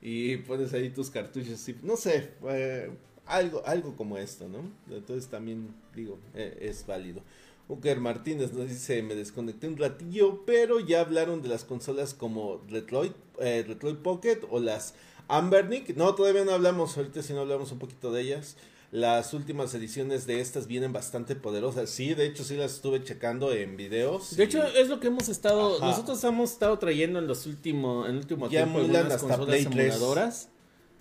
y 0.00 0.36
pones 0.38 0.72
ahí 0.72 0.90
tus 0.90 1.10
cartuchos. 1.10 1.68
Y, 1.68 1.76
no 1.82 1.96
sé, 1.96 2.30
eh, 2.48 2.90
algo, 3.26 3.62
algo 3.66 3.96
como 3.96 4.18
esto, 4.18 4.48
¿no? 4.48 4.60
Entonces 4.94 5.28
también 5.28 5.74
digo, 5.94 6.18
eh, 6.34 6.58
es 6.60 6.86
válido. 6.86 7.22
Uker 7.68 8.00
Martínez 8.00 8.52
nos 8.52 8.68
dice, 8.68 9.02
me 9.02 9.14
desconecté 9.14 9.68
un 9.68 9.76
ratillo, 9.76 10.44
pero 10.46 10.80
ya 10.80 11.00
hablaron 11.00 11.42
de 11.42 11.48
las 11.48 11.64
consolas 11.64 12.14
como 12.14 12.62
Retroid, 12.68 13.12
eh, 13.40 13.64
Retroid 13.66 13.96
Pocket 13.96 14.40
o 14.50 14.58
las 14.58 14.94
Ambernic. 15.28 15.94
No, 15.94 16.14
todavía 16.14 16.44
no 16.44 16.52
hablamos, 16.52 16.96
ahorita 16.96 17.22
si 17.22 17.34
no 17.34 17.40
hablamos 17.40 17.70
un 17.72 17.78
poquito 17.78 18.10
de 18.10 18.22
ellas. 18.22 18.56
Las 18.90 19.34
últimas 19.34 19.74
ediciones 19.74 20.26
de 20.26 20.40
estas 20.40 20.66
vienen 20.66 20.94
bastante 20.94 21.36
poderosas. 21.36 21.90
Sí, 21.90 22.14
de 22.14 22.24
hecho 22.26 22.42
sí 22.42 22.56
las 22.56 22.72
estuve 22.72 23.02
checando 23.04 23.52
en 23.52 23.76
videos. 23.76 24.34
De 24.34 24.44
y 24.44 24.46
hecho, 24.46 24.64
es 24.64 24.88
lo 24.88 24.98
que 24.98 25.08
hemos 25.08 25.28
estado, 25.28 25.76
Ajá. 25.76 25.86
nosotros 25.88 26.24
hemos 26.24 26.52
estado 26.52 26.78
trayendo 26.78 27.18
en 27.18 27.26
los 27.26 27.46
últimos, 27.46 28.06
en 28.06 28.12
el 28.12 28.18
último 28.18 28.48
Ya 28.48 28.62
tiempo 28.64 28.78
algunas 28.80 29.12
hasta 29.12 29.18
consolas 29.18 29.46
Play 29.46 29.64
3. 29.66 29.94
emuladoras. 29.94 30.48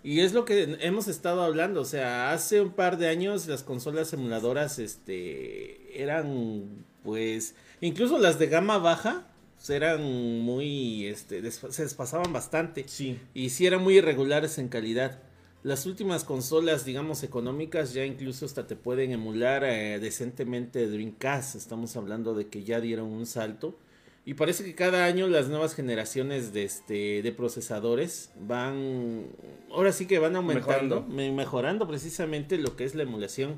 Y 0.03 0.19
es 0.19 0.33
lo 0.33 0.45
que 0.45 0.77
hemos 0.81 1.07
estado 1.07 1.41
hablando, 1.43 1.81
o 1.81 1.85
sea, 1.85 2.31
hace 2.31 2.61
un 2.61 2.71
par 2.71 2.97
de 2.97 3.07
años 3.07 3.47
las 3.47 3.63
consolas 3.63 4.13
emuladoras, 4.13 4.79
este, 4.79 6.01
eran, 6.01 6.85
pues, 7.03 7.55
incluso 7.81 8.17
las 8.17 8.37
de 8.37 8.47
gama 8.47 8.77
baja, 8.77 9.27
pues, 9.55 9.69
eran 9.69 10.41
muy, 10.41 11.07
este, 11.07 11.49
se 11.51 11.83
despasaban 11.83 12.31
bastante. 12.31 12.85
Sí. 12.87 13.19
Y 13.33 13.49
sí 13.49 13.65
eran 13.65 13.81
muy 13.81 13.97
irregulares 13.97 14.57
en 14.59 14.67
calidad. 14.69 15.19
Las 15.63 15.85
últimas 15.85 16.23
consolas, 16.23 16.85
digamos, 16.85 17.23
económicas, 17.23 17.93
ya 17.93 18.05
incluso 18.05 18.45
hasta 18.45 18.67
te 18.67 18.75
pueden 18.75 19.11
emular 19.11 19.63
eh, 19.65 19.99
decentemente 19.99 20.87
Dreamcast. 20.87 21.55
Estamos 21.55 21.95
hablando 21.97 22.33
de 22.35 22.47
que 22.47 22.63
ya 22.63 22.79
dieron 22.79 23.07
un 23.07 23.25
salto. 23.25 23.77
Y 24.23 24.33
parece 24.35 24.63
que 24.63 24.75
cada 24.75 25.05
año 25.05 25.27
las 25.27 25.47
nuevas 25.49 25.73
generaciones 25.73 26.53
de, 26.53 26.63
este, 26.63 27.21
de 27.21 27.31
procesadores 27.31 28.29
van, 28.39 29.25
ahora 29.71 29.91
sí 29.93 30.05
que 30.05 30.19
van 30.19 30.35
aumentando, 30.35 30.95
Mejorando. 30.97 31.15
me- 31.15 31.31
mejorando 31.31 31.87
precisamente 31.87 32.57
lo 32.57 32.75
que 32.75 32.83
es 32.83 32.93
la 32.93 33.03
emulación. 33.03 33.57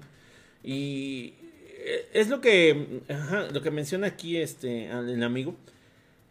Y 0.63 1.33
eh, 1.79 2.07
es 2.13 2.29
lo 2.29 2.39
que, 2.39 3.01
ajá, 3.09 3.47
lo 3.51 3.61
que 3.61 3.71
menciona 3.71 4.07
aquí 4.07 4.37
este, 4.37 4.89
el 4.91 5.21
amigo. 5.23 5.55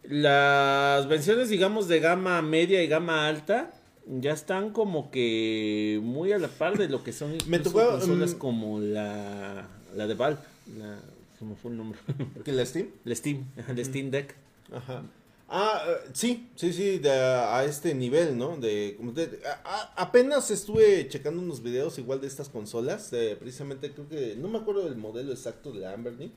Las 0.03 1.07
versiones, 1.07 1.49
digamos, 1.49 1.87
de 1.87 1.99
gama 1.99 2.41
media 2.41 2.81
y 2.81 2.87
gama 2.87 3.27
alta 3.27 3.73
ya 4.09 4.33
están 4.33 4.71
como 4.71 5.11
que 5.11 5.99
muy 6.03 6.31
a 6.31 6.39
la 6.39 6.47
par 6.47 6.77
de 6.77 6.89
lo 6.89 7.03
que 7.03 7.13
son 7.13 7.37
Me 7.47 7.59
tocó, 7.59 7.87
consolas 7.91 8.33
mm, 8.35 8.37
como 8.37 8.79
la, 8.79 9.67
la 9.95 10.07
de 10.07 10.13
Valve. 10.15 10.39
La, 10.77 10.99
me 11.41 11.55
fue 11.55 11.71
el 11.71 11.77
nombre. 11.77 11.99
¿Que 12.43 12.51
la 12.51 12.65
Steam? 12.65 12.89
el 13.05 13.15
Steam, 13.15 13.45
ajá, 13.57 13.71
el 13.71 13.85
Steam 13.85 14.11
Deck. 14.11 14.35
Ajá. 14.73 15.03
Ah, 15.51 15.81
eh, 15.87 16.09
sí, 16.13 16.47
sí, 16.55 16.73
sí, 16.73 16.99
de- 16.99 17.09
a 17.11 17.63
este 17.65 17.95
nivel, 17.95 18.37
¿no? 18.37 18.57
De, 18.57 18.97
a- 19.45 19.61
a- 19.65 19.93
apenas 20.03 20.51
estuve 20.51 21.07
checando 21.07 21.41
unos 21.41 21.63
videos 21.63 21.97
igual 21.97 22.21
de 22.21 22.27
estas 22.27 22.49
consolas, 22.49 23.09
de, 23.09 23.35
precisamente 23.35 23.91
creo 23.91 24.07
que, 24.07 24.35
no 24.37 24.47
me 24.47 24.59
acuerdo 24.59 24.85
del 24.85 24.95
modelo 24.97 25.31
exacto 25.31 25.71
de 25.71 25.79
la 25.79 25.93
Ambernic, 25.93 26.33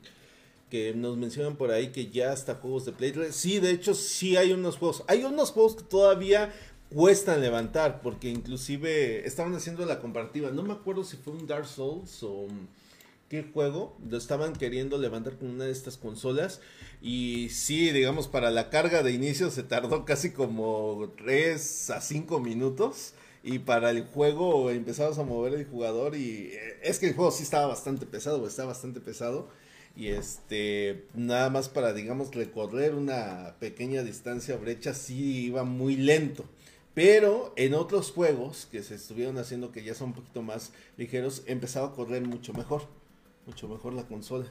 que 0.71 0.95
nos 0.95 1.15
mencionan 1.17 1.57
por 1.57 1.69
ahí 1.69 1.91
que 1.91 2.07
ya 2.09 2.31
hasta 2.31 2.55
juegos 2.55 2.85
de 2.85 2.93
Play 2.93 3.11
3. 3.11 3.35
Sí, 3.35 3.59
de 3.59 3.69
hecho, 3.69 3.93
sí 3.93 4.35
hay 4.35 4.51
unos 4.51 4.77
juegos. 4.77 5.03
Hay 5.07 5.23
unos 5.23 5.51
juegos 5.51 5.75
que 5.75 5.83
todavía 5.83 6.51
cuestan 6.93 7.41
levantar, 7.41 8.01
porque 8.01 8.29
inclusive 8.29 9.25
estaban 9.27 9.55
haciendo 9.55 9.85
la 9.85 9.99
comparativa. 9.99 10.51
No 10.51 10.63
me 10.63 10.73
acuerdo 10.73 11.03
si 11.03 11.17
fue 11.17 11.33
un 11.33 11.47
Dark 11.47 11.65
Souls 11.65 12.23
o 12.23 12.47
qué 13.29 13.43
juego 13.51 13.97
lo 14.07 14.17
estaban 14.17 14.53
queriendo 14.53 14.97
levantar 14.97 15.37
con 15.37 15.49
una 15.49 15.65
de 15.65 15.71
estas 15.71 15.97
consolas. 15.97 16.61
Y 17.01 17.49
sí, 17.49 17.91
digamos, 17.91 18.27
para 18.27 18.51
la 18.51 18.69
carga 18.69 19.03
de 19.03 19.11
inicio 19.11 19.49
se 19.51 19.63
tardó 19.63 20.05
casi 20.05 20.31
como 20.31 21.11
3 21.17 21.89
a 21.89 22.01
5 22.01 22.39
minutos. 22.39 23.13
Y 23.43 23.59
para 23.59 23.89
el 23.89 24.05
juego 24.05 24.69
empezabas 24.69 25.17
a 25.17 25.23
mover 25.23 25.53
el 25.53 25.65
jugador 25.65 26.15
y 26.15 26.51
eh, 26.53 26.79
es 26.81 26.99
que 26.99 27.07
el 27.07 27.13
juego 27.13 27.29
sí 27.29 27.43
estaba 27.43 27.67
bastante 27.67 28.05
pesado, 28.05 28.47
está 28.47 28.65
bastante 28.65 29.01
pesado. 29.01 29.49
Y 29.95 30.07
este, 30.07 31.05
nada 31.13 31.49
más 31.49 31.69
para, 31.69 31.93
digamos, 31.93 32.33
recorrer 32.33 32.95
una 32.95 33.55
pequeña 33.59 34.01
distancia 34.01 34.55
brecha, 34.55 34.93
sí 34.93 35.45
iba 35.47 35.63
muy 35.63 35.97
lento. 35.97 36.45
Pero 36.93 37.53
en 37.55 37.73
otros 37.73 38.11
juegos 38.11 38.67
que 38.71 38.83
se 38.83 38.95
estuvieron 38.95 39.37
haciendo 39.37 39.71
que 39.71 39.83
ya 39.83 39.95
son 39.95 40.09
un 40.09 40.13
poquito 40.13 40.41
más 40.43 40.71
ligeros, 40.97 41.43
empezaba 41.47 41.87
a 41.87 41.93
correr 41.93 42.21
mucho 42.21 42.53
mejor. 42.53 42.83
Mucho 43.47 43.67
mejor 43.67 43.93
la 43.93 44.03
consola. 44.03 44.45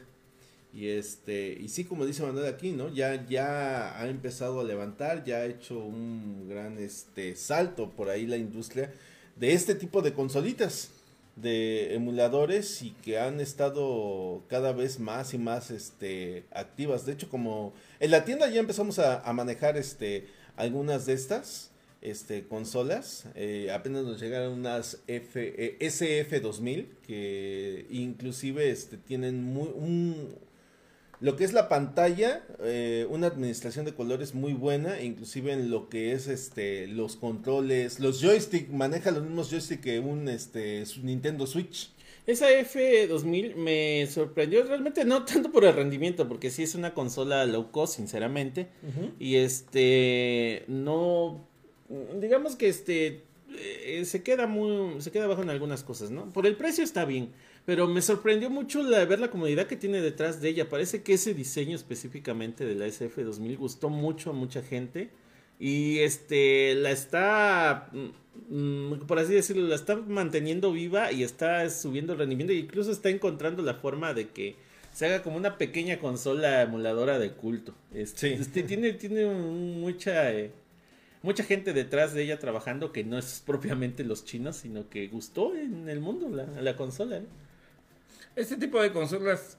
Y 0.74 0.88
este, 0.88 1.56
y 1.60 1.68
sí, 1.68 1.84
como 1.84 2.06
dice 2.06 2.22
Manuel 2.22 2.46
aquí, 2.46 2.72
¿no? 2.72 2.88
Ya, 2.88 3.26
ya 3.28 4.00
ha 4.00 4.08
empezado 4.08 4.60
a 4.60 4.64
levantar, 4.64 5.22
ya 5.24 5.36
ha 5.36 5.44
hecho 5.44 5.78
un 5.78 6.48
gran 6.48 6.78
este 6.78 7.36
salto 7.36 7.90
por 7.90 8.08
ahí 8.08 8.26
la 8.26 8.38
industria 8.38 8.92
de 9.36 9.52
este 9.52 9.74
tipo 9.74 10.00
de 10.00 10.14
consolitas, 10.14 10.90
de 11.36 11.94
emuladores 11.94 12.82
y 12.82 12.90
que 12.90 13.18
han 13.18 13.40
estado 13.40 14.42
cada 14.48 14.72
vez 14.72 14.98
más 14.98 15.34
y 15.34 15.38
más 15.38 15.70
este 15.70 16.44
activas. 16.52 17.04
De 17.04 17.12
hecho, 17.12 17.28
como 17.28 17.74
en 18.00 18.10
la 18.10 18.24
tienda 18.24 18.48
ya 18.48 18.60
empezamos 18.60 18.98
a, 18.98 19.20
a 19.20 19.32
manejar 19.32 19.76
este 19.76 20.26
algunas 20.56 21.06
de 21.06 21.14
estas 21.14 21.71
este 22.02 22.46
consolas, 22.46 23.26
eh, 23.34 23.70
apenas 23.72 24.04
nos 24.04 24.20
llegaron 24.20 24.52
unas 24.52 25.02
F, 25.06 25.54
eh, 25.56 25.78
SF2000 25.80 26.86
que 27.06 27.86
inclusive 27.90 28.70
este 28.70 28.96
tienen 28.96 29.42
muy 29.44 29.68
un 29.74 30.34
lo 31.20 31.36
que 31.36 31.44
es 31.44 31.52
la 31.52 31.68
pantalla, 31.68 32.42
eh, 32.64 33.06
una 33.08 33.28
administración 33.28 33.84
de 33.84 33.94
colores 33.94 34.34
muy 34.34 34.54
buena, 34.54 35.00
inclusive 35.00 35.52
en 35.52 35.70
lo 35.70 35.88
que 35.88 36.12
es 36.12 36.26
este 36.26 36.88
los 36.88 37.14
controles, 37.14 38.00
los 38.00 38.20
joystick, 38.20 38.70
maneja 38.70 39.12
los 39.12 39.22
mismos 39.22 39.48
joystick 39.48 39.80
que 39.80 40.00
un 40.00 40.28
este 40.28 40.84
su 40.84 41.04
Nintendo 41.04 41.46
Switch. 41.46 41.92
Esa 42.26 42.50
F2000 42.50 43.56
me 43.56 44.06
sorprendió 44.06 44.64
realmente 44.64 45.04
no 45.04 45.24
tanto 45.24 45.50
por 45.50 45.64
el 45.64 45.74
rendimiento, 45.74 46.28
porque 46.28 46.50
sí 46.50 46.62
es 46.62 46.74
una 46.74 46.94
consola 46.94 47.44
low 47.46 47.70
cost, 47.72 47.96
sinceramente. 47.96 48.68
Y 49.18 49.36
este, 49.36 50.64
no, 50.68 51.48
digamos 52.20 52.56
que 52.56 52.68
este, 52.68 53.22
eh, 53.56 54.02
se 54.04 54.22
queda 54.22 54.46
muy, 54.46 55.00
se 55.00 55.10
queda 55.10 55.26
bajo 55.26 55.42
en 55.42 55.50
algunas 55.50 55.82
cosas, 55.84 56.10
¿no? 56.10 56.32
Por 56.32 56.46
el 56.46 56.56
precio 56.56 56.82
está 56.84 57.04
bien, 57.04 57.30
pero 57.66 57.86
me 57.88 58.02
sorprendió 58.02 58.50
mucho 58.50 58.82
la, 58.82 59.04
ver 59.04 59.20
la 59.20 59.30
comunidad 59.30 59.66
que 59.66 59.76
tiene 59.76 60.00
detrás 60.00 60.40
de 60.40 60.48
ella. 60.48 60.68
Parece 60.68 61.02
que 61.02 61.14
ese 61.14 61.34
diseño 61.34 61.76
específicamente 61.76 62.64
de 62.64 62.74
la 62.74 62.86
SF2000 62.86 63.56
gustó 63.58 63.88
mucho 63.90 64.30
a 64.30 64.32
mucha 64.32 64.62
gente. 64.62 65.10
Y 65.60 65.98
este, 66.00 66.74
la 66.74 66.90
está, 66.90 67.88
mm, 68.48 69.06
por 69.06 69.18
así 69.20 69.32
decirlo, 69.34 69.68
la 69.68 69.76
está 69.76 69.94
manteniendo 69.96 70.72
viva 70.72 71.12
y 71.12 71.22
está 71.22 71.68
subiendo 71.70 72.14
el 72.14 72.18
rendimiento. 72.18 72.52
E 72.52 72.56
incluso 72.56 72.90
está 72.90 73.10
encontrando 73.10 73.62
la 73.62 73.74
forma 73.74 74.12
de 74.12 74.28
que 74.30 74.56
se 74.92 75.06
haga 75.06 75.22
como 75.22 75.36
una 75.36 75.58
pequeña 75.58 75.98
consola 76.00 76.62
emuladora 76.62 77.18
de 77.20 77.32
culto. 77.32 77.74
Este, 77.94 78.34
Sí. 78.36 78.42
este, 78.42 78.62
tiene, 78.64 78.92
tiene 78.94 79.24
un- 79.24 79.80
mucha, 79.80 80.32
eh, 80.32 80.50
mucha 81.22 81.44
gente 81.44 81.72
detrás 81.72 82.14
de 82.14 82.22
ella 82.24 82.38
trabajando 82.38 82.92
que 82.92 83.04
no 83.04 83.18
es 83.18 83.42
propiamente 83.46 84.04
los 84.04 84.24
chinos, 84.24 84.56
sino 84.56 84.88
que 84.88 85.08
gustó 85.08 85.54
en 85.56 85.88
el 85.88 86.00
mundo 86.00 86.28
la, 86.28 86.44
la 86.60 86.76
consola. 86.76 87.18
¿eh? 87.18 87.26
Este 88.36 88.56
tipo 88.56 88.80
de 88.80 88.92
consolas 88.92 89.58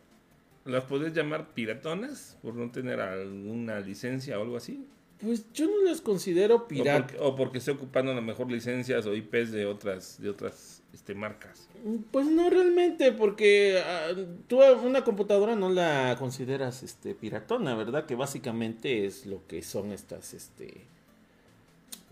las 0.66 0.86
podés 0.86 1.14
llamar 1.14 1.53
piratonas 1.53 2.38
por 2.41 2.55
no 2.55 2.72
tener 2.72 3.01
alguna 3.01 3.80
licencia 3.80 4.39
o 4.39 4.43
algo 4.43 4.57
así. 4.57 4.86
Pues 5.20 5.45
yo 5.53 5.68
no 5.68 5.89
las 5.89 6.01
considero 6.01 6.55
O 6.55 6.68
pirata. 6.68 7.07
porque, 7.07 7.18
o 7.20 7.36
porque 7.36 7.57
esté 7.59 7.72
ocupando 7.72 8.11
a 8.11 8.16
lo 8.16 8.22
mejor 8.22 8.51
licencias 8.51 9.05
o 9.05 9.14
IPs 9.14 9.51
de 9.51 9.66
otras, 9.66 10.22
de 10.22 10.30
otras 10.30 10.82
este, 10.93 11.14
marcas. 11.16 11.70
Pues 12.11 12.28
no 12.28 12.49
realmente, 12.49 13.11
porque 13.14 13.82
ah, 13.86 14.14
tú 14.47 14.61
una 14.61 15.03
computadora 15.03 15.55
no 15.55 15.70
la 15.70 16.16
consideras 16.20 16.84
este 16.84 17.16
piratona, 17.16 17.75
¿verdad? 17.75 18.05
Que 18.05 18.16
básicamente 18.16 19.05
es 19.05 19.25
lo 19.25 19.47
que 19.47 19.62
son 19.62 19.92
estas, 19.92 20.33
este, 20.33 20.82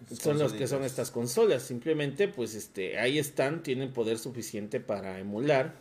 son 0.09 0.39
los 0.39 0.53
que 0.53 0.67
son 0.67 0.83
estas 0.83 1.11
consolas. 1.11 1.63
Simplemente, 1.63 2.27
pues, 2.27 2.55
este, 2.55 2.97
ahí 2.99 3.19
están, 3.19 3.63
tienen 3.63 3.93
poder 3.93 4.17
suficiente 4.17 4.79
para 4.79 5.19
emular 5.19 5.75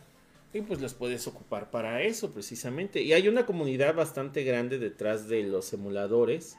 y 0.53 0.61
pues 0.61 0.81
las 0.81 0.93
puedes 0.93 1.27
ocupar 1.27 1.71
para 1.71 2.01
eso 2.01 2.31
precisamente. 2.31 3.01
Y 3.01 3.13
hay 3.13 3.27
una 3.27 3.45
comunidad 3.45 3.95
bastante 3.95 4.43
grande 4.43 4.79
detrás 4.79 5.27
de 5.27 5.43
los 5.43 5.71
emuladores 5.73 6.57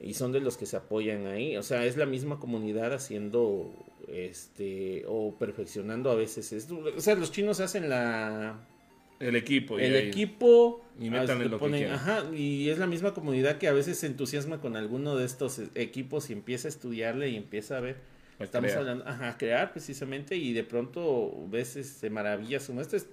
y 0.00 0.14
son 0.14 0.32
de 0.32 0.40
los 0.40 0.56
que 0.56 0.66
se 0.66 0.76
apoyan 0.76 1.26
ahí. 1.26 1.56
O 1.56 1.62
sea, 1.62 1.86
es 1.86 1.96
la 1.96 2.06
misma 2.06 2.38
comunidad 2.38 2.92
haciendo 2.92 3.72
este 4.08 5.04
o 5.06 5.34
perfeccionando 5.38 6.10
a 6.10 6.14
veces 6.14 6.52
esto. 6.52 6.84
O 6.96 7.00
sea, 7.00 7.14
los 7.14 7.32
chinos 7.32 7.60
hacen 7.60 7.88
la 7.88 8.58
El 9.22 9.36
equipo. 9.36 9.78
y 9.78 9.84
el 9.84 9.94
ahí- 9.94 10.08
equipo 10.08 10.84
y 11.00 11.08
métanle 11.10 11.46
lo 11.46 11.58
que 11.58 11.64
ponen- 11.64 11.78
quieran. 11.78 11.94
ajá, 11.94 12.24
y 12.34 12.68
es 12.68 12.78
la 12.78 12.86
misma 12.86 13.14
comunidad 13.14 13.58
que 13.58 13.68
a 13.68 13.72
veces 13.72 13.98
se 13.98 14.06
entusiasma 14.06 14.60
con 14.60 14.76
alguno 14.76 15.16
de 15.16 15.24
estos 15.24 15.58
eh, 15.58 15.68
equipos 15.76 16.28
y 16.30 16.32
empieza 16.32 16.68
a 16.68 16.70
estudiarle 16.70 17.28
y 17.30 17.36
empieza 17.36 17.78
a 17.78 17.80
ver 17.80 17.96
a 18.38 18.44
Estamos 18.44 18.66
crear. 18.70 18.80
hablando, 18.80 19.06
ajá, 19.08 19.28
a 19.28 19.38
crear 19.38 19.72
precisamente 19.72 20.36
y 20.36 20.52
de 20.52 20.64
pronto 20.64 21.46
ves 21.48 21.76
este 21.76 22.10
maravillas 22.10 22.66
como 22.66 22.80
este, 22.80 22.96
es, 22.96 23.06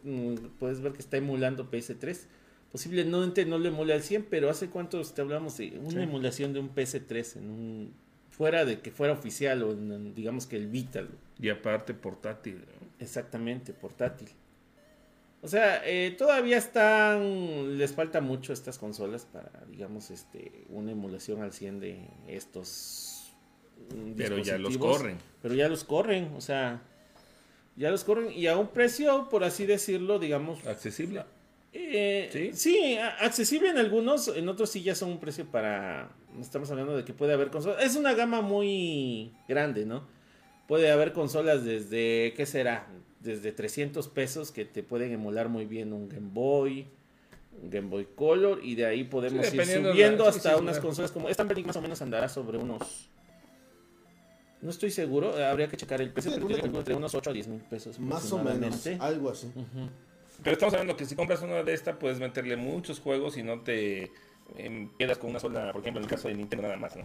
puedes 0.60 0.82
ver 0.82 0.94
que 0.94 1.00
está 1.00 1.18
emulando 1.18 1.70
PS3. 1.70 2.28
Posiblemente 2.72 3.46
no 3.46 3.58
lo 3.58 3.68
emula 3.68 3.96
al 3.96 4.04
100, 4.04 4.26
pero 4.30 4.50
¿hace 4.50 4.70
cuánto 4.70 5.02
te 5.02 5.22
hablamos 5.22 5.58
de 5.58 5.74
una 5.80 5.90
Sí. 5.92 5.98
emulación 6.02 6.54
de 6.54 6.60
un 6.60 6.70
PS3 6.70 7.36
en 7.38 7.50
un 7.50 7.94
fuera 8.30 8.64
de 8.64 8.80
que 8.80 8.92
fuera 8.92 9.14
oficial 9.14 9.64
o 9.64 9.72
en, 9.72 10.14
digamos 10.16 10.46
que 10.46 10.56
el 10.56 10.68
Vital. 10.68 11.10
Y 11.42 11.50
aparte 11.50 11.94
portátil. 11.94 12.56
¿no? 12.56 12.88
Exactamente, 13.00 13.74
portátil. 13.74 14.30
O 15.42 15.48
sea, 15.48 15.82
eh, 15.86 16.16
todavía 16.18 16.58
están, 16.58 17.78
les 17.78 17.94
falta 17.94 18.20
mucho 18.20 18.52
estas 18.52 18.78
consolas 18.78 19.26
para, 19.26 19.50
digamos, 19.70 20.12
este, 20.12 20.66
una 20.70 20.92
emulación 20.92 21.42
al 21.42 21.54
100 21.54 21.80
de 21.80 22.10
estos 22.28 23.34
Pero 24.18 24.38
ya 24.40 24.58
los 24.58 24.78
corren. 24.78 25.18
Pero 25.42 25.56
ya 25.56 25.70
los 25.70 25.86
corren, 25.86 26.34
o 26.36 26.42
sea, 26.42 26.82
ya 27.78 27.90
los 27.90 28.04
corren 28.04 28.34
y 28.34 28.48
a 28.48 28.58
un 28.58 28.68
precio, 28.68 29.30
por 29.30 29.46
así 29.46 29.66
decirlo, 29.66 30.20
digamos, 30.20 30.66
Accesible. 30.68 31.24
eh, 31.72 32.30
¿Sí? 32.34 32.52
sí, 32.54 32.98
accesible 32.98 33.70
en 33.70 33.78
algunos, 33.78 34.28
en 34.28 34.50
otros 34.50 34.70
sí 34.70 34.84
ya 34.84 34.94
son 34.94 35.12
un 35.12 35.20
precio 35.22 35.46
para, 35.46 36.12
estamos 36.42 36.70
hablando 36.70 36.98
de 36.98 37.06
que 37.06 37.14
puede 37.14 37.32
haber 37.32 37.50
consolas, 37.50 37.82
es 37.82 37.96
una 37.96 38.14
gama 38.14 38.42
muy 38.42 39.32
grande, 39.48 39.86
¿no? 39.86 40.06
Puede 40.68 40.92
haber 40.92 41.14
consolas 41.14 41.64
desde, 41.64 42.34
¿qué 42.36 42.46
será? 42.46 42.88
Desde 43.20 43.52
300 43.52 44.08
pesos 44.08 44.52
que 44.52 44.66
te 44.66 44.82
pueden 44.84 45.12
emular 45.12 45.50
muy 45.50 45.66
bien 45.66 45.92
un 45.94 46.08
Game 46.08 46.30
Boy, 46.32 46.88
un 47.62 47.70
Game 47.70 47.90
Boy 47.90 48.08
Color 48.16 48.62
y 48.64 48.76
de 48.76 48.86
ahí 48.86 49.04
podemos 49.04 49.46
Sí, 49.48 49.58
ir 49.58 49.66
subiendo 49.66 50.24
la- 50.24 50.30
hasta 50.30 50.54
sí, 50.56 50.62
unas 50.62 50.80
consolas 50.80 51.12
como 51.12 51.28
esta 51.28 51.44
más 51.44 51.76
o 51.76 51.82
menos 51.82 52.02
andará 52.02 52.30
sobre 52.30 52.58
unos 52.58 53.10
no 54.62 54.70
estoy 54.72 54.92
seguro, 54.92 55.34
habría 55.46 55.70
que 55.70 55.78
checar 55.78 56.02
el 56.02 56.12
precio, 56.12 56.32
Sí, 56.34 56.40
pero 56.46 56.78
entre 56.78 56.94
unos 56.94 57.16
8 57.16 57.30
a 57.30 57.34
10 57.34 57.48
mil 57.48 57.62
pesos 57.62 57.98
Más 57.98 58.30
o 58.34 58.44
menos, 58.44 58.86
algo 59.00 59.30
así. 59.30 59.50
Pero 60.44 60.54
estamos 60.54 60.74
hablando 60.74 60.98
que 60.98 61.06
si 61.06 61.16
compras 61.16 61.42
una 61.42 61.64
de 61.64 61.74
estas, 61.74 61.96
puedes 61.96 62.20
meterle 62.20 62.58
muchos 62.58 63.00
juegos 63.00 63.38
y 63.38 63.44
no 63.44 63.62
te 63.62 64.12
em, 64.58 64.90
quedas 64.98 65.18
con 65.18 65.30
una 65.30 65.40
sola, 65.40 65.72
por 65.72 65.82
ejemplo, 65.82 66.00
en 66.00 66.06
el 66.06 66.10
caso 66.10 66.28
de 66.28 66.36
Nintendo 66.36 66.64
nada 66.64 66.78
más, 66.78 66.96
¿no? 66.96 67.04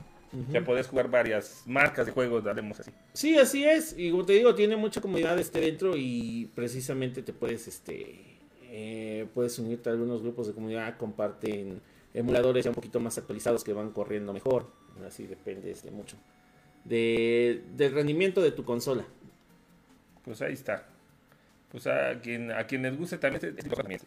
Ya 0.51 0.65
puedes 0.65 0.89
jugar 0.89 1.09
varias 1.09 1.63
marcas 1.67 2.07
de 2.07 2.13
juegos, 2.13 2.43
daremos 2.43 2.81
así. 2.81 2.91
Sí, 3.13 3.39
así 3.39 3.65
es. 3.65 3.95
Y 3.97 4.11
como 4.11 4.25
te 4.25 4.33
digo, 4.33 4.55
tiene 4.55 4.77
mucha 4.77 5.01
comodidad 5.01 5.39
este 5.39 5.61
dentro 5.61 5.97
y 5.97 6.51
precisamente 6.57 7.23
te 7.23 7.33
puedes, 7.33 7.69
este, 7.69 8.39
eh, 8.65 9.27
puedes 9.33 9.59
unirte 9.61 9.91
a 9.91 9.93
algunos 9.93 10.23
grupos 10.23 10.49
de 10.49 10.55
comunidad, 10.55 10.97
comparten 10.97 11.81
emuladores 12.13 12.65
ya 12.65 12.71
un 12.71 12.75
poquito 12.75 12.99
más 12.99 13.17
actualizados 13.17 13.63
que 13.63 13.73
van 13.73 13.91
corriendo 13.91 14.33
mejor. 14.33 14.67
Así 15.07 15.27
depende 15.27 15.71
este, 15.71 15.91
mucho 15.91 16.17
de, 16.85 17.63
del 17.75 17.93
rendimiento 17.93 18.43
de 18.43 18.53
tu 18.53 18.65
consola. 18.65 19.05
Pues 20.25 20.41
ahí 20.43 20.53
está. 20.53 20.87
Pues 21.71 21.87
a 21.87 22.21
quien 22.21 22.53
a 22.53 22.65
quien 22.67 22.83
les 22.83 22.97
guste 22.97 23.19
también 23.19 23.45
este 23.45 23.69
cosas 23.69 23.79
también. 23.79 24.01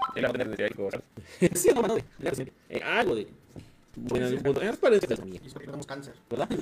Sí. 0.00 0.12
Él 0.18 0.24
va 0.24 0.28
a 0.28 0.32
tener 0.32 0.48
desde 0.50 0.64
ahí 0.64 0.70
cosas. 0.70 1.02
sí, 1.54 1.70
no, 1.74 1.82
no, 1.82 1.94
de- 1.94 2.04
de- 2.18 2.52
eh, 2.68 2.82
algo 2.82 3.14
de. 3.14 3.26
Bueno, 3.96 4.42
punto- 4.42 4.62
es 4.62 4.76
para 4.76 4.96
eso 4.96 5.06
también, 5.06 5.42
Y 5.42 5.46
es 5.46 5.52
porque 5.52 5.66
tenemos 5.66 5.86
cáncer. 5.86 6.14
¿verdad? 6.30 6.48
Sí, 6.50 6.56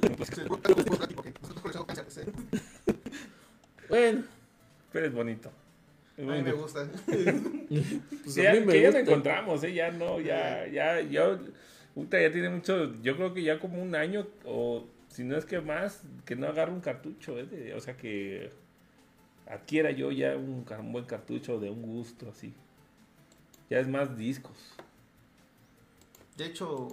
porque 0.49 1.33
nosotros 1.43 1.85
cáncer. 1.87 2.07
sí. 2.09 2.93
Bueno, 3.89 4.23
Pero 4.93 5.07
es 5.07 5.13
bonito. 5.13 5.51
Es 6.17 6.29
A 6.29 6.33
mí 6.33 6.43
me 6.43 6.53
gusta. 6.53 6.87
pues 7.07 8.35
Sí, 8.35 8.41
a 8.47 8.53
ya, 8.55 8.61
mí 8.61 8.67
me 8.67 8.73
que 8.73 8.83
ya 8.83 8.89
lo 8.91 8.97
gusta. 8.97 9.01
encontramos, 9.01 9.63
¿eh? 9.65 9.73
Ya 9.73 9.91
no, 9.93 10.21
ya, 10.21 10.67
ya, 10.67 11.01
ya, 11.01 11.39
puta, 11.95 12.21
ya 12.21 12.31
tiene 12.33 12.51
mucho, 12.51 12.95
yo 13.03 13.17
creo 13.17 13.33
que 13.33 13.43
ya 13.43 13.59
como 13.61 13.81
un 13.81 13.95
año, 13.95 14.27
o 14.45 14.85
si 15.09 15.23
no 15.25 15.37
es 15.37 15.45
que 15.45 15.61
más, 15.61 16.03
que 16.25 16.35
no 16.37 16.49
agarro 16.49 16.73
un 16.75 16.81
cartucho, 16.81 17.39
¿eh? 17.39 17.47
De- 17.47 17.75
o 17.75 17.81
sea, 17.81 17.97
que 17.97 18.51
adquiera 19.47 19.91
yo 19.93 20.11
ya 20.11 20.37
un 20.37 20.65
buen 20.93 21.05
cartucho 21.05 21.59
de 21.61 21.71
un 21.71 21.83
gusto, 21.83 22.29
así. 22.31 22.53
Ya 23.71 23.79
es 23.79 23.89
más 23.89 24.17
discos. 24.17 24.57
De 26.37 26.47
hecho, 26.47 26.89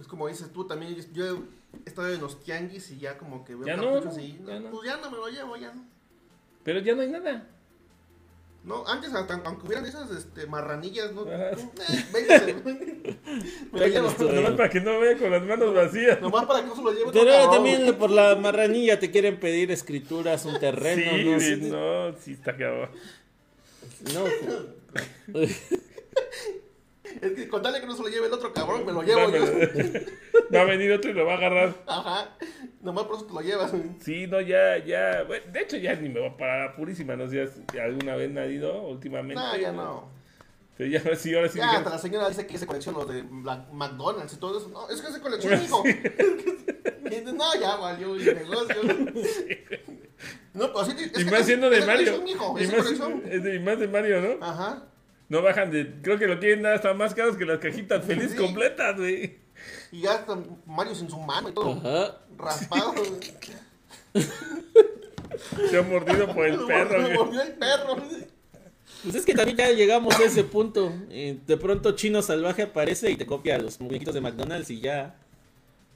es 0.00 0.06
como 0.06 0.28
dices 0.28 0.52
tú, 0.52 0.66
también 0.66 0.94
yo 1.12 1.26
he 1.26 1.88
estado 1.88 2.08
en 2.12 2.20
los 2.20 2.42
tianguis 2.42 2.90
y 2.90 2.98
ya 2.98 3.18
como 3.18 3.44
que 3.44 3.54
veo 3.54 3.66
Ya 3.66 3.76
no, 3.76 3.94
cartuchos 3.94 4.16
no, 4.16 4.22
y 4.22 4.38
ya 4.46 4.60
no. 4.60 4.70
pues 4.70 4.88
ya 4.88 4.96
no 4.98 5.10
me 5.10 5.16
lo 5.16 5.28
llevo, 5.28 5.56
ya 5.56 5.72
no. 5.72 5.84
Pero 6.64 6.80
ya 6.80 6.94
no 6.94 7.02
hay 7.02 7.08
nada. 7.08 7.48
No, 8.64 8.86
antes 8.86 9.12
hasta, 9.12 9.34
aunque 9.44 9.66
hubieran 9.66 9.84
esas 9.86 10.08
este, 10.12 10.46
marranillas, 10.46 11.12
¿no? 11.12 11.24
Eh, 11.26 11.56
véngase. 12.12 12.54
Nomás 14.34 14.52
para 14.52 14.70
que 14.70 14.80
no 14.80 15.00
vea 15.00 15.18
con 15.18 15.32
las 15.32 15.42
manos 15.42 15.74
vacías. 15.74 16.20
Nomás 16.20 16.44
para 16.44 16.60
que 16.60 16.68
no 16.68 16.76
se 16.76 16.82
lo 16.82 16.92
lleve 16.92 17.10
Pero 17.12 17.32
ahora 17.32 17.50
también 17.50 17.98
por 17.98 18.10
la 18.10 18.36
marranilla 18.36 19.00
te 19.00 19.10
quieren 19.10 19.40
pedir 19.40 19.72
escrituras, 19.72 20.44
un 20.44 20.60
terreno, 20.60 21.10
sí, 21.10 21.24
no 21.24 21.40
sí, 21.40 21.70
no, 21.70 22.18
sí 22.20 22.32
está 22.32 22.56
cabrón. 22.56 22.90
No. 24.14 24.81
Es 27.20 27.32
que 27.32 27.48
que 27.48 27.86
no 27.86 27.94
se 27.94 28.02
lo 28.02 28.08
lleve 28.08 28.26
el 28.26 28.32
otro 28.32 28.52
cabrón, 28.52 28.86
me 28.86 28.92
lo 28.92 29.02
llevo 29.02 29.30
yo. 29.30 29.44
Va 30.52 30.62
a 30.62 30.64
venir 30.64 30.92
otro 30.92 31.10
y 31.10 31.14
lo 31.14 31.26
va 31.26 31.34
a 31.34 31.36
agarrar. 31.36 31.74
Ajá. 31.86 32.36
Nomás 32.80 33.04
por 33.04 33.16
eso 33.16 33.26
te 33.26 33.34
lo 33.34 33.40
llevas. 33.40 33.70
Sí, 34.00 34.26
no, 34.26 34.40
ya, 34.40 34.78
ya. 34.78 35.22
bueno, 35.24 35.44
de 35.52 35.60
hecho, 35.60 35.76
ya 35.76 35.94
ni 35.94 36.08
me 36.08 36.20
voy 36.20 36.30
a 36.30 36.36
parar 36.36 36.68
a 36.68 36.76
purísima. 36.76 37.14
No 37.14 37.28
sé 37.28 37.48
si 37.70 37.78
alguna 37.78 38.16
vez 38.16 38.30
ido 38.50 38.82
últimamente. 38.88 39.34
No, 39.34 39.56
ya 39.56 39.72
no. 39.72 40.10
Pero 40.76 40.90
ya, 40.90 41.16
sí, 41.16 41.34
ahora 41.34 41.48
sí. 41.48 41.58
Ya, 41.58 41.78
hasta 41.78 41.90
la 41.90 41.98
señora 41.98 42.28
dice 42.28 42.46
que 42.46 42.58
se 42.58 42.66
colecciona 42.66 42.98
los 42.98 43.08
de 43.08 43.24
la 43.44 43.68
McDonald's 43.72 44.32
y 44.32 44.36
todo 44.38 44.58
eso. 44.58 44.68
No, 44.70 44.88
es 44.88 45.00
que 45.00 45.12
se 45.12 45.20
colecciona, 45.20 45.56
hijo. 45.62 45.82
Dice, 47.04 47.32
no, 47.34 47.54
ya 47.60 47.76
valió 47.76 48.14
el 48.16 48.24
negocio. 48.24 48.76
No, 50.54 50.72
pues 50.72 50.88
sí. 50.88 50.94
es 50.98 51.20
y 51.20 51.24
que 51.24 51.30
más 51.30 51.40
es- 51.40 51.46
siendo 51.46 51.70
de 51.70 51.78
es 51.78 51.86
Mario. 51.86 52.22
Y 52.26 52.62
es 52.62 52.72
más, 52.72 53.42
de- 53.42 53.54
y 53.56 53.58
más 53.60 53.78
de 53.78 53.88
Mario, 53.88 54.20
¿no? 54.20 54.44
Ajá. 54.46 54.84
No 55.28 55.40
bajan 55.42 55.70
de. 55.70 55.94
Creo 56.02 56.18
que 56.18 56.26
lo 56.26 56.38
quieren 56.38 56.62
dar 56.62 56.74
hasta 56.74 56.92
más 56.92 57.14
caros 57.14 57.36
que 57.36 57.44
las 57.46 57.58
cajitas 57.58 58.04
feliz 58.04 58.32
Sí. 58.32 58.36
completas, 58.36 58.96
güey. 58.98 59.38
Y 59.90 60.02
ya 60.02 60.14
hasta 60.14 60.38
Mario 60.66 60.94
sin 60.94 61.08
su 61.08 61.18
mano 61.18 61.48
y 61.48 61.52
todo. 61.54 61.72
Ajá. 61.72 62.18
Raspado. 62.36 62.94
Se 65.70 65.78
ha 65.78 65.82
mordido 65.82 66.32
por 66.34 66.46
el 66.46 66.58
perro, 66.66 67.00
güey. 67.02 67.14
mordió 67.14 67.42
el 67.42 67.52
perro. 67.54 67.96
Pues 69.02 69.14
es 69.16 69.24
que 69.24 69.34
también 69.34 69.56
ya 69.56 69.70
llegamos 69.70 70.14
a 70.18 70.24
ese 70.24 70.44
punto. 70.44 70.92
Eh, 71.10 71.38
de 71.46 71.56
pronto 71.56 71.92
Chino 71.92 72.22
Salvaje 72.22 72.62
aparece 72.62 73.10
y 73.10 73.16
te 73.16 73.26
copia 73.26 73.58
los 73.58 73.80
muñequitos 73.80 74.14
de 74.14 74.20
McDonald's 74.20 74.70
y 74.70 74.80
ya. 74.80 75.16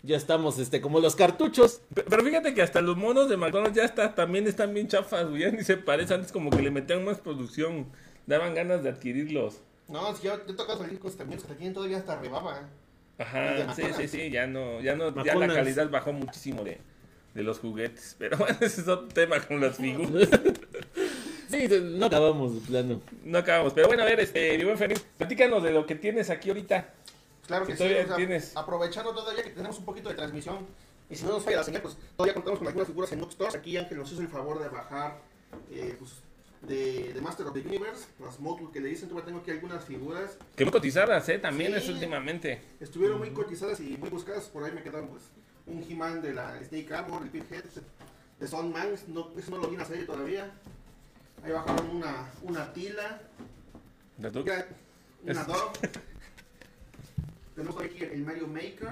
Ya 0.07 0.17
estamos, 0.17 0.59
este, 0.59 0.81
como 0.81 1.01
los 1.01 1.17
cartuchos. 1.17 1.81
Pe- 1.95 2.05
Pero 2.09 2.23
fíjate 2.23 2.55
que 2.55 2.63
hasta 2.63 2.81
los 2.81 2.97
monos 2.97 3.29
de 3.29 3.37
McDonald's 3.37 3.77
ya 3.77 3.85
está, 3.85 4.15
también 4.15 4.47
están 4.47 4.73
bien 4.73 4.87
chafas, 4.89 5.29
güey. 5.29 5.43
Ya 5.43 5.51
ni 5.51 5.65
se 5.65 5.77
parecen. 5.77 6.17
Antes 6.17 6.33
como 6.33 6.51
que 6.51 6.63
le 6.63 6.71
metían 6.71 7.05
más 7.05 7.19
producción. 7.19 7.87
Daban 8.27 8.55
ganas 8.55 8.83
de 8.83 8.91
adquirirlos. 8.91 9.61
No, 9.89 10.15
si 10.17 10.25
yo 10.27 10.41
te 10.41 10.53
tocas 10.55 10.79
salir 10.79 10.99
con 10.99 11.13
también 11.17 11.41
que 11.41 11.55
tienen 11.55 11.75
todavía 11.75 11.99
hasta 11.99 12.21
rebaba. 12.21 12.61
De 13.19 13.23
Ajá, 13.25 13.75
sí, 13.75 13.83
sí, 13.97 14.09
sí, 14.09 14.31
ya 14.31 14.47
no, 14.47 14.81
ya 14.81 14.95
no, 14.95 15.25
ya 15.25 15.35
la 15.37 15.47
calidad 15.49 15.89
bajó 15.91 16.13
muchísimo 16.13 16.65
de, 16.65 16.79
de 17.35 17.43
los 17.43 17.59
juguetes. 17.61 18.15
Pero 18.19 18.37
bueno, 18.37 18.57
ese 18.61 18.83
es 18.83 18.89
otro 18.89 19.09
tema 19.09 19.41
con 19.41 19.61
las 19.61 19.77
figuras. 19.77 20.29
Sí, 21.49 21.69
no 21.81 22.07
acabamos 22.07 22.55
de 22.57 22.61
plano. 22.61 23.01
No 23.25 23.39
acabamos. 23.39 23.73
Pero 23.73 23.87
bueno, 23.87 24.03
a 24.03 24.07
ver, 24.07 24.19
este, 24.19 24.59
mi 24.59 24.65
buen 24.65 24.77
Fermín, 24.77 24.99
platícanos 25.17 25.63
de 25.63 25.71
lo 25.71 25.87
que 25.87 25.95
tienes 25.95 26.29
aquí 26.29 26.49
ahorita. 26.49 26.93
Claro 27.47 27.67
Que 27.67 27.73
que 27.73 27.79
sí, 27.79 27.85
todavía 27.85 28.05
o 28.05 28.07
sea, 28.09 28.17
tienes. 28.17 28.57
aprovechando 28.57 29.15
todavía 29.15 29.43
que 29.45 29.51
tenemos 29.51 29.79
un 29.79 29.85
poquito 29.85 30.09
de 30.09 30.15
transmisión 30.17 30.67
y 31.09 31.15
si 31.17 31.25
no 31.25 31.33
nos 31.33 31.45
falla 31.45 31.59
la 31.59 31.65
señal, 31.65 31.83
pues 31.83 31.97
todavía 32.17 32.35
contamos 32.35 32.59
con 32.59 32.67
algunas 32.69 32.89
figuras 32.89 33.13
en 33.13 33.21
Noob 33.21 33.31
Stores. 33.33 33.55
Aquí 33.55 33.77
Ángel 33.77 33.99
nos 33.99 34.11
hizo 34.13 34.21
el 34.23 34.29
favor 34.29 34.59
de 34.61 34.69
bajar 34.69 35.19
eh, 35.71 35.95
pues, 35.99 36.13
de, 36.63 37.13
de 37.13 37.21
Master 37.21 37.47
of 37.47 37.53
the 37.55 37.61
Universe, 37.61 38.07
las 38.19 38.41
Motul 38.41 38.73
que 38.73 38.81
le 38.81 38.89
dicen, 38.89 39.09
todavía 39.09 39.27
tengo 39.27 39.39
aquí 39.41 39.51
algunas 39.53 39.85
figuras. 39.85 40.37
Que 40.57 40.65
muy 40.65 40.73
cotizadas, 40.73 41.29
¿eh? 41.29 41.39
También 41.39 41.73
Sí. 41.73 41.79
es 41.79 41.89
últimamente. 41.89 42.61
Estuvieron 42.81 43.19
muy 43.19 43.31
cotizadas 43.31 43.79
y 43.81 43.97
muy 43.97 44.11
buscadas, 44.11 44.45
por 44.47 44.65
ahí 44.65 44.73
me 44.73 44.83
quedaron 44.83 45.09
pues 45.09 45.23
un 45.67 45.85
He-Man 45.89 46.23
de 46.23 46.33
la 46.35 46.59
Snake 46.65 46.93
Armor, 46.93 47.23
el 47.23 47.31
Pinhead, 47.31 47.65
de 48.41 48.49
Son 48.49 48.73
Man, 48.73 48.89
no, 49.09 49.31
eso 49.39 49.51
no 49.53 49.59
lo 49.59 49.69
vi 49.69 49.75
en 49.75 49.81
la 49.81 49.87
serie 49.87 50.05
todavía. 50.05 50.51
Ahí 51.45 51.53
bajaron 51.53 51.89
una, 51.91 52.31
una 52.43 52.73
Tila. 52.73 53.21
Mira, 54.19 54.31
una 55.25 55.45
Dove. 55.45 55.71
Tenemos 57.57 57.83
aquí 57.83 58.05
el 58.05 58.23
Mario 58.25 58.47
Maker. 58.47 58.89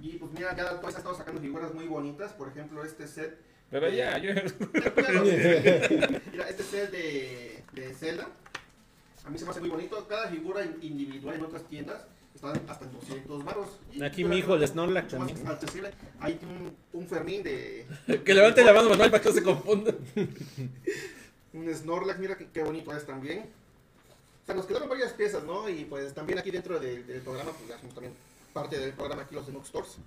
Y 0.00 0.12
pues 0.18 0.30
mira, 0.32 0.54
ya 0.56 0.70
después 0.72 0.94
ha 0.94 0.98
estado 0.98 1.16
sacando 1.16 1.40
figuras 1.40 1.74
muy 1.74 1.86
bonitas. 1.86 2.32
Por 2.34 2.48
ejemplo, 2.48 2.84
este 2.84 3.06
set. 3.08 3.36
Pero 3.70 3.88
ya, 3.90 4.16
yo... 4.18 4.30
Mira, 6.32 6.48
este 6.48 6.62
set 6.62 6.90
de, 6.90 7.62
de 7.72 7.94
Zelda. 7.94 8.28
A 9.24 9.30
mí 9.30 9.38
se 9.38 9.44
me 9.44 9.50
hace 9.50 9.60
muy 9.60 9.70
bonito. 9.70 10.06
Cada 10.08 10.28
figura 10.28 10.64
in- 10.64 10.76
individual 10.80 11.36
en 11.36 11.44
otras 11.44 11.64
tiendas 11.64 12.06
están 12.34 12.60
hasta 12.68 12.84
en 12.84 12.92
200 12.92 13.44
baros. 13.44 13.68
Y 13.92 14.02
Aquí 14.02 14.24
mi 14.24 14.38
hijo, 14.38 14.54
el 14.54 14.66
Snorlax 14.66 15.08
también. 15.08 15.46
accesible. 15.48 15.90
Hay 16.20 16.38
un, 16.42 16.76
un 17.00 17.08
Fermín 17.08 17.42
de. 17.42 17.86
Que 18.24 18.34
levante 18.34 18.64
la 18.64 18.72
mano 18.72 18.90
manual 18.90 19.10
para 19.10 19.22
que 19.22 19.28
no 19.30 19.34
se 19.34 19.42
confunda. 19.42 19.94
Un 21.54 21.74
Snorlax, 21.74 22.18
mira 22.20 22.36
qué, 22.36 22.46
qué 22.52 22.62
bonito 22.62 22.94
es 22.94 23.06
también. 23.06 23.46
Sea, 24.48 24.54
nos 24.54 24.64
quedaron 24.64 24.88
varias 24.88 25.12
piezas, 25.12 25.44
¿no? 25.44 25.68
Y 25.68 25.84
pues 25.84 26.14
también 26.14 26.38
aquí 26.38 26.50
dentro 26.50 26.80
del, 26.80 27.06
del 27.06 27.20
programa, 27.20 27.50
pues 27.52 27.68
ya 27.68 27.74
hacemos 27.74 27.94
también 27.94 28.14
parte 28.54 28.78
del 28.78 28.94
programa 28.94 29.20
aquí 29.20 29.34
los 29.34 29.46
de 29.46 29.52
Nook 29.52 29.66
Stores. 29.66 29.98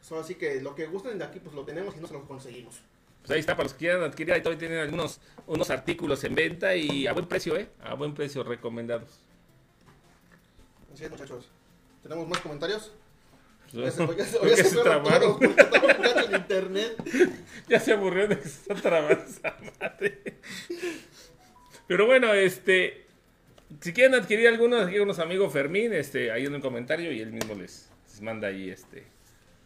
So, 0.00 0.18
así 0.18 0.36
que 0.36 0.62
lo 0.62 0.74
que 0.74 0.86
gusten 0.86 1.18
de 1.18 1.24
aquí, 1.26 1.38
pues 1.38 1.54
lo 1.54 1.62
tenemos 1.62 1.94
y 1.94 2.00
no 2.00 2.06
se 2.06 2.14
lo 2.14 2.26
conseguimos. 2.26 2.76
Pues 3.20 3.30
ahí 3.32 3.40
está, 3.40 3.52
para 3.54 3.64
los 3.64 3.74
que 3.74 3.80
quieran 3.80 4.04
adquirir, 4.04 4.32
ahí 4.32 4.40
todavía 4.40 4.58
tienen 4.58 4.78
algunos 4.78 5.20
unos 5.46 5.68
artículos 5.68 6.24
en 6.24 6.34
venta 6.34 6.74
y 6.74 7.06
a 7.06 7.12
buen 7.12 7.28
precio, 7.28 7.54
¿eh? 7.58 7.68
A 7.82 7.92
buen 7.92 8.14
precio, 8.14 8.42
recomendados. 8.42 9.20
Así 10.94 11.04
es, 11.04 11.10
muchachos. 11.10 11.46
¿Tenemos 12.02 12.26
más 12.26 12.40
comentarios? 12.40 12.90
Ya 13.70 13.90
se, 13.90 14.16
ya 14.16 14.24
se, 14.24 14.38
¿Por 14.38 14.48
ya 14.48 14.56
se 14.56 14.64
se 14.64 14.76
trabaron? 14.78 15.36
en 15.42 16.34
internet. 16.36 16.96
Ya 17.68 17.78
se 17.80 17.92
aburrió 17.92 18.28
de 18.28 18.38
que 18.38 18.48
se 18.48 18.62
está 18.62 18.74
trabando 18.76 19.24
esa 19.24 19.56
madre. 19.78 20.40
Pero 21.86 22.06
bueno, 22.06 22.32
este. 22.32 23.11
Si 23.80 23.92
quieren 23.92 24.14
adquirir 24.14 24.48
algunos, 24.48 24.86
aquí 24.86 24.98
unos 24.98 25.18
amigos 25.18 25.52
Fermín, 25.52 25.92
este, 25.92 26.30
ahí 26.30 26.44
en 26.46 26.54
un 26.54 26.60
comentario 26.60 27.12
y 27.12 27.20
él 27.20 27.32
mismo 27.32 27.54
les, 27.54 27.88
les 28.08 28.20
manda 28.20 28.48
ahí 28.48 28.70
este. 28.70 29.06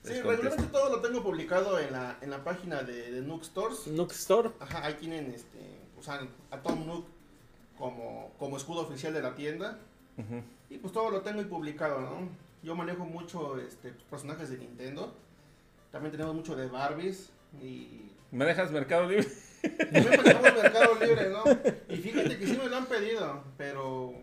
Sí, 0.04 0.20
regularmente 0.20 0.66
todo 0.70 0.90
lo 0.90 1.00
tengo 1.00 1.22
publicado 1.22 1.80
en 1.80 1.92
la, 1.92 2.16
en 2.20 2.30
la 2.30 2.44
página 2.44 2.82
de, 2.82 3.10
de 3.10 3.20
Nook 3.22 3.42
Stores. 3.44 3.88
Nook 3.88 4.12
Store. 4.12 4.50
Ajá, 4.60 4.84
ahí 4.84 4.94
tienen 4.94 5.32
este, 5.34 5.58
usan 5.98 6.28
a 6.50 6.58
Tom 6.58 6.86
Nook 6.86 7.06
como, 7.76 8.32
como 8.38 8.56
escudo 8.56 8.82
oficial 8.82 9.12
de 9.12 9.22
la 9.22 9.34
tienda. 9.34 9.78
Ujú. 10.16 10.42
Y 10.70 10.78
pues 10.78 10.92
todo 10.92 11.10
lo 11.10 11.22
tengo 11.22 11.40
ahí 11.40 11.46
publicado, 11.46 12.00
¿no? 12.00 12.28
Yo 12.62 12.74
manejo 12.74 13.04
mucho 13.04 13.58
este, 13.58 13.92
personajes 14.10 14.48
de 14.50 14.58
Nintendo. 14.58 15.12
También 15.90 16.12
tenemos 16.12 16.34
mucho 16.34 16.54
de 16.54 16.66
Barbies. 16.68 17.30
Y 17.62 18.10
¿Manejas 18.30 18.70
Mercado 18.70 19.08
Libre? 19.08 19.26
También 19.70 20.16
manejamos 20.16 20.62
Mercado 20.62 20.94
Libre, 21.00 21.28
¿no? 21.30 21.44
Y 21.94 21.96
fíjate 21.98 22.38
que 22.38 22.46
sí 22.46 22.58
me 22.62 22.68
lo 22.68 22.76
han 22.76 22.86
pedido, 22.86 23.44
pero 23.56 24.14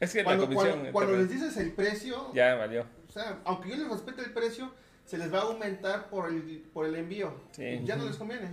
Es 0.00 0.12
que 0.12 0.24
cuando, 0.24 0.44
la 0.44 0.48
comisión. 0.48 0.72
cuando, 0.78 0.92
cuando 0.92 1.16
les 1.18 1.28
dices 1.30 1.56
el 1.56 1.72
precio, 1.72 2.32
Ya 2.34 2.54
valió. 2.54 2.86
o 3.08 3.12
sea, 3.12 3.38
aunque 3.44 3.68
yo 3.70 3.76
les 3.76 3.88
respete 3.88 4.22
el 4.22 4.32
precio, 4.32 4.72
se 5.04 5.18
les 5.18 5.32
va 5.32 5.38
a 5.38 5.42
aumentar 5.42 6.08
por 6.08 6.28
el, 6.30 6.62
por 6.72 6.86
el 6.86 6.94
envío. 6.96 7.34
Sí. 7.52 7.80
Ya 7.84 7.96
no 7.96 8.06
les 8.06 8.16
conviene. 8.16 8.48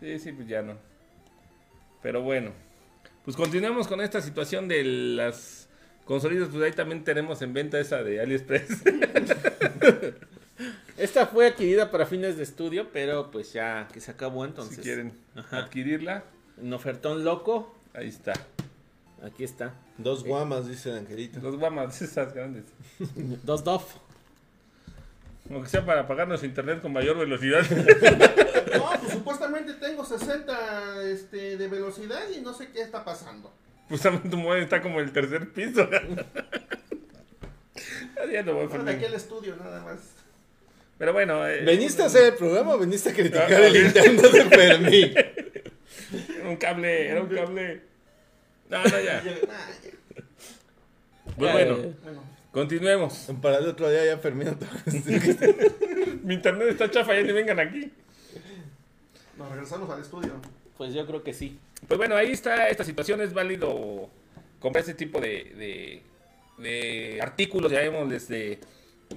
Sí, 0.00 0.18
sí, 0.18 0.32
pues 0.32 0.48
ya 0.48 0.62
no. 0.62 0.76
Pero 2.02 2.22
bueno. 2.22 2.52
Pues 3.24 3.36
continuamos 3.36 3.88
con 3.88 4.00
esta 4.02 4.20
situación 4.20 4.68
de 4.68 4.84
las 4.84 5.68
consolidas. 6.04 6.48
Pues 6.50 6.62
ahí 6.62 6.72
también 6.72 7.04
tenemos 7.04 7.40
en 7.42 7.54
venta 7.54 7.80
esa 7.80 8.02
de 8.02 8.20
AliExpress. 8.20 8.82
Esta 10.96 11.26
fue 11.26 11.48
adquirida 11.48 11.90
para 11.90 12.06
fines 12.06 12.36
de 12.36 12.44
estudio, 12.44 12.88
pero 12.92 13.30
pues 13.30 13.52
ya 13.52 13.88
que 13.92 14.00
se 14.00 14.10
acabó 14.12 14.44
entonces. 14.44 14.76
si 14.76 14.82
quieren 14.82 15.12
Ajá. 15.34 15.58
adquirirla, 15.58 16.24
Un 16.56 16.72
ofertón 16.72 17.24
loco. 17.24 17.74
ahí 17.94 18.08
está. 18.08 18.32
Aquí 19.22 19.42
está. 19.42 19.74
Dos 19.98 20.22
guamas, 20.24 20.68
dice 20.68 20.92
Angelito. 20.92 21.40
Los 21.40 21.56
guamas, 21.56 22.00
esas 22.02 22.32
grandes. 22.34 22.64
Dos 23.42 23.64
Dove. 23.64 23.84
Aunque 25.50 25.68
sea 25.68 25.84
para 25.84 26.06
pagarnos 26.06 26.42
internet 26.44 26.80
con 26.80 26.92
mayor 26.92 27.18
velocidad. 27.18 27.62
No, 28.74 28.90
pues 29.00 29.12
supuestamente 29.12 29.74
tengo 29.74 30.04
60 30.04 31.02
este, 31.04 31.56
de 31.56 31.68
velocidad 31.68 32.22
y 32.36 32.40
no 32.40 32.52
sé 32.52 32.70
qué 32.72 32.80
está 32.82 33.04
pasando. 33.04 33.52
pues 33.88 34.00
también 34.00 34.28
tu 34.28 34.36
móvil 34.36 34.64
está 34.64 34.82
como 34.82 34.98
en 34.98 35.04
el 35.06 35.12
tercer 35.12 35.52
piso. 35.52 35.88
Ya 38.32 38.42
no 38.42 38.54
voy 38.54 38.64
a 38.64 38.68
Bueno, 38.68 38.90
aquí 38.90 39.04
al 39.04 39.14
estudio 39.14 39.54
nada 39.54 39.80
más. 39.84 39.98
Pero 40.98 41.12
bueno, 41.12 41.46
eh, 41.48 41.62
¿Veniste 41.64 42.02
a 42.02 42.06
hacer 42.06 42.24
el 42.32 42.34
programa 42.34 42.74
o 42.74 42.78
veniste 42.78 43.10
a 43.10 43.12
criticar 43.12 43.52
Ah, 43.52 43.66
el. 43.66 43.82
Nintendo 43.84 44.28
de 44.30 44.44
Fermín? 44.44 45.14
era 46.38 46.48
un 46.48 46.56
cable, 46.56 47.08
era 47.08 47.20
un 47.22 47.28
cable. 47.28 47.80
No, 48.70 48.82
no, 48.82 48.88
ya. 49.00 49.22
Ya. 49.22 49.34
Pues 51.36 51.52
bueno, 51.52 51.74
Eh, 51.76 51.94
Bueno, 52.02 52.22
continuemos. 52.52 53.28
Para 53.42 53.58
el 53.58 53.66
otro 53.66 53.90
día 53.90 54.04
ya 54.06 54.18
Fermín 54.18 54.48
otra 54.48 54.68
vez. 54.86 55.04
Mi 56.22 56.34
internet 56.34 56.68
está 56.70 56.90
chafa, 56.90 57.14
ya 57.14 57.22
ni 57.22 57.32
vengan 57.32 57.58
aquí. 57.60 57.90
nos 59.36 59.50
regresamos 59.50 59.90
al 59.90 60.00
estudio. 60.00 60.32
Pues 60.76 60.94
yo 60.94 61.06
creo 61.06 61.22
que 61.22 61.34
sí. 61.34 61.58
Pues 61.88 61.98
bueno, 61.98 62.16
ahí 62.16 62.30
está 62.32 62.68
esta 62.68 62.84
situación. 62.84 63.20
Es 63.20 63.32
válido 63.34 64.08
comprar 64.60 64.80
este 64.80 64.94
tipo 64.94 65.20
de, 65.20 65.52
de, 65.56 66.62
de 66.62 67.20
artículos, 67.20 67.70
llamémosles, 67.70 68.28
de, 68.28 68.58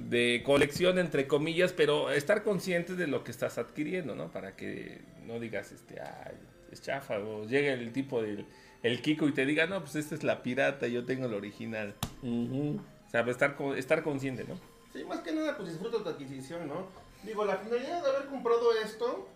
de 0.10 0.44
colección, 0.45 0.99
entre 0.99 1.28
comillas, 1.28 1.74
pero 1.74 2.11
estar 2.11 2.44
conscientes 2.44 2.98
de 2.98 3.07
lo 3.07 3.24
que 3.24 3.32
estás 3.32 3.57
adquiriendo, 3.57 4.15
¿no? 4.15 4.32
Para 4.32 4.56
que 4.56 5.02
no 5.26 5.40
digas, 5.40 5.72
este, 5.72 5.99
ay, 6.02 6.36
es 6.72 6.82
chafa, 6.82 7.19
o 7.19 7.45
llegue 7.45 7.74
el 7.74 7.91
tipo 7.91 8.22
del 8.22 8.45
el 8.84 9.02
Kiko 9.02 9.28
y 9.28 9.34
te 9.34 9.45
diga, 9.45 9.65
no, 9.65 9.82
pues 9.82 9.95
esta 9.95 10.15
es 10.15 10.24
la 10.24 10.44
pirata, 10.44 10.88
yo 10.88 11.06
tengo 11.06 11.26
el 11.26 11.34
original. 11.34 11.95
Ujú. 12.22 12.80
O 13.07 13.10
sea, 13.10 13.22
estar, 13.22 13.56
estar 13.76 14.03
consciente, 14.03 14.44
¿no? 14.44 14.60
Sí, 14.94 15.03
más 15.03 15.19
que 15.19 15.32
nada, 15.32 15.56
pues 15.57 15.69
disfruta 15.69 16.03
tu 16.03 16.10
adquisición, 16.10 16.68
¿no? 16.68 16.88
Digo, 17.24 17.45
la 17.45 17.57
finalidad 17.57 18.03
de 18.03 18.10
haber 18.10 18.28
comprado 18.28 18.72
esto, 18.84 19.28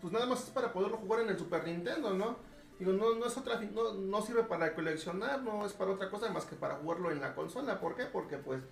pues 0.00 0.12
nada 0.12 0.26
más 0.26 0.44
es 0.44 0.50
para 0.50 0.72
poderlo 0.72 0.98
jugar 0.98 1.20
en 1.20 1.30
el 1.30 1.38
Super 1.38 1.64
Nintendo, 1.66 2.14
¿no? 2.14 2.36
Digo, 2.78 2.92
no, 2.92 3.14
no 3.14 3.26
es 3.26 3.36
otra, 3.36 3.60
no, 3.60 3.94
no 3.94 4.22
sirve 4.22 4.44
para 4.44 4.74
coleccionar, 4.74 5.42
no 5.42 5.66
es 5.66 5.72
para 5.72 5.92
otra 5.92 6.10
cosa 6.10 6.30
más 6.30 6.46
que 6.46 6.56
para 6.56 6.76
jugarlo 6.76 7.10
en 7.10 7.20
la 7.20 7.34
consola. 7.34 7.78
¿Por 7.80 7.94
qué? 7.94 8.04
Porque 8.04 8.38
pues, 8.38 8.62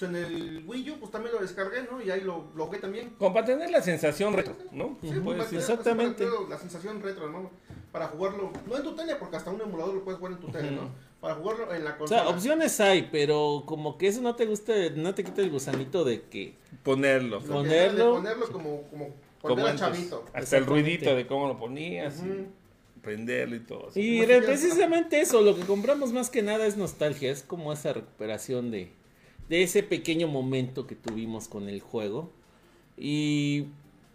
pues 0.00 0.10
en 0.10 0.16
el 0.16 0.64
Wii 0.66 0.90
U, 0.90 0.94
pues 0.98 1.12
también 1.12 1.34
lo 1.34 1.40
descargué, 1.40 1.82
¿no? 1.90 2.00
Y 2.02 2.10
ahí 2.10 2.22
lo, 2.22 2.46
lo 2.56 2.66
jugué 2.66 2.78
también. 2.78 3.10
Como 3.18 3.32
para 3.34 3.46
tener 3.46 3.70
la 3.70 3.82
sensación 3.82 4.32
retro, 4.32 4.56
¿no? 4.72 4.96
Sí, 5.02 5.08
Puede 5.08 5.20
pues, 5.20 5.36
para 5.38 5.48
tener- 5.50 5.60
Exactamente. 5.62 6.24
para 6.24 6.36
tener 6.36 6.48
la 6.50 6.58
sensación 6.58 7.02
retro, 7.02 7.30
¿no? 7.30 7.50
Para 7.92 8.08
jugarlo, 8.08 8.50
no 8.68 8.76
en 8.76 8.82
tu 8.82 8.94
tele, 8.96 9.16
porque 9.16 9.36
hasta 9.36 9.50
un 9.50 9.60
emulador 9.60 9.94
lo 9.94 10.04
puedes 10.04 10.18
jugar 10.18 10.32
en 10.34 10.40
tu 10.40 10.48
tele, 10.48 10.70
¿no? 10.72 10.88
Para 11.20 11.34
jugarlo 11.34 11.72
en 11.74 11.84
la 11.84 11.90
O 11.92 11.98
consola. 11.98 12.20
sea, 12.22 12.28
opciones 12.30 12.80
hay, 12.80 13.08
pero 13.12 13.64
como 13.66 13.98
que 13.98 14.06
eso 14.08 14.20
no 14.22 14.34
te 14.36 14.46
gusta, 14.46 14.72
no 14.96 15.14
te 15.14 15.22
quita 15.24 15.42
el 15.42 15.50
gusanito 15.50 16.04
de 16.04 16.22
que 16.22 16.54
Ponerlo. 16.82 17.40
Ponerlo. 17.42 18.14
ponerlo 18.14 18.46
como, 18.50 18.82
como 18.90 19.08
cuando 19.42 19.66
era 19.68 19.76
chavito. 19.76 20.24
Hasta 20.32 20.56
el 20.56 20.66
ruidito 20.66 21.14
de 21.14 21.26
cómo 21.26 21.46
lo 21.48 21.58
ponías, 21.58 22.22
y 22.22 22.46
prenderlo 23.02 23.56
y 23.56 23.60
todo. 23.60 23.88
así. 23.88 24.00
Y 24.00 24.26
ya- 24.26 24.40
precisamente 24.40 25.20
eso, 25.20 25.42
lo 25.42 25.56
que 25.56 25.62
compramos 25.62 26.12
más 26.12 26.30
que 26.30 26.42
nada 26.42 26.66
es 26.66 26.76
nostalgia, 26.76 27.30
es 27.30 27.42
como 27.42 27.72
esa 27.72 27.92
recuperación 27.92 28.70
de, 28.70 28.92
de 29.50 29.62
ese 29.64 29.82
pequeño 29.82 30.28
momento 30.28 30.86
que 30.86 30.94
tuvimos 30.94 31.48
con 31.48 31.68
el 31.68 31.80
juego. 31.80 32.30
Y 32.96 33.66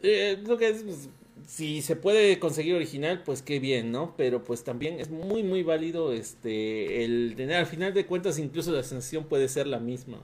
eh, 0.01 0.39
lo 0.47 0.57
que 0.57 0.69
es, 0.69 0.83
pues, 0.83 1.09
si 1.45 1.81
se 1.81 1.95
puede 1.97 2.39
conseguir 2.39 2.73
original, 2.73 3.21
pues 3.23 3.41
qué 3.41 3.59
bien, 3.59 3.91
¿no? 3.91 4.15
Pero 4.17 4.43
pues 4.43 4.63
también 4.63 4.99
es 4.99 5.09
muy, 5.11 5.43
muy 5.43 5.61
válido 5.61 6.13
este 6.13 7.03
el 7.03 7.33
tener, 7.35 7.57
al 7.57 7.65
final 7.67 7.93
de 7.93 8.05
cuentas, 8.05 8.39
incluso 8.39 8.71
la 8.71 8.81
sensación 8.81 9.25
puede 9.25 9.49
ser 9.49 9.67
la 9.67 9.79
misma. 9.79 10.19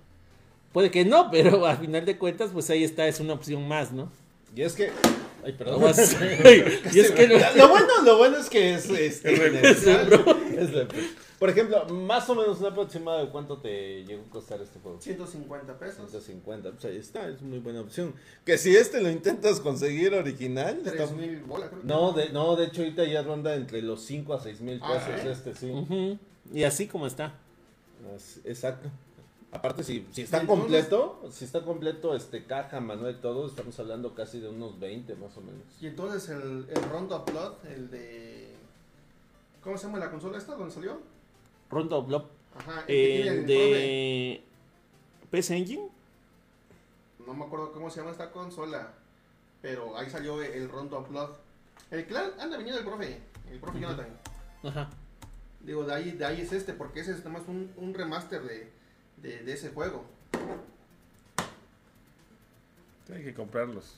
Puede 0.72 0.90
que 0.90 1.04
no, 1.04 1.30
pero 1.30 1.66
al 1.68 1.78
final 1.78 2.06
de 2.06 2.18
cuentas, 2.18 2.52
pues 2.54 2.70
ahí 2.70 2.84
está, 2.84 3.08
es 3.08 3.20
una 3.20 3.34
opción 3.34 3.68
más, 3.68 3.92
¿no? 3.92 4.10
Y 4.56 4.62
es 4.62 4.74
que. 4.74 4.92
Ay, 5.44 5.54
perdón. 5.58 5.82
y 6.94 7.00
es 7.00 7.12
que 7.12 7.28
no- 7.28 7.36
Lo 7.58 7.68
bueno, 7.70 7.88
lo 8.06 8.18
bueno 8.18 8.38
es 8.38 8.50
que 8.50 8.76
es 8.76 8.90
este, 8.90 9.34
Es. 9.70 9.86
Es. 9.86 10.70
Por 11.42 11.50
ejemplo, 11.50 11.84
más 11.90 12.30
o 12.30 12.36
menos 12.36 12.60
un 12.60 12.68
aproximado 12.68 13.26
de 13.26 13.32
cuánto 13.32 13.58
te 13.58 14.04
llegó 14.06 14.22
a 14.28 14.30
costar 14.30 14.62
este 14.62 14.80
juego. 14.80 15.02
150 15.02 15.80
pesos. 15.80 15.96
150, 16.12 16.70
pues 16.70 16.86
ahí 16.86 16.98
está, 16.98 17.28
es 17.28 17.42
muy 17.42 17.58
buena 17.58 17.82
opción. 17.82 18.14
Que 18.46 18.60
si 18.60 18.76
este 18.76 19.02
lo 19.02 19.10
intentas 19.10 19.60
conseguir 19.60 20.14
original, 20.14 20.78
está- 20.86 20.92
3 20.92 21.12
mil 21.14 21.40
bolas, 21.42 21.70
creo 21.70 21.82
que. 21.82 21.88
No, 21.88 22.12
de, 22.14 22.30
no, 22.30 22.56
de 22.56 22.66
hecho 22.68 22.84
ahorita 22.84 23.06
ya 23.06 23.24
ronda 23.24 23.56
entre 23.56 23.82
los 23.82 24.04
5 24.04 24.36
a 24.36 24.40
6 24.40 24.62
mil 24.62 24.80
Ah, 24.84 25.04
pesos 25.04 25.26
¿eh? 25.26 25.32
este, 25.32 25.56
sí. 25.56 26.20
Y 26.54 26.64
así 26.64 26.88
como 26.88 27.08
está. 27.08 27.34
Exacto. 28.46 28.90
Aparte, 29.52 29.84
si, 29.84 30.06
si 30.12 30.22
está 30.22 30.42
entonces- 30.42 30.62
completo, 30.64 31.28
si 31.32 31.44
está 31.46 31.64
completo, 31.64 32.16
este, 32.16 32.46
caja, 32.46 32.80
manual, 32.82 33.20
todo, 33.20 33.48
estamos 33.48 33.80
hablando 33.80 34.14
casi 34.14 34.40
de 34.40 34.48
unos 34.48 34.80
20 34.80 35.16
más 35.16 35.36
o 35.38 35.42
menos. 35.42 35.64
Y 35.82 35.88
entonces 35.88 36.30
el, 36.30 36.68
el 36.70 36.84
Rondo 36.92 37.16
of 37.16 37.26
Blood, 37.32 37.54
el 37.76 37.90
de. 37.90 38.48
¿Cómo 39.64 39.76
se 39.78 39.88
llama 39.88 39.98
la 39.98 40.12
consola 40.12 40.38
esta? 40.38 40.56
¿Dónde 40.56 40.72
salió? 40.74 41.00
Rondo 41.72 42.04
Blob. 42.04 42.26
Ajá, 42.58 42.82
el 42.82 42.86
que 42.88 42.94
tiene 42.94 43.22
El 43.22 43.28
el 43.28 43.46
Prode. 43.46 44.44
de 45.32 45.40
PS 45.40 45.52
Engine. 45.52 45.88
No 47.26 47.34
me 47.34 47.46
acuerdo 47.46 47.72
cómo 47.72 47.90
se 47.90 48.00
llama 48.00 48.12
esta 48.12 48.32
consola. 48.32 48.94
Pero 49.62 49.96
ahí 49.98 50.10
salió 50.10 50.42
el 50.42 50.70
Rondo 50.70 50.98
of 50.98 51.10
Blood. 51.10 51.30
El 51.92 52.06
clan 52.08 52.32
anda 52.40 52.58
viniendo 52.58 52.80
el 52.82 52.86
profe. 52.88 53.22
El 53.52 53.60
profe 53.60 53.80
Jonathan. 53.80 54.08
Ajá. 54.64 54.90
Digo, 55.62 55.84
de 55.84 55.94
ahí, 55.94 56.12
de 56.12 56.26
ahí 56.26 56.42
es 56.42 56.52
este, 56.52 56.74
porque 56.74 57.02
ese 57.02 57.12
es 57.12 57.24
nomás 57.24 57.44
un, 57.48 57.72
un 57.78 57.94
remaster 57.94 58.42
de, 58.42 58.72
de, 59.18 59.44
de 59.44 59.54
ese 59.54 59.70
juego. 59.70 60.04
Hay 63.14 63.24
que 63.24 63.34
comprarlos. 63.34 63.96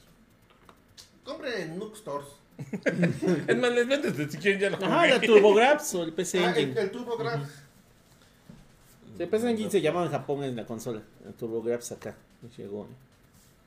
Compren 1.23 1.61
en 1.61 1.79
Nook 1.79 1.95
Stores. 1.95 2.27
Es 3.47 3.57
más, 3.57 3.71
les 3.71 3.87
vendes 3.87 4.31
si 4.31 4.37
quieren 4.37 4.59
ya 4.59 4.69
lo 4.69 4.77
Ajá, 4.77 5.07
la 5.07 5.15
jugué. 5.15 5.27
TurboGrafx 5.27 5.95
o 5.95 6.03
el 6.03 6.13
PC 6.13 6.45
Ah, 6.45 6.51
el, 6.51 6.57
Engine. 6.57 6.81
el 6.81 6.91
TurboGrafx. 6.91 7.49
El 7.49 7.62
PC 9.17 9.49
Engine 9.49 9.69
se 9.71 9.81
llama 9.81 10.03
en 10.03 10.11
Japón 10.11 10.43
en 10.43 10.55
la 10.55 10.65
consola. 10.65 11.01
El 11.25 11.33
TurboGrafx 11.33 11.91
acá. 11.93 12.15
Llegó. 12.57 12.87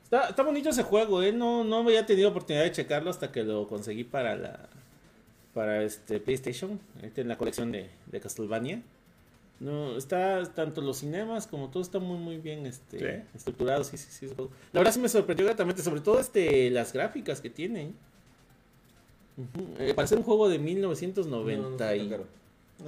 Está, 0.05 0.29
está 0.29 0.43
bonito 0.43 0.69
ese 0.71 0.83
juego, 0.83 1.23
¿eh? 1.23 1.33
No, 1.33 1.65
no 1.65 1.79
había 1.79 2.05
tenido 2.07 2.29
oportunidad 2.31 2.65
de 2.65 2.73
checarlo 2.73 3.11
hasta 3.11 3.33
que 3.33 3.43
lo 3.43 3.67
conseguí 3.67 4.05
para 4.05 4.37
la 4.37 4.69
para 5.55 5.83
este 5.83 6.21
PlayStation, 6.21 6.79
este, 7.03 7.23
en 7.23 7.29
la 7.29 7.39
colección 7.39 7.73
de, 7.73 7.89
de 8.07 8.21
Castlevania. 8.21 8.83
No, 9.59 9.97
está 9.97 10.45
tanto 10.53 10.83
los 10.83 10.99
cinemas 10.99 11.47
como 11.47 11.71
todo 11.71 11.83
está 11.83 11.99
muy 11.99 12.19
muy 12.19 12.37
bien 12.37 12.67
este 12.67 12.99
Sí. 12.99 13.23
estructurado, 13.35 13.83
sí, 13.83 13.97
sí, 13.97 14.09
sí. 14.11 14.27
ese 14.27 14.35
juego. 14.35 14.51
La 14.75 14.81
verdad 14.81 14.93
sí 14.93 15.01
me 15.01 15.09
sorprendió 15.09 15.47
gratamente, 15.47 15.83
sobre 15.83 16.03
todo 16.03 16.21
este 16.21 16.71
las 16.71 16.93
gráficas 16.93 17.41
que 17.41 17.49
tiene. 17.49 17.83
¿eh? 17.85 17.93
Eh, 19.79 19.95
para 19.95 20.07
ser 20.07 20.19
un 20.19 20.25
juego 20.25 20.49
de 20.49 20.59
1990 20.59 21.97
y... 21.97 22.09
No, 22.09 22.19
no, 22.19 22.25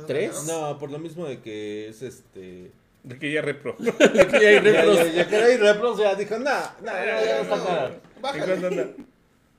¿Tres? 0.07 0.45
No, 0.47 0.79
por 0.79 0.91
lo 0.91 0.99
mismo 0.99 1.27
de 1.27 1.41
que 1.41 1.89
es 1.89 2.03
este 2.03 2.71
De 3.03 3.19
que 3.19 3.33
ya 3.33 3.43
repro. 3.43 3.77
Aquí 3.79 4.37
hay 4.37 4.55
Ya, 4.57 4.61
repros. 4.61 4.97
ya, 4.97 5.13
ya 5.13 5.29
que 5.29 5.37
hay 5.37 5.57
repros, 5.57 5.99
ya 5.99 6.15
dijo, 6.15 6.39
nah, 6.39 6.61
nah, 6.83 7.05
ya, 7.05 7.25
ya 7.25 7.37
no 7.37 7.43
está 7.43 7.65
cara. 7.65 7.87
¿En 7.87 8.23
Bájale. 8.23 8.95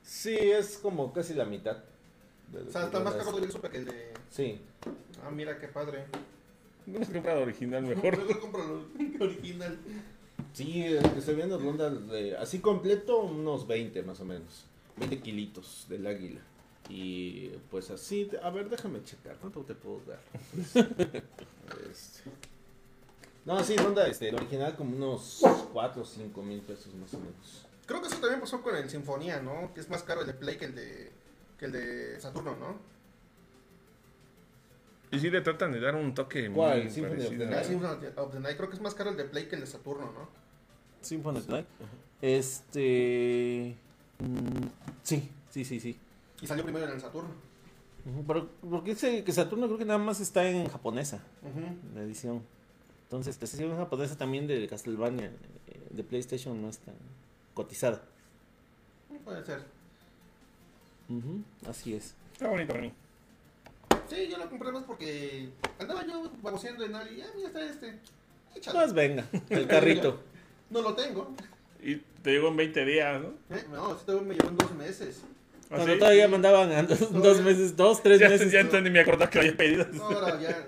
Sí, 0.02 0.34
es 0.36 0.78
como 0.78 1.12
casi 1.12 1.34
la 1.34 1.44
mitad. 1.44 1.76
de 2.52 2.60
O 2.62 2.70
sea, 2.70 2.82
que 2.82 2.86
está 2.86 3.00
más 3.00 3.14
caro 3.14 3.50
super 3.50 3.70
que 3.70 3.78
el 3.78 3.84
de. 3.86 4.12
Sí. 4.30 4.60
Ah, 5.24 5.30
mira 5.30 5.58
qué 5.58 5.68
padre. 5.68 6.04
No 6.86 6.96
hemos 6.96 7.08
comprado 7.10 7.42
original 7.42 7.82
mejor. 7.82 8.16
Mejor 8.18 8.40
compro 8.40 8.84
el 8.98 9.16
original. 9.22 9.78
Sí, 10.52 10.82
el 10.82 11.02
que 11.12 11.18
estoy 11.18 11.34
viendo 11.36 11.58
ronda 11.58 11.90
de, 11.90 12.36
así 12.36 12.58
completo, 12.60 13.20
unos 13.20 13.66
20 13.66 14.02
más 14.02 14.20
o 14.20 14.24
menos. 14.24 14.64
20 14.96 15.20
kilitos 15.20 15.86
del 15.88 16.06
águila. 16.06 16.40
Y 16.92 17.50
pues 17.70 17.88
así, 17.90 18.28
a 18.42 18.50
ver, 18.50 18.68
déjame 18.68 19.02
checar, 19.04 19.36
¿cuánto 19.36 19.60
te 19.62 19.74
puedo 19.74 20.00
dar? 20.06 20.20
Este. 21.90 22.30
No, 23.44 23.62
sí, 23.64 23.76
ronda 23.76 24.06
este, 24.08 24.28
el 24.28 24.34
original 24.34 24.74
como 24.76 24.96
unos 24.96 25.40
4 25.72 26.02
o 26.02 26.04
5 26.04 26.42
mil 26.42 26.60
pesos 26.60 26.92
más 26.96 27.14
o 27.14 27.18
menos. 27.20 27.66
Creo 27.86 28.00
que 28.02 28.08
eso 28.08 28.18
también 28.18 28.40
pasó 28.40 28.60
con 28.60 28.74
el 28.76 28.90
Sinfonía, 28.90 29.40
¿no? 29.40 29.72
Que 29.72 29.80
es 29.80 29.88
más 29.88 30.02
caro 30.02 30.20
el 30.22 30.26
de 30.26 30.34
Play 30.34 30.56
que 30.58 30.64
el 30.66 30.74
de, 30.74 31.10
que 31.58 31.64
el 31.66 31.72
de 31.72 32.20
Saturno, 32.20 32.56
¿no? 32.56 32.76
Y 35.12 35.18
sí 35.18 35.30
le 35.30 35.40
tratan 35.40 35.72
de 35.72 35.80
dar 35.80 35.94
un 35.96 36.14
toque 36.14 36.50
¿Cuál? 36.50 36.82
muy 36.84 36.90
Symphony 36.90 37.14
of 37.22 37.28
parecido. 37.28 37.38
the 37.38 37.46
Ah, 37.46 37.56
Night. 37.56 37.64
Symphony 37.66 38.06
of 38.16 38.32
the 38.32 38.40
Night 38.40 38.56
creo 38.56 38.68
que 38.68 38.76
es 38.76 38.82
más 38.82 38.94
caro 38.94 39.10
el 39.10 39.16
de 39.16 39.24
Play 39.24 39.46
que 39.48 39.54
el 39.56 39.60
de 39.62 39.66
Saturno, 39.66 40.12
¿no? 40.12 40.28
Symphony 41.00 41.38
of 41.38 41.46
the 41.46 41.52
Night. 41.52 41.66
Este. 42.20 43.74
mm, 44.18 44.66
Sí, 45.02 45.30
sí, 45.50 45.64
sí, 45.64 45.80
sí. 45.80 45.98
Y 46.42 46.46
salió 46.46 46.64
primero 46.64 46.86
en 46.86 46.92
el 46.92 47.00
Saturno. 47.00 47.30
Ujú, 48.06 48.24
Pero 48.26 48.48
porque 48.68 48.92
ese 48.92 49.24
que 49.24 49.32
Saturno 49.32 49.66
creo 49.66 49.78
que 49.78 49.84
nada 49.84 49.98
más 49.98 50.20
está 50.20 50.48
en 50.48 50.68
japonesa, 50.68 51.22
Ujú. 51.42 51.60
la 51.94 52.02
edición. 52.02 52.42
Entonces, 53.04 53.36
la 53.40 53.48
edición 53.48 53.76
japonesa 53.76 54.16
también 54.16 54.46
de 54.46 54.66
Castlevania, 54.68 55.26
eh, 55.66 55.80
de 55.90 56.04
PlayStation, 56.04 56.60
no 56.62 56.68
está 56.68 56.92
cotizada. 57.54 58.02
Puede 59.24 59.44
ser. 59.44 59.62
Ujú, 61.08 61.42
Así 61.68 61.92
es. 61.94 62.14
Está 62.32 62.48
bonito 62.48 62.68
para 62.72 62.82
mí. 62.82 62.92
Sí, 64.08 64.28
yo 64.28 64.38
lo 64.38 64.48
compré 64.48 64.72
más 64.72 64.84
porque 64.84 65.50
andaba 65.78 66.06
yo 66.06 66.30
baboseando 66.42 66.84
en 66.84 66.94
Ali 66.94 67.18
y 67.18 67.22
ah, 67.22 67.26
mira 67.36 67.48
está 67.48 67.62
este. 67.64 67.98
Échalo. 68.54 68.78
Pues 68.78 68.92
venga, 68.92 69.24
el 69.50 69.66
carrito. 69.66 70.20
No 70.70 70.80
lo 70.82 70.94
tengo. 70.94 71.34
Y 71.82 71.96
te 71.96 72.30
llegó 72.32 72.48
en 72.48 72.56
20 72.56 72.84
días, 72.84 73.20
¿no? 73.20 73.28
¿eh? 73.56 73.64
No, 73.70 73.94
este 73.94 74.12
me 74.20 74.34
llevó 74.34 74.48
en 74.48 74.56
dos 74.56 74.72
meses. 74.74 75.22
¿Ah, 75.70 75.76
Cuando 75.76 75.92
sí? 75.94 75.98
todavía 76.00 76.26
mandaban 76.28 76.72
a 76.72 76.82
dos, 76.82 77.12
dos 77.12 77.40
meses, 77.42 77.76
dos, 77.76 78.02
tres 78.02 78.18
Ya, 78.18 78.28
meses. 78.28 78.50
ya 78.50 78.60
entonces 78.60 78.82
ni 78.82 78.90
me 78.90 79.00
acordaba 79.00 79.30
que 79.30 79.38
lo 79.38 79.42
había 79.44 79.56
pedido. 79.56 79.86
No, 79.92 80.02
ahora 80.04 80.40
ya. 80.40 80.66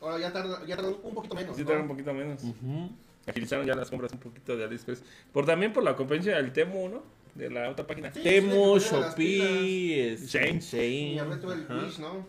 Ahora 0.00 0.18
ya 0.18 0.32
tarda, 0.32 0.64
ya 0.66 0.76
un 0.80 1.14
poquito 1.14 1.34
menos. 1.34 1.56
Sí, 1.56 1.64
¿no? 1.64 1.72
un 1.74 1.88
poquito 1.88 2.14
menos. 2.14 2.42
Ujú. 2.42 2.90
Agilizaron 3.26 3.66
ya 3.66 3.74
las 3.74 3.90
compras 3.90 4.12
un 4.12 4.18
poquito 4.20 4.56
de 4.56 4.64
AliExpress. 4.64 5.02
Por 5.32 5.44
también 5.46 5.72
por 5.72 5.82
la 5.82 5.96
competencia 5.96 6.36
del 6.36 6.52
Temu, 6.52 6.88
¿no? 6.88 7.02
De 7.34 7.50
la 7.50 7.68
otra 7.70 7.86
página. 7.86 8.12
Sí, 8.12 8.20
Temu, 8.22 8.78
Shopee, 8.78 10.16
Shane. 10.16 10.60
Shane. 10.60 11.14
Y 11.14 11.18
hablé 11.18 11.36
todo 11.36 11.52
el. 11.52 11.66
Wish, 11.68 11.98
¿no? 11.98 12.26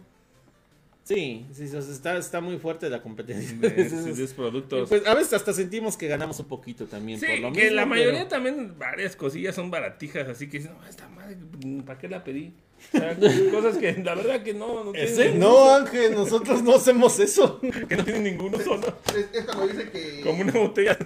Sí, 1.06 1.46
sí, 1.54 1.66
está, 1.66 2.18
está 2.18 2.42
muy 2.42 2.58
fuerte 2.58 2.90
la 2.90 3.00
competencia. 3.00 3.56
De, 3.60 3.68
Entonces, 3.68 4.18
de- 4.18 4.24
y 4.24 4.28
productos. 4.36 4.90
pues, 4.90 5.06
a 5.06 5.14
veces 5.14 5.34
hasta 5.34 5.54
sentimos 5.54 5.96
que 5.98 6.08
ganamos 6.08 6.40
un 6.40 6.48
poquito 6.48 6.86
también 6.88 7.20
Sí, 7.20 7.28
por 7.28 7.40
lo 7.42 7.52
que 7.54 7.62
mismo, 7.62 7.76
la 7.76 7.86
mayoría 7.86 8.14
pero- 8.14 8.28
también, 8.28 8.74
varias 8.80 9.16
cosillas 9.16 9.54
son 9.54 9.70
baratijas, 9.70 10.28
así 10.28 10.50
que 10.50 10.62
no, 10.62 10.72
esta 10.90 11.08
madre, 11.10 11.38
¿para 11.86 12.00
qué 12.00 12.10
la 12.10 12.24
pedí? 12.24 12.54
O 12.92 12.98
sea, 12.98 13.16
cosas 13.52 13.78
que 13.78 13.94
la 14.04 14.16
verdad 14.16 14.42
que 14.42 14.56
no, 14.56 14.84
no 14.84 14.94
No, 15.36 15.76
Ángel, 15.76 16.16
nosotros 16.16 16.64
no 16.64 16.74
hacemos 16.76 17.20
eso. 17.20 17.62
que 17.88 17.96
no 17.98 18.04
tienen 18.04 18.24
ninguno 18.24 18.60
solo, 18.60 18.98
Es, 19.16 19.30
es 19.32 19.46
cuando 19.46 19.68
dice 19.68 19.92
que 19.92 20.22
como 20.22 20.42
una 20.42 20.54
botella. 20.54 20.98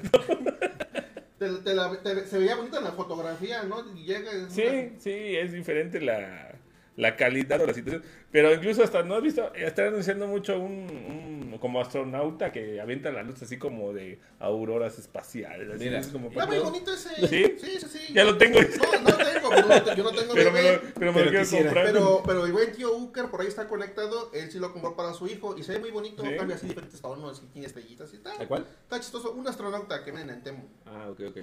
te, 1.37 1.49
te 1.49 1.73
la- 1.73 2.01
te- 2.01 2.25
se 2.25 2.37
veía 2.37 2.55
bonita 2.55 2.77
en 2.77 2.85
la 2.85 2.91
fotografía, 2.93 3.63
¿no? 3.63 3.83
Y 3.97 4.05
llega. 4.05 4.31
Sí, 4.49 4.61
una- 4.63 4.99
sí, 4.99 5.11
es 5.35 5.51
diferente 5.51 5.99
la, 6.01 6.57
la 6.99 7.15
calidad 7.15 7.61
o 7.61 7.65
la 7.65 7.73
situación. 7.73 8.03
Pero 8.31 8.53
incluso 8.53 8.83
hasta, 8.83 9.01
¿no 9.03 9.15
has 9.15 9.23
visto? 9.23 9.53
Están 9.55 9.87
anunciando 9.87 10.27
mucho 10.27 10.59
un, 10.59 11.49
un 11.51 11.57
como 11.59 11.81
astronauta 11.81 12.51
que 12.51 12.79
avienta 12.79 13.09
la 13.11 13.23
luz 13.23 13.41
así 13.41 13.57
como 13.57 13.93
de 13.93 14.19
auroras 14.39 14.99
espaciales. 14.99 15.69
Así, 15.69 15.83
Mira. 15.85 15.99
es 15.99 16.07
como 16.07 16.27
Está 16.29 16.45
muy 16.45 16.59
bonito 16.59 16.93
ese. 16.93 17.15
¿Sí? 17.27 17.55
Sí, 17.59 17.77
sí, 17.79 17.87
sí. 18.07 18.13
Ya 18.13 18.23
lo 18.25 18.37
tengo. 18.37 18.59
No, 18.61 19.01
no 19.11 19.17
tengo, 19.17 19.49
no, 19.49 19.95
yo 19.95 20.03
no 20.03 20.11
tengo 20.11 20.33
Pero 20.35 20.51
me 20.51 20.61
bebé. 20.61 20.73
lo, 20.75 20.81
pero 20.93 21.11
me 21.11 21.13
Pero 21.13 21.25
lo 21.25 21.29
quiero 21.31 21.39
quisiera. 21.43 21.63
comprar. 21.65 21.85
Pero, 21.87 22.23
pero 22.25 22.45
el 22.45 22.51
buen 22.51 22.71
tío 22.73 22.95
Uker 22.95 23.25
por 23.31 23.41
ahí 23.41 23.47
está 23.47 23.67
conectado, 23.67 24.31
él 24.33 24.51
sí 24.51 24.59
lo 24.59 24.71
compró 24.73 24.95
para 24.95 25.13
su 25.13 25.25
hijo 25.27 25.57
y 25.57 25.63
se 25.63 25.73
ve 25.73 25.79
muy 25.79 25.91
bonito, 25.91 26.21
Sí. 26.23 26.35
cambia 26.37 26.55
así 26.57 26.67
diferentes 26.67 27.01
tonos 27.01 27.41
y 27.43 27.47
tiene 27.47 27.67
estrellitas 27.67 28.11
y 28.13 28.17
está, 28.17 28.33
¿A 28.41 28.47
cuál? 28.47 28.65
está 28.83 28.99
chistoso, 28.99 29.31
un 29.31 29.47
astronauta 29.47 30.03
que 30.03 30.11
ven 30.11 30.29
en 30.29 30.43
Temu. 30.43 30.63
Ah, 30.85 31.07
ok, 31.09 31.21
ok. 31.29 31.37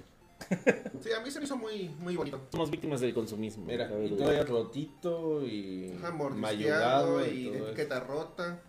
Sí, 1.01 1.13
a 1.13 1.21
mí 1.21 1.31
se 1.31 1.39
me 1.41 1.47
hizo 1.47 1.57
muy, 1.57 1.89
muy 1.99 2.17
bonito. 2.17 2.41
Somos 2.51 2.71
víctimas 2.71 3.01
del 3.01 3.15
consumismo. 3.15 3.65
Mira, 3.65 3.91
y 4.05 4.11
todavía 4.11 4.45
rotito 4.45 5.45
y 5.45 5.97
mayugado 6.01 6.17
mordisqueado 6.17 7.27
y, 7.27 7.31
y 7.31 7.45
todo 7.47 7.57
eso. 7.57 7.67
etiqueta 7.69 8.01
rota. 8.01 8.61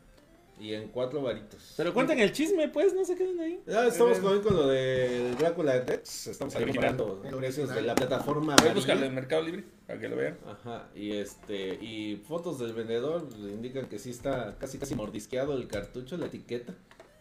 Y 0.60 0.74
en 0.74 0.88
cuatro 0.88 1.22
varitos. 1.22 1.76
Pero 1.78 1.94
cuenten 1.94 2.18
el 2.18 2.32
chisme, 2.32 2.68
pues, 2.70 2.92
no 2.96 3.06
se 3.06 3.16
queden 3.16 3.40
ahí. 3.40 3.62
Ya 3.68 3.86
estamos 3.86 4.18
con, 4.18 4.42
con 4.42 4.56
lo 4.56 4.68
de 4.68 5.36
Drácula 5.38 5.80
Rex. 5.82 6.28
Estamos 6.28 6.56
comparando 6.56 7.22
El 7.24 7.36
precios 7.36 7.70
de 7.70 7.84
la 7.84 7.94
plataforma. 7.94 8.56
Voy 8.60 8.70
a 8.70 8.74
buscarlo 8.74 9.06
en 9.06 9.14
Mercado 9.14 9.44
Libre 9.44 9.66
para 9.86 10.00
que 10.00 10.10
lo 10.10 10.16
vean. 10.16 10.40
Ajá, 10.48 10.90
y 10.96 11.12
este, 11.12 11.76
y 11.76 12.24
fotos 12.28 12.58
del 12.58 12.74
vendedor 12.74 13.28
indican 13.38 13.88
que 13.88 14.00
sí 14.00 14.10
está 14.10 14.58
casi 14.58 14.80
casi 14.80 14.96
mordisqueado 14.96 15.54
el 15.54 15.68
cartucho, 15.68 16.18
la 16.18 16.26
etiqueta. 16.26 16.74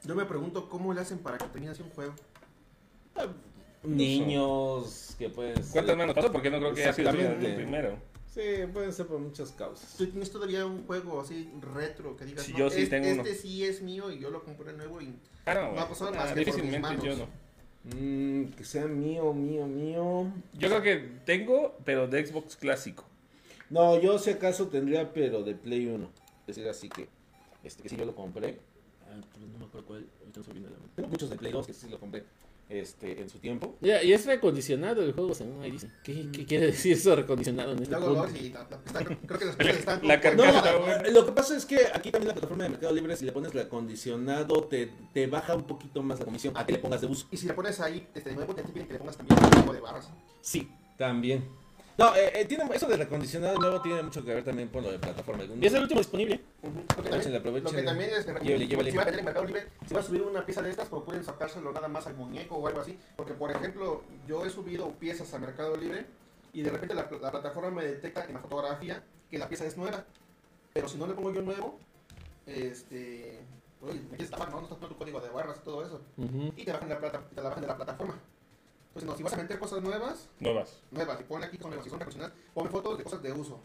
Yo 0.04 0.14
me 0.14 0.24
pregunto 0.24 0.70
cómo 0.70 0.94
le 0.94 1.02
hacen 1.02 1.18
para 1.18 1.36
que 1.36 1.44
termine 1.44 1.72
así 1.72 1.82
un 1.82 1.90
juego. 1.90 2.14
Niños 3.86 5.14
que 5.18 5.28
pueden 5.30 5.62
ser. 5.62 5.72
¿Cuántas 5.72 5.96
manos 5.96 6.14
pasó? 6.14 6.32
Porque 6.32 6.50
no 6.50 6.58
creo 6.58 6.74
que 6.74 6.82
haya 6.82 6.92
sido 6.92 7.10
el 7.10 7.54
primero. 7.54 7.96
Sí, 8.32 8.42
pueden 8.72 8.92
ser 8.92 9.06
por 9.06 9.18
muchas 9.18 9.50
causas. 9.52 9.94
¿Tú 9.96 10.06
tienes 10.08 10.30
todavía 10.30 10.66
un 10.66 10.86
juego 10.86 11.20
así 11.22 11.50
retro 11.60 12.16
que 12.16 12.26
digas, 12.26 12.44
Sí, 12.44 12.52
no, 12.52 12.58
yo 12.58 12.70
sí 12.70 12.82
es- 12.82 12.90
tengo 12.90 13.06
este 13.06 13.20
uno. 13.30 13.38
sí 13.40 13.64
es 13.64 13.80
mío 13.80 14.10
y 14.12 14.18
yo 14.18 14.28
lo 14.30 14.44
compré 14.44 14.74
nuevo 14.74 15.00
y 15.00 15.14
Ah, 15.46 15.54
no, 15.54 15.74
Va 15.74 15.82
a 15.82 15.88
pasar 15.88 16.08
ah, 16.08 16.16
más 16.18 16.32
que 16.32 16.34
por 16.34 16.36
mis 16.36 16.46
difícilmente 16.46 16.80
manos. 16.88 17.04
yo 17.04 17.16
no. 17.16 17.26
Mm, 17.98 18.50
que 18.52 18.64
sea 18.64 18.84
mío, 18.86 19.32
mío, 19.32 19.66
mío. 19.66 20.30
Yo 20.54 20.68
creo 20.68 20.82
que 20.82 20.96
tengo, 21.24 21.78
pero 21.84 22.08
de 22.08 22.26
Xbox 22.26 22.56
clásico. 22.56 23.04
No, 23.70 23.98
yo 24.00 24.18
si 24.18 24.30
acaso 24.30 24.66
tendría, 24.68 25.12
pero 25.14 25.42
de 25.42 25.54
Play 25.54 25.86
1. 25.86 26.10
Es 26.42 26.56
decir, 26.56 26.68
así 26.68 26.88
que, 26.88 27.08
este, 27.64 27.84
que 27.84 27.88
sí 27.88 27.96
yo 27.96 28.04
lo 28.04 28.14
compré. 28.14 28.58
Ah, 29.08 29.14
no 29.52 29.58
me 29.60 29.64
acuerdo 29.64 29.86
cuál. 29.86 30.06
ahorita 30.20 30.40
no 30.40 30.44
se 30.44 30.48
me 30.52 30.54
viene 30.58 30.66
a 30.68 30.70
la 30.72 30.78
mente. 30.78 30.92
Tengo 30.96 31.08
muchos 31.08 31.30
de 31.30 31.36
Play 31.36 31.52
2 31.52 31.66
que 31.66 31.72
sí 31.72 31.88
lo 31.88 31.98
compré 31.98 32.24
este, 32.68 33.20
en 33.20 33.28
su 33.30 33.38
tiempo. 33.38 33.76
Ya, 33.80 34.02
y 34.02 34.12
es 34.12 34.26
recondicionado 34.26 35.02
el 35.02 35.12
juego, 35.12 35.34
según 35.34 35.62
ahí 35.62 35.70
dice. 35.70 35.88
¿Qué, 36.02 36.28
qué 36.32 36.44
quiere 36.46 36.66
decir 36.66 36.92
eso 36.94 37.14
recondicionado 37.14 37.72
en 37.72 37.82
este 37.82 37.90
luego 37.96 38.14
punto? 38.24 38.30
lo 38.32 38.36
y 38.44 38.50
la- 38.50 38.66
la- 38.68 38.76
está- 38.84 39.04
creo 39.04 39.38
que 39.38 39.44
las 39.44 39.56
piezas 39.56 39.76
están 39.78 40.00
La 40.06 40.20
carcasa 40.20 40.72
lo 41.10 41.26
que 41.26 41.32
pasa 41.32 41.56
es 41.56 41.64
que 41.64 41.78
aquí 41.94 42.10
también 42.10 42.28
la 42.28 42.34
plataforma 42.34 42.64
de 42.64 42.70
Mercado 42.70 42.92
Libre, 42.94 43.16
si 43.16 43.24
le 43.24 43.32
pones 43.32 43.52
reacondicionado, 43.54 44.64
te, 44.64 44.90
te 45.12 45.26
baja 45.26 45.54
un 45.54 45.64
poquito 45.64 46.02
más 46.02 46.18
la 46.18 46.24
comisión 46.24 46.56
a 46.56 46.66
que 46.66 46.72
le 46.72 46.78
pongas 46.78 47.00
de 47.00 47.06
uso. 47.06 47.26
Y 47.30 47.36
si 47.36 47.46
le 47.46 47.54
pones 47.54 47.78
ahí, 47.80 48.06
este, 48.14 48.30
de 48.30 48.36
nuevo, 48.36 48.54
te 48.54 48.62
piden 48.64 48.86
que 48.86 48.94
le 48.94 48.98
pongas 48.98 49.16
también 49.16 49.38
un 49.42 49.50
tipo 49.50 49.72
de 49.72 49.80
barras. 49.80 50.10
Sí, 50.40 50.68
también. 50.98 51.44
No, 51.98 52.14
eh, 52.14 52.30
eh, 52.34 52.44
tiene, 52.44 52.64
eso 52.74 52.86
de 52.86 52.96
reacondicionado 52.96 53.58
nuevo 53.58 53.80
tiene 53.80 54.02
mucho 54.02 54.22
que 54.22 54.34
ver 54.34 54.44
también 54.44 54.68
con 54.68 54.82
lo 54.82 54.92
de 54.92 54.98
plataforma. 54.98 55.44
Y 55.44 55.66
es 55.66 55.72
el 55.72 55.82
último 55.82 56.00
disponible. 56.00 56.40
Lo 56.62 57.02
que 57.02 57.08
también, 57.08 57.64
lo 57.64 57.70
que 57.70 57.82
también 57.82 58.10
es, 58.10 58.26
Llévele, 58.26 58.66
llévele. 58.66 58.90
si 58.90 58.96
va 58.96 59.02
a 59.02 59.06
tener 59.06 59.20
en 59.20 59.24
Mercado 59.24 59.46
Libre, 59.46 59.68
si 59.86 59.94
va 59.94 60.00
a 60.00 60.02
subir 60.02 60.22
una 60.22 60.44
pieza 60.44 60.60
de 60.60 60.70
estas, 60.70 60.88
procuren 60.88 61.24
sacárselo 61.24 61.72
nada 61.72 61.88
más 61.88 62.06
al 62.06 62.14
muñeco 62.14 62.56
o 62.56 62.66
algo 62.66 62.80
así. 62.80 62.98
Porque, 63.16 63.32
por 63.32 63.50
ejemplo, 63.50 64.02
yo 64.28 64.44
he 64.44 64.50
subido 64.50 64.90
piezas 64.92 65.32
a 65.32 65.38
Mercado 65.38 65.74
Libre 65.76 66.04
y 66.52 66.62
de 66.62 66.70
repente 66.70 66.94
la, 66.94 67.08
la 67.20 67.30
plataforma 67.30 67.70
me 67.70 67.84
detecta 67.84 68.24
en 68.26 68.34
la 68.34 68.40
fotografía 68.40 69.02
que 69.30 69.38
la 69.38 69.48
pieza 69.48 69.64
es 69.64 69.78
nueva. 69.78 70.04
Pero 70.74 70.88
si 70.88 70.98
no 70.98 71.06
le 71.06 71.14
pongo 71.14 71.32
yo 71.32 71.40
nuevo, 71.40 71.78
este... 72.46 73.40
Oye, 73.80 74.00
me 74.00 74.08
quieres 74.08 74.26
estafar, 74.26 74.50
¿no? 74.50 74.56
No 74.56 74.62
estás 74.64 74.78
poniendo 74.78 74.94
tu 74.94 74.98
código 74.98 75.20
de 75.20 75.30
barras 75.30 75.58
y 75.60 75.64
todo 75.64 75.84
eso. 75.84 76.02
Ujú. 76.18 76.52
Y 76.56 76.64
te 76.64 76.72
bajan, 76.72 76.88
la 76.88 76.98
plata, 76.98 77.22
te 77.34 77.36
la 77.36 77.48
bajan 77.48 77.60
de 77.62 77.66
la 77.68 77.76
plataforma. 77.76 78.18
Entonces, 78.96 79.10
no, 79.10 79.16
si 79.16 79.22
vas 79.22 79.32
a 79.34 79.36
meter 79.36 79.58
cosas 79.58 79.82
nuevas, 79.82 80.28
Nuevas. 80.40 80.80
nuevas 80.90 81.20
y 81.20 81.24
ponle 81.24 81.46
aquí 81.46 81.58
con 81.58 81.68
nuevas, 81.70 81.84
si 81.84 81.90
son 81.90 82.00
ponme 82.54 82.70
fotos 82.70 82.96
de 82.96 83.04
cosas 83.04 83.22
de 83.22 83.30
uso. 83.32 83.60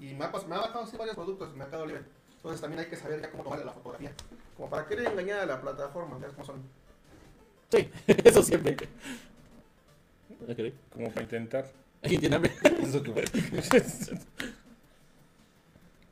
Y 0.00 0.12
me 0.14 0.24
ha, 0.24 0.32
pas- 0.32 0.44
me 0.46 0.56
ha 0.56 0.58
bajado 0.58 0.84
así 0.84 0.96
varios 0.96 1.14
productos 1.14 1.50
en 1.52 1.58
Mercado 1.58 1.86
Libre. 1.86 2.02
Entonces 2.36 2.60
también 2.60 2.80
hay 2.80 2.86
que 2.90 2.96
saber 2.96 3.20
ya 3.22 3.30
cómo 3.30 3.44
tomarle 3.44 3.64
la 3.64 3.72
fotografía. 3.72 4.12
Como 4.56 4.68
para 4.68 4.86
querer 4.86 5.06
engañar 5.06 5.38
a 5.40 5.46
la 5.46 5.60
plataforma, 5.60 6.18
ya 6.20 6.26
cómo 6.28 6.44
son. 6.44 6.62
Sí, 7.70 7.88
eso 8.24 8.42
siempre. 8.42 8.76
Como 10.92 11.08
para 11.10 11.22
intentar. 11.22 11.70
¿Alguien 12.02 12.20
tiene 12.20 12.36
hambre? 12.36 12.52
Eso 12.82 13.02
que 13.02 13.10
bueno. 13.12 13.30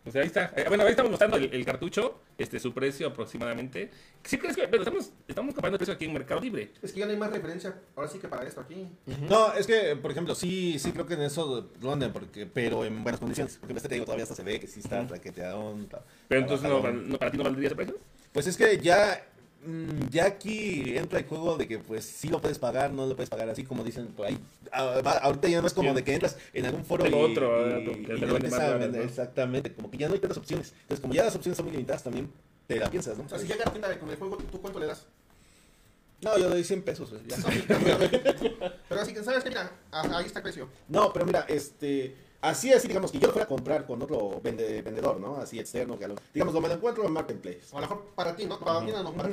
Pues 0.05 0.17
ahí 0.17 0.27
está. 0.27 0.53
Eh, 0.57 0.65
Bueno, 0.69 0.85
ahí 0.85 0.91
estamos 0.91 1.11
mostrando 1.11 1.37
el, 1.37 1.53
el 1.53 1.65
cartucho, 1.65 2.21
este, 2.43 2.59
su 2.59 2.73
precio 2.73 3.07
aproximadamente. 3.07 3.91
¿Sí 4.25 4.39
crees 4.39 4.57
que 4.57 4.69
pero 4.69 4.83
estamos, 4.83 5.13
estamos 5.27 5.55
comparando 5.55 5.77
el 5.77 5.79
precio 5.79 5.95
aquí 5.95 6.05
en 6.05 6.13
Mercado 6.13 6.41
Libre? 6.41 6.73
Es 6.83 6.93
que 6.93 7.01
ya 7.01 7.07
no 7.07 7.13
hay 7.13 7.19
más 7.19 7.31
referencia, 7.31 7.75
ahora 7.97 8.09
sí 8.09 8.19
que 8.19 8.29
para 8.29 8.47
esto 8.47 8.61
aquí. 8.61 8.89
No, 9.29 9.53
es 9.55 9.67
que, 9.67 9.97
por 9.97 10.11
ejemplo, 10.11 10.35
sí, 10.35 10.79
sí 10.79 10.93
creo 10.93 11.07
que 11.07 11.15
en 11.15 11.23
eso 11.23 11.71
rondan, 11.81 12.13
porque, 12.13 12.47
pero 12.47 12.85
en 12.85 13.03
buenas 13.03 13.21
condiciones. 13.21 13.57
Porque 13.59 13.75
este 13.75 13.89
te 13.89 13.95
digo, 13.95 14.05
todavía 14.05 14.25
hasta 14.25 14.35
se 14.35 14.43
ve 14.43 14.61
que 14.61 14.67
sí 14.67 14.81
está 14.81 15.03
raqueteado. 15.03 15.77
Pero 16.29 16.41
entonces 16.41 16.69
no, 16.69 17.19
para 17.19 17.31
ti 17.31 17.37
no 17.37 17.45
valdría 17.45 17.69
ese 17.69 17.77
precio. 17.77 17.99
Pues 18.33 18.47
es 18.47 18.57
que 18.57 18.79
ya 18.79 19.25
ya 20.11 20.27
aquí 20.27 20.97
entra 20.97 21.19
el 21.21 21.27
juego 21.27 21.57
de 21.57 21.69
que 21.69 21.79
pues 21.79 22.05
sí 22.05 22.29
lo 22.29 22.41
puedes 22.41 22.59
pagar, 22.59 22.93
no 22.93 23.07
lo 23.07 23.15
puedes 23.15 23.31
pagar 23.31 23.49
así 23.49 23.65
como 23.65 23.85
dicen 23.85 24.09
por 24.09 24.27
ahí. 24.27 24.39
Ah, 24.73 25.21
ahorita 25.23 25.49
ya 25.49 25.61
no 25.61 25.67
es 25.67 25.73
como 25.75 25.91
Sí. 25.91 25.95
de 25.97 26.05
que 26.05 26.15
entras 26.15 26.37
en 26.53 26.67
algún 26.67 26.85
foro 26.85 27.07
y, 27.07 27.13
otro, 27.13 27.69
y- 27.69 27.73
ah, 27.73 27.79
que 27.85 28.49
y 28.49 28.55
a 28.55 28.75
vender. 28.77 29.01
¿no? 29.03 29.07
Exactamente, 29.09 29.73
como 29.73 29.91
que 29.91 29.99
ya 29.99 30.09
no 30.09 30.15
hay 30.15 30.21
tantas 30.21 30.39
opciones. 30.39 30.73
Entonces 30.83 31.01
como 31.01 31.15
ya 31.15 31.25
las 31.25 31.37
opciones 31.37 31.57
son 31.57 31.67
muy 31.67 31.73
limitadas 31.73 32.03
también, 32.03 32.31
te 32.67 32.77
la 32.77 32.91
piensas, 32.91 33.17
¿no? 33.19 33.25
O 33.25 33.29
sea, 33.29 33.39
si 33.39 33.47
llega 33.47 33.63
a 33.63 33.67
la 33.67 33.73
tienda 33.73 33.99
con 33.99 34.11
el 34.11 34.17
juego, 34.17 34.37
¿tú 34.51 34.61
cuánto 34.61 34.79
le 34.81 34.87
das? 34.87 35.07
No, 36.23 36.39
yo 36.39 36.45
le 36.49 36.55
doy 36.55 36.65
100 36.65 36.83
pesos. 36.83 37.11
ya. 37.27 37.37
Pero 38.89 39.01
así 39.01 39.13
que, 39.13 39.23
¿sabes 39.25 39.43
qué? 39.43 39.49
Mira, 39.51 39.71
ah, 39.91 40.09
ahí 40.15 40.27
está 40.27 40.39
el 40.39 40.43
precio. 40.45 40.69
No, 40.89 41.13
pero 41.13 41.25
mira, 41.27 41.45
este, 41.49 42.15
así, 42.43 42.73
así, 42.73 42.89
digamos 42.89 43.11
que 43.11 43.19
yo 43.19 43.29
lo 43.29 43.33
fuera 43.33 43.45
a 43.45 43.49
comprar 43.49 43.87
con 43.87 44.03
otro 44.03 44.41
vende- 44.43 44.83
vendedor, 44.83 45.19
¿no? 45.19 45.37
Así 45.37 45.59
externo, 45.59 45.99
que 45.99 46.05
a 46.05 46.09
lo- 46.09 46.17
digamos, 46.35 46.53
lo 46.55 46.61
me 46.61 46.69
lo 46.69 46.75
encuentro 46.75 47.05
en 47.07 47.13
Marketplace. 47.13 47.61
O 47.73 47.79
a 47.79 47.81
lo 47.81 47.87
mejor 47.89 48.05
para 48.15 48.37
ti, 48.37 48.45
¿no? 48.45 48.59
Para 48.59 48.81
tienda 48.85 49.03
no, 49.03 49.13
para. 49.15 49.31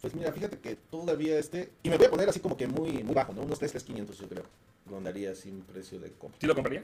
Pues 0.00 0.14
mira, 0.14 0.32
fíjate 0.32 0.58
que 0.58 0.76
todavía 0.76 1.38
este, 1.38 1.70
y 1.82 1.90
me 1.90 1.98
voy 1.98 2.06
a 2.06 2.10
poner 2.10 2.28
así 2.28 2.40
como 2.40 2.56
que 2.56 2.66
muy, 2.66 3.02
muy 3.04 3.14
bajo, 3.14 3.34
¿no? 3.34 3.42
Unos 3.42 3.58
3, 3.58 3.72
500 3.84 4.16
yo 4.18 4.28
creo. 4.28 4.44
Rondaría 4.88 5.32
así 5.32 5.50
un 5.50 5.60
precio 5.60 6.00
de 6.00 6.10
compra. 6.12 6.38
¿Sí 6.40 6.46
lo 6.46 6.54
compraría? 6.54 6.82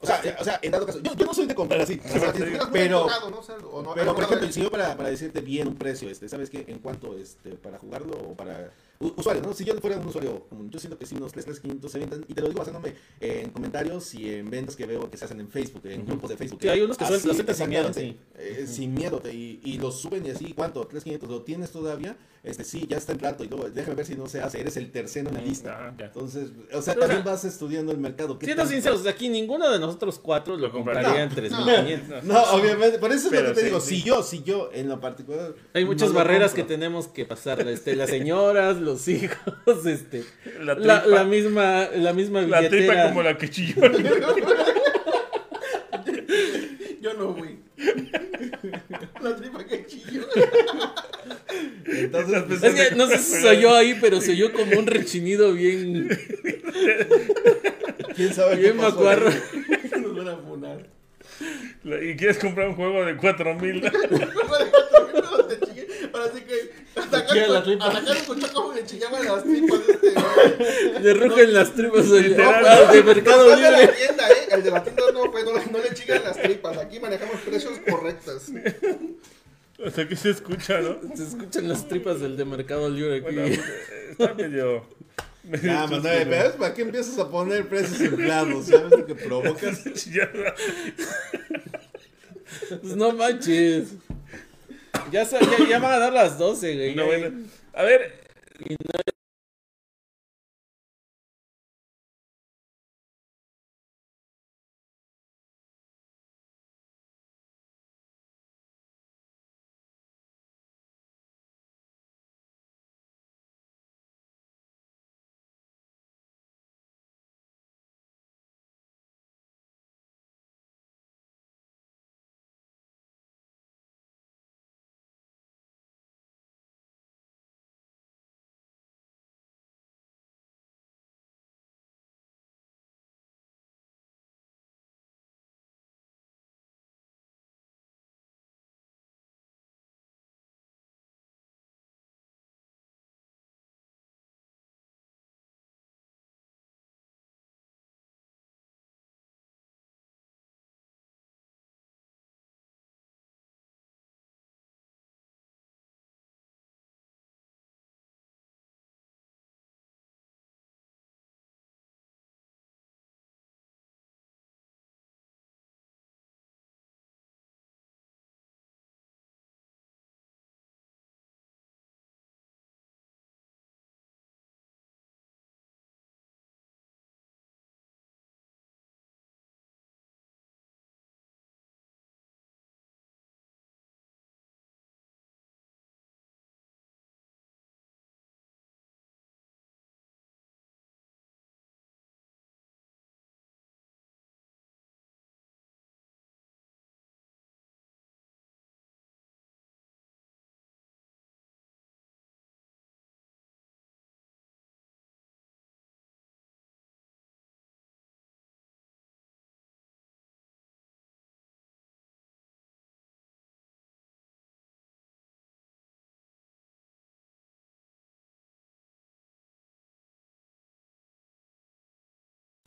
O 0.00 0.06
sea, 0.06 0.20
eh, 0.24 0.34
o 0.38 0.44
sea, 0.44 0.58
en 0.62 0.70
dado 0.72 0.86
caso, 0.86 1.00
yo, 1.00 1.14
yo 1.14 1.24
no 1.26 1.34
soy 1.34 1.46
de 1.46 1.54
comprar 1.54 1.80
así, 1.80 2.00
o 2.04 2.08
sea, 2.08 2.20
Si 2.20 2.26
estuvieras 2.38 2.68
muy 2.70 2.78
pero, 2.80 3.00
enojado, 3.00 3.30
¿no? 3.30 3.38
O 3.38 3.42
sea, 3.42 3.56
o 3.56 3.82
no- 3.82 3.94
pero 3.94 4.14
por 4.14 4.24
ejemplo, 4.24 4.50
si 4.52 4.62
yo 4.62 4.70
para, 4.70 4.96
para 4.96 5.08
decirte 5.10 5.40
bien 5.40 5.68
un 5.68 5.76
precio, 5.76 6.08
este, 6.10 6.28
¿sabes 6.28 6.48
qué? 6.50 6.64
En 6.68 6.78
cuanto, 6.80 7.16
este, 7.18 7.50
para 7.52 7.78
jugarlo 7.78 8.14
o 8.14 8.34
para 8.34 8.70
u- 9.00 9.12
usuario, 9.16 9.42
¿no? 9.42 9.52
Si 9.52 9.64
yo 9.64 9.74
fuera 9.80 9.96
un 9.98 10.06
usuario 10.06 10.46
común, 10.48 10.70
yo 10.70 10.78
siento 10.78 10.98
que 10.98 11.06
sí, 11.06 11.14
unos 11.16 11.32
3, 11.32 11.44
3, 11.44 11.60
500 11.60 11.90
se 11.92 11.98
vendan, 11.98 12.24
y 12.28 12.34
te 12.34 12.40
lo 12.40 12.48
digo 12.48 12.58
basándome 12.58 12.94
en 13.20 13.50
comentarios 13.50 14.14
y 14.14 14.30
en 14.34 14.50
ventas 14.50 14.76
que 14.76 14.86
veo 14.86 15.10
que 15.10 15.16
se 15.16 15.24
hacen 15.24 15.40
en 15.40 15.48
Facebook, 15.48 15.82
en 15.86 16.04
grupos 16.06 16.30
de 16.30 16.36
Facebook. 16.36 16.58
Sí, 16.62 16.68
hay 16.68 16.80
unos 16.80 16.96
que 16.96 17.04
son- 17.04 17.14
Así, 17.16 17.26
los 17.26 17.36
sueltan 17.36 17.56
sin 17.56 17.68
miedo, 17.68 17.88
exactamente, 17.88 18.20
eh, 18.38 18.66
sin 18.66 18.94
miedo, 18.94 19.18
te- 19.20 19.32
y, 19.34 19.60
y 19.64 19.78
los 19.78 20.00
suben 20.00 20.24
y 20.26 20.30
así, 20.30 20.52
¿cuánto? 20.52 20.86
3, 20.86 21.02
500, 21.04 21.28
¿lo 21.28 21.42
tienes 21.42 21.70
todavía? 21.70 22.16
Este, 22.42 22.62
sí, 22.62 22.86
ya 22.88 22.96
está 22.96 23.10
en 23.10 23.18
plato, 23.18 23.42
y 23.42 23.48
luego, 23.48 23.68
déjame 23.68 23.96
ver 23.96 24.06
si 24.06 24.14
no 24.14 24.28
se 24.28 24.40
hace, 24.40 24.60
eres 24.60 24.76
el 24.76 24.92
tercero 24.92 25.30
en 25.30 25.34
la 25.34 25.40
lista. 25.40 25.92
Entonces, 25.98 26.50
o 26.72 26.80
sea, 26.80 26.94
Pero, 26.94 27.06
también 27.06 27.22
o 27.22 27.24
sea, 27.24 27.32
vas 27.32 27.44
estudiando 27.44 27.90
el 27.90 27.98
mercado. 27.98 28.38
¿qué 28.38 28.46
Siendo 28.46 28.62
tanto- 28.62 28.72
sinceros, 28.74 29.04
aquí 29.08 29.28
ninguno 29.28 29.68
de 29.68 29.80
nosotros 29.80 30.20
cuatro 30.20 30.54
lo 30.56 30.68
Lo 30.68 30.72
compraría. 30.72 31.24
en 31.24 31.28
No, 31.28 31.34
3500. 31.34 32.22
No, 32.24 32.40
obviamente, 32.52 32.98
por 33.00 33.10
eso 33.10 33.24
es 33.26 33.30
Pero 33.30 33.42
lo 33.42 33.48
que 33.48 33.54
te 33.54 33.60
sí, 33.62 33.66
digo, 33.66 33.80
sí. 33.80 33.96
si 33.96 34.02
yo, 34.04 34.22
si 34.22 34.42
yo 34.44 34.70
en 34.72 34.88
lo 34.88 35.00
particular... 35.00 35.54
Hay 35.74 35.84
muchas 35.84 36.08
no 36.10 36.14
lo 36.14 36.18
barreras 36.20 36.54
que 36.54 36.62
tenemos 36.62 37.08
que 37.08 37.24
pasar, 37.24 37.66
este, 37.66 37.96
las 37.96 38.10
señoras, 38.10 38.76
los 38.86 39.06
hijos, 39.08 39.38
este, 39.86 40.24
La 40.60 40.74
la, 40.74 41.02
tripa, 41.02 41.06
la 41.06 41.24
misma, 41.24 41.88
la 41.94 42.12
misma 42.14 42.40
la 42.42 42.60
tripa 42.60 42.74
billetera. 42.76 43.08
como 43.08 43.22
la 43.22 43.36
que 43.36 43.50
chilló. 43.50 43.82
Yo 47.00 47.14
no, 47.14 47.34
güey. 47.34 47.56
La 49.22 49.36
tripa 49.36 49.64
que 49.64 49.86
chillo. 49.86 50.22
Entonces, 51.86 52.62
Es 52.62 52.74
que 52.74 52.94
no 52.96 53.06
sé 53.06 53.18
si 53.18 53.40
soy 53.40 53.60
yo 53.60 53.74
ahí, 53.74 53.96
pero 54.00 54.20
se 54.20 54.32
oyó 54.32 54.52
como 54.52 54.78
un 54.78 54.86
rechinido 54.86 55.52
bien, 55.52 56.08
¿quién 58.14 58.32
sabe 58.34 58.56
bien 58.56 58.72
qué 58.74 58.78
pasó? 58.78 58.96
macuarro. 58.96 59.30
Nos 60.00 60.16
van 60.16 60.28
a 60.28 60.36
funar. 60.36 60.86
¿Y 62.02 62.16
quieres 62.16 62.38
comprar 62.38 62.68
un 62.68 62.74
juego 62.74 63.04
de 63.04 63.16
4000? 63.16 63.82
Ahora 63.86 65.56
sí 66.34 66.40
que 66.42 66.54
chilla 66.94 67.46
la 67.48 67.58
atacaron 67.58 67.62
tripa. 67.64 67.86
atacaron 67.86 68.24
con 68.24 68.40
Choco 68.40 68.62
como 68.62 68.72
le 68.74 68.84
chillaban 68.86 69.24
las 69.24 69.42
tripas 69.44 69.86
de 69.86 69.92
este 69.92 70.10
güey. 70.12 71.02
Le 71.02 71.14
rugen 71.14 71.52
las 71.54 71.72
tripas 71.74 72.06
Literal. 72.06 72.66
ah, 72.66 72.92
de 72.92 73.02
Mercado 73.02 73.52
el 73.54 73.60
de 73.60 73.70
la 73.70 73.78
Libre. 73.80 73.94
tienda, 73.96 74.28
eh. 74.30 74.34
El 74.50 74.62
de 74.62 74.70
la 74.70 74.82
tienda 74.84 75.02
no 75.12 75.30
fue, 75.32 75.44
no, 75.44 75.52
no 75.52 75.78
le 75.78 75.94
chillan 75.94 76.24
las 76.24 76.40
tripas. 76.40 76.76
Aquí 76.78 77.00
manejamos 77.00 77.40
precios 77.42 77.78
correctos. 77.88 78.44
O 79.84 79.90
sea, 79.90 80.08
que 80.08 80.16
se 80.16 80.30
escucha, 80.30 80.80
¿no? 80.80 80.96
Se 81.14 81.22
escuchan 81.24 81.68
las 81.68 81.86
tripas 81.86 82.20
del 82.20 82.36
de 82.36 82.44
Mercado 82.46 82.88
Libre 82.88 83.16
aquí. 83.16 83.22
Bueno, 83.24 83.42
eh, 83.42 83.60
está 84.12 84.32
medio... 84.34 84.86
medio 85.44 85.62
Ya, 85.64 85.82
chusco, 85.82 85.96
Manuel, 85.96 86.24
¿no? 86.24 86.30
pero 86.30 86.48
es 86.48 86.52
para 86.54 86.74
qué 86.74 86.82
empiezas 86.82 87.18
a 87.18 87.30
poner 87.30 87.68
precios 87.68 88.00
inflados, 88.00 88.66
¿sabes 88.66 88.90
lo 88.90 89.06
que 89.06 89.14
provocas? 89.14 89.80
Pues 92.68 92.96
no 92.96 93.12
manches. 93.12 93.88
Ya, 95.10 95.22
ya, 95.24 95.38
ya 95.68 95.78
van 95.78 95.92
a 95.92 95.98
dar 95.98 96.12
las 96.12 96.38
12, 96.38 96.74
güey. 96.74 96.94
No, 96.94 97.06
bueno. 97.06 97.46
A 97.74 97.82
ver, 97.82 98.20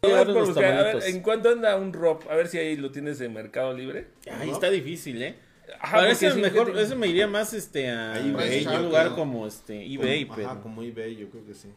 Buscar, 0.01 0.63
a 0.65 0.83
ver. 0.83 1.03
¿en 1.07 1.21
cuánto 1.21 1.49
anda 1.49 1.75
un 1.75 1.91
ROP? 1.93 2.29
A 2.29 2.35
ver 2.35 2.47
si 2.47 2.57
ahí 2.57 2.77
lo 2.77 2.91
tienes 2.91 3.19
en 3.21 3.33
Mercado 3.33 3.73
Libre. 3.73 4.07
Ay, 4.31 4.49
está 4.49 4.69
difícil, 4.69 5.21
¿eh? 5.21 5.35
Ajá, 5.79 5.97
Parece 5.97 6.33
mejor, 6.35 6.77
eso 6.79 6.95
me 6.95 7.07
iría 7.07 7.27
más 7.27 7.53
este 7.53 7.89
a, 7.89 8.13
A 8.13 8.19
eBay, 8.19 8.65
un 8.65 8.83
lugar 8.85 9.05
creo. 9.07 9.15
como 9.17 9.45
este 9.45 9.85
eBay, 9.93 10.23
Como- 10.25 10.35
pero 10.35 10.49
Ajá, 10.49 10.61
como 10.61 10.81
eBay, 10.83 11.15
yo 11.15 11.29
creo 11.29 11.45
que 11.45 11.53
sí. 11.53 11.67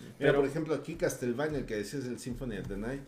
Mira, 0.00 0.12
Pero- 0.18 0.40
por 0.40 0.46
ejemplo, 0.48 0.74
aquí 0.74 0.94
Castlevania, 0.94 1.58
el 1.58 1.66
que 1.66 1.76
decías 1.76 2.04
el 2.04 2.18
Symphony 2.18 2.58
of 2.58 2.68
the 2.68 2.76
Night. 2.76 3.02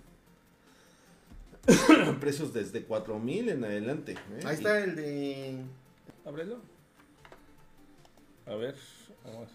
Precios 2.21 2.53
desde 2.53 2.83
4000 2.83 3.51
en 3.51 3.65
adelante. 3.65 4.13
¿eh? 4.13 4.41
Ahí 4.45 4.55
está 4.57 4.79
el 4.83 4.97
de. 4.97 5.57
Ábrelo. 6.25 6.61
A 8.47 8.55
ver. 8.57 8.75
vamos. 9.25 9.49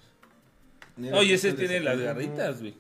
Mira, 0.96 1.18
Oye, 1.18 1.34
ese 1.34 1.54
tiene 1.54 1.76
de- 1.76 1.80
las 1.82 2.00
garritas, 2.00 2.60
güey. 2.62 2.76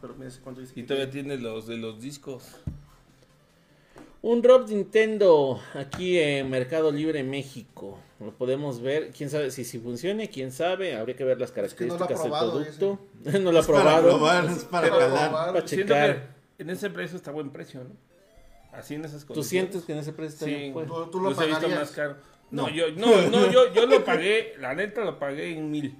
Pero 0.00 0.14
mira 0.14 0.30
cuánto 0.42 0.60
dice. 0.60 0.72
Y 0.76 0.82
que 0.82 0.88
todavía 0.88 1.10
tiene. 1.10 1.36
los 1.38 1.66
de 1.66 1.76
los 1.76 2.00
discos. 2.00 2.44
Un 4.22 4.42
drop 4.42 4.68
Nintendo 4.68 5.58
aquí 5.74 6.18
en 6.18 6.50
Mercado 6.50 6.92
Libre 6.92 7.22
México. 7.24 7.98
Lo 8.20 8.32
podemos 8.32 8.82
ver. 8.82 9.12
Quién 9.16 9.30
sabe 9.30 9.50
si, 9.50 9.64
si 9.64 9.78
funcione, 9.78 10.28
quién 10.28 10.52
sabe. 10.52 10.94
Habría 10.94 11.16
que 11.16 11.24
ver 11.24 11.40
las 11.40 11.52
que 11.52 11.62
no 11.62 11.66
lo 11.68 11.72
ha 11.72 11.76
características 12.08 12.20
probado 12.20 12.58
del 12.58 12.74
producto. 12.74 12.98
no 13.40 13.52
lo 13.52 13.58
ha 13.58 13.60
Es 13.62 13.66
para 13.66 13.80
probado. 13.80 14.08
probar, 14.08 14.44
es 14.44 14.64
para 14.64 14.88
calar. 14.90 15.32
Para 15.32 15.64
checar. 15.64 16.34
que 16.56 16.62
en 16.64 16.70
ese 16.70 16.90
precio 16.90 17.16
está 17.16 17.30
buen 17.30 17.50
precio, 17.50 17.82
¿no? 17.82 17.90
Así 18.72 18.94
en 18.94 19.04
esas 19.06 19.22
¿Tú 19.22 19.28
condiciones. 19.28 19.48
sientes 19.70 19.84
que 19.86 19.92
en 19.94 19.98
ese 19.98 20.12
precio 20.12 20.34
está 20.34 20.44
Sí, 20.44 20.54
bien? 20.54 20.72
Pues, 20.74 20.86
Tú- 20.86 21.06
tú 21.10 21.18
lo 21.20 21.30
los 21.30 21.38
he 21.40 21.46
visto 21.46 21.60
pagarías. 21.62 21.80
más 21.80 21.90
caro. 21.92 22.16
No, 22.50 22.64
No. 22.64 22.68
yo, 22.68 22.90
no, 22.92 23.28
no, 23.30 23.50
yo, 23.50 23.72
yo 23.72 23.86
lo 23.86 24.04
pagué, 24.04 24.54
la 24.58 24.74
neta 24.74 25.02
lo 25.04 25.18
pagué 25.18 25.56
en 25.56 25.70
mil. 25.70 25.96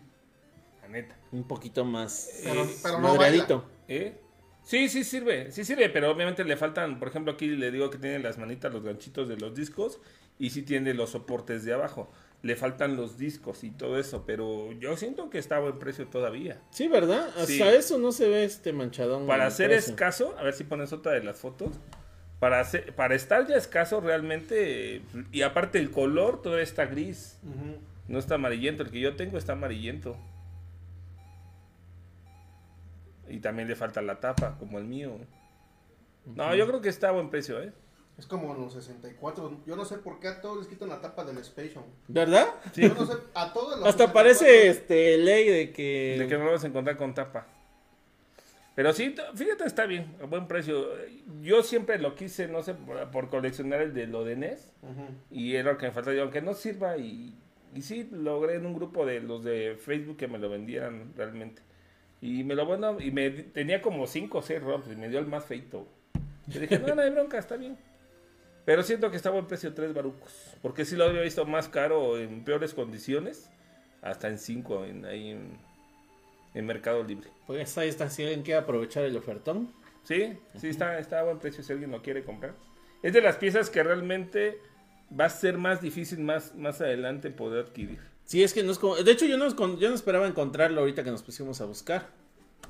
La 0.82 0.88
neta. 0.88 1.16
un 1.32 1.44
poquito 1.44 1.84
más 1.84 2.40
Pero, 2.44 2.64
Eh, 2.64 2.76
pero 2.82 2.98
no 3.00 3.16
baila. 3.16 3.62
¿Eh? 3.90 4.14
Sí, 4.62 4.88
sí 4.88 5.04
sirve, 5.04 5.50
sí 5.50 5.64
sirve, 5.64 5.88
pero 5.88 6.10
obviamente 6.10 6.44
le 6.44 6.56
faltan, 6.56 6.98
por 6.98 7.08
ejemplo, 7.08 7.32
aquí 7.32 7.48
le 7.48 7.70
digo 7.70 7.90
que 7.90 7.98
tiene 7.98 8.18
las 8.20 8.38
manitas, 8.38 8.72
los 8.72 8.82
ganchitos 8.84 9.28
de 9.28 9.36
los 9.36 9.54
discos 9.54 9.98
y 10.38 10.50
sí 10.50 10.62
tiene 10.62 10.94
los 10.94 11.10
soportes 11.10 11.64
de 11.64 11.72
abajo. 11.72 12.10
Le 12.42 12.56
faltan 12.56 12.96
los 12.96 13.18
discos 13.18 13.64
y 13.64 13.70
todo 13.70 13.98
eso, 13.98 14.24
pero 14.26 14.70
yo 14.72 14.96
siento 14.96 15.28
que 15.28 15.38
está 15.38 15.56
a 15.56 15.60
buen 15.60 15.78
precio 15.78 16.06
todavía. 16.06 16.60
Sí, 16.70 16.88
¿verdad? 16.88 17.28
Hasta 17.30 17.46
Sí. 17.46 17.62
eso 17.62 17.98
no 17.98 18.12
se 18.12 18.28
ve 18.28 18.44
este 18.44 18.72
manchadón. 18.72 19.26
Para 19.26 19.50
ser 19.50 19.70
precio. 19.70 19.90
escaso, 19.92 20.36
a 20.38 20.42
ver 20.44 20.54
si 20.54 20.64
pones 20.64 20.92
otra 20.92 21.12
de 21.12 21.22
las 21.24 21.38
fotos. 21.38 21.78
Para, 22.38 22.60
hacer- 22.60 22.94
para 22.94 23.14
estar 23.14 23.46
ya 23.46 23.56
escaso 23.56 24.00
realmente, 24.00 25.02
y 25.32 25.42
aparte 25.42 25.78
el 25.78 25.90
color 25.90 26.40
todavía 26.40 26.62
está 26.64 26.86
gris, 26.86 27.38
no 28.08 28.18
está 28.18 28.36
amarillento. 28.36 28.82
El 28.84 28.90
que 28.90 29.00
yo 29.00 29.16
tengo 29.16 29.36
está 29.36 29.52
amarillento. 29.52 30.16
Y 33.30 33.40
también 33.40 33.68
le 33.68 33.76
falta 33.76 34.02
la 34.02 34.20
tapa, 34.20 34.56
como 34.58 34.78
el 34.78 34.84
mío. 34.84 35.18
No, 36.26 36.54
yo 36.54 36.66
creo 36.66 36.80
que 36.80 36.88
está 36.88 37.08
a 37.08 37.12
buen 37.12 37.30
precio, 37.30 37.62
¿eh? 37.62 37.72
Es 38.18 38.26
como 38.26 38.54
en 38.54 38.60
los 38.60 38.74
64. 38.74 39.62
Yo 39.66 39.76
no 39.76 39.84
sé 39.86 39.96
por 39.96 40.20
qué 40.20 40.28
a 40.28 40.40
todos 40.42 40.58
les 40.58 40.66
quitan 40.66 40.90
la 40.90 41.00
tapa 41.00 41.24
del 41.24 41.42
Spation. 41.42 41.84
¿Verdad? 42.06 42.48
Yo 42.74 42.94
no 42.94 43.06
sé, 43.06 43.14
a 43.32 43.52
todos 43.52 43.78
los 43.78 43.88
Hasta 43.88 44.06
64 44.08 44.12
parece 44.12 44.68
este 44.68 45.16
ley 45.16 45.48
de 45.48 45.72
que... 45.72 46.16
De 46.18 46.28
que 46.28 46.36
no 46.36 46.44
lo 46.44 46.52
vas 46.52 46.64
a 46.64 46.66
encontrar 46.66 46.98
con 46.98 47.14
tapa. 47.14 47.46
Pero 48.74 48.92
sí, 48.92 49.14
fíjate, 49.34 49.64
está 49.64 49.86
bien, 49.86 50.14
a 50.22 50.26
buen 50.26 50.46
precio. 50.48 50.88
Yo 51.42 51.62
siempre 51.62 51.98
lo 51.98 52.14
quise, 52.14 52.46
no 52.46 52.62
sé, 52.62 52.74
por, 52.74 53.10
por 53.10 53.28
coleccionar 53.28 53.80
el 53.80 53.94
de 53.94 54.06
lo 54.06 54.24
de 54.24 54.36
NES. 54.36 54.72
Y 55.30 55.54
era 55.54 55.72
lo 55.72 55.78
que 55.78 55.86
me 55.86 55.92
faltaba, 55.92 56.14
yo, 56.14 56.22
aunque 56.22 56.42
no 56.42 56.54
sirva. 56.54 56.96
Y, 56.98 57.34
y 57.74 57.82
sí, 57.82 58.08
logré 58.12 58.56
en 58.56 58.66
un 58.66 58.74
grupo 58.74 59.06
de 59.06 59.20
los 59.20 59.44
de 59.44 59.76
Facebook 59.78 60.16
que 60.16 60.28
me 60.28 60.38
lo 60.38 60.48
vendieran 60.48 61.12
realmente. 61.16 61.62
Y 62.20 62.44
me 62.44 62.54
lo 62.54 62.66
bueno, 62.66 63.00
y 63.00 63.10
me 63.10 63.30
tenía 63.30 63.80
como 63.80 64.06
5 64.06 64.38
o 64.38 64.42
6 64.42 64.62
ROMs 64.62 64.86
y 64.92 64.96
me 64.96 65.08
dio 65.08 65.18
el 65.18 65.26
más 65.26 65.44
feito. 65.44 65.86
Yo 66.46 66.60
dije, 66.60 66.78
no, 66.78 66.94
no 66.94 67.02
hay 67.02 67.10
bronca, 67.10 67.38
está 67.38 67.56
bien. 67.56 67.78
Pero 68.64 68.82
siento 68.82 69.10
que 69.10 69.16
está 69.16 69.30
a 69.30 69.32
buen 69.32 69.46
precio 69.46 69.72
3 69.72 69.94
barucos. 69.94 70.56
Porque 70.62 70.84
sí 70.84 70.96
lo 70.96 71.04
había 71.04 71.22
visto 71.22 71.46
más 71.46 71.68
caro 71.68 72.18
en 72.18 72.44
peores 72.44 72.74
condiciones. 72.74 73.50
Hasta 74.02 74.28
en 74.28 74.38
5 74.38 74.84
en, 74.84 75.04
ahí 75.06 75.30
en, 75.30 75.58
en 76.54 76.66
Mercado 76.66 77.02
Libre. 77.02 77.30
Pues 77.46 77.76
ahí 77.78 77.88
está, 77.88 78.10
si 78.10 78.22
alguien 78.22 78.42
quiere 78.42 78.60
aprovechar 78.60 79.04
el 79.04 79.16
ofertón. 79.16 79.72
Sí, 80.04 80.38
sí 80.56 80.68
está, 80.68 80.98
está 80.98 81.20
a 81.20 81.24
buen 81.24 81.38
precio 81.38 81.62
si 81.62 81.72
alguien 81.72 81.90
lo 81.90 82.02
quiere 82.02 82.22
comprar. 82.22 82.54
Es 83.02 83.12
de 83.12 83.20
las 83.20 83.36
piezas 83.36 83.70
que 83.70 83.82
realmente 83.82 84.58
va 85.18 85.26
a 85.26 85.30
ser 85.30 85.58
más 85.58 85.80
difícil 85.80 86.20
más, 86.20 86.54
más 86.54 86.80
adelante 86.80 87.30
poder 87.30 87.66
adquirir. 87.66 88.00
Sí, 88.30 88.44
es 88.44 88.54
que 88.54 88.62
no 88.62 88.70
es 88.70 88.78
como... 88.78 88.94
De 88.94 89.10
hecho, 89.10 89.26
yo 89.26 89.36
no, 89.36 89.48
yo 89.76 89.88
no 89.88 89.94
esperaba 89.96 90.24
encontrarlo 90.28 90.82
ahorita 90.82 91.02
que 91.02 91.10
nos 91.10 91.20
pusimos 91.20 91.60
a 91.60 91.64
buscar. 91.64 92.10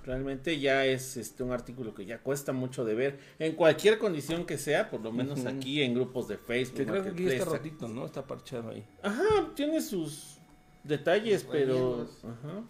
Realmente 0.06 0.58
ya 0.58 0.86
es 0.86 1.18
este 1.18 1.42
un 1.42 1.52
artículo 1.52 1.92
que 1.92 2.06
ya 2.06 2.18
cuesta 2.22 2.54
mucho 2.54 2.82
de 2.86 2.94
ver. 2.94 3.18
En 3.38 3.54
cualquier 3.56 3.98
condición 3.98 4.46
que 4.46 4.56
sea, 4.56 4.88
por 4.88 5.02
lo 5.02 5.12
menos 5.12 5.44
aquí 5.44 5.82
en 5.82 5.92
grupos 5.92 6.28
de 6.28 6.38
Facebook. 6.38 6.78
Que 6.78 6.86
creo 6.86 7.02
que 7.02 7.10
aquí 7.10 7.26
está 7.28 7.44
rotito, 7.44 7.88
¿no? 7.88 8.06
Está 8.06 8.26
parchado 8.26 8.70
ahí. 8.70 8.86
Ajá, 9.02 9.50
tiene 9.54 9.82
sus 9.82 10.38
detalles, 10.82 11.44
pero... 11.44 11.74
Rellenos. 11.74 12.24
Ajá. 12.24 12.62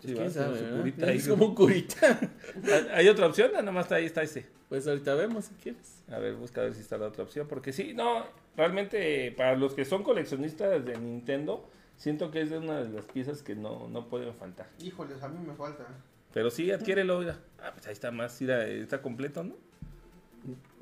Sí, 0.00 0.14
¿Quién 0.14 0.26
va, 0.26 0.30
sabe, 0.30 0.62
verdad? 0.62 0.78
curita 0.78 1.06
ahí. 1.06 1.16
Es 1.18 1.28
como 1.28 1.46
un 1.48 1.54
curita. 1.54 2.18
¿Hay- 2.64 2.88
¿Hay 2.94 3.08
otra 3.10 3.26
opción? 3.26 3.50
Ah, 3.54 3.58
Nada 3.60 3.72
más 3.72 3.84
está 3.84 3.96
ahí 3.96 4.06
está 4.06 4.22
ese. 4.22 4.46
Pues 4.70 4.86
ahorita 4.88 5.14
vemos 5.16 5.44
si 5.44 5.54
quieres. 5.56 6.02
A 6.10 6.18
ver, 6.18 6.34
busca 6.36 6.62
a 6.62 6.64
ver 6.64 6.72
si 6.72 6.80
está 6.80 6.96
la 6.96 7.08
otra 7.08 7.24
opción. 7.24 7.46
Porque 7.46 7.74
sí, 7.74 7.92
no, 7.92 8.24
realmente 8.58 9.32
para 9.32 9.56
los 9.56 9.72
que 9.72 9.84
son 9.86 10.02
coleccionistas 10.02 10.84
de 10.84 10.98
Nintendo, 10.98 11.66
siento 11.96 12.30
que 12.30 12.42
es 12.42 12.50
de 12.50 12.58
una 12.58 12.80
de 12.82 12.90
las 12.90 13.06
piezas 13.06 13.42
que 13.42 13.54
no, 13.54 13.88
no 13.88 14.08
pueden 14.08 14.34
faltar. 14.34 14.68
Híjoles, 14.82 15.22
a 15.22 15.28
mí 15.28 15.38
me 15.46 15.54
falta. 15.54 15.86
Pero 16.34 16.50
sí, 16.50 16.70
adquiérelo, 16.70 17.20
mira. 17.20 17.38
Ah, 17.62 17.70
pues 17.72 17.86
ahí 17.86 17.92
está 17.94 18.10
más, 18.10 18.38
mira, 18.42 18.66
está 18.66 19.00
completo, 19.00 19.44
¿no? 19.44 19.54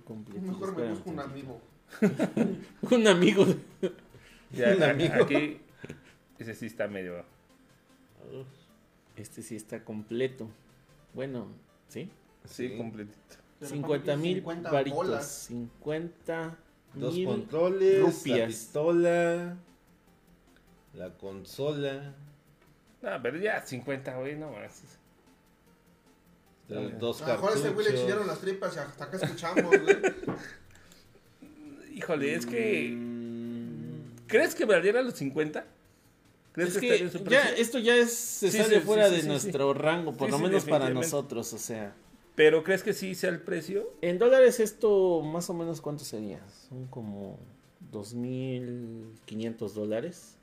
Completito, 0.05 0.53
Mejor 0.53 0.77
me 0.77 0.89
busco 0.89 1.11
un 1.11 1.21
amigo. 1.21 1.61
Un 2.91 3.07
amigo. 3.07 3.47
Ya, 4.53 4.75
Un 4.75 4.83
a- 4.83 4.91
amigo. 4.91 5.15
aquí, 5.23 5.61
ese 6.39 6.55
sí 6.55 6.67
está 6.67 6.89
medio... 6.89 7.25
Este 9.17 9.43
sí 9.43 9.55
está 9.57 9.85
completo. 9.85 10.49
Bueno, 11.15 11.47
¿sí? 11.89 12.11
Sí, 12.45 12.69
Sí. 12.71 12.77
completito. 12.77 13.37
Pero 13.61 13.71
50 13.71 14.17
mil 14.17 14.37
50 14.37 14.71
varitos. 14.71 14.97
bolas. 14.97 15.27
50 15.49 16.57
Dos 16.99 17.15
mil 17.15 17.27
controles, 17.27 18.01
rupias. 18.01 18.39
la 18.41 18.47
pistola, 18.47 19.57
la 20.95 21.11
consola, 21.19 22.15
No, 23.03 23.23
pero 23.23 23.39
ya 23.39 23.61
50, 23.65 24.17
güey, 24.19 24.37
no 24.37 24.51
más. 24.51 24.83
dos 26.99 27.23
A 27.23 27.29
lo 27.29 27.33
mejor 27.35 27.53
a 27.53 27.55
ese 27.57 27.71
güey 27.71 27.87
le 27.87 27.95
chillaron 27.95 28.27
las 28.27 28.41
tripas 28.41 28.75
y 28.75 28.79
hasta 28.79 29.05
acá 29.05 29.17
escuchamos, 29.17 29.65
güey. 29.81 29.97
Híjole, 31.95 32.35
es 32.35 32.47
que... 32.47 32.91
Mm, 32.95 34.27
¿Crees 34.27 34.55
que 34.55 34.65
valiera 34.65 35.03
los 35.03 35.15
50? 35.15 35.65
¿Crees 36.53 36.71
Es 36.71 36.79
que, 36.79 36.89
que 37.11 37.31
ya 37.31 37.51
esto 37.51 37.79
ya 37.79 37.95
es, 37.97 38.13
se 38.15 38.51
Sí, 38.51 38.59
sale 38.59 38.81
sí, 38.81 38.87
fuera 38.87 39.07
sí, 39.09 39.17
de 39.17 39.17
sí, 39.19 39.23
sí, 39.23 39.29
nuestro 39.29 39.73
rango, 39.75 40.13
por 40.17 40.27
Sí, 40.29 40.33
lo 40.33 40.39
sí, 40.39 40.43
menos 40.45 40.65
para 40.65 40.91
nosotros, 40.91 41.53
o 41.53 41.59
sea. 41.59 41.95
Pero 42.37 42.63
¿crees 42.63 42.83
que 42.85 42.93
sí 42.93 43.15
sea 43.17 43.31
el 43.31 43.41
precio? 43.41 43.93
En 44.03 44.19
dólares 44.19 44.61
esto 44.61 45.23
más 45.23 45.51
o 45.51 45.55
menos 45.55 45.81
cuánto 45.81 46.05
sería? 46.05 46.41
Son 46.69 46.87
como 46.87 47.39
2.500 47.93 49.73
dólares. 49.73 50.37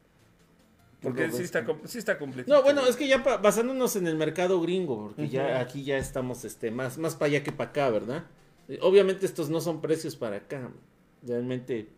Porque 1.02 1.30
sí 1.32 1.44
está, 1.44 1.65
sí 1.84 1.98
está 1.99 2.18
completo. 2.18 2.52
No, 2.52 2.64
bueno, 2.64 2.86
es 2.88 2.95
que 2.95 3.07
ya 3.07 3.18
basándonos 3.18 3.95
en 3.98 4.07
el 4.07 4.15
mercado 4.15 4.61
gringo, 4.61 4.98
porque 5.07 5.28
ya 5.28 5.60
aquí 5.60 5.84
ya 5.84 5.98
estamos 5.98 6.45
este 6.45 6.72
más 6.72 6.98
más 6.98 7.15
para 7.15 7.28
allá 7.28 7.44
que 7.44 7.52
para 7.52 7.72
acá, 7.72 7.90
¿verdad? 7.90 8.24
Eh, 8.70 8.80
Obviamente 8.82 9.26
estos 9.26 9.49
no 9.49 9.60
son 9.60 9.82
precios 9.82 10.15
para 10.15 10.38
acá. 10.38 10.72
Realmente, 11.22 11.90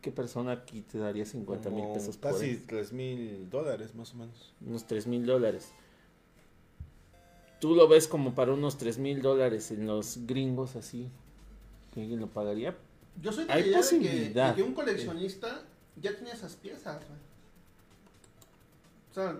¿qué 0.00 0.10
persona 0.10 0.52
aquí 0.52 0.80
te 0.80 0.96
daría 0.96 1.26
50 1.26 1.68
mil 1.68 1.84
pesos 1.92 2.16
por 2.16 2.32
Casi 2.32 2.50
él? 2.50 2.62
tres 2.66 2.92
mil 2.94 3.50
dólares 3.50 3.94
más 3.94 4.14
o 4.14 4.16
menos. 4.16 4.54
Unos 4.66 4.86
3 4.86 5.06
mil 5.08 5.26
dólares. 5.26 5.70
Tú 7.64 7.74
lo 7.74 7.88
ves 7.88 8.06
como 8.06 8.34
para 8.34 8.52
unos 8.52 8.76
3 8.76 8.98
mil 8.98 9.22
dólares 9.22 9.70
en 9.70 9.86
los 9.86 10.26
gringos 10.26 10.76
así. 10.76 11.08
¿Que 11.94 12.02
alguien 12.02 12.20
lo 12.20 12.26
pagaría? 12.26 12.76
Yo 13.22 13.32
soy 13.32 13.46
de 13.46 13.52
idea 13.52 13.56
de 13.56 13.70
que, 13.70 13.76
posibilidad. 13.78 14.48
de 14.50 14.56
que 14.56 14.62
un 14.62 14.74
coleccionista 14.74 15.62
ya 15.96 16.14
tiene 16.14 16.32
esas 16.32 16.56
piezas, 16.56 16.96
güey. 16.96 17.18
O 19.10 19.14
sea, 19.14 19.38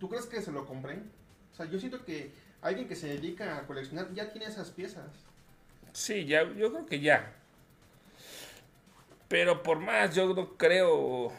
¿tú 0.00 0.08
crees 0.08 0.26
que 0.26 0.42
se 0.42 0.50
lo 0.50 0.66
compren? 0.66 1.08
O 1.52 1.56
sea, 1.56 1.66
yo 1.66 1.78
siento 1.78 2.04
que 2.04 2.32
alguien 2.62 2.88
que 2.88 2.96
se 2.96 3.06
dedica 3.06 3.58
a 3.58 3.66
coleccionar 3.68 4.12
ya 4.12 4.32
tiene 4.32 4.48
esas 4.48 4.70
piezas. 4.70 5.06
Sí, 5.92 6.24
ya, 6.24 6.42
yo 6.54 6.72
creo 6.72 6.86
que 6.86 6.98
ya. 6.98 7.32
Pero 9.28 9.62
por 9.62 9.78
más, 9.78 10.16
yo 10.16 10.34
no 10.34 10.56
creo 10.56 11.30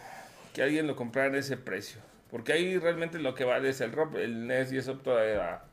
que 0.53 0.63
alguien 0.63 0.87
lo 0.87 0.95
comprara 0.95 1.27
en 1.27 1.35
ese 1.35 1.57
precio. 1.57 1.99
Porque 2.29 2.53
ahí 2.53 2.77
realmente 2.77 3.19
lo 3.19 3.35
que 3.35 3.43
vale 3.43 3.67
es 3.67 3.81
el 3.81 3.93
el 4.15 4.47
NES 4.47 4.71
y 4.71 4.77
eso 4.77 4.97
todavía 4.97 5.65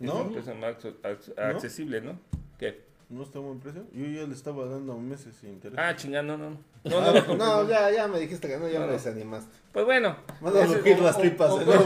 es 0.00 0.06
¿No? 0.06 0.22
un 0.22 0.32
precio 0.32 0.54
más 0.54 0.76
acce- 0.76 0.94
acce- 1.02 1.34
¿No? 1.36 1.42
accesible, 1.44 2.00
¿no? 2.00 2.18
¿Qué? 2.58 2.82
¿No 3.10 3.22
está 3.22 3.38
a 3.38 3.42
buen 3.42 3.60
precio? 3.60 3.84
Yo 3.92 4.06
ya 4.06 4.26
le 4.26 4.34
estaba 4.34 4.64
dando 4.66 4.96
meses 4.98 5.34
sin 5.40 5.50
interés. 5.50 5.78
Ah, 5.78 5.94
chingando, 5.94 6.36
no, 6.38 6.50
no. 6.50 6.58
No, 6.84 7.00
no, 7.00 7.06
lo 7.12 7.26
compré, 7.26 7.36
no, 7.36 7.62
no. 7.62 7.68
ya, 7.68 7.90
ya 7.90 8.08
me 8.08 8.18
dijiste 8.18 8.48
que 8.48 8.56
no, 8.56 8.66
ya 8.66 8.74
No, 8.74 8.80
me 8.80 8.86
no. 8.86 8.92
desanimaste. 8.92 9.50
Pues 9.72 9.84
bueno. 9.84 10.16
Manda 10.40 10.62
a 10.62 10.66
rugir 10.66 10.98
las 11.00 11.18
tripas. 11.18 11.50
o 11.50 11.64
cuando, 11.64 11.84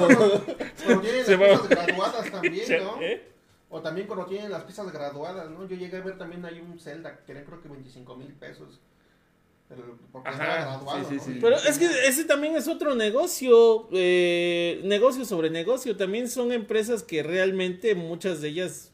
cuando 0.86 1.00
tienen 1.02 1.24
Se 1.24 1.36
las 1.36 1.60
piezas 1.60 1.68
graduadas 1.68 2.30
también, 2.30 2.66
¿no? 2.84 3.02
¿Eh? 3.02 3.28
O 3.70 3.80
también 3.82 4.06
cuando 4.06 4.26
tienen 4.26 4.50
las 4.50 4.62
piezas 4.64 4.90
graduadas, 4.92 5.50
¿no? 5.50 5.66
Yo 5.68 5.76
llegué 5.76 5.96
a 5.98 6.00
ver 6.00 6.16
también 6.16 6.44
hay 6.46 6.60
un 6.60 6.78
Zelda 6.78 7.16
que 7.18 7.24
querían 7.24 7.44
creo 7.44 7.60
que 7.60 7.68
25 7.68 8.16
mil 8.16 8.32
pesos. 8.34 8.80
Pero 9.68 9.98
porque 10.12 10.28
Ajá, 10.30 10.44
graduado, 10.64 11.04
sí, 11.04 11.06
sí, 11.10 11.14
¿no? 11.16 11.34
sí. 11.34 11.38
Pero 11.42 11.56
es 11.56 11.78
que 11.78 11.86
ese 12.06 12.24
también 12.24 12.56
es 12.56 12.68
otro 12.68 12.94
negocio, 12.94 13.88
eh, 13.92 14.80
negocio 14.84 15.24
sobre 15.26 15.50
negocio. 15.50 15.96
También 15.96 16.28
son 16.28 16.52
empresas 16.52 17.02
que 17.02 17.22
realmente 17.22 17.94
muchas 17.94 18.40
de 18.40 18.48
ellas, 18.48 18.90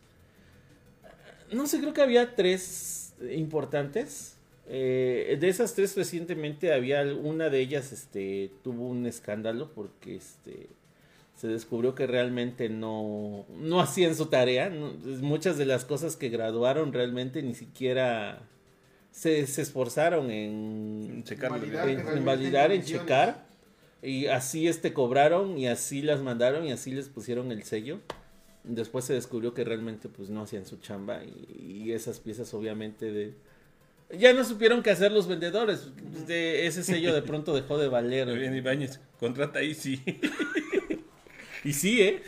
no 1.53 1.67
sé, 1.67 1.81
creo 1.81 1.93
que 1.93 2.03
había 2.03 2.35
tres 2.35 3.15
importantes. 3.31 4.37
Eh, 4.67 5.37
de 5.41 5.49
esas 5.49 5.75
tres 5.75 5.95
recientemente 5.97 6.73
había 6.73 7.03
una 7.03 7.51
de 7.51 7.61
ellas, 7.61 7.93
este, 7.93 8.51
tuvo 8.63 8.89
un 8.89 9.07
escándalo 9.07 9.71
porque, 9.75 10.17
este, 10.17 10.69
se 11.37 11.49
descubrió 11.49 11.95
que 11.95 12.07
realmente 12.07 12.69
no, 12.69 13.45
no 13.61 13.81
hacían 13.81 14.15
su 14.17 14.27
tarea. 14.27 14.71
no- 14.71 14.93
muchas 15.21 15.59
de 15.59 15.67
las 15.67 15.85
cosas 15.85 16.17
que 16.17 16.31
graduaron 16.31 16.93
realmente 16.93 17.43
ni 17.43 17.55
siquiera 17.55 18.41
se, 19.15 19.47
se 19.47 19.63
esforzaron 19.63 20.31
en, 20.31 21.23
Checar 21.23 21.53
Validar 21.53 21.89
en, 21.89 22.01
en 22.01 22.25
validar, 22.25 22.83
checar. 22.83 23.47
Y 24.03 24.27
así 24.27 24.67
este 24.67 24.93
cobraron 24.93 25.57
y 25.57 25.69
así 25.69 26.03
las 26.03 26.21
mandaron 26.21 26.67
y 26.67 26.73
así 26.73 26.91
les 26.91 27.09
pusieron 27.09 27.53
el 27.53 27.63
sello. 27.63 28.01
Después 28.65 29.05
se 29.05 29.15
descubrió 29.15 29.55
que 29.55 29.63
realmente 29.63 30.09
pues 30.09 30.31
no 30.31 30.43
hacían 30.43 30.67
su 30.67 30.79
chamba 30.79 31.23
y, 31.25 31.85
y 31.87 31.93
esas 31.93 32.19
piezas 32.19 32.53
obviamente 32.55 33.13
de... 33.13 33.35
Ya 34.11 34.33
no 34.33 34.45
supieron 34.45 34.83
qué 34.83 34.91
hacer 34.91 35.13
los 35.13 35.29
vendedores. 35.29 35.93
De 36.27 36.67
ese 36.67 36.83
sello 36.83 37.15
de 37.15 37.23
pronto 37.23 37.55
dejó 37.55 37.79
de 37.79 37.89
valer. 37.89 38.27
Bien, 38.39 38.55
Ibáñez, 38.55 39.01
contrata 39.21 39.61
ahí 39.61 39.75
sí. 39.75 40.03
Y 41.65 41.73
sí, 41.73 42.03
¿eh? 42.03 42.23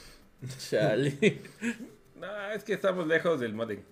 Chale. 0.70 1.38
no, 2.18 2.50
es 2.52 2.64
que 2.64 2.72
estamos 2.72 3.06
lejos 3.06 3.38
del 3.38 3.54
modem. 3.54 3.82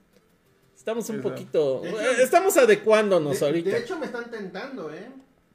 Estamos 0.79 1.11
un 1.11 1.19
Eso. 1.19 1.29
poquito... 1.29 1.85
Hecho- 1.85 2.01
eh, 2.01 2.23
Estamos 2.23 2.57
adecuándonos 2.57 3.41
De, 3.41 3.47
ahorita. 3.47 3.71
de 3.71 3.79
hecho, 3.81 3.99
me 3.99 4.07
están 4.07 4.31
tentando, 4.31 4.91
¿eh? 4.95 5.11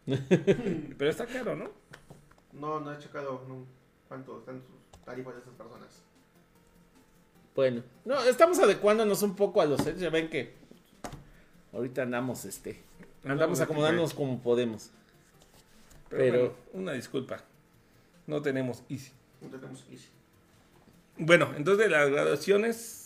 Pero 0.98 1.10
está 1.10 1.26
caro, 1.26 1.56
¿no? 1.56 1.72
No, 2.52 2.82
no 2.82 2.94
he 2.94 2.98
checado 3.00 3.44
no, 3.48 3.66
cuánto 4.10 4.40
están 4.40 4.62
sus 4.62 5.02
tarifas 5.06 5.34
de 5.36 5.42
esas 5.42 5.54
personas. 5.54 5.88
Bueno, 7.56 7.84
no, 8.04 8.22
estamos 8.24 8.60
adecuándonos 8.60 9.24
un 9.24 9.36
poco 9.36 9.62
a 9.62 9.66
los 9.66 9.82
sets. 9.82 10.00
Ya 10.02 10.10
ven 10.10 10.30
que 10.30 10.54
ahorita 11.72 12.02
andamos, 12.04 12.44
este, 12.46 12.82
andamos 13.24 13.32
Andamos 13.32 13.60
aquí, 13.62 13.72
acomodándonos 13.72 14.14
como 14.14 14.40
podemos. 14.42 14.92
Pero, 16.10 16.22
Pero- 16.22 16.38
bueno, 16.40 16.54
una 16.74 16.92
disculpa. 16.94 17.42
No 18.28 18.42
tenemos 18.42 18.84
Easy. 18.90 19.12
No 19.42 19.48
tenemos 19.50 19.86
Easy. 19.90 20.10
Bueno, 21.18 21.54
entonces 21.56 21.90
las 21.90 22.10
graduaciones 22.10 23.00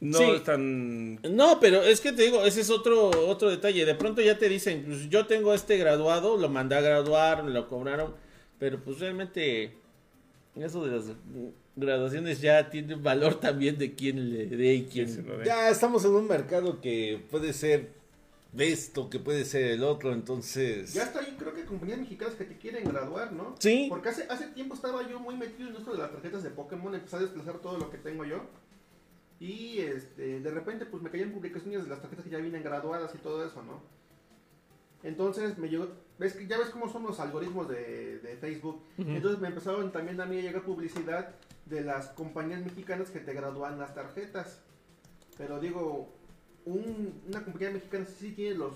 no 0.00 0.18
Sí. 0.18 0.24
están... 0.24 1.16
No, 1.22 1.58
pero 1.60 1.82
es 1.82 2.00
que 2.00 2.12
te 2.12 2.22
digo, 2.22 2.44
ese 2.44 2.60
es 2.60 2.70
otro, 2.70 3.10
otro 3.28 3.48
detalle. 3.50 3.84
De 3.84 3.94
pronto 3.94 4.20
ya 4.20 4.38
te 4.38 4.48
dicen, 4.48 4.84
pues 4.86 5.08
yo 5.08 5.26
tengo 5.26 5.54
este 5.54 5.76
graduado, 5.78 6.36
lo 6.36 6.48
mandé 6.48 6.76
a 6.76 6.80
graduar, 6.80 7.42
me 7.42 7.50
lo 7.50 7.68
cobraron, 7.68 8.14
pero 8.58 8.82
pues 8.82 8.98
realmente 8.98 9.74
eso 10.54 10.84
de 10.84 10.96
las 10.96 11.04
graduaciones 11.76 12.40
ya 12.40 12.68
tiene 12.70 12.94
un 12.94 13.02
valor 13.02 13.34
también 13.40 13.78
de 13.78 13.94
quién 13.94 14.32
le 14.32 14.46
dé 14.46 14.74
y 14.74 14.84
quién... 14.84 15.26
lo. 15.26 15.42
Ya 15.44 15.70
estamos 15.70 16.04
en 16.04 16.12
un 16.12 16.28
mercado 16.28 16.80
que 16.80 17.22
puede 17.30 17.52
ser 17.52 17.94
de 18.52 18.72
esto, 18.72 19.10
que 19.10 19.18
puede 19.18 19.44
ser 19.44 19.70
el 19.72 19.82
otro, 19.84 20.12
entonces... 20.12 20.94
Ya 20.94 21.02
está 21.04 21.20
ahí, 21.20 21.36
creo 21.38 21.52
que 21.52 21.64
compañías 21.64 21.98
mexicanas 21.98 22.34
que 22.34 22.44
te 22.44 22.56
quieren 22.56 22.84
graduar, 22.84 23.32
¿no? 23.32 23.54
Sí. 23.58 23.86
Porque 23.88 24.08
hace, 24.08 24.26
hace 24.30 24.46
tiempo 24.48 24.74
estaba 24.74 25.06
yo 25.08 25.20
muy 25.20 25.36
metido 25.36 25.68
en 25.68 25.76
esto 25.76 25.92
de 25.92 25.98
las 25.98 26.10
tarjetas 26.10 26.42
de 26.42 26.50
Pokémon, 26.50 26.94
empecé 26.94 27.16
a 27.16 27.20
desplazar 27.20 27.58
todo 27.58 27.76
lo 27.78 27.90
que 27.90 27.98
tengo 27.98 28.24
yo. 28.24 28.42
Y 29.38 29.78
este, 29.80 30.40
de 30.40 30.50
repente 30.50 30.86
pues 30.86 31.02
me 31.02 31.10
caían 31.10 31.30
publicaciones 31.32 31.84
de 31.84 31.90
las 31.90 32.00
tarjetas 32.00 32.24
que 32.24 32.30
ya 32.30 32.38
vienen 32.38 32.62
graduadas 32.62 33.14
y 33.14 33.18
todo 33.18 33.44
eso, 33.46 33.62
¿no? 33.62 33.80
Entonces 35.02 35.58
me 35.58 35.68
llegó, 35.68 35.88
ves 36.18 36.32
que 36.34 36.46
ya 36.46 36.58
ves 36.58 36.70
cómo 36.70 36.88
son 36.88 37.02
los 37.04 37.20
algoritmos 37.20 37.68
de, 37.68 38.18
de 38.18 38.36
Facebook. 38.36 38.82
Entonces 38.98 39.40
me 39.40 39.48
empezaron 39.48 39.92
también 39.92 40.20
a 40.20 40.26
mí 40.26 40.38
a 40.38 40.42
llegar 40.42 40.62
publicidad 40.62 41.34
de 41.66 41.82
las 41.82 42.08
compañías 42.08 42.62
mexicanas 42.64 43.10
que 43.10 43.20
te 43.20 43.34
gradúan 43.34 43.78
las 43.78 43.94
tarjetas. 43.94 44.62
Pero 45.36 45.60
digo, 45.60 46.12
un- 46.64 47.20
una 47.28 47.44
compañía 47.44 47.70
mexicana 47.70 48.06
sí 48.06 48.32
tiene 48.32 48.56
los, 48.56 48.74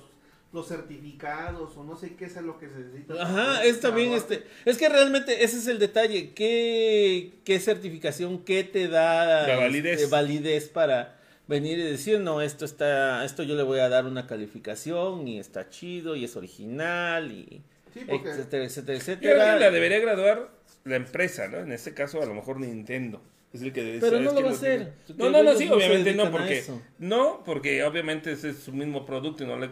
los 0.53 0.67
certificados 0.67 1.77
o 1.77 1.85
no 1.85 1.97
sé 1.97 2.17
qué 2.17 2.25
es 2.25 2.37
lo 2.37 2.59
que 2.59 2.69
se 2.69 2.79
necesita. 2.79 3.15
Ajá, 3.23 3.65
es 3.65 3.81
también 3.81 4.13
este. 4.13 4.45
Es 4.65 4.79
que 4.79 4.89
realmente 4.89 5.45
ese 5.45 5.59
es 5.59 5.67
el 5.69 5.79
detalle. 5.79 6.33
¿Qué, 6.35 7.35
qué 7.45 7.61
certificación, 7.61 8.45
qué 8.45 8.65
te 8.65 8.89
da 8.89 9.47
La 9.47 9.57
validez. 9.57 10.01
este, 10.01 10.11
validez 10.11 10.69
para 10.69 11.19
venir 11.47 11.79
y 11.79 11.83
decir, 11.83 12.21
no, 12.21 12.43
esto 12.43 12.65
está, 12.65 13.25
esto 13.25 13.43
yo 13.43 13.55
le 13.55 13.63
voy 13.63 13.81
a 13.81 13.89
dar 13.89 14.07
una 14.07 14.27
calificación 14.27 15.27
y 15.27 15.39
está 15.39 15.69
chido 15.69 16.17
y 16.17 16.25
es 16.25 16.37
original 16.37 17.31
y 17.33 17.63
Sí, 17.93 18.01
porque 18.09 18.31
etcétera, 18.31 18.65
etcétera, 18.65 18.99
etcétera. 18.99 19.57
la 19.57 19.71
debería 19.73 19.99
graduar 19.99 20.51
la 20.85 20.97
empresa, 20.97 21.49
¿no? 21.49 21.59
En 21.59 21.73
este 21.73 21.93
caso, 21.93 22.23
a 22.23 22.27
lo 22.27 22.35
mejor 22.35 22.61
Nintendo. 22.61 23.21
Es 23.53 23.63
el 23.63 23.73
que 23.73 23.83
debe 23.83 23.99
Pero 23.99 24.13
¿sabes 24.19 24.27
no 24.27 24.33
lo 24.33 24.45
va 24.47 24.51
a 24.53 24.55
hacer. 24.55 24.93
No, 25.17 25.29
no, 25.31 25.43
no, 25.43 25.55
sí, 25.57 25.69
obviamente 25.69 26.15
no, 26.15 26.31
porque 26.31 26.63
no, 27.01 27.43
porque 27.45 27.83
obviamente 27.83 28.31
ese 28.31 28.51
es 28.51 28.59
su 28.61 28.73
mismo 28.73 29.05
producto 29.05 29.43
y 29.43 29.47
no 29.49 29.59
le 29.59 29.71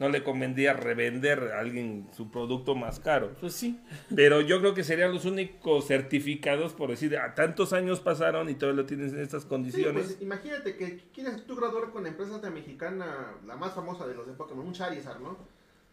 no 0.00 0.08
le 0.08 0.24
convendría 0.24 0.72
revender 0.72 1.52
a 1.52 1.60
alguien 1.60 2.08
su 2.16 2.30
producto 2.30 2.74
más 2.74 2.98
caro. 2.98 3.36
Pues 3.38 3.52
sí. 3.52 3.78
Pero 4.16 4.40
yo 4.40 4.58
creo 4.58 4.74
que 4.74 4.82
serían 4.82 5.12
los 5.12 5.24
únicos 5.26 5.86
certificados 5.86 6.72
por 6.72 6.90
decir, 6.90 7.16
a 7.18 7.34
tantos 7.34 7.72
años 7.72 8.00
pasaron 8.00 8.48
y 8.48 8.54
todavía 8.54 8.82
lo 8.82 8.86
tienes 8.86 9.12
en 9.12 9.20
estas 9.20 9.42
Sí, 9.42 9.48
condiciones. 9.48 10.06
pues, 10.06 10.22
imagínate 10.22 10.76
que 10.76 11.10
quieres 11.12 11.44
tú 11.46 11.54
graduar 11.54 11.90
con 11.90 12.02
la 12.02 12.08
empresa 12.08 12.40
mexicana, 12.50 13.34
la 13.46 13.56
más 13.56 13.74
famosa 13.74 14.06
de 14.06 14.14
los 14.14 14.26
de 14.26 14.32
Pokémon, 14.32 14.66
un 14.66 14.72
Charizard, 14.72 15.20
¿no? 15.20 15.36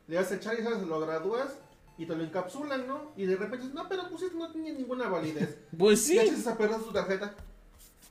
Le 0.08 0.16
das 0.16 0.32
el 0.32 0.40
Charizard, 0.40 0.82
lo 0.88 1.00
gradúas 1.02 1.60
y 1.98 2.06
te 2.06 2.16
lo 2.16 2.24
encapsulan, 2.24 2.88
¿no? 2.88 3.12
Y 3.18 3.26
de 3.26 3.36
repente 3.36 3.58
dices, 3.58 3.74
no, 3.74 3.90
pero 3.90 4.04
pues 4.10 4.24
esto 4.24 4.38
no 4.38 4.52
tiene 4.52 4.72
ninguna 4.72 5.10
validez. 5.10 5.58
Pues 5.78 6.02
sí, 6.06 6.16
Y 6.16 6.20
echas 6.20 6.48
a 6.48 6.58
perder 6.58 6.80
tu 6.80 6.94
tarjeta. 6.94 7.36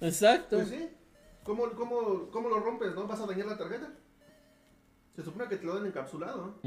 exacto. 0.01 0.57
Pues 0.57 0.69
sí. 0.69 0.89
¿Cómo, 1.45 1.71
cómo, 1.71 2.29
¿Cómo 2.31 2.49
lo 2.49 2.61
rompes, 2.61 2.95
no? 2.95 3.07
¿Vas 3.07 3.21
a 3.21 3.27
dañar 3.27 3.47
la 3.47 3.57
tarjeta? 3.57 3.89
Se 5.17 5.23
supone 5.25 5.49
que 5.49 5.57
te 5.57 5.65
lo 5.65 5.75
dan 5.77 5.87
encapsulado. 5.87 6.61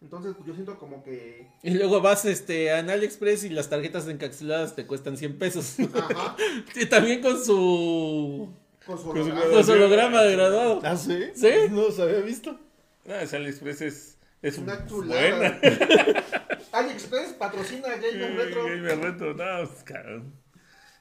Entonces, 0.00 0.34
pues, 0.34 0.48
yo 0.48 0.54
siento 0.54 0.78
como 0.78 1.04
que... 1.04 1.46
Y 1.62 1.70
luego 1.74 2.00
vas 2.00 2.24
este, 2.24 2.72
a 2.72 2.78
AliExpress 2.78 3.44
y 3.44 3.50
las 3.50 3.68
tarjetas 3.70 4.08
encapsuladas 4.08 4.74
te 4.74 4.86
cuestan 4.86 5.16
100 5.16 5.38
pesos. 5.38 5.76
Ajá. 5.94 6.36
y 6.74 6.86
también 6.86 7.20
con 7.22 7.42
su, 7.44 8.52
Con 8.84 8.98
su 8.98 9.10
holograma. 9.10 9.42
con 9.50 9.64
su 9.64 9.72
holograma 9.72 10.22
de 10.22 10.32
graduado. 10.32 10.80
¿Ah, 10.82 10.96
sí? 10.96 11.26
¿Sí? 11.34 11.50
No 11.70 11.82
los 11.82 12.00
había 12.00 12.18
visto. 12.20 12.58
No, 13.04 13.14
ese 13.14 13.36
AliExpress 13.36 13.80
es, 13.82 14.18
es 14.40 14.58
Una 14.58 14.74
buena. 14.74 14.88
chulada. 14.88 15.60
AliExpress 16.72 17.34
patrocina 17.34 17.88
a 17.88 17.96
Gamer 17.96 18.34
Retro. 18.34 18.64
Gamer 18.64 18.98
Retro, 18.98 19.34
no, 19.34 19.68
pues, 19.68 19.84
cabrón. 19.84 20.32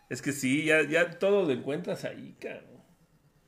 Es 0.10 0.22
que 0.22 0.34
sí, 0.34 0.66
ya, 0.66 0.84
ya 0.84 1.10
todo 1.10 1.44
lo 1.44 1.52
encuentras 1.52 2.04
ahí, 2.04 2.36
cabrón. 2.40 2.84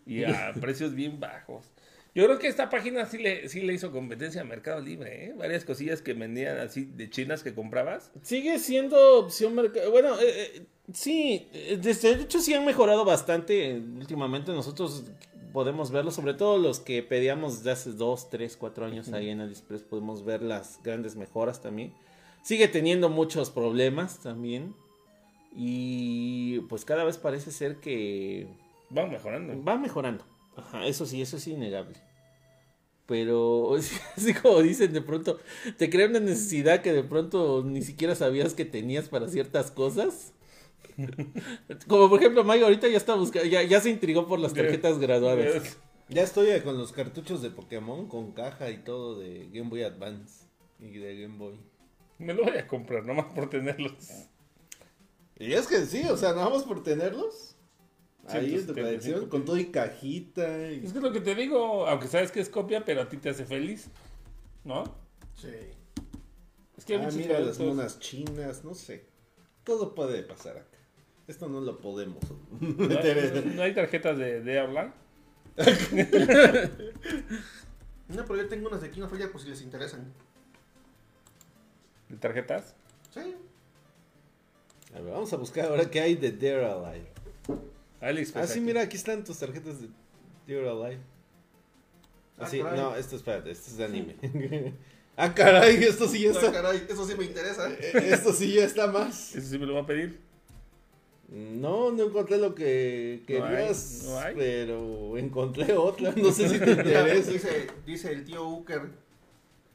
Y 0.06 0.23
a 0.23 0.53
precios 0.60 0.95
bien 0.95 1.19
bajos. 1.19 1.69
Yo 2.15 2.26
creo 2.26 2.38
que 2.38 2.48
esta 2.48 2.69
página 2.69 3.06
sí 3.07 3.18
le, 3.18 3.49
sí 3.49 3.61
le 3.61 3.73
hizo 3.73 3.91
competencia 3.91 4.41
a 4.41 4.44
Mercado 4.44 4.80
Libre, 4.81 5.26
¿eh? 5.26 5.34
Varias 5.35 5.65
cosillas 5.65 6.02
que 6.03 6.14
vendían 6.14 6.57
así 6.60 6.85
de 6.85 7.10
chinas 7.10 7.41
que 7.41 7.56
comprabas. 7.56 8.11
Sigue 8.22 8.60
siendo 8.60 9.19
opción 9.19 9.56
mercado. 9.56 9.90
Bueno, 9.90 10.14
eh, 10.19 10.23
eh, 10.57 10.65
sí, 10.94 11.48
eh, 11.53 11.80
desde 11.81 12.15
de 12.15 12.23
hecho 12.23 12.40
sí 12.40 12.53
han 12.53 12.65
mejorado 12.65 13.03
bastante. 13.03 13.72
eh, 13.72 13.81
Últimamente 13.98 14.52
nosotros 14.52 15.06
podemos 15.53 15.90
verlo, 15.90 16.11
sobre 16.11 16.35
todo 16.35 16.60
los 16.60 16.80
que 16.80 17.02
pedíamos 17.02 17.57
desde 17.60 17.72
hace 17.72 17.91
2, 17.94 18.30
3, 18.30 18.57
4 18.57 18.85
años 18.85 19.11
ahí 19.11 19.30
en 19.30 19.41
AliExpress, 19.41 19.81
podemos 19.84 20.23
ver 20.23 20.44
las 20.44 20.80
grandes 20.84 21.15
mejoras 21.15 21.61
también. 21.61 21.94
Sigue 22.44 22.68
teniendo 22.68 23.10
muchos 23.10 23.49
problemas 23.49 24.19
también. 24.19 24.76
Y 25.56 26.60
pues 26.61 26.85
cada 26.85 27.03
vez 27.03 27.18
parece 27.18 27.52
ser 27.52 27.77
que 27.77 28.48
Van 28.90 29.10
mejorando. 29.10 29.64
Va 29.64 29.77
mejorando. 29.77 30.26
Ajá, 30.55 30.85
eso 30.85 31.05
sí, 31.05 31.21
eso 31.21 31.38
es 31.38 31.47
innegable. 31.47 31.95
Pero, 33.05 33.75
así 34.17 34.34
como 34.34 34.61
dicen, 34.61 34.93
de 34.93 35.01
pronto 35.01 35.39
te 35.77 35.89
crea 35.89 36.07
una 36.07 36.19
necesidad 36.19 36.81
que 36.81 36.93
de 36.93 37.03
pronto 37.03 37.63
ni 37.65 37.81
siquiera 37.81 38.15
sabías 38.15 38.53
que 38.53 38.65
tenías 38.65 39.09
para 39.09 39.27
ciertas 39.27 39.71
cosas. 39.71 40.34
Como 41.88 42.09
por 42.09 42.19
ejemplo, 42.19 42.43
Mike 42.43 42.63
ahorita 42.63 42.88
ya 42.88 42.97
está 42.97 43.15
buscando, 43.15 43.47
ya, 43.47 43.63
ya 43.63 43.81
se 43.81 43.89
intrigó 43.89 44.27
por 44.27 44.39
las 44.39 44.53
tarjetas 44.53 44.99
graduadas. 44.99 45.77
Ya 46.09 46.21
estoy 46.21 46.59
con 46.61 46.77
los 46.77 46.91
cartuchos 46.91 47.41
de 47.41 47.49
Pokémon, 47.49 48.07
con 48.07 48.34
caja 48.34 48.69
y 48.69 48.77
todo 48.77 49.19
de 49.19 49.49
Game 49.51 49.69
Boy 49.69 49.84
Advance 49.84 50.45
y 50.80 50.99
de 50.99 51.21
Game 51.21 51.38
Boy. 51.38 51.55
Me 52.19 52.34
lo 52.34 52.43
voy 52.43 52.57
a 52.57 52.67
comprar, 52.67 53.05
nomás 53.05 53.34
por 53.34 53.49
tenerlos. 53.49 53.93
Y 55.39 55.53
es 55.53 55.65
que 55.65 55.85
sí, 55.85 56.03
o 56.09 56.17
sea, 56.17 56.34
nada 56.34 56.49
más 56.49 56.63
por 56.63 56.84
tenerlos. 56.84 57.52
Ahí 58.27 58.55
en 58.55 58.65
tu 58.67 58.73
175 58.73 58.73
colección, 58.73 59.29
con 59.29 59.45
todo 59.45 59.57
y 59.57 59.65
cajita. 59.65 60.71
Y... 60.71 60.85
Es 60.85 60.91
que 60.91 60.99
es 60.99 61.03
lo 61.03 61.11
que 61.11 61.21
te 61.21 61.35
digo, 61.35 61.87
aunque 61.87 62.07
sabes 62.07 62.31
que 62.31 62.39
es 62.39 62.49
copia, 62.49 62.85
pero 62.85 63.01
a 63.01 63.09
ti 63.09 63.17
te 63.17 63.29
hace 63.29 63.45
feliz. 63.45 63.89
¿No? 64.63 64.83
Sí. 65.35 65.49
Es 66.77 66.85
que 66.85 66.95
hay 66.95 67.05
Ah, 67.05 67.09
mira 67.13 67.39
las 67.39 67.59
monas 67.59 67.99
chinas, 67.99 68.63
no 68.63 68.73
sé. 68.73 69.05
Todo 69.63 69.93
puede 69.93 70.23
pasar 70.23 70.57
acá. 70.57 70.77
Esto 71.27 71.47
no 71.47 71.61
lo 71.61 71.79
podemos. 71.79 72.23
¿No 72.59 72.99
hay, 72.99 73.53
no 73.55 73.61
hay 73.61 73.73
tarjetas 73.73 74.17
de, 74.17 74.41
de 74.41 74.59
hablar? 74.59 74.93
No, 78.09 78.25
pero 78.25 78.41
yo 78.41 78.49
tengo 78.49 78.67
unas 78.67 78.81
de 78.81 78.91
Kino 78.91 79.07
Fire 79.07 79.31
por 79.31 79.41
si 79.41 79.49
les 79.49 79.61
interesan. 79.61 80.13
¿De 82.09 82.17
tarjetas? 82.17 82.75
Sí. 83.13 83.35
A 84.93 84.99
ver, 84.99 85.13
vamos 85.13 85.31
a 85.33 85.37
buscar 85.37 85.65
ahora 85.65 85.89
qué 85.89 86.01
hay 86.01 86.15
de 86.15 86.31
Dare 86.31 86.65
Alive. 86.65 87.12
AliExpress. 88.07 88.43
Ah, 88.43 88.47
sí, 88.47 88.59
aquí. 88.59 88.61
mira, 88.61 88.81
aquí 88.81 88.97
están 88.97 89.23
tus 89.23 89.38
tarjetas 89.39 89.81
de 89.81 89.88
Dare 90.47 90.69
Alive. 90.69 90.99
Ah, 92.38 92.43
Ah, 92.45 92.47
sí, 92.47 92.59
caray. 92.59 92.80
no, 92.80 92.95
esto 92.95 93.15
espérate, 93.15 93.51
esto 93.51 93.69
es 93.71 93.77
de 93.77 93.85
anime. 93.85 94.15
Ah, 95.15 95.31
caray, 95.35 95.75
esto 95.84 96.07
sí 96.07 96.21
ya 96.21 96.30
Ah, 96.30 96.34
está. 96.34 96.51
caray, 96.51 96.88
eso 96.89 97.05
sí 97.05 97.13
me 97.15 97.25
interesa. 97.25 97.69
eh, 97.71 97.91
Esto 98.09 98.34
sí 98.34 98.51
ya 98.53 98.65
está 98.65 98.88
más. 98.88 99.35
Eso 99.35 99.47
sí 99.47 99.59
me 99.59 99.67
lo 99.67 99.75
va 99.75 99.81
a 99.81 99.85
pedir. 99.85 100.19
No, 101.30 101.91
no 101.91 102.05
encontré 102.05 102.38
lo 102.39 102.55
que 102.55 103.23
No 103.30 103.45
hay, 103.45 103.51
querías, 103.55 104.03
no 104.05 104.19
hay. 104.19 104.35
pero 104.35 105.17
encontré 105.19 105.73
otra. 105.77 106.13
No 106.15 106.31
sé 106.31 106.49
si 106.49 106.57
te 106.59 106.71
interesa. 106.71 107.31
dice, 107.31 107.67
dice 107.85 108.11
el 108.11 108.25
tío 108.25 108.47
Uker, 108.47 108.81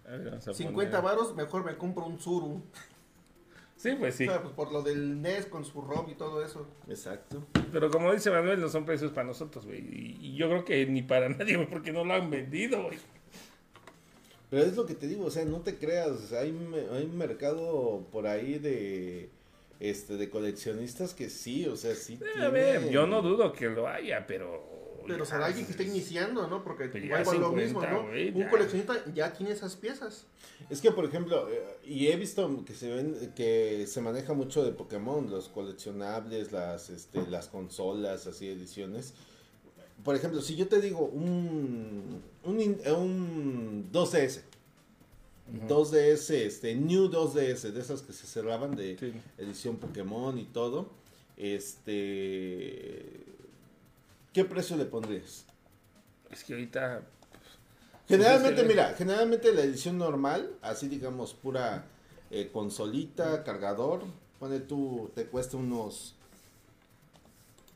A 0.06 0.10
ver, 0.10 0.30
vamos 0.30 0.48
a 0.48 0.54
50 0.54 0.90
poner- 1.00 1.02
varos, 1.04 1.36
mejor 1.36 1.64
me 1.64 1.76
compro 1.76 2.04
un 2.06 2.18
Zuru. 2.18 2.60
Sí, 3.78 3.92
pues 3.98 4.16
sí. 4.16 4.26
O 4.28 4.30
sea, 4.32 4.42
pues 4.42 4.52
por 4.54 4.72
lo 4.72 4.82
del 4.82 5.22
NES 5.22 5.46
con 5.46 5.64
su 5.64 5.80
ROM 5.80 6.10
y 6.10 6.14
todo 6.14 6.44
eso. 6.44 6.66
Exacto. 6.88 7.46
Pero 7.72 7.90
como 7.90 8.12
dice 8.12 8.30
Manuel, 8.30 8.60
no 8.60 8.68
son 8.68 8.84
precios 8.84 9.12
para 9.12 9.26
nosotros, 9.28 9.64
güey. 9.64 9.78
Y, 9.80 10.18
y 10.20 10.36
yo 10.36 10.48
creo 10.48 10.64
que 10.64 10.84
ni 10.86 11.02
para 11.02 11.28
nadie, 11.30 11.54
güey, 11.56 11.68
porque 11.70 11.92
no 11.92 12.04
lo 12.04 12.12
han 12.12 12.28
vendido, 12.28 12.82
güey. 12.82 12.98
Pero 14.50 14.62
es 14.64 14.76
lo 14.76 14.84
que 14.86 14.94
te 14.94 15.06
digo, 15.06 15.26
o 15.26 15.30
sea, 15.30 15.44
no 15.44 15.60
te 15.60 15.76
creas, 15.78 16.32
hay, 16.32 16.48
hay 16.92 17.04
un 17.04 17.16
mercado 17.18 18.06
por 18.10 18.26
ahí 18.26 18.58
de 18.58 19.28
este 19.78 20.16
de 20.16 20.28
coleccionistas 20.30 21.14
que 21.14 21.28
sí, 21.30 21.66
o 21.66 21.76
sea, 21.76 21.94
sí. 21.94 22.18
Eh, 22.20 22.42
A 22.42 22.48
ver, 22.48 22.78
tienen- 22.78 22.90
yo 22.92 23.06
no 23.06 23.22
dudo 23.22 23.52
que 23.52 23.68
lo 23.68 23.86
haya, 23.86 24.26
pero... 24.26 24.77
Pero 25.08 25.24
será 25.24 25.46
alguien 25.46 25.64
que 25.66 25.72
está 25.72 25.82
iniciando, 25.82 26.46
¿no? 26.48 26.62
Porque 26.62 26.84
igual 26.98 27.24
ya 27.24 27.30
va 27.30 27.34
lo 27.38 27.48
50, 27.50 27.56
mismo, 27.56 27.82
¿no? 27.82 28.02
Un 28.02 28.34
ya. 28.44 28.50
coleccionista 28.50 29.04
ya 29.14 29.32
tiene 29.32 29.52
esas 29.52 29.74
piezas. 29.76 30.24
Es 30.70 30.80
que 30.80 30.90
por 30.92 31.04
ejemplo, 31.04 31.48
eh, 31.50 31.62
y 31.84 32.06
he 32.08 32.16
visto 32.16 32.64
que 32.64 32.74
se 32.74 32.88
ven 32.92 33.32
que 33.34 33.86
se 33.86 34.00
maneja 34.00 34.32
mucho 34.34 34.64
de 34.64 34.72
Pokémon, 34.72 35.30
los 35.30 35.48
coleccionables, 35.48 36.52
las 36.52 36.90
este 36.90 37.26
las 37.28 37.48
consolas, 37.48 38.26
así 38.26 38.48
ediciones. 38.48 39.14
Por 40.04 40.14
ejemplo, 40.14 40.40
si 40.42 40.54
yo 40.56 40.68
te 40.68 40.80
digo 40.80 41.00
un 41.06 42.22
un, 42.44 42.60
in- 42.60 42.80
un 42.96 43.90
2DS 43.92 44.42
2DS, 45.66 46.30
este, 46.34 46.74
New 46.74 47.08
2DS, 47.08 47.70
de 47.72 47.80
esas 47.80 48.02
que 48.02 48.12
se 48.12 48.26
cerraban 48.26 48.76
de 48.76 48.98
Sí. 48.98 49.12
edición 49.38 49.76
Pokémon 49.78 50.36
y 50.38 50.44
todo, 50.44 50.90
este, 51.38 53.24
¿qué 54.32 54.44
precio 54.44 54.76
le 54.76 54.84
pondrías? 54.84 55.46
Es 56.30 56.44
que 56.44 56.54
ahorita... 56.54 57.02
Generalmente, 58.06 58.62
Pues, 58.62 58.68
mira, 58.68 58.94
generalmente 58.96 59.52
la 59.52 59.62
edición 59.62 59.98
normal, 59.98 60.56
así 60.62 60.88
digamos, 60.88 61.34
pura 61.34 61.84
eh, 62.30 62.48
consolita, 62.52 63.44
cargador, 63.44 64.04
pone 64.38 64.60
tú, 64.60 65.10
te 65.14 65.26
cuesta 65.26 65.58
unos, 65.58 66.14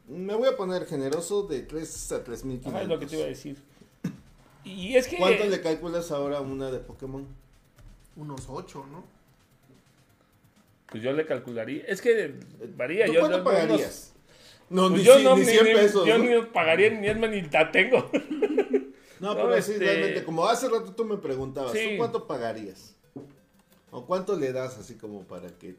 me 0.08 0.34
voy 0.34 0.48
a 0.48 0.56
poner 0.56 0.86
generoso 0.86 1.42
de 1.42 1.62
3 1.62 2.12
a 2.12 2.24
3.500. 2.24 2.66
Ajá, 2.66 2.82
es 2.82 2.88
lo 2.88 2.98
que 2.98 3.06
te 3.06 3.16
iba 3.16 3.24
a 3.24 3.28
decir. 3.28 3.62
Y 4.64 4.96
es 4.96 5.06
que... 5.06 5.16
¿Cuánto 5.18 5.44
le 5.44 5.60
calculas 5.60 6.10
ahora 6.10 6.38
a 6.38 6.40
una 6.40 6.70
de 6.70 6.78
Pokémon? 6.78 7.26
Unos 8.16 8.46
8, 8.48 8.86
¿no? 8.90 9.04
Pues 10.90 11.02
yo 11.02 11.12
le 11.12 11.24
calcularía. 11.24 11.84
Es 11.86 12.02
que 12.02 12.34
varía. 12.76 13.06
¿Tú 13.06 13.14
yo, 13.14 13.20
cuánto 13.20 13.38
yo- 13.38 13.44
pagarías? 13.44 14.11
No, 14.72 14.88
Pues 14.88 15.00
ni, 15.02 15.06
yo 15.06 15.18
no, 15.20 15.34
ni 15.36 15.42
ni, 15.42 15.46
100 15.46 15.64
ni- 15.64 15.74
pesos. 15.74 16.06
yo 16.06 16.18
¿no? 16.18 16.24
ni 16.24 16.46
pagaría 16.46 16.90
ni 16.90 17.06
es 17.06 17.16
más 17.18 17.30
ni 17.30 17.42
la 17.42 17.70
tengo. 17.70 18.10
No, 19.20 19.34
No, 19.34 19.36
pero 19.36 19.62
sí, 19.62 19.72
este- 19.72 19.84
realmente, 19.84 20.24
como 20.24 20.46
hace 20.46 20.68
rato 20.68 20.94
tú 20.94 21.04
me 21.04 21.16
preguntabas, 21.18 21.72
Sí. 21.72 21.90
¿tú 21.92 21.96
cuánto 21.98 22.26
pagarías? 22.26 22.96
¿O 23.90 24.06
cuánto 24.06 24.36
le 24.36 24.52
das 24.52 24.78
así 24.78 24.96
como 24.96 25.22
para 25.24 25.48
que... 25.58 25.76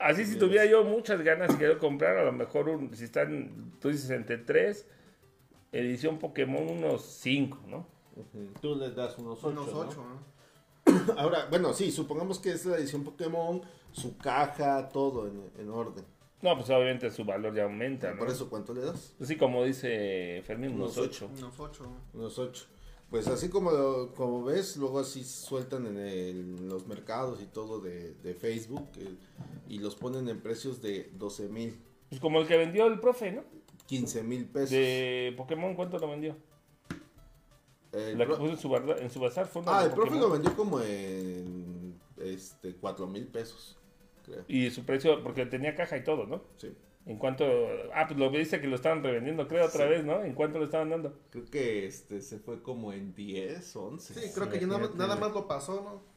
Así 0.00 0.24
si 0.24 0.36
tuviera 0.36 0.64
yo 0.64 0.82
muchas 0.82 1.20
ganas 1.22 1.52
y 1.54 1.56
quiero 1.58 1.78
comprar, 1.78 2.16
a 2.16 2.24
lo 2.24 2.32
mejor 2.32 2.68
un- 2.70 2.96
si 2.96 3.04
están, 3.04 3.74
tú 3.80 3.90
dices 3.90 4.10
entre 4.10 4.38
3, 4.38 4.86
edición 5.70 6.18
Pokémon 6.18 6.66
unos 6.68 7.02
5, 7.20 7.58
¿no? 7.68 7.86
Tú 8.60 8.74
le 8.76 8.90
das 8.90 9.16
unos 9.18 9.38
8, 9.44 9.48
Unos 9.60 9.72
¿no? 9.72 9.78
8, 9.80 10.04
¿no? 10.04 11.14
Ahora, 11.18 11.46
bueno, 11.50 11.72
sí, 11.74 11.92
supongamos 11.92 12.38
que 12.40 12.50
es 12.50 12.64
la 12.66 12.76
edición 12.78 13.04
Pokémon, 13.04 13.62
su 13.92 14.16
caja, 14.16 14.88
todo 14.88 15.28
en, 15.28 15.50
en 15.58 15.70
orden. 15.70 16.04
No, 16.42 16.56
pues 16.56 16.68
obviamente 16.70 17.10
su 17.10 17.24
valor 17.24 17.54
ya 17.54 17.64
aumenta, 17.64 18.10
¿no? 18.12 18.18
Por 18.18 18.28
eso, 18.28 18.50
¿cuánto 18.50 18.74
le 18.74 18.80
das? 18.82 19.14
Así 19.20 19.36
como 19.36 19.64
dice 19.64 20.42
Fermín, 20.44 20.72
unos 20.74 20.96
Unos 20.96 21.08
8. 21.08 21.30
Unos 21.38 21.60
8. 21.60 21.86
Unos 22.14 22.38
8. 22.38 22.64
Pues 23.10 23.28
así 23.28 23.48
como, 23.50 24.10
como 24.16 24.42
ves, 24.42 24.76
luego 24.76 24.98
así 24.98 25.22
sueltan 25.22 25.86
en, 25.86 25.98
el- 25.98 26.56
en 26.58 26.68
los 26.68 26.86
mercados 26.86 27.40
y 27.42 27.46
todo 27.46 27.78
de, 27.80 28.14
de 28.14 28.34
Facebook 28.34 28.88
eh, 28.98 29.14
y 29.68 29.78
los 29.78 29.94
ponen 29.96 30.28
en 30.28 30.40
precios 30.40 30.80
de 30.82 31.10
12 31.14 31.48
mil, 31.48 31.78
Pues 32.08 32.20
como 32.20 32.40
el 32.40 32.46
que 32.48 32.56
vendió 32.56 32.86
el 32.86 32.98
profe, 33.00 33.30
¿no? 33.32 33.44
15 33.86 34.22
mil 34.22 34.46
pesos. 34.46 34.70
De 34.70 35.34
Pokémon, 35.36 35.74
¿cuánto 35.74 35.98
lo 35.98 36.08
vendió? 36.08 36.36
El 37.92 38.16
La 38.18 38.26
que 38.26 38.34
puso 38.34 38.52
en 38.52 38.58
su, 38.58 38.74
en 38.74 39.10
su 39.10 39.20
bazar 39.20 39.46
fue 39.46 39.60
una 39.62 39.78
Ah, 39.80 39.84
el 39.84 39.90
profe 39.92 40.18
lo 40.18 40.30
vendió 40.30 40.56
como 40.56 40.80
en 40.80 42.00
este 42.18 42.74
4 42.76 43.06
mil 43.06 43.26
pesos, 43.26 43.76
creo. 44.32 44.44
Y 44.48 44.70
su 44.70 44.84
precio, 44.84 45.22
porque 45.22 45.46
tenía 45.46 45.74
caja 45.74 45.96
y 45.96 46.04
todo, 46.04 46.26
¿no? 46.26 46.42
Sí. 46.56 46.72
En 47.04 47.18
cuanto. 47.18 47.44
Ah, 47.94 48.06
pues 48.06 48.18
lo 48.18 48.30
viste 48.30 48.60
que 48.60 48.68
lo 48.68 48.76
estaban 48.76 49.02
revendiendo, 49.02 49.48
creo, 49.48 49.66
otra 49.66 49.84
Sí. 49.86 49.90
vez, 49.90 50.04
¿no? 50.04 50.22
¿En 50.22 50.34
cuánto 50.34 50.58
lo 50.58 50.64
estaban 50.64 50.90
dando? 50.90 51.18
Creo 51.30 51.44
que 51.46 51.86
este 51.86 52.20
se 52.20 52.38
fue 52.38 52.62
como 52.62 52.92
en 52.92 53.12
10, 53.14 53.74
11. 53.76 54.14
Sí, 54.14 54.30
creo 54.34 54.48
que 54.48 54.60
ya 54.60 54.66
nada, 54.66 55.16
más 55.16 55.32
lo 55.32 55.46
pasó, 55.48 55.82
¿no? 55.82 56.12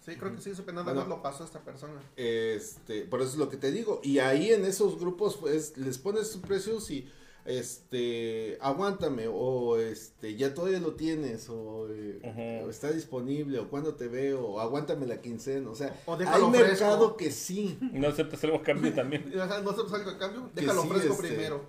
Sí, 0.00 0.16
creo 0.16 0.34
que 0.34 0.40
sí, 0.40 0.54
supe 0.54 0.72
nada 0.72 0.84
Bueno. 0.84 1.00
más 1.00 1.08
lo 1.08 1.22
pasó 1.22 1.44
esta 1.44 1.60
persona. 1.60 2.00
Este, 2.16 3.02
por 3.02 3.20
eso 3.20 3.30
es 3.32 3.36
lo 3.36 3.48
que 3.48 3.56
te 3.56 3.70
digo. 3.70 4.00
Y 4.02 4.18
ahí 4.18 4.52
en 4.52 4.64
esos 4.64 4.98
grupos, 4.98 5.36
pues, 5.36 5.76
les 5.78 5.98
pones 5.98 6.28
sus 6.30 6.40
precios 6.42 6.90
y, 6.90 7.08
este, 7.44 8.58
aguántame, 8.60 9.26
o 9.28 9.78
este, 9.78 10.36
ya 10.36 10.54
todavía 10.54 10.80
lo 10.80 10.94
tienes, 10.94 11.48
o, 11.48 11.88
eh, 11.90 12.62
o 12.64 12.70
está 12.70 12.90
disponible, 12.92 13.58
o 13.58 13.68
cuando 13.70 13.94
te 13.94 14.08
veo, 14.08 14.44
o 14.46 14.60
aguántame 14.60 15.06
la 15.06 15.20
quincena. 15.20 15.70
O 15.70 15.74
sea, 15.74 15.98
O 16.06 16.14
hay 16.14 16.18
fresco. 16.26 16.50
mercado 16.50 17.16
que 17.16 17.30
sí, 17.30 17.78
no 17.92 18.08
aceptas 18.08 18.42
algo 18.44 18.58
a 18.58 18.62
cambio 18.62 18.92
también. 18.94 19.30
No 19.34 19.42
hacemos 19.42 19.92
algo 19.92 20.10
a 20.10 20.18
cambio, 20.18 20.50
Que 20.54 20.60
déjalo 20.62 20.82
sí, 20.82 20.88
fresco 20.88 21.12
este, 21.14 21.28
primero. 21.28 21.64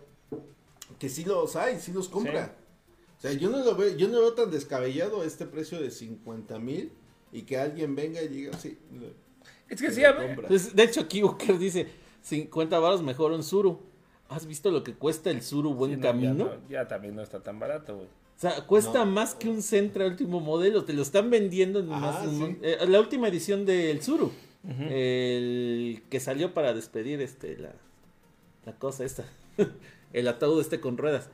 que 0.99 1.09
sí 1.09 1.23
los 1.23 1.55
hay, 1.55 1.79
sí 1.79 1.91
los 1.93 2.09
compra. 2.09 2.45
Sí. 2.47 2.51
O 3.17 3.21
sea, 3.21 3.33
yo 3.33 3.49
no 3.49 3.63
lo 3.63 3.75
veo, 3.75 3.95
yo 3.97 4.07
no 4.07 4.19
veo 4.21 4.33
tan 4.33 4.49
descabellado 4.51 5.23
este 5.23 5.45
precio 5.45 5.81
de 5.81 5.91
50 5.91 6.57
mil 6.59 6.91
y 7.31 7.41
que 7.43 7.57
alguien 7.57 7.95
venga 7.95 8.21
y 8.21 8.27
diga, 8.29 8.57
sí, 8.57 8.77
Es 9.67 9.81
que 9.81 9.91
sí, 9.91 10.03
a 10.03 10.13
ver. 10.13 10.47
de 10.47 10.83
hecho, 10.83 11.01
aquí 11.01 11.21
Uker 11.23 11.57
dice 11.57 11.87
50 12.21 12.79
baros 12.79 13.01
mejor 13.03 13.31
un 13.33 13.43
Zuru. 13.43 13.88
¿Has 14.29 14.45
visto 14.45 14.71
lo 14.71 14.83
que 14.83 14.93
cuesta 14.93 15.29
el 15.31 15.41
Zuru 15.41 15.73
buen 15.73 15.91
Sí, 15.91 15.97
no, 15.97 16.03
camino? 16.03 16.37
Ya, 16.37 16.55
no, 16.55 16.69
ya 16.69 16.87
también 16.87 17.15
no 17.15 17.21
está 17.23 17.41
tan 17.41 17.59
barato, 17.59 17.95
güey. 17.95 18.07
O 18.07 18.39
sea, 18.41 18.65
cuesta 18.67 18.99
No. 19.03 19.11
más 19.11 19.35
que 19.35 19.49
un 19.49 19.61
Sentra 19.61 20.05
último 20.05 20.39
modelo. 20.39 20.85
Te 20.85 20.93
lo 20.93 21.01
están 21.01 21.29
vendiendo 21.29 21.79
en 21.79 21.87
más- 21.89 22.23
sí. 22.29 22.57
eh, 22.61 22.77
la 22.87 22.99
última 22.99 23.27
edición 23.27 23.65
del 23.65 24.01
Zuru. 24.01 24.31
El 25.09 26.03
que 26.09 26.19
salió 26.19 26.53
para 26.53 26.73
despedir 26.73 27.21
este 27.21 27.57
la, 27.57 27.73
la 28.65 28.73
cosa 28.73 29.03
esta. 29.05 29.25
el 30.13 30.27
ataúd 30.27 30.61
este 30.61 30.79
con 30.79 30.97
ruedas. 30.97 31.29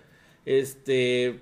Este 0.45 1.39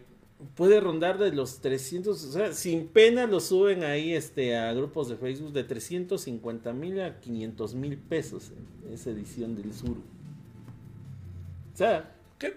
puede 0.55 0.79
rondar 0.81 1.17
de 1.19 1.31
los 1.31 1.59
300, 1.61 2.21
o 2.23 2.31
sea, 2.31 2.51
sin 2.53 2.87
pena 2.87 3.27
lo 3.27 3.39
suben 3.39 3.83
ahí 3.83 4.13
este 4.13 4.57
a 4.57 4.73
grupos 4.73 5.07
de 5.07 5.15
Facebook 5.15 5.53
de 5.53 5.63
350 5.63 6.73
mil 6.73 6.99
a 7.01 7.19
500 7.21 7.75
mil 7.75 7.97
pesos 7.97 8.51
en 8.85 8.93
esa 8.93 9.11
edición 9.11 9.55
del 9.55 9.73
Zuru. 9.73 10.01
O 11.73 11.77
sea, 11.77 12.09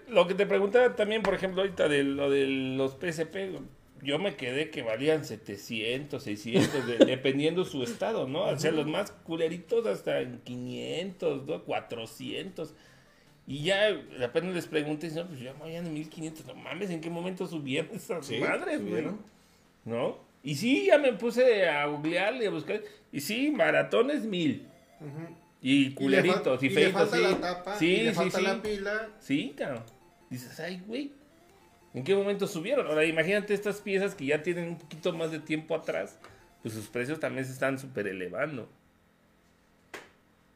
Lo 0.09 0.27
que 0.27 0.33
te 0.33 0.45
preguntaba 0.45 0.95
también, 0.95 1.23
por 1.23 1.33
ejemplo, 1.33 1.61
ahorita 1.61 1.87
de 1.87 2.03
lo 2.03 2.29
de 2.29 2.45
los 2.47 2.93
PSP, 2.95 3.57
yo 4.03 4.19
me 4.19 4.35
quedé 4.35 4.69
que 4.69 4.81
valían 4.83 5.23
700, 5.23 6.21
600, 6.21 6.85
de- 6.85 6.97
dependiendo 7.05 7.63
su 7.63 7.81
estado, 7.83 8.27
¿no? 8.27 8.43
O 8.43 8.59
sea, 8.59 8.71
los 8.71 8.85
más 8.85 9.11
culeritos 9.11 9.85
hasta 9.87 10.19
en 10.19 10.39
500, 10.41 11.45
¿no? 11.47 11.63
400. 11.63 12.73
Y 13.47 13.63
ya 13.63 13.79
apenas 14.25 14.53
les 14.53 14.67
pregunté, 14.67 15.09
no, 15.11 15.25
pues 15.25 15.39
ya 15.39 15.53
vayan 15.53 15.85
en 15.87 15.93
1500, 15.93 16.45
no 16.47 16.55
mames, 16.55 16.89
¿en 16.89 16.99
qué 16.99 17.09
momento 17.09 17.47
subieron 17.47 17.95
esas 17.95 18.25
Sí, 18.25 18.39
madres, 18.39 18.79
güey? 18.81 18.89
subieron. 18.89 19.19
¿No? 19.85 20.17
Y 20.43 20.55
sí, 20.55 20.87
ya 20.87 20.97
me 20.97 21.13
puse 21.13 21.67
a 21.69 21.85
googlear 21.85 22.35
y 22.35 22.45
a 22.45 22.49
buscar, 22.49 22.81
y 23.13 23.21
sí, 23.21 23.51
maratones 23.51 24.25
mil. 24.25 24.67
Y 25.61 25.93
culeritos, 25.93 26.61
y, 26.61 26.67
y 26.67 26.69
le 26.69 26.75
feitos, 26.75 27.09
falta 27.09 27.17
sí. 27.17 27.23
la 27.23 27.41
tapa, 27.41 27.79
sí, 27.79 27.85
y 27.87 28.03
le 28.03 28.09
sí, 28.11 28.15
falta 28.15 28.37
sí. 28.37 28.43
la 28.43 28.61
pila. 28.61 29.09
Sí, 29.19 29.53
cabrón. 29.57 29.83
Dices, 30.29 30.59
ay, 30.59 30.83
güey. 30.85 31.11
¿En 31.93 32.03
qué 32.03 32.13
momento 32.15 32.45
subieron? 32.47 32.85
Ahora, 32.87 33.05
imagínate 33.05 33.53
estas 33.53 33.81
piezas 33.81 34.13
que 34.13 34.25
ya 34.25 34.43
tienen 34.43 34.67
un 34.69 34.77
poquito 34.77 35.13
más 35.13 35.31
de 35.31 35.39
tiempo 35.39 35.73
atrás, 35.73 36.19
pues 36.61 36.73
sus 36.75 36.87
precios 36.87 37.19
también 37.19 37.45
se 37.45 37.53
están 37.53 37.79
súper 37.79 38.07
elevando. 38.07 38.69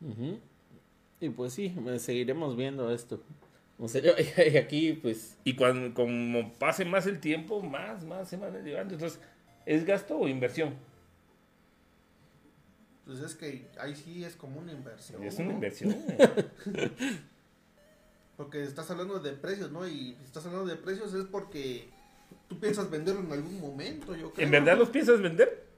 Ujú. 0.01 0.39
Y 1.19 1.29
pues 1.29 1.53
sí, 1.53 1.73
seguiremos 1.97 2.55
viendo 2.55 2.91
esto. 2.91 3.21
O 3.79 3.87
sea, 3.87 4.01
yo- 4.01 4.13
y 4.53 4.57
aquí 4.57 4.93
pues 4.93 5.37
Y 5.43 5.55
cuando 5.55 5.93
como 5.93 6.53
pase 6.53 6.85
más 6.85 7.07
el 7.07 7.19
tiempo, 7.19 7.61
más, 7.63 8.03
más 8.05 8.27
se 8.29 8.37
van 8.37 8.55
elevando. 8.55 8.93
Entonces, 8.95 9.19
¿es 9.65 9.85
gasto 9.85 10.17
o 10.17 10.27
inversión? 10.27 10.75
Pues 13.11 13.23
es 13.23 13.35
que 13.35 13.67
ahí 13.77 13.93
sí 13.93 14.23
es 14.23 14.37
como 14.37 14.59
una 14.61 14.71
inversión. 14.71 15.21
Es 15.21 15.35
una 15.35 15.47
¿no? 15.49 15.53
inversión. 15.55 15.93
Porque 18.37 18.63
estás 18.63 18.89
hablando 18.89 19.19
de 19.19 19.33
precios, 19.33 19.69
¿no? 19.69 19.85
Y 19.85 20.15
si 20.17 20.23
estás 20.25 20.45
hablando 20.45 20.65
de 20.67 20.77
precios 20.77 21.13
es 21.13 21.25
porque 21.25 21.89
tú 22.47 22.57
piensas 22.59 22.89
venderlo 22.89 23.19
en 23.21 23.31
algún 23.33 23.59
momento, 23.59 24.15
yo 24.15 24.31
creo. 24.31 24.45
¿En 24.45 24.51
verdad 24.51 24.77
los 24.77 24.89
piensas 24.89 25.21
vender? 25.21 25.69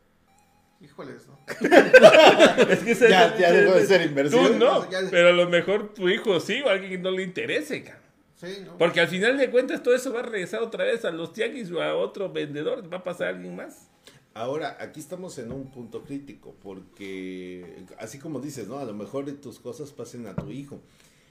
híjoles, 0.80 1.28
¿no? 1.28 1.40
Es 2.70 2.80
que 2.80 2.92
ese- 2.92 3.10
Ya, 3.10 3.36
ya 3.38 3.52
dejó 3.52 3.74
de 3.74 3.86
ser 3.86 4.02
Tú 4.04 4.10
inversión. 4.10 4.60
no, 4.60 4.90
Ya- 4.92 5.00
pero 5.10 5.30
a 5.30 5.32
lo 5.32 5.50
mejor 5.50 5.94
tu 5.94 6.10
hijo 6.10 6.40
sí 6.42 6.62
o 6.62 6.68
a 6.70 6.74
alguien 6.74 6.92
que 6.92 6.98
no 6.98 7.10
le 7.10 7.24
interese, 7.24 7.84
cabrón. 7.84 8.04
Sí, 8.36 8.58
¿no? 8.66 8.78
Porque 8.78 9.00
al 9.00 9.08
final 9.08 9.38
de 9.38 9.50
cuentas 9.50 9.82
todo 9.82 9.96
eso 9.96 10.12
va 10.14 10.20
a 10.20 10.24
regresar 10.24 10.62
otra 10.62 10.84
vez 10.84 11.04
a 11.06 11.12
los 11.12 11.32
tianguis 11.34 11.72
o 11.72 11.82
a 11.82 11.96
otro 11.96 12.32
vendedor, 12.32 12.92
va 12.94 12.98
a 12.98 13.04
pasar 13.04 13.30
alguien 13.30 13.56
más. 13.56 13.88
Ahora, 14.36 14.78
aquí 14.80 15.00
estamos 15.00 15.38
en 15.38 15.52
un 15.52 15.70
punto 15.70 16.04
crítico, 16.04 16.56
porque 16.64 17.86
así 18.00 18.18
como 18.18 18.40
dices, 18.40 18.68
¿no? 18.68 18.80
A 18.80 18.86
lo 18.86 18.94
mejor 18.94 19.32
tus 19.34 19.60
cosas 19.60 19.92
pasen 19.92 20.26
a 20.26 20.36
tu 20.36 20.50
hijo 20.50 20.80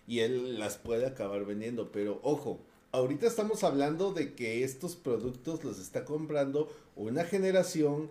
y 0.07 0.20
él 0.20 0.59
las 0.61 0.77
puede 0.77 1.07
acabar 1.07 1.45
vendiendo, 1.45 1.91
pero 1.91 2.20
ojo, 2.23 2.61
ahorita 2.93 3.27
estamos 3.27 3.65
hablando 3.65 4.12
de 4.12 4.35
que 4.35 4.62
estos 4.62 4.95
productos 4.95 5.65
los 5.65 5.81
está 5.81 6.05
comprando 6.05 6.73
una 6.95 7.24
generación 7.24 8.09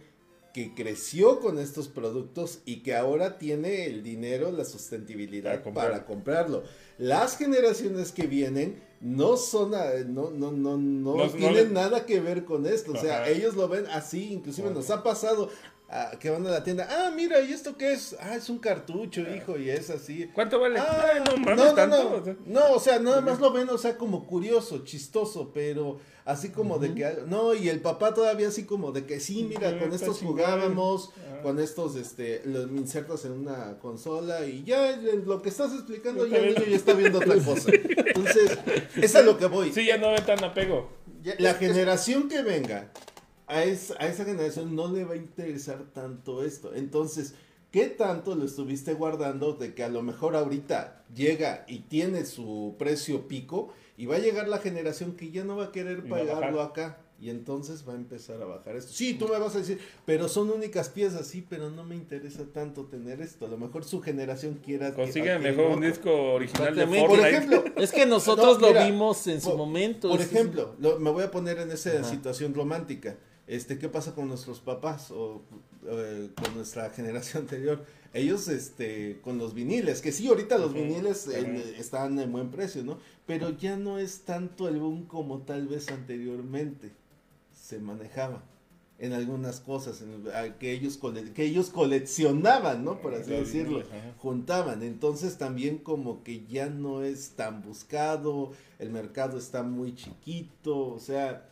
que 0.53 0.73
creció 0.73 1.39
con 1.39 1.57
estos 1.57 1.87
productos 1.87 2.59
y 2.65 2.77
que 2.77 2.93
ahora 2.93 3.37
tiene 3.37 3.85
el 3.85 4.03
dinero, 4.03 4.51
la 4.51 4.65
sustentabilidad 4.65 5.63
Para 5.63 5.73
para 5.73 6.05
comprarlo. 6.05 6.63
Las 6.97 7.37
generaciones 7.37 8.11
que 8.11 8.27
vienen 8.27 8.81
no 9.01 9.35
son, 9.37 9.73
a- 9.75 9.93
no, 10.05 10.29
no, 10.31 10.51
no, 10.51 10.77
no, 10.77 11.15
No- 11.17 11.25
no 11.25 11.29
tienen 11.31 11.55
le- 11.69 11.73
nada 11.73 12.05
que 12.05 12.19
ver 12.19 12.45
con 12.45 12.65
esto. 12.65 12.91
O 12.93 12.97
sea, 12.97 13.21
Ajá. 13.23 13.29
ellos 13.29 13.55
lo 13.55 13.67
ven 13.67 13.85
así, 13.87 14.31
inclusive 14.31 14.69
nos 14.71 14.89
ha 14.91 15.01
pasado 15.03 15.49
ah, 15.93 16.11
que 16.21 16.29
van 16.29 16.47
a 16.47 16.51
la 16.51 16.63
tienda, 16.63 16.87
ah, 16.89 17.11
mira, 17.13 17.41
¿y 17.41 17.51
esto 17.51 17.75
qué 17.77 17.91
es? 17.91 18.15
Ah, 18.21 18.35
es 18.37 18.47
un 18.49 18.59
cartucho, 18.59 19.21
hijo, 19.35 19.57
y 19.57 19.69
es 19.69 19.89
así. 19.89 20.29
¿Cuánto 20.33 20.57
vale? 20.57 20.79
Ah, 20.79 21.05
Ay, 21.15 21.19
no 21.25 21.35
mames, 21.35 21.57
no, 21.57 21.65
no, 21.65 21.73
tanto. 21.73 22.23
no, 22.45 22.59
no, 22.67 22.73
o 22.75 22.79
sea, 22.79 22.97
nada 22.99 23.19
más 23.19 23.41
lo 23.41 23.51
ven, 23.51 23.67
o 23.69 23.77
sea, 23.77 23.97
como 23.97 24.25
curioso, 24.25 24.85
chistoso, 24.85 25.51
pero 25.53 25.99
así 26.25 26.49
como 26.49 26.79
de 26.79 26.93
que, 26.93 27.17
no, 27.27 27.53
y 27.53 27.69
el 27.69 27.79
papá 27.81 28.13
todavía 28.13 28.47
así 28.47 28.65
como 28.65 28.91
de 28.91 29.05
que 29.05 29.19
sí, 29.19 29.43
mira, 29.43 29.77
con 29.79 29.91
estos 29.93 30.19
jugábamos, 30.19 31.09
Ah. 31.17 31.41
con 31.41 31.59
estos, 31.59 31.95
este, 31.95 32.41
los 32.45 32.69
insertas 32.71 33.25
en 33.25 33.31
una 33.33 33.79
consola 33.79 34.45
y 34.45 34.63
ya 34.63 34.95
lo 34.97 35.41
que 35.41 35.49
estás 35.49 35.73
explicando 35.73 36.27
ya 36.27 36.37
el 36.37 36.53
niño 36.53 36.65
ya 36.67 36.75
está 36.75 36.93
viendo 36.93 37.17
otra 37.19 37.35
cosa. 37.43 37.69
Entonces, 38.15 38.57
es 38.95 39.15
a 39.15 39.21
lo 39.23 39.37
que 39.37 39.45
voy. 39.47 39.71
Sí, 39.73 39.85
ya 39.85 39.97
no 39.97 40.11
ve 40.11 40.21
tan 40.21 40.43
apego. 40.43 40.89
Ya- 41.23 41.35
La 41.39 41.51
es- 41.51 41.55
es- 41.61 41.67
generación 41.67 42.29
que 42.29 42.41
venga, 42.43 42.91
a 43.47 43.63
esa, 43.63 43.95
a 43.99 44.07
esa 44.07 44.23
generación 44.25 44.75
no 44.75 44.91
le 44.91 45.03
va 45.03 45.13
a 45.13 45.17
interesar 45.17 45.83
tanto 45.93 46.43
esto. 46.43 46.73
Entonces, 46.75 47.33
¿qué 47.71 47.87
tanto 47.87 48.35
lo 48.35 48.45
estuviste 48.45 48.93
guardando 48.93 49.53
de 49.53 49.73
que 49.73 49.83
a 49.83 49.89
lo 49.89 50.01
mejor 50.03 50.35
ahorita 50.35 51.03
llega 51.13 51.65
y 51.67 51.79
tiene 51.79 52.25
su 52.25 52.75
precio 52.77 53.27
pico 53.27 53.73
y 54.01 54.05
va 54.07 54.15
a 54.15 54.19
llegar 54.19 54.47
la 54.47 54.57
generación 54.57 55.15
que 55.15 55.29
ya 55.31 55.43
no 55.43 55.57
va 55.57 55.65
a 55.65 55.71
querer 55.71 56.01
Y 56.05 56.09
va 56.09 56.17
a 56.17 56.19
pagarlo 56.25 56.61
acá? 56.61 56.97
Y 57.19 57.29
entonces 57.29 57.87
va 57.87 57.93
a 57.93 57.97
empezar 57.97 58.41
a 58.41 58.45
bajar 58.45 58.75
esto. 58.75 58.91
Sí, 58.91 59.13
tú 59.13 59.27
me 59.27 59.37
vas 59.37 59.53
a 59.53 59.59
decir, 59.59 59.77
pero 60.05 60.27
son 60.27 60.49
únicas 60.49 60.89
piezas, 60.89 61.27
sí, 61.27 61.45
pero 61.47 61.69
no 61.69 61.83
me 61.83 61.95
interesa 61.95 62.45
tanto 62.51 62.85
tener 62.85 63.21
esto. 63.21 63.45
A 63.45 63.47
lo 63.47 63.59
mejor 63.59 63.83
su 63.85 64.01
generación 64.01 64.55
quiera... 64.55 64.89
que- 64.89 65.03
Consigue 65.03 65.37
mejor 65.37 65.67
un 65.77 65.81
disco 65.81 66.09
original 66.33 66.73
de 66.75 66.81
Exactamente. 66.81 67.07
Por 67.07 67.19
Fortnite. 67.19 67.37
ejemplo, 67.37 67.63
Es 67.83 67.91
que 67.91 68.07
nosotros 68.07 68.59
No, 68.59 68.67
mira, 68.69 68.79
lo 68.79 68.85
vimos 68.87 69.27
en 69.27 69.39
su 69.39 69.49
por- 69.49 69.57
momento. 69.57 70.09
Por 70.09 70.19
ejemplo, 70.19 70.73
lo- 70.79 70.99
me 70.99 71.11
voy 71.11 71.23
a 71.23 71.29
poner 71.29 71.59
en 71.59 71.69
esa 71.69 71.91
Ajá. 71.91 72.03
situación 72.05 72.55
romántica. 72.55 73.17
Este, 73.47 73.77
¿qué 73.77 73.89
pasa 73.89 74.13
con 74.15 74.27
nuestros 74.27 74.59
papás 74.59 75.11
o 75.11 75.41
eh, 75.85 76.29
con 76.41 76.55
nuestra 76.55 76.89
generación 76.91 77.43
anterior? 77.43 77.83
Ellos, 78.13 78.47
este, 78.47 79.19
con 79.21 79.37
los 79.37 79.53
viniles, 79.53 80.01
que 80.01 80.11
sí, 80.11 80.27
ahorita 80.27 80.57
los 80.57 80.73
viniles 80.73 81.27
eh, 81.27 81.75
están 81.77 82.19
en 82.19 82.31
buen 82.31 82.49
precio, 82.51 82.83
¿no? 82.83 82.97
Pero 83.25 83.49
ya 83.51 83.77
no 83.77 83.97
es 83.99 84.21
tanto 84.21 84.67
el 84.67 84.79
boom 84.79 85.05
como 85.05 85.39
tal 85.39 85.67
vez 85.67 85.89
anteriormente 85.89 86.91
se 87.53 87.79
manejaba 87.79 88.43
en 88.99 89.13
algunas 89.13 89.59
cosas 89.61 90.01
en- 90.01 90.27
a- 90.33 90.57
que 90.59 90.73
ellos 90.73 90.97
cole- 90.97 91.33
que 91.33 91.43
ellos 91.45 91.69
coleccionaban, 91.69 92.83
¿no? 92.83 93.01
Por 93.01 93.15
así 93.15 93.31
decirlo 93.31 93.79
ajá. 93.79 94.13
juntaban. 94.17 94.83
Entonces 94.83 95.37
también 95.37 95.77
como 95.79 96.23
que 96.23 96.45
ya 96.45 96.67
no 96.69 97.01
es 97.03 97.31
tan 97.31 97.61
buscado, 97.63 98.51
el 98.77 98.89
mercado 98.91 99.37
está 99.37 99.63
muy 99.63 99.95
chiquito, 99.95 100.89
o 100.89 100.99
sea, 100.99 101.47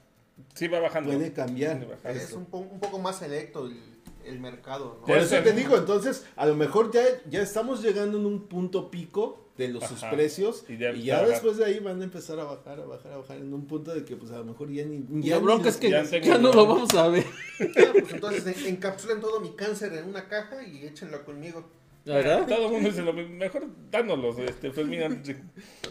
Sí, 0.54 0.68
va 0.68 0.80
bajando. 0.80 1.12
puede 1.12 1.32
cambiar. 1.34 1.78
Puede 1.78 1.92
bajar. 1.96 2.18
es 2.18 2.34
un, 2.34 2.46
po- 2.46 2.60
un 2.60 2.80
poco 2.80 3.00
más 3.00 3.20
selecto 3.20 3.66
el, 3.68 3.78
el 4.26 4.40
mercado, 4.40 4.98
¿no? 5.02 5.06
Por 5.08 5.18
eso 5.18 5.38
te 5.42 5.54
digo, 5.54 5.78
entonces 5.78 6.26
a 6.36 6.46
lo 6.46 6.56
mejor 6.56 6.92
ya, 6.92 7.04
ya 7.30 7.42
estamos 7.42 7.82
llegando 7.82 8.18
en 8.18 8.26
un 8.26 8.48
punto 8.48 8.90
pico 8.92 9.46
de 9.58 9.68
los 9.68 9.84
sus 9.84 10.02
precios 10.06 10.64
Y 10.70 10.74
y 10.82 11.04
ya 11.04 11.22
después 11.26 11.58
de 11.58 11.66
ahí 11.66 11.80
van 11.80 12.00
a 12.00 12.04
empezar 12.06 12.40
a 12.40 12.46
bajar, 12.46 12.80
a 12.80 12.86
bajar, 12.86 13.12
a 13.12 13.18
bajar 13.18 13.36
en 13.38 13.54
un 13.54 13.66
punto 13.68 13.94
de 13.94 14.06
que 14.06 14.16
pues 14.16 14.32
a 14.32 14.38
lo 14.38 14.46
mejor 14.46 14.72
ya 14.72 14.86
ni... 14.86 15.04
Ya 15.22 15.36
la 15.36 15.42
bronca 15.42 15.68
es 15.68 15.76
que 15.76 15.90
ya 15.90 16.38
no 16.38 16.54
lo 16.54 16.66
vamos 16.66 16.94
a 16.94 17.10
ver. 17.10 17.26
Pues 17.58 18.14
entonces 18.14 18.58
en- 18.58 18.76
encapsulen 18.76 19.20
todo 19.20 19.42
mi 19.42 19.52
cáncer 19.58 19.92
en 19.94 20.06
una 20.08 20.30
caja 20.30 20.64
y 20.64 20.86
échenlo 20.86 21.26
conmigo. 21.26 21.66
¿Verdad? 22.06 22.48
Todo 22.48 22.68
el 22.68 22.72
mundo 22.72 22.90
dice 22.90 23.02
lo. 23.02 23.12
Mejor 23.14 23.68
dánoslos, 23.92 24.40
este, 24.40 24.70
de- 24.72 25.42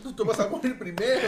Tú, 0.02 0.14
tú 0.14 0.24
vas 0.24 0.40
a 0.40 0.48
morir 0.48 0.78
primero. 0.78 1.20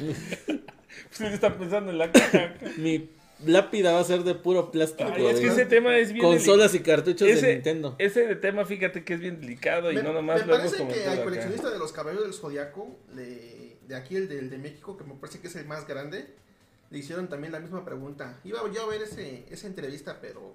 Pues 1.08 1.20
él 1.22 1.32
está 1.34 1.56
pensando 1.56 1.90
en 1.90 1.98
la 1.98 2.10
caja. 2.12 2.54
Mi 2.76 3.10
lápida 3.46 3.92
va 3.92 4.00
a 4.00 4.04
ser 4.04 4.22
de 4.22 4.34
puro 4.34 4.70
plástico. 4.70 5.10
Ay, 5.14 5.26
es 5.26 5.40
que 5.40 5.48
ese 5.48 5.66
tema 5.66 5.96
es 5.98 6.12
bien 6.12 6.24
Consolas 6.24 6.74
y 6.74 6.80
cartuchos 6.80 7.26
Ese- 7.28 7.46
de 7.46 7.54
Nintendo. 7.54 7.96
Ese 7.98 8.26
de 8.26 8.36
tema, 8.36 8.64
fíjate 8.64 9.04
que 9.04 9.14
es 9.14 9.20
bien 9.20 9.40
delicado 9.40 9.90
y 9.90 9.96
no 9.96 10.12
nomás 10.12 10.40
me 10.42 10.46
lo 10.46 10.56
hemos 10.58 10.72
parece 10.74 10.94
que 11.00 11.06
al 11.06 11.14
acá. 11.14 11.24
coleccionista 11.24 11.70
de 11.70 11.78
los 11.78 11.92
caballeros 11.92 12.24
del 12.26 12.34
Zodiaco, 12.34 12.96
de, 13.14 13.76
de 13.88 13.96
aquí 13.96 14.16
el 14.16 14.28
de 14.28 14.58
México, 14.58 14.96
que 14.96 15.04
me 15.04 15.14
parece 15.14 15.40
que 15.40 15.48
es 15.48 15.56
el 15.56 15.66
más 15.66 15.86
grande, 15.88 16.26
le 16.90 16.98
hicieron 16.98 17.28
también 17.28 17.52
la 17.52 17.58
misma 17.58 17.84
pregunta. 17.84 18.38
Iba 18.44 18.60
yo 18.70 18.82
a 18.82 18.86
ver 18.86 19.02
ese, 19.02 19.44
esa 19.50 19.66
entrevista, 19.66 20.18
pero 20.20 20.54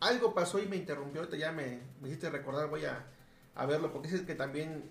algo 0.00 0.32
pasó 0.32 0.58
y 0.58 0.66
me 0.66 0.76
interrumpió. 0.76 1.20
Ahorita 1.22 1.36
ya 1.36 1.52
me, 1.52 1.80
me 2.00 2.08
hiciste 2.08 2.30
recordar, 2.30 2.70
voy 2.70 2.84
a, 2.84 3.04
a 3.56 3.66
verlo, 3.66 3.92
porque 3.92 4.08
es 4.08 4.14
el 4.14 4.24
que 4.24 4.34
también 4.36 4.84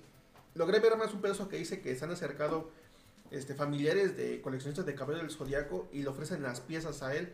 logré 0.54 0.80
ver 0.80 0.96
más 0.98 1.14
un 1.14 1.22
pedazo 1.22 1.48
que 1.48 1.58
dice 1.58 1.80
que 1.82 1.96
se 1.96 2.04
han 2.06 2.12
acercado 2.12 2.70
este, 3.32 3.56
familiares 3.56 4.18
de 4.18 4.42
coleccionistas 4.42 4.86
de 4.86 4.94
caballeros 4.94 5.30
del 5.30 5.38
Zodiaco 5.38 5.90
y 5.92 6.04
le 6.04 6.10
ofrecen 6.10 6.44
las 6.44 6.60
piezas 6.60 7.02
a 7.02 7.16
él. 7.16 7.34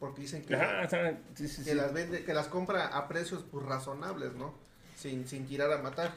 Porque 0.00 0.22
dicen 0.22 0.44
que, 0.44 0.56
Ajá, 0.56 0.82
ajá, 0.82 1.18
sí, 1.34 1.48
sí, 1.48 1.62
que 1.64 1.70
sí. 1.70 1.76
las 1.76 1.92
vende, 1.92 2.24
que 2.24 2.34
las 2.34 2.48
compra 2.48 2.88
a 2.88 3.06
precios 3.08 3.44
pues, 3.50 3.64
razonables, 3.64 4.34
¿no? 4.34 4.54
Sin, 4.96 5.28
sin 5.28 5.46
tirar 5.46 5.70
a 5.72 5.78
matar. 5.78 6.12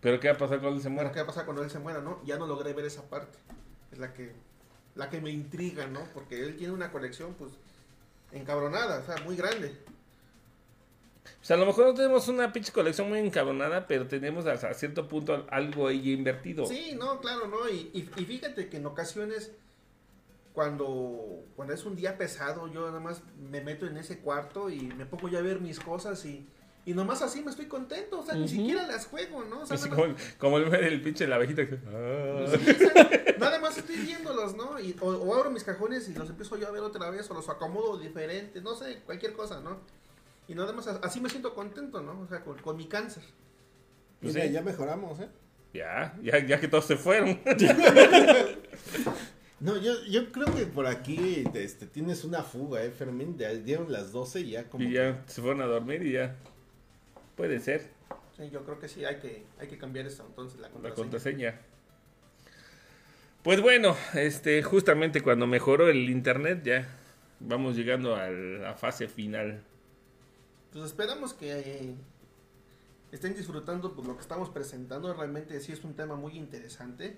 Pero 0.00 0.20
¿qué 0.20 0.28
va 0.28 0.34
a 0.34 0.38
pasar 0.38 0.60
cuando 0.60 0.76
él 0.76 0.82
se 0.82 0.88
muera? 0.88 1.10
¿qué 1.12 1.18
va 1.18 1.24
a 1.24 1.26
pasar 1.26 1.44
cuando 1.44 1.62
él 1.62 1.70
se 1.70 1.78
muera, 1.78 2.00
no? 2.00 2.22
Ya 2.24 2.36
no 2.36 2.46
logré 2.46 2.72
ver 2.72 2.84
esa 2.84 3.02
parte. 3.02 3.38
Es 3.92 3.98
la 3.98 4.12
que, 4.12 4.32
la 4.94 5.10
que 5.10 5.20
me 5.20 5.30
intriga, 5.30 5.86
¿no? 5.86 6.04
Porque 6.12 6.40
él 6.40 6.56
tiene 6.56 6.72
una 6.72 6.92
colección, 6.92 7.34
pues, 7.34 7.52
encabronada, 8.32 9.00
o 9.00 9.06
sea, 9.06 9.22
muy 9.24 9.36
grande. 9.36 9.76
O 11.44 11.46
sea, 11.46 11.56
a 11.56 11.58
lo 11.60 11.66
mejor 11.66 11.88
no 11.88 11.92
tenemos 11.92 12.26
una 12.28 12.54
pinche 12.54 12.72
colección 12.72 13.06
muy 13.10 13.18
encabronada, 13.18 13.86
pero 13.86 14.06
tenemos 14.06 14.46
hasta 14.46 14.72
cierto 14.72 15.06
punto 15.08 15.44
algo 15.50 15.88
ahí 15.88 16.12
invertido. 16.12 16.64
Sí, 16.64 16.96
no, 16.98 17.20
claro, 17.20 17.48
¿no? 17.48 17.68
Y, 17.68 17.90
y, 17.92 18.08
y 18.16 18.24
fíjate 18.24 18.70
que 18.70 18.78
en 18.78 18.86
ocasiones, 18.86 19.52
cuando, 20.54 21.42
cuando 21.56 21.74
es 21.74 21.84
un 21.84 21.96
día 21.96 22.16
pesado, 22.16 22.68
yo 22.72 22.86
nada 22.86 23.00
más 23.00 23.22
me 23.50 23.60
meto 23.60 23.86
en 23.86 23.96
ese 23.96 24.20
cuarto 24.20 24.70
y 24.70 24.80
me 24.80 25.04
pongo 25.04 25.28
ya 25.28 25.40
a 25.40 25.42
ver 25.42 25.60
mis 25.60 25.80
cosas 25.80 26.24
y, 26.24 26.46
y 26.86 26.94
nomás 26.94 27.20
así 27.22 27.42
me 27.42 27.50
estoy 27.50 27.66
contento, 27.66 28.20
o 28.20 28.24
sea, 28.24 28.34
ni 28.36 28.48
siquiera 28.48 28.86
las 28.86 29.06
juego, 29.06 29.44
¿no? 29.44 29.62
O 29.62 29.66
sea, 29.66 29.76
más- 29.76 29.88
como, 29.88 30.14
como 30.38 30.58
el 30.58 30.64
meme 30.70 30.78
del 30.82 31.02
pinche 31.02 31.24
de 31.24 31.30
la 31.30 31.36
abejita. 31.36 31.68
que- 31.68 31.78
Ah. 31.88 32.46
Sí, 32.48 32.70
o 32.70 32.78
sea, 32.78 33.36
nada 33.38 33.58
más 33.58 33.76
estoy 33.76 33.96
viéndolos, 33.96 34.56
¿no? 34.56 34.78
Y, 34.80 34.96
o, 35.00 35.08
o 35.10 35.34
abro 35.34 35.50
mis 35.50 35.64
cajones 35.64 36.08
y 36.08 36.14
los 36.14 36.30
empiezo 36.30 36.56
yo 36.56 36.68
a 36.68 36.70
ver 36.70 36.82
otra 36.82 37.10
vez, 37.10 37.30
o 37.30 37.34
los 37.34 37.48
acomodo 37.50 37.98
diferentes, 37.98 38.62
no 38.62 38.74
sé, 38.74 39.00
cualquier 39.04 39.32
cosa, 39.34 39.60
¿no? 39.60 39.80
Y 40.48 40.54
nada 40.54 40.72
más 40.72 40.86
así 40.86 41.20
me 41.20 41.28
siento 41.28 41.54
contento, 41.54 42.00
¿no? 42.02 42.20
O 42.20 42.26
sea, 42.26 42.42
con, 42.42 42.58
con 42.58 42.76
mi 42.76 42.86
cáncer. 42.86 43.22
Pues 44.20 44.34
Mira, 44.34 44.46
sí. 44.46 44.52
ya 44.52 44.62
mejoramos, 44.62 45.20
¿eh? 45.20 45.28
Ya, 45.72 46.16
ya, 46.22 46.38
ya 46.38 46.60
que 46.60 46.68
todos 46.68 46.86
se 46.86 46.96
fueron. 46.96 47.40
No, 49.60 49.78
yo, 49.78 49.94
yo 50.04 50.30
creo 50.30 50.54
que 50.54 50.66
por 50.66 50.86
aquí 50.86 51.44
este, 51.54 51.86
tienes 51.86 52.24
una 52.24 52.42
fuga, 52.42 52.82
¿eh, 52.82 52.90
Fermín? 52.90 53.38
Ya 53.38 53.48
dieron 53.54 53.90
las 53.90 54.12
12 54.12 54.40
y 54.40 54.50
ya 54.50 54.64
como... 54.68 54.84
y 54.84 54.92
ya 54.92 55.22
se 55.26 55.40
fueron 55.40 55.62
a 55.62 55.66
dormir 55.66 56.02
y 56.04 56.12
ya. 56.12 56.36
Puede 57.34 57.60
ser 57.60 57.88
Sí, 58.36 58.50
yo 58.50 58.64
creo 58.64 58.78
que 58.78 58.88
sí, 58.88 59.04
hay 59.04 59.16
que, 59.20 59.44
hay 59.58 59.68
que 59.68 59.78
cambiar 59.78 60.06
eso, 60.06 60.26
entonces, 60.28 60.58
la 60.60 60.68
la 60.68 60.72
contraseña. 60.72 60.96
contraseña. 60.96 61.60
Pues 63.42 63.60
bueno, 63.60 63.96
este, 64.14 64.62
justamente 64.62 65.20
cuando 65.20 65.46
mejoró 65.46 65.88
el 65.88 66.10
internet 66.10 66.62
ya 66.64 66.88
vamos 67.40 67.76
llegando 67.76 68.16
a 68.16 68.28
la 68.28 68.74
fase 68.74 69.06
final. 69.06 69.62
Pues 70.74 70.86
esperamos 70.86 71.32
que 71.34 71.52
eh, 71.52 71.94
estén 73.12 73.34
disfrutando 73.36 73.94
pues, 73.94 74.08
lo 74.08 74.16
que 74.16 74.22
estamos 74.22 74.50
presentando. 74.50 75.14
Realmente 75.14 75.58
sí 75.60 75.70
es 75.70 75.84
un 75.84 75.94
tema 75.94 76.16
muy 76.16 76.36
interesante. 76.36 77.16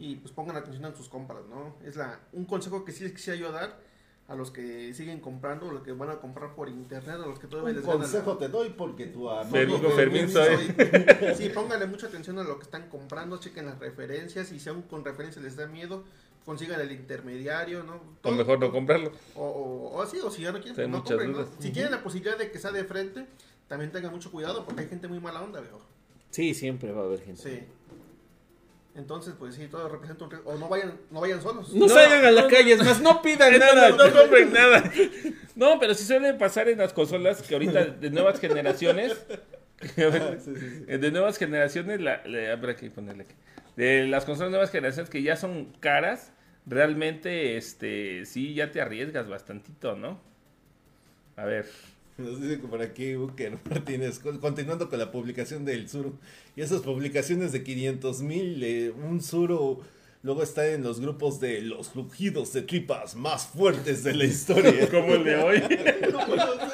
Y 0.00 0.16
pues 0.16 0.32
pongan 0.34 0.56
atención 0.56 0.84
en 0.84 0.96
sus 0.96 1.08
compras, 1.08 1.42
¿no? 1.48 1.76
Es 1.84 1.94
la, 1.94 2.18
un 2.32 2.44
consejo 2.44 2.84
que 2.84 2.90
sí 2.90 3.04
les 3.04 3.12
quisiera 3.12 3.38
yo 3.38 3.52
dar 3.52 3.78
a 4.26 4.34
los 4.34 4.50
que 4.50 4.92
siguen 4.94 5.20
comprando, 5.20 5.70
a 5.70 5.72
los 5.74 5.82
que 5.82 5.92
van 5.92 6.10
a 6.10 6.18
comprar 6.18 6.54
por 6.56 6.68
internet, 6.68 7.16
a 7.16 7.26
los 7.26 7.38
que 7.38 7.46
todavía 7.46 7.70
Un 7.70 7.76
les 7.76 7.84
ganan 7.86 8.00
la- 8.00 8.04
consejo 8.06 8.36
te 8.38 8.48
doy 8.48 8.70
porque 8.70 9.06
tu 9.06 9.30
amigo... 9.30 9.78
Fermín 9.90 10.28
soy. 10.28 10.74
Sí, 11.36 11.50
pónganle 11.50 11.86
mucha 11.86 12.08
atención 12.08 12.38
a 12.38 12.42
lo 12.44 12.56
que 12.58 12.64
están 12.64 12.88
comprando, 12.88 13.38
chequen 13.38 13.66
las 13.66 13.78
referencias 13.78 14.50
y 14.50 14.58
si 14.58 14.68
aún 14.68 14.82
con 14.82 15.04
referencias 15.04 15.44
les 15.44 15.54
da 15.56 15.66
miedo, 15.66 16.04
consigan 16.44 16.80
el 16.80 16.92
intermediario, 16.92 17.82
¿no? 17.84 18.00
O 18.22 18.30
mejor 18.32 18.58
no 18.60 18.70
comprarlo. 18.72 19.12
O, 19.34 19.44
o, 19.44 19.96
o 19.98 20.06
sí, 20.06 20.18
o 20.22 20.30
si 20.30 20.42
ya 20.42 20.52
no 20.52 20.58
quieren, 20.58 20.74
Sí, 20.76 20.80
hay 20.82 20.88
no 20.88 21.02
compren, 21.04 21.32
¿no? 21.32 21.46
Si 21.58 21.70
tienen 21.70 21.90
la 21.92 22.02
posibilidad 22.02 22.36
de 22.38 22.50
que 22.50 22.58
sea 22.58 22.70
de 22.72 22.84
frente, 22.84 23.26
también 23.68 23.90
tengan 23.92 24.10
mucho 24.12 24.30
cuidado 24.30 24.64
porque 24.64 24.82
hay 24.82 24.88
gente 24.88 25.08
muy 25.08 25.20
mala 25.20 25.42
onda, 25.42 25.60
viejo. 25.60 25.80
Sí, 26.30 26.54
siempre 26.54 26.92
va 26.92 27.02
a 27.02 27.04
haber 27.04 27.20
gente. 27.22 27.42
Sí. 27.42 27.60
Entonces, 28.94 29.32
pues 29.38 29.54
sí, 29.54 29.68
todo 29.68 29.88
representa 29.88 30.24
un 30.24 30.30
riesgo. 30.30 30.50
O 30.50 30.58
no 30.58 30.68
vayan, 30.68 30.98
no 31.10 31.20
vayan 31.20 31.40
solos. 31.40 31.72
No, 31.72 31.86
No, 31.86 31.94
salgan 31.94 32.24
a 32.26 32.30
la 32.30 32.42
no, 32.42 32.48
calle, 32.48 32.72
es 32.74 32.84
más, 32.84 33.00
no 33.00 33.22
pidan 33.22 33.58
nada. 33.58 33.88
no, 33.90 33.96
no 34.08 34.12
compren 34.20 34.52
nada. 34.52 34.84
No, 35.54 35.78
pero 35.80 35.94
sí 35.94 36.04
suele 36.04 36.34
pasar 36.34 36.68
en 36.68 36.78
las 36.78 36.92
consolas 36.92 37.40
que 37.42 37.54
ahorita 37.54 37.84
de 37.86 38.10
nuevas 38.10 38.38
generaciones. 38.40 39.16
De 39.96 41.10
nuevas 41.10 41.38
generaciones, 41.38 42.00
la, 42.00 42.22
la- 42.26 42.52
habrá 42.52 42.76
que 42.76 42.88
ponerle 42.90 43.24
aquí. 43.24 43.34
De 43.76 44.06
las 44.06 44.24
consolas 44.24 44.50
nuevas 44.50 44.70
generaciones 44.70 45.08
que 45.10 45.22
ya 45.22 45.36
son 45.36 45.66
caras, 45.80 46.32
realmente, 46.66 47.56
este, 47.56 48.24
sí, 48.26 48.54
ya 48.54 48.70
te 48.70 48.80
arriesgas 48.80 49.28
bastantito, 49.28 49.96
¿no? 49.96 50.20
A 51.36 51.44
ver. 51.44 51.66
Nos 52.18 52.40
dice 52.42 52.60
que 52.60 52.66
por 52.68 52.82
aquí 52.82 53.16
Uker 53.16 53.58
Martínez, 53.70 54.18
con- 54.18 54.38
continuando 54.38 54.90
con 54.90 54.98
la 54.98 55.10
publicación 55.10 55.64
del 55.64 55.88
Suro. 55.88 56.12
Y 56.54 56.60
esas 56.60 56.82
publicaciones 56.82 57.52
de 57.52 57.62
500 57.62 58.20
mil, 58.22 58.62
eh, 58.62 58.90
un 58.90 59.22
Suro 59.22 59.80
luego 60.22 60.42
está 60.42 60.66
en 60.68 60.82
los 60.84 61.00
grupos 61.00 61.40
de 61.40 61.62
los 61.62 61.94
rugidos 61.96 62.52
de 62.52 62.62
tripas 62.62 63.16
más 63.16 63.46
fuertes 63.46 64.04
de 64.04 64.14
la 64.14 64.24
historia. 64.24 64.88
Como 64.90 65.14
el 65.14 65.24
de 65.24 65.36
hoy. 65.36 65.62
No, 66.12 66.26
yo 66.28 66.34
creo 66.36 66.56
Porque 66.56 66.68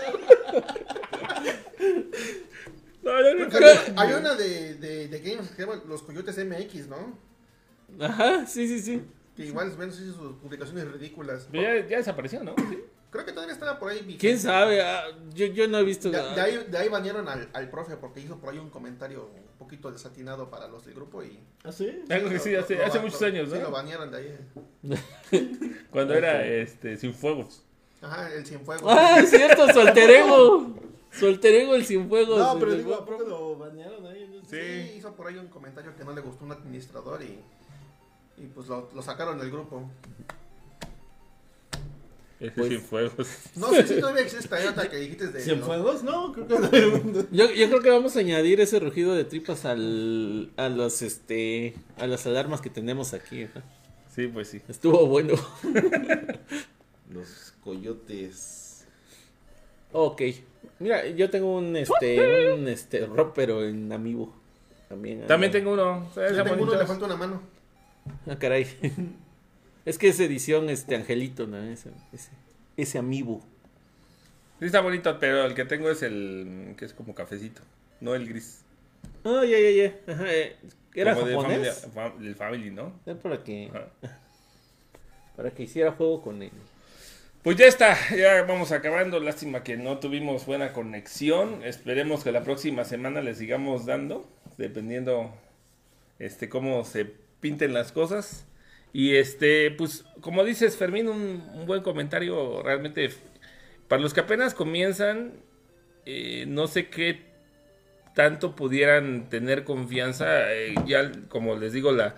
que- 1.82 2.97
hay, 3.96 4.12
una 4.12 4.34
de, 4.34 4.74
de, 4.74 5.08
de 5.08 5.18
games 5.20 5.48
que 5.48 5.54
se 5.56 5.62
llama 5.66 5.82
Los 5.86 6.02
Coyotes 6.02 6.36
MX, 6.38 6.88
¿no? 6.88 7.18
Ajá, 8.00 8.46
sí, 8.46 8.66
sí, 8.68 8.80
sí. 8.80 9.02
Que 9.36 9.46
igual 9.46 9.76
menos 9.78 9.98
hizo 10.00 10.14
sus 10.14 10.36
publicaciones 10.36 10.90
ridículas. 10.92 11.48
Pero 11.50 11.62
ya, 11.62 11.86
ya 11.88 11.96
desapareció, 11.98 12.42
¿no? 12.42 12.54
Sí. 12.70 12.84
Creo 13.10 13.24
que 13.24 13.32
todavía 13.32 13.54
estaba 13.54 13.78
por 13.78 13.90
ahí. 13.90 13.98
vigente. 14.00 14.18
¿Quién 14.18 14.38
sabe? 14.38 14.82
Ah, 14.82 15.04
yo, 15.34 15.46
yo 15.46 15.66
no 15.68 15.78
he 15.78 15.84
visto. 15.84 16.10
De, 16.10 16.18
de 16.18 16.40
ahí, 16.40 16.66
de 16.68 16.76
ahí 16.76 16.88
banearon 16.88 17.26
al, 17.28 17.48
al 17.54 17.70
profe 17.70 17.96
porque 17.96 18.20
hizo 18.20 18.36
por 18.38 18.50
ahí 18.52 18.58
un 18.58 18.68
comentario 18.68 19.30
un 19.34 19.58
poquito 19.58 19.90
desatinado 19.90 20.50
para 20.50 20.68
los 20.68 20.84
del 20.84 20.94
grupo 20.94 21.22
y... 21.22 21.38
¿Ah, 21.64 21.72
sí? 21.72 22.02
Algo 22.10 22.28
que 22.28 22.38
sí, 22.38 22.54
hace, 22.54 22.74
lo- 22.76 22.84
hace 22.84 22.98
lo- 22.98 23.04
muchos 23.04 23.22
años, 23.22 23.48
Sí, 23.48 23.54
lo 23.56 23.62
¿no? 23.62 23.70
banearon 23.70 24.10
de 24.10 24.18
ahí. 24.18 24.38
Cuando 25.90 26.14
era 26.14 26.44
este, 26.46 26.96
sin 26.98 27.14
fuegos. 27.14 27.62
Ajá, 28.02 28.32
el 28.32 28.44
Cienfuegos. 28.46 28.84
Ah, 28.86 29.18
es 29.20 29.30
cierto, 29.30 29.72
su 29.72 29.80
alter 29.80 30.10
ego. 30.10 30.74
Su 31.10 31.26
alter 31.26 31.54
ego, 31.54 31.74
el 31.74 31.84
Cienfuegos. 31.84 32.38
No, 32.38 32.58
pero 32.58 32.74
digo, 32.74 32.94
¿a 32.94 33.04
poco 33.04 33.24
lo 33.24 33.56
banearon 33.56 34.06
ahí? 34.06 34.28
No 34.32 34.44
sé. 34.48 34.88
Sí, 34.90 34.98
hizo 34.98 35.14
por 35.14 35.26
ahí 35.26 35.36
un 35.38 35.48
comentario 35.48 35.94
que 35.96 36.04
no 36.04 36.12
le 36.12 36.20
gustó 36.20 36.44
a 36.44 36.46
un 36.46 36.52
administrador 36.52 37.22
y, 37.22 37.38
y 38.42 38.46
pues 38.46 38.68
lo, 38.68 38.90
lo 38.94 39.02
sacaron 39.02 39.38
del 39.38 39.50
grupo. 39.50 39.90
Ese 42.40 42.52
Pues- 42.52 42.68
sin 42.68 42.80
fuegos. 42.80 43.28
No 43.56 43.68
sé 43.70 43.84
si 43.86 43.98
todavía 44.00 44.22
existe 44.22 44.54
hay 44.54 44.66
otra 44.68 44.88
que 44.88 44.96
dijiste 44.96 45.26
de... 45.26 45.40
¿Cienfuegos? 45.40 46.04
No, 46.04 46.32
creo 46.32 46.46
que 46.46 46.54
no. 46.80 47.26
Yo, 47.32 47.50
yo 47.50 47.68
creo 47.68 47.80
que 47.80 47.90
vamos 47.90 48.16
a 48.16 48.20
añadir 48.20 48.60
ese 48.60 48.78
rugido 48.78 49.14
de 49.16 49.24
tripas 49.24 49.64
al, 49.64 50.52
a 50.56 50.68
los 50.68 51.02
este 51.02 51.74
a 51.96 52.06
las 52.06 52.26
alarmas 52.26 52.60
que 52.60 52.70
tenemos 52.70 53.12
aquí. 53.12 53.42
ajá. 53.44 53.62
Sí, 54.14 54.28
pues 54.28 54.48
sí. 54.48 54.60
Estuvo 54.68 55.06
bueno. 55.08 55.34
Los 57.10 57.54
coyotes. 57.64 58.84
ok. 59.92 60.22
Mira, 60.78 61.06
yo 61.06 61.28
tengo 61.30 61.56
un 61.58 61.76
este 61.76 62.52
un 62.52 62.68
este 62.68 63.06
ropero 63.06 63.64
en 63.64 63.90
Amiibo. 63.92 64.32
También. 64.88 65.26
También 65.26 65.52
tengo 65.52 65.72
uno. 65.72 66.10
Yo 66.14 66.44
tengo 66.44 66.62
uno, 66.62 66.74
le 66.74 66.86
falta 66.86 67.04
una 67.04 67.16
mano. 67.16 67.42
Ah, 68.26 68.36
caray. 68.38 68.66
es 69.84 69.98
que 69.98 70.08
es 70.08 70.20
edición 70.20 70.70
este 70.70 70.94
angelito, 70.96 71.46
¿no? 71.46 71.58
Ese 71.62 71.90
ese, 72.12 72.30
ese 72.76 72.98
Amiibo. 72.98 73.42
Sí, 74.60 74.66
está 74.66 74.80
bonito, 74.80 75.16
pero 75.20 75.44
el 75.44 75.54
que 75.54 75.64
tengo 75.64 75.90
es 75.90 76.02
el 76.02 76.74
que 76.76 76.84
es 76.84 76.92
como 76.92 77.14
cafecito, 77.14 77.60
no 78.00 78.14
el 78.14 78.28
gris. 78.28 78.62
Ah, 79.24 79.42
ya 79.44 79.58
ya 79.58 79.70
ya. 79.70 80.12
Ajá, 80.12 80.24
eh, 80.32 80.56
Era 80.94 81.14
Como 81.14 81.26
japonés. 81.26 81.86
del 82.18 82.34
family, 82.34 82.70
¿no? 82.70 82.92
Era 83.06 83.18
para 83.18 83.44
que 83.44 83.68
Ajá. 83.68 84.18
para 85.36 85.50
que 85.52 85.62
hiciera 85.64 85.92
juego 85.92 86.22
con 86.22 86.42
él. 86.42 86.50
Pues 87.48 87.56
ya 87.56 87.64
está, 87.64 87.96
ya 88.14 88.42
vamos 88.42 88.72
acabando. 88.72 89.20
Lástima 89.20 89.62
que 89.64 89.78
no 89.78 90.00
tuvimos 90.00 90.44
buena 90.44 90.74
conexión. 90.74 91.62
Esperemos 91.64 92.22
que 92.22 92.30
la 92.30 92.44
próxima 92.44 92.84
semana 92.84 93.22
le 93.22 93.34
sigamos 93.34 93.86
dando, 93.86 94.28
dependiendo 94.58 95.34
este 96.18 96.50
cómo 96.50 96.84
se 96.84 97.06
pinten 97.40 97.72
las 97.72 97.90
cosas. 97.90 98.46
Y 98.92 99.14
este, 99.14 99.70
pues, 99.70 100.04
como 100.20 100.44
dices, 100.44 100.76
Fermín, 100.76 101.08
un, 101.08 101.64
buen 101.64 101.82
comentario 101.82 102.62
realmente. 102.62 103.08
Para 103.88 104.02
los 104.02 104.12
que 104.12 104.20
apenas 104.20 104.52
comienzan, 104.52 105.32
eh, 106.04 106.44
no 106.46 106.66
sé 106.66 106.90
qué 106.90 107.22
tanto 108.14 108.56
pudieran 108.56 109.30
tener 109.30 109.64
confianza. 109.64 110.52
eh, 110.52 110.74
ya, 110.84 111.10
como 111.30 111.56
les 111.56 111.72
digo, 111.72 111.92
la, 111.92 112.16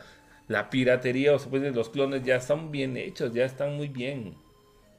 la 0.48 0.70
piratería 0.70 1.36
o 1.36 1.38
pueden 1.38 1.76
los 1.76 1.88
clones 1.88 2.24
ya 2.24 2.34
están 2.34 2.72
bien 2.72 2.96
hechos, 2.96 3.32
ya 3.32 3.44
están 3.44 3.76
muy 3.76 3.86
bien 3.86 4.34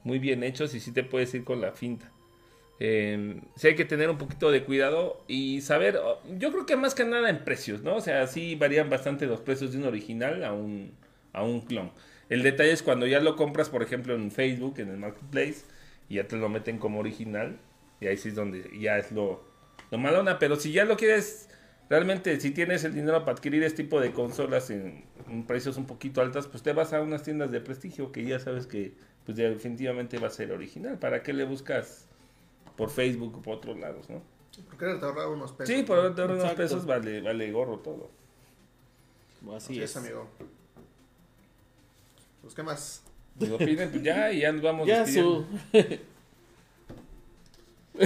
muy 0.04 0.18
bien 0.18 0.42
hechos 0.42 0.74
y 0.74 0.80
sí 0.80 0.92
te 0.92 1.04
puedes 1.04 1.32
ir 1.34 1.44
con 1.44 1.60
la 1.60 1.72
finta. 1.72 2.10
Eh, 2.80 3.40
sí 3.54 3.68
hay 3.68 3.74
que 3.76 3.84
tener 3.84 4.10
un 4.10 4.18
poquito 4.18 4.50
de 4.50 4.64
cuidado 4.64 5.22
y 5.28 5.60
saber, 5.60 5.98
oh, 5.98 6.20
yo 6.36 6.50
creo 6.50 6.66
que 6.66 6.76
más 6.76 6.94
que 6.94 7.04
nada 7.04 7.30
en 7.30 7.44
precios, 7.44 7.82
¿no? 7.82 7.96
O 7.96 8.00
sea, 8.00 8.26
sí 8.26 8.56
varían 8.56 8.90
bastante 8.90 9.26
los 9.26 9.40
precios 9.40 9.72
de 9.72 9.78
un 9.78 9.84
original 9.84 10.42
a 10.42 10.52
un, 10.52 10.92
a 11.32 11.44
un 11.44 11.60
clon. 11.60 11.92
El 12.28 12.42
detalle 12.42 12.72
es 12.72 12.82
cuando 12.82 13.06
ya 13.06 13.20
lo 13.20 13.36
compras, 13.36 13.68
por 13.68 13.82
ejemplo, 13.82 14.14
en 14.14 14.32
Facebook, 14.32 14.74
en 14.78 14.88
el 14.88 14.96
Marketplace, 14.96 15.64
y 16.08 16.16
ya 16.16 16.26
te 16.26 16.36
lo 16.36 16.48
meten 16.48 16.78
como 16.78 16.98
original, 16.98 17.58
y 18.00 18.06
ahí 18.06 18.16
sí 18.16 18.30
es 18.30 18.34
donde 18.34 18.68
ya 18.80 18.98
es 18.98 19.12
lo, 19.12 19.44
lo 19.90 19.98
malona. 19.98 20.38
Pero 20.38 20.56
si 20.56 20.72
ya 20.72 20.84
lo 20.84 20.96
quieres, 20.96 21.48
realmente, 21.92 22.40
si 22.40 22.52
tienes 22.52 22.84
el 22.84 22.94
dinero 22.94 23.20
para 23.20 23.32
adquirir 23.32 23.62
este 23.64 23.82
tipo 23.82 24.00
de 24.00 24.12
consolas 24.12 24.70
en, 24.70 25.04
en 25.28 25.46
precios 25.46 25.76
un 25.76 25.84
poquito 25.84 26.22
altas, 26.22 26.46
pues 26.46 26.62
te 26.62 26.72
vas 26.72 26.94
a 26.94 27.02
unas 27.02 27.22
tiendas 27.22 27.50
de 27.50 27.60
prestigio 27.60 28.12
que 28.12 28.24
ya 28.24 28.40
sabes 28.40 28.66
que 28.66 28.94
pues 29.26 29.36
definitivamente 29.36 30.18
va 30.18 30.28
a 30.28 30.30
ser 30.30 30.52
original. 30.52 30.98
¿Para 30.98 31.22
qué 31.22 31.34
le 31.34 31.44
buscas 31.44 32.06
por 32.76 32.88
Facebook 32.88 33.36
o 33.36 33.42
por 33.42 33.56
otros 33.58 33.78
lados, 33.78 34.08
no? 34.08 34.22
Porque 34.70 34.86
te 34.86 35.04
ahorrar 35.04 35.28
unos 35.28 35.52
pesos. 35.52 35.74
Sí, 35.74 35.82
por 35.82 35.98
ahorrar 35.98 36.30
unos 36.30 36.38
Exacto. 36.44 36.62
pesos 36.62 36.86
vale, 36.86 37.20
vale 37.20 37.52
gorro 37.52 37.78
todo. 37.80 38.10
Así 39.54 39.74
Así 39.74 39.82
es. 39.82 39.90
es, 39.90 39.96
amigo. 39.98 40.28
Pues, 42.40 42.54
¿qué 42.54 42.62
más? 42.62 43.02
Pues 43.38 43.50
opinen, 43.50 43.90
pues 43.90 44.02
ya, 44.02 44.32
y 44.32 44.40
ya 44.40 44.52
nos 44.52 44.62
vamos 44.62 44.86
Ya 44.88 45.06
su. 45.06 45.44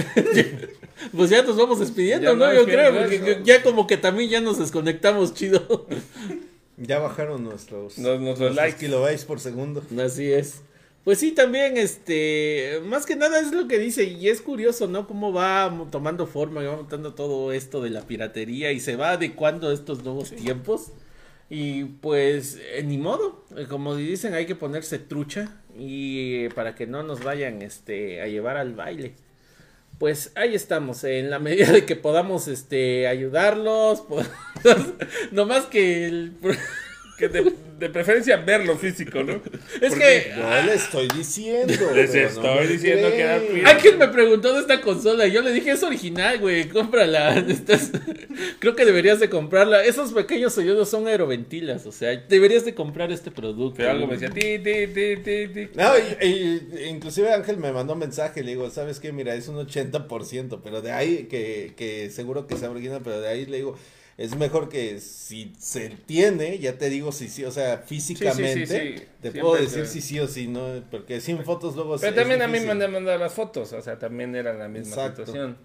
pues 1.15 1.29
ya 1.29 1.41
nos 1.43 1.57
vamos 1.57 1.79
despidiendo, 1.79 2.31
Ya 2.31 2.37
¿no? 2.37 2.53
Yo 2.53 2.65
creo, 2.65 2.93
porque 2.93 3.41
ya 3.43 3.63
como 3.63 3.87
que 3.87 3.97
también 3.97 4.29
ya 4.29 4.41
nos 4.41 4.59
desconectamos 4.59 5.33
chido. 5.33 5.87
Ya 6.77 6.99
bajaron 6.99 7.43
nuestros, 7.43 7.97
Nos- 7.97 8.19
nuestros 8.19 8.55
likes. 8.55 8.77
kilobytes 8.77 9.25
por 9.25 9.39
segundo. 9.39 9.83
Así 10.03 10.31
es. 10.31 10.61
Pues 11.03 11.19
sí, 11.19 11.31
también, 11.31 11.77
este, 11.77 12.81
más 12.85 13.05
que 13.05 13.15
nada 13.15 13.39
es 13.39 13.53
lo 13.53 13.67
que 13.69 13.79
dice, 13.79 14.03
y 14.03 14.27
es 14.27 14.41
curioso, 14.41 14.87
¿no? 14.87 15.07
Cómo 15.07 15.31
va 15.31 15.69
mo- 15.69 15.87
tomando 15.89 16.27
forma, 16.27 16.61
y 16.61 16.65
va 16.67 16.75
montando 16.75 17.13
todo 17.13 17.53
esto 17.53 17.81
de 17.81 17.89
la 17.91 18.01
piratería 18.01 18.73
y 18.73 18.81
se 18.81 18.97
va 18.97 19.11
adecuando 19.11 19.69
a 19.69 19.73
estos 19.73 20.03
nuevos 20.03 20.31
tiempos. 20.31 20.87
Y 21.49 21.85
pues, 21.85 22.59
eh, 22.73 22.83
ni 22.83 22.97
modo, 22.97 23.45
eh, 23.55 23.67
como 23.69 23.95
dicen, 23.95 24.33
hay 24.33 24.45
que 24.45 24.55
ponerse 24.55 24.99
trucha 24.99 25.55
y 25.79 26.43
eh, 26.43 26.49
para 26.53 26.75
que 26.75 26.87
no 26.87 27.03
nos 27.03 27.23
vayan, 27.23 27.61
este, 27.61 28.21
a 28.21 28.27
llevar 28.27 28.57
al 28.57 28.73
baile. 28.73 29.13
Pues 29.97 30.31
ahí 30.35 30.53
estamos, 30.53 31.03
en 31.03 31.31
la 31.31 31.39
medida 31.39 31.71
de 31.71 31.85
que 31.85 31.95
podamos, 31.95 32.47
este, 32.47 33.07
ayudarlos, 33.07 34.01
podamos- 34.07 34.93
no 35.31 35.45
más 35.45 35.65
que 35.65 36.05
el... 36.05 36.33
Que 37.17 37.27
de, 37.29 37.51
de 37.79 37.89
preferencia 37.89 38.37
verlo 38.37 38.77
físico, 38.77 39.23
¿no? 39.23 39.33
Es 39.81 39.89
Porque- 39.89 39.97
que 39.97 40.33
Yo 40.37 40.61
le 40.65 40.73
estoy 40.75 41.07
diciendo. 41.15 41.73
Les 41.95 42.13
estoy 42.13 42.43
no 42.43 42.61
diciendo 42.71 43.09
que 43.09 43.47
cuidado. 43.49 43.67
Alguien 43.75 43.97
me 43.97 44.07
preguntó 44.09 44.53
de 44.53 44.59
esta 44.61 44.81
consola 44.81 45.25
y 45.25 45.31
yo 45.31 45.41
le 45.41 45.51
dije, 45.51 45.71
es 45.71 45.81
original, 45.81 46.37
güey, 46.39 46.69
cómprala. 46.69 47.35
Estás- 47.47 47.91
Creo 48.59 48.75
que 48.75 48.85
deberías 48.85 49.19
de 49.19 49.29
comprarla. 49.29 49.83
Esos 49.83 50.13
pequeños 50.13 50.53
sonidos 50.53 50.89
son 50.89 51.07
aeroventilas, 51.07 51.87
o 51.87 51.91
sea, 51.91 52.15
deberías 52.29 52.65
de 52.65 52.75
comprar 52.75 53.11
este 53.11 53.31
producto. 53.31 53.77
Pero 53.77 53.89
algo 53.89 54.05
me 54.05 54.13
decía, 54.17 54.29
ti, 54.29 54.59
ti, 54.59 54.85
ti, 54.93 55.17
ti, 55.23 55.47
ti. 55.47 55.69
No, 55.73 55.93
y- 55.97 56.23
y- 56.27 56.83
inclusive 56.89 57.33
Ángel 57.33 57.57
me 57.57 57.71
mandó 57.71 57.93
un 57.93 57.99
mensaje, 57.99 58.43
le 58.43 58.51
digo, 58.51 58.69
¿sabes 58.69 58.99
qué? 58.99 59.11
Mira, 59.11 59.33
es 59.33 59.47
un 59.47 59.55
80%, 59.55 60.59
pero 60.63 60.83
de 60.83 60.91
ahí, 60.91 61.27
que, 61.29 61.73
que 61.75 62.11
seguro 62.11 62.45
que 62.45 62.57
sea 62.57 62.69
original, 62.69 63.01
pero 63.03 63.19
de 63.19 63.27
ahí 63.27 63.47
le 63.47 63.57
digo, 63.57 63.75
es 64.17 64.35
mejor 64.35 64.67
que 64.69 64.99
si 64.99 65.53
se 65.59 65.89
tiene, 65.89 66.57
ya 66.59 66.77
te 66.77 66.89
digo 66.89 67.11
si 67.11 67.29
sí, 67.29 67.45
o 67.45 67.51
sea, 67.51 67.77
físicamente, 67.79 68.65
sí, 68.65 68.73
te 69.21 69.31
siempre 69.31 69.41
puedo 69.41 69.55
te- 69.57 69.61
decir 69.63 69.85
si 69.85 70.01
sí 70.01 70.19
o 70.19 70.27
si 70.27 70.47
no, 70.47 70.83
porque 70.89 71.21
sin 71.21 71.43
fotos 71.43 71.75
luego 71.75 71.97
Pero 71.97 72.09
es 72.09 72.15
también 72.15 72.41
a 72.41 72.47
mí 72.47 72.59
me 72.59 72.71
han 72.71 72.91
mandado 72.91 73.17
las 73.19 73.33
fotos, 73.33 73.73
o 73.73 73.81
sea, 73.81 73.99
también 73.99 74.35
era 74.35 74.53
la 74.53 74.67
misma 74.67 74.89
Exacto. 74.95 75.25
situación. 75.25 75.57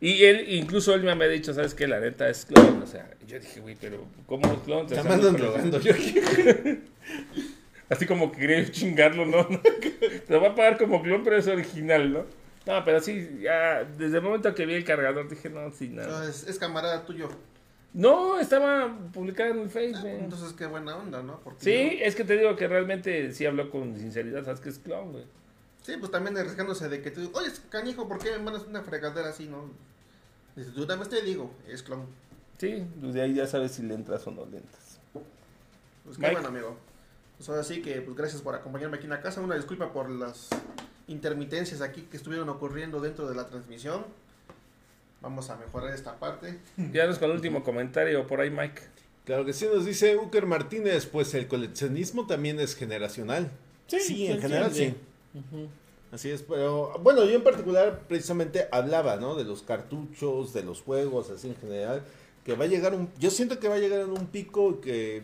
Y 0.00 0.24
él, 0.24 0.46
incluso 0.54 0.92
él 0.94 1.02
me 1.02 1.12
había 1.12 1.28
dicho, 1.28 1.54
¿sabes 1.54 1.72
qué? 1.74 1.86
La 1.88 1.98
neta 1.98 2.28
es 2.28 2.44
clon, 2.44 2.82
o 2.82 2.86
sea, 2.86 3.10
yo 3.26 3.38
dije, 3.40 3.60
güey, 3.60 3.76
pero 3.80 4.04
¿cómo 4.26 4.52
es 4.52 4.58
clon? 4.60 4.86
O 4.86 4.88
sea, 4.88 4.98
Ya 4.98 5.02
me 5.08 5.14
andan 5.14 5.34
pero- 5.34 5.46
drogando, 5.52 5.80
yo 5.80 5.92
Así 7.90 8.06
como 8.06 8.32
que 8.32 8.38
quería 8.38 8.70
chingarlo, 8.70 9.26
¿no? 9.26 9.46
Te 10.26 10.32
lo 10.32 10.40
va 10.40 10.48
a 10.48 10.54
pagar 10.54 10.78
como 10.78 11.02
clon, 11.02 11.22
pero 11.22 11.36
es 11.36 11.46
original, 11.46 12.12
¿no? 12.12 12.24
No, 12.66 12.82
pero 12.84 13.00
sí, 13.00 13.28
ya, 13.42 13.84
desde 13.84 14.16
el 14.18 14.22
momento 14.22 14.54
que 14.54 14.64
vi 14.64 14.74
el 14.74 14.84
cargador 14.84 15.28
dije, 15.28 15.50
no, 15.50 15.70
sí, 15.70 15.88
nada. 15.88 16.08
Entonces, 16.08 16.48
es 16.48 16.58
camarada 16.58 17.04
tuyo. 17.04 17.28
No, 17.94 18.38
estaba 18.40 18.92
publicado 19.12 19.52
en 19.52 19.60
el 19.60 19.66
Ah, 19.68 19.70
Facebook. 19.70 20.06
Entonces, 20.06 20.52
qué 20.52 20.66
buena 20.66 20.96
onda, 20.96 21.22
¿no? 21.22 21.38
Porque 21.40 21.64
Sí, 21.64 21.98
es 22.02 22.14
que 22.16 22.24
te 22.24 22.36
digo 22.36 22.56
que 22.56 22.66
realmente 22.68 23.32
sí 23.32 23.46
habló 23.46 23.70
con 23.70 23.96
sinceridad, 23.96 24.44
sabes 24.44 24.60
que 24.60 24.68
es 24.68 24.78
clon, 24.80 25.12
güey. 25.12 25.24
Sí, 25.82 25.94
pues 25.98 26.10
también 26.10 26.36
arriesgándose 26.36 26.88
de 26.88 27.00
que 27.00 27.10
tú, 27.12 27.30
oye, 27.34 27.50
canijo, 27.70 28.08
¿por 28.08 28.18
qué 28.18 28.32
me 28.32 28.38
mandas 28.40 28.64
una 28.66 28.82
fregadera 28.82 29.28
así, 29.28 29.46
no? 29.46 29.70
Dice, 30.56 30.70
yo 30.76 30.86
también 30.86 31.08
te 31.08 31.22
digo, 31.22 31.52
es 31.68 31.82
clon. 31.82 32.04
Sí, 32.58 32.84
pues 33.00 33.14
de 33.14 33.22
ahí 33.22 33.34
ya 33.34 33.46
sabes 33.46 33.72
si 33.72 33.82
le 33.82 33.94
entras 33.94 34.26
o 34.26 34.30
no 34.32 34.44
le 34.46 34.58
entras. 34.58 34.98
Pues 36.04 36.16
qué 36.16 36.22
Mike. 36.22 36.32
bueno, 36.34 36.48
amigo. 36.48 36.76
Pues 37.36 37.48
ahora 37.48 37.62
sí 37.62 37.80
que, 37.82 38.00
pues 38.00 38.16
gracias 38.16 38.42
por 38.42 38.54
acompañarme 38.54 38.96
aquí 38.96 39.04
en 39.04 39.10
la 39.10 39.20
casa. 39.20 39.40
Una 39.40 39.54
disculpa 39.56 39.92
por 39.92 40.08
las 40.10 40.48
intermitencias 41.06 41.80
aquí 41.80 42.02
que 42.02 42.16
estuvieron 42.16 42.48
ocurriendo 42.48 43.00
dentro 43.00 43.28
de 43.28 43.34
la 43.34 43.46
transmisión. 43.48 44.04
Vamos 45.24 45.48
a 45.48 45.56
mejorar 45.56 45.94
esta 45.94 46.18
parte. 46.18 46.58
Ya 46.92 47.06
nos 47.06 47.18
con 47.18 47.30
el 47.30 47.36
último 47.36 47.64
comentario 47.64 48.26
por 48.26 48.40
ahí, 48.40 48.50
Mike. 48.50 48.82
Claro 49.24 49.46
que 49.46 49.54
sí, 49.54 49.66
nos 49.72 49.86
dice 49.86 50.18
Uker 50.18 50.44
Martínez, 50.44 51.06
pues 51.06 51.32
el 51.32 51.48
coleccionismo 51.48 52.26
también 52.26 52.60
es 52.60 52.76
generacional. 52.76 53.50
Sí, 53.86 54.00
Sí, 54.00 54.26
en 54.26 54.40
general 54.40 54.72
sí. 54.74 54.94
Así 56.12 56.30
es, 56.30 56.42
pero 56.42 56.98
bueno, 57.02 57.24
yo 57.24 57.34
en 57.34 57.42
particular 57.42 58.02
precisamente 58.06 58.68
hablaba, 58.70 59.16
¿no? 59.16 59.34
De 59.34 59.44
los 59.44 59.62
cartuchos, 59.62 60.52
de 60.52 60.62
los 60.62 60.82
juegos, 60.82 61.30
así 61.30 61.48
en 61.48 61.56
general, 61.56 62.02
que 62.44 62.54
va 62.54 62.66
a 62.66 62.68
llegar 62.68 62.94
un, 62.94 63.08
yo 63.18 63.30
siento 63.30 63.58
que 63.58 63.66
va 63.66 63.76
a 63.76 63.78
llegar 63.78 64.00
en 64.00 64.10
un 64.10 64.26
pico 64.26 64.80
que 64.80 65.22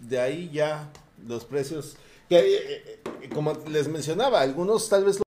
de 0.00 0.20
ahí 0.20 0.50
ya 0.52 0.90
los 1.26 1.44
precios, 1.44 1.96
que 2.28 2.38
eh, 2.40 3.00
eh, 3.22 3.28
como 3.32 3.54
les 3.70 3.88
mencionaba, 3.88 4.40
algunos 4.40 4.88
tal 4.88 5.04
vez 5.04 5.16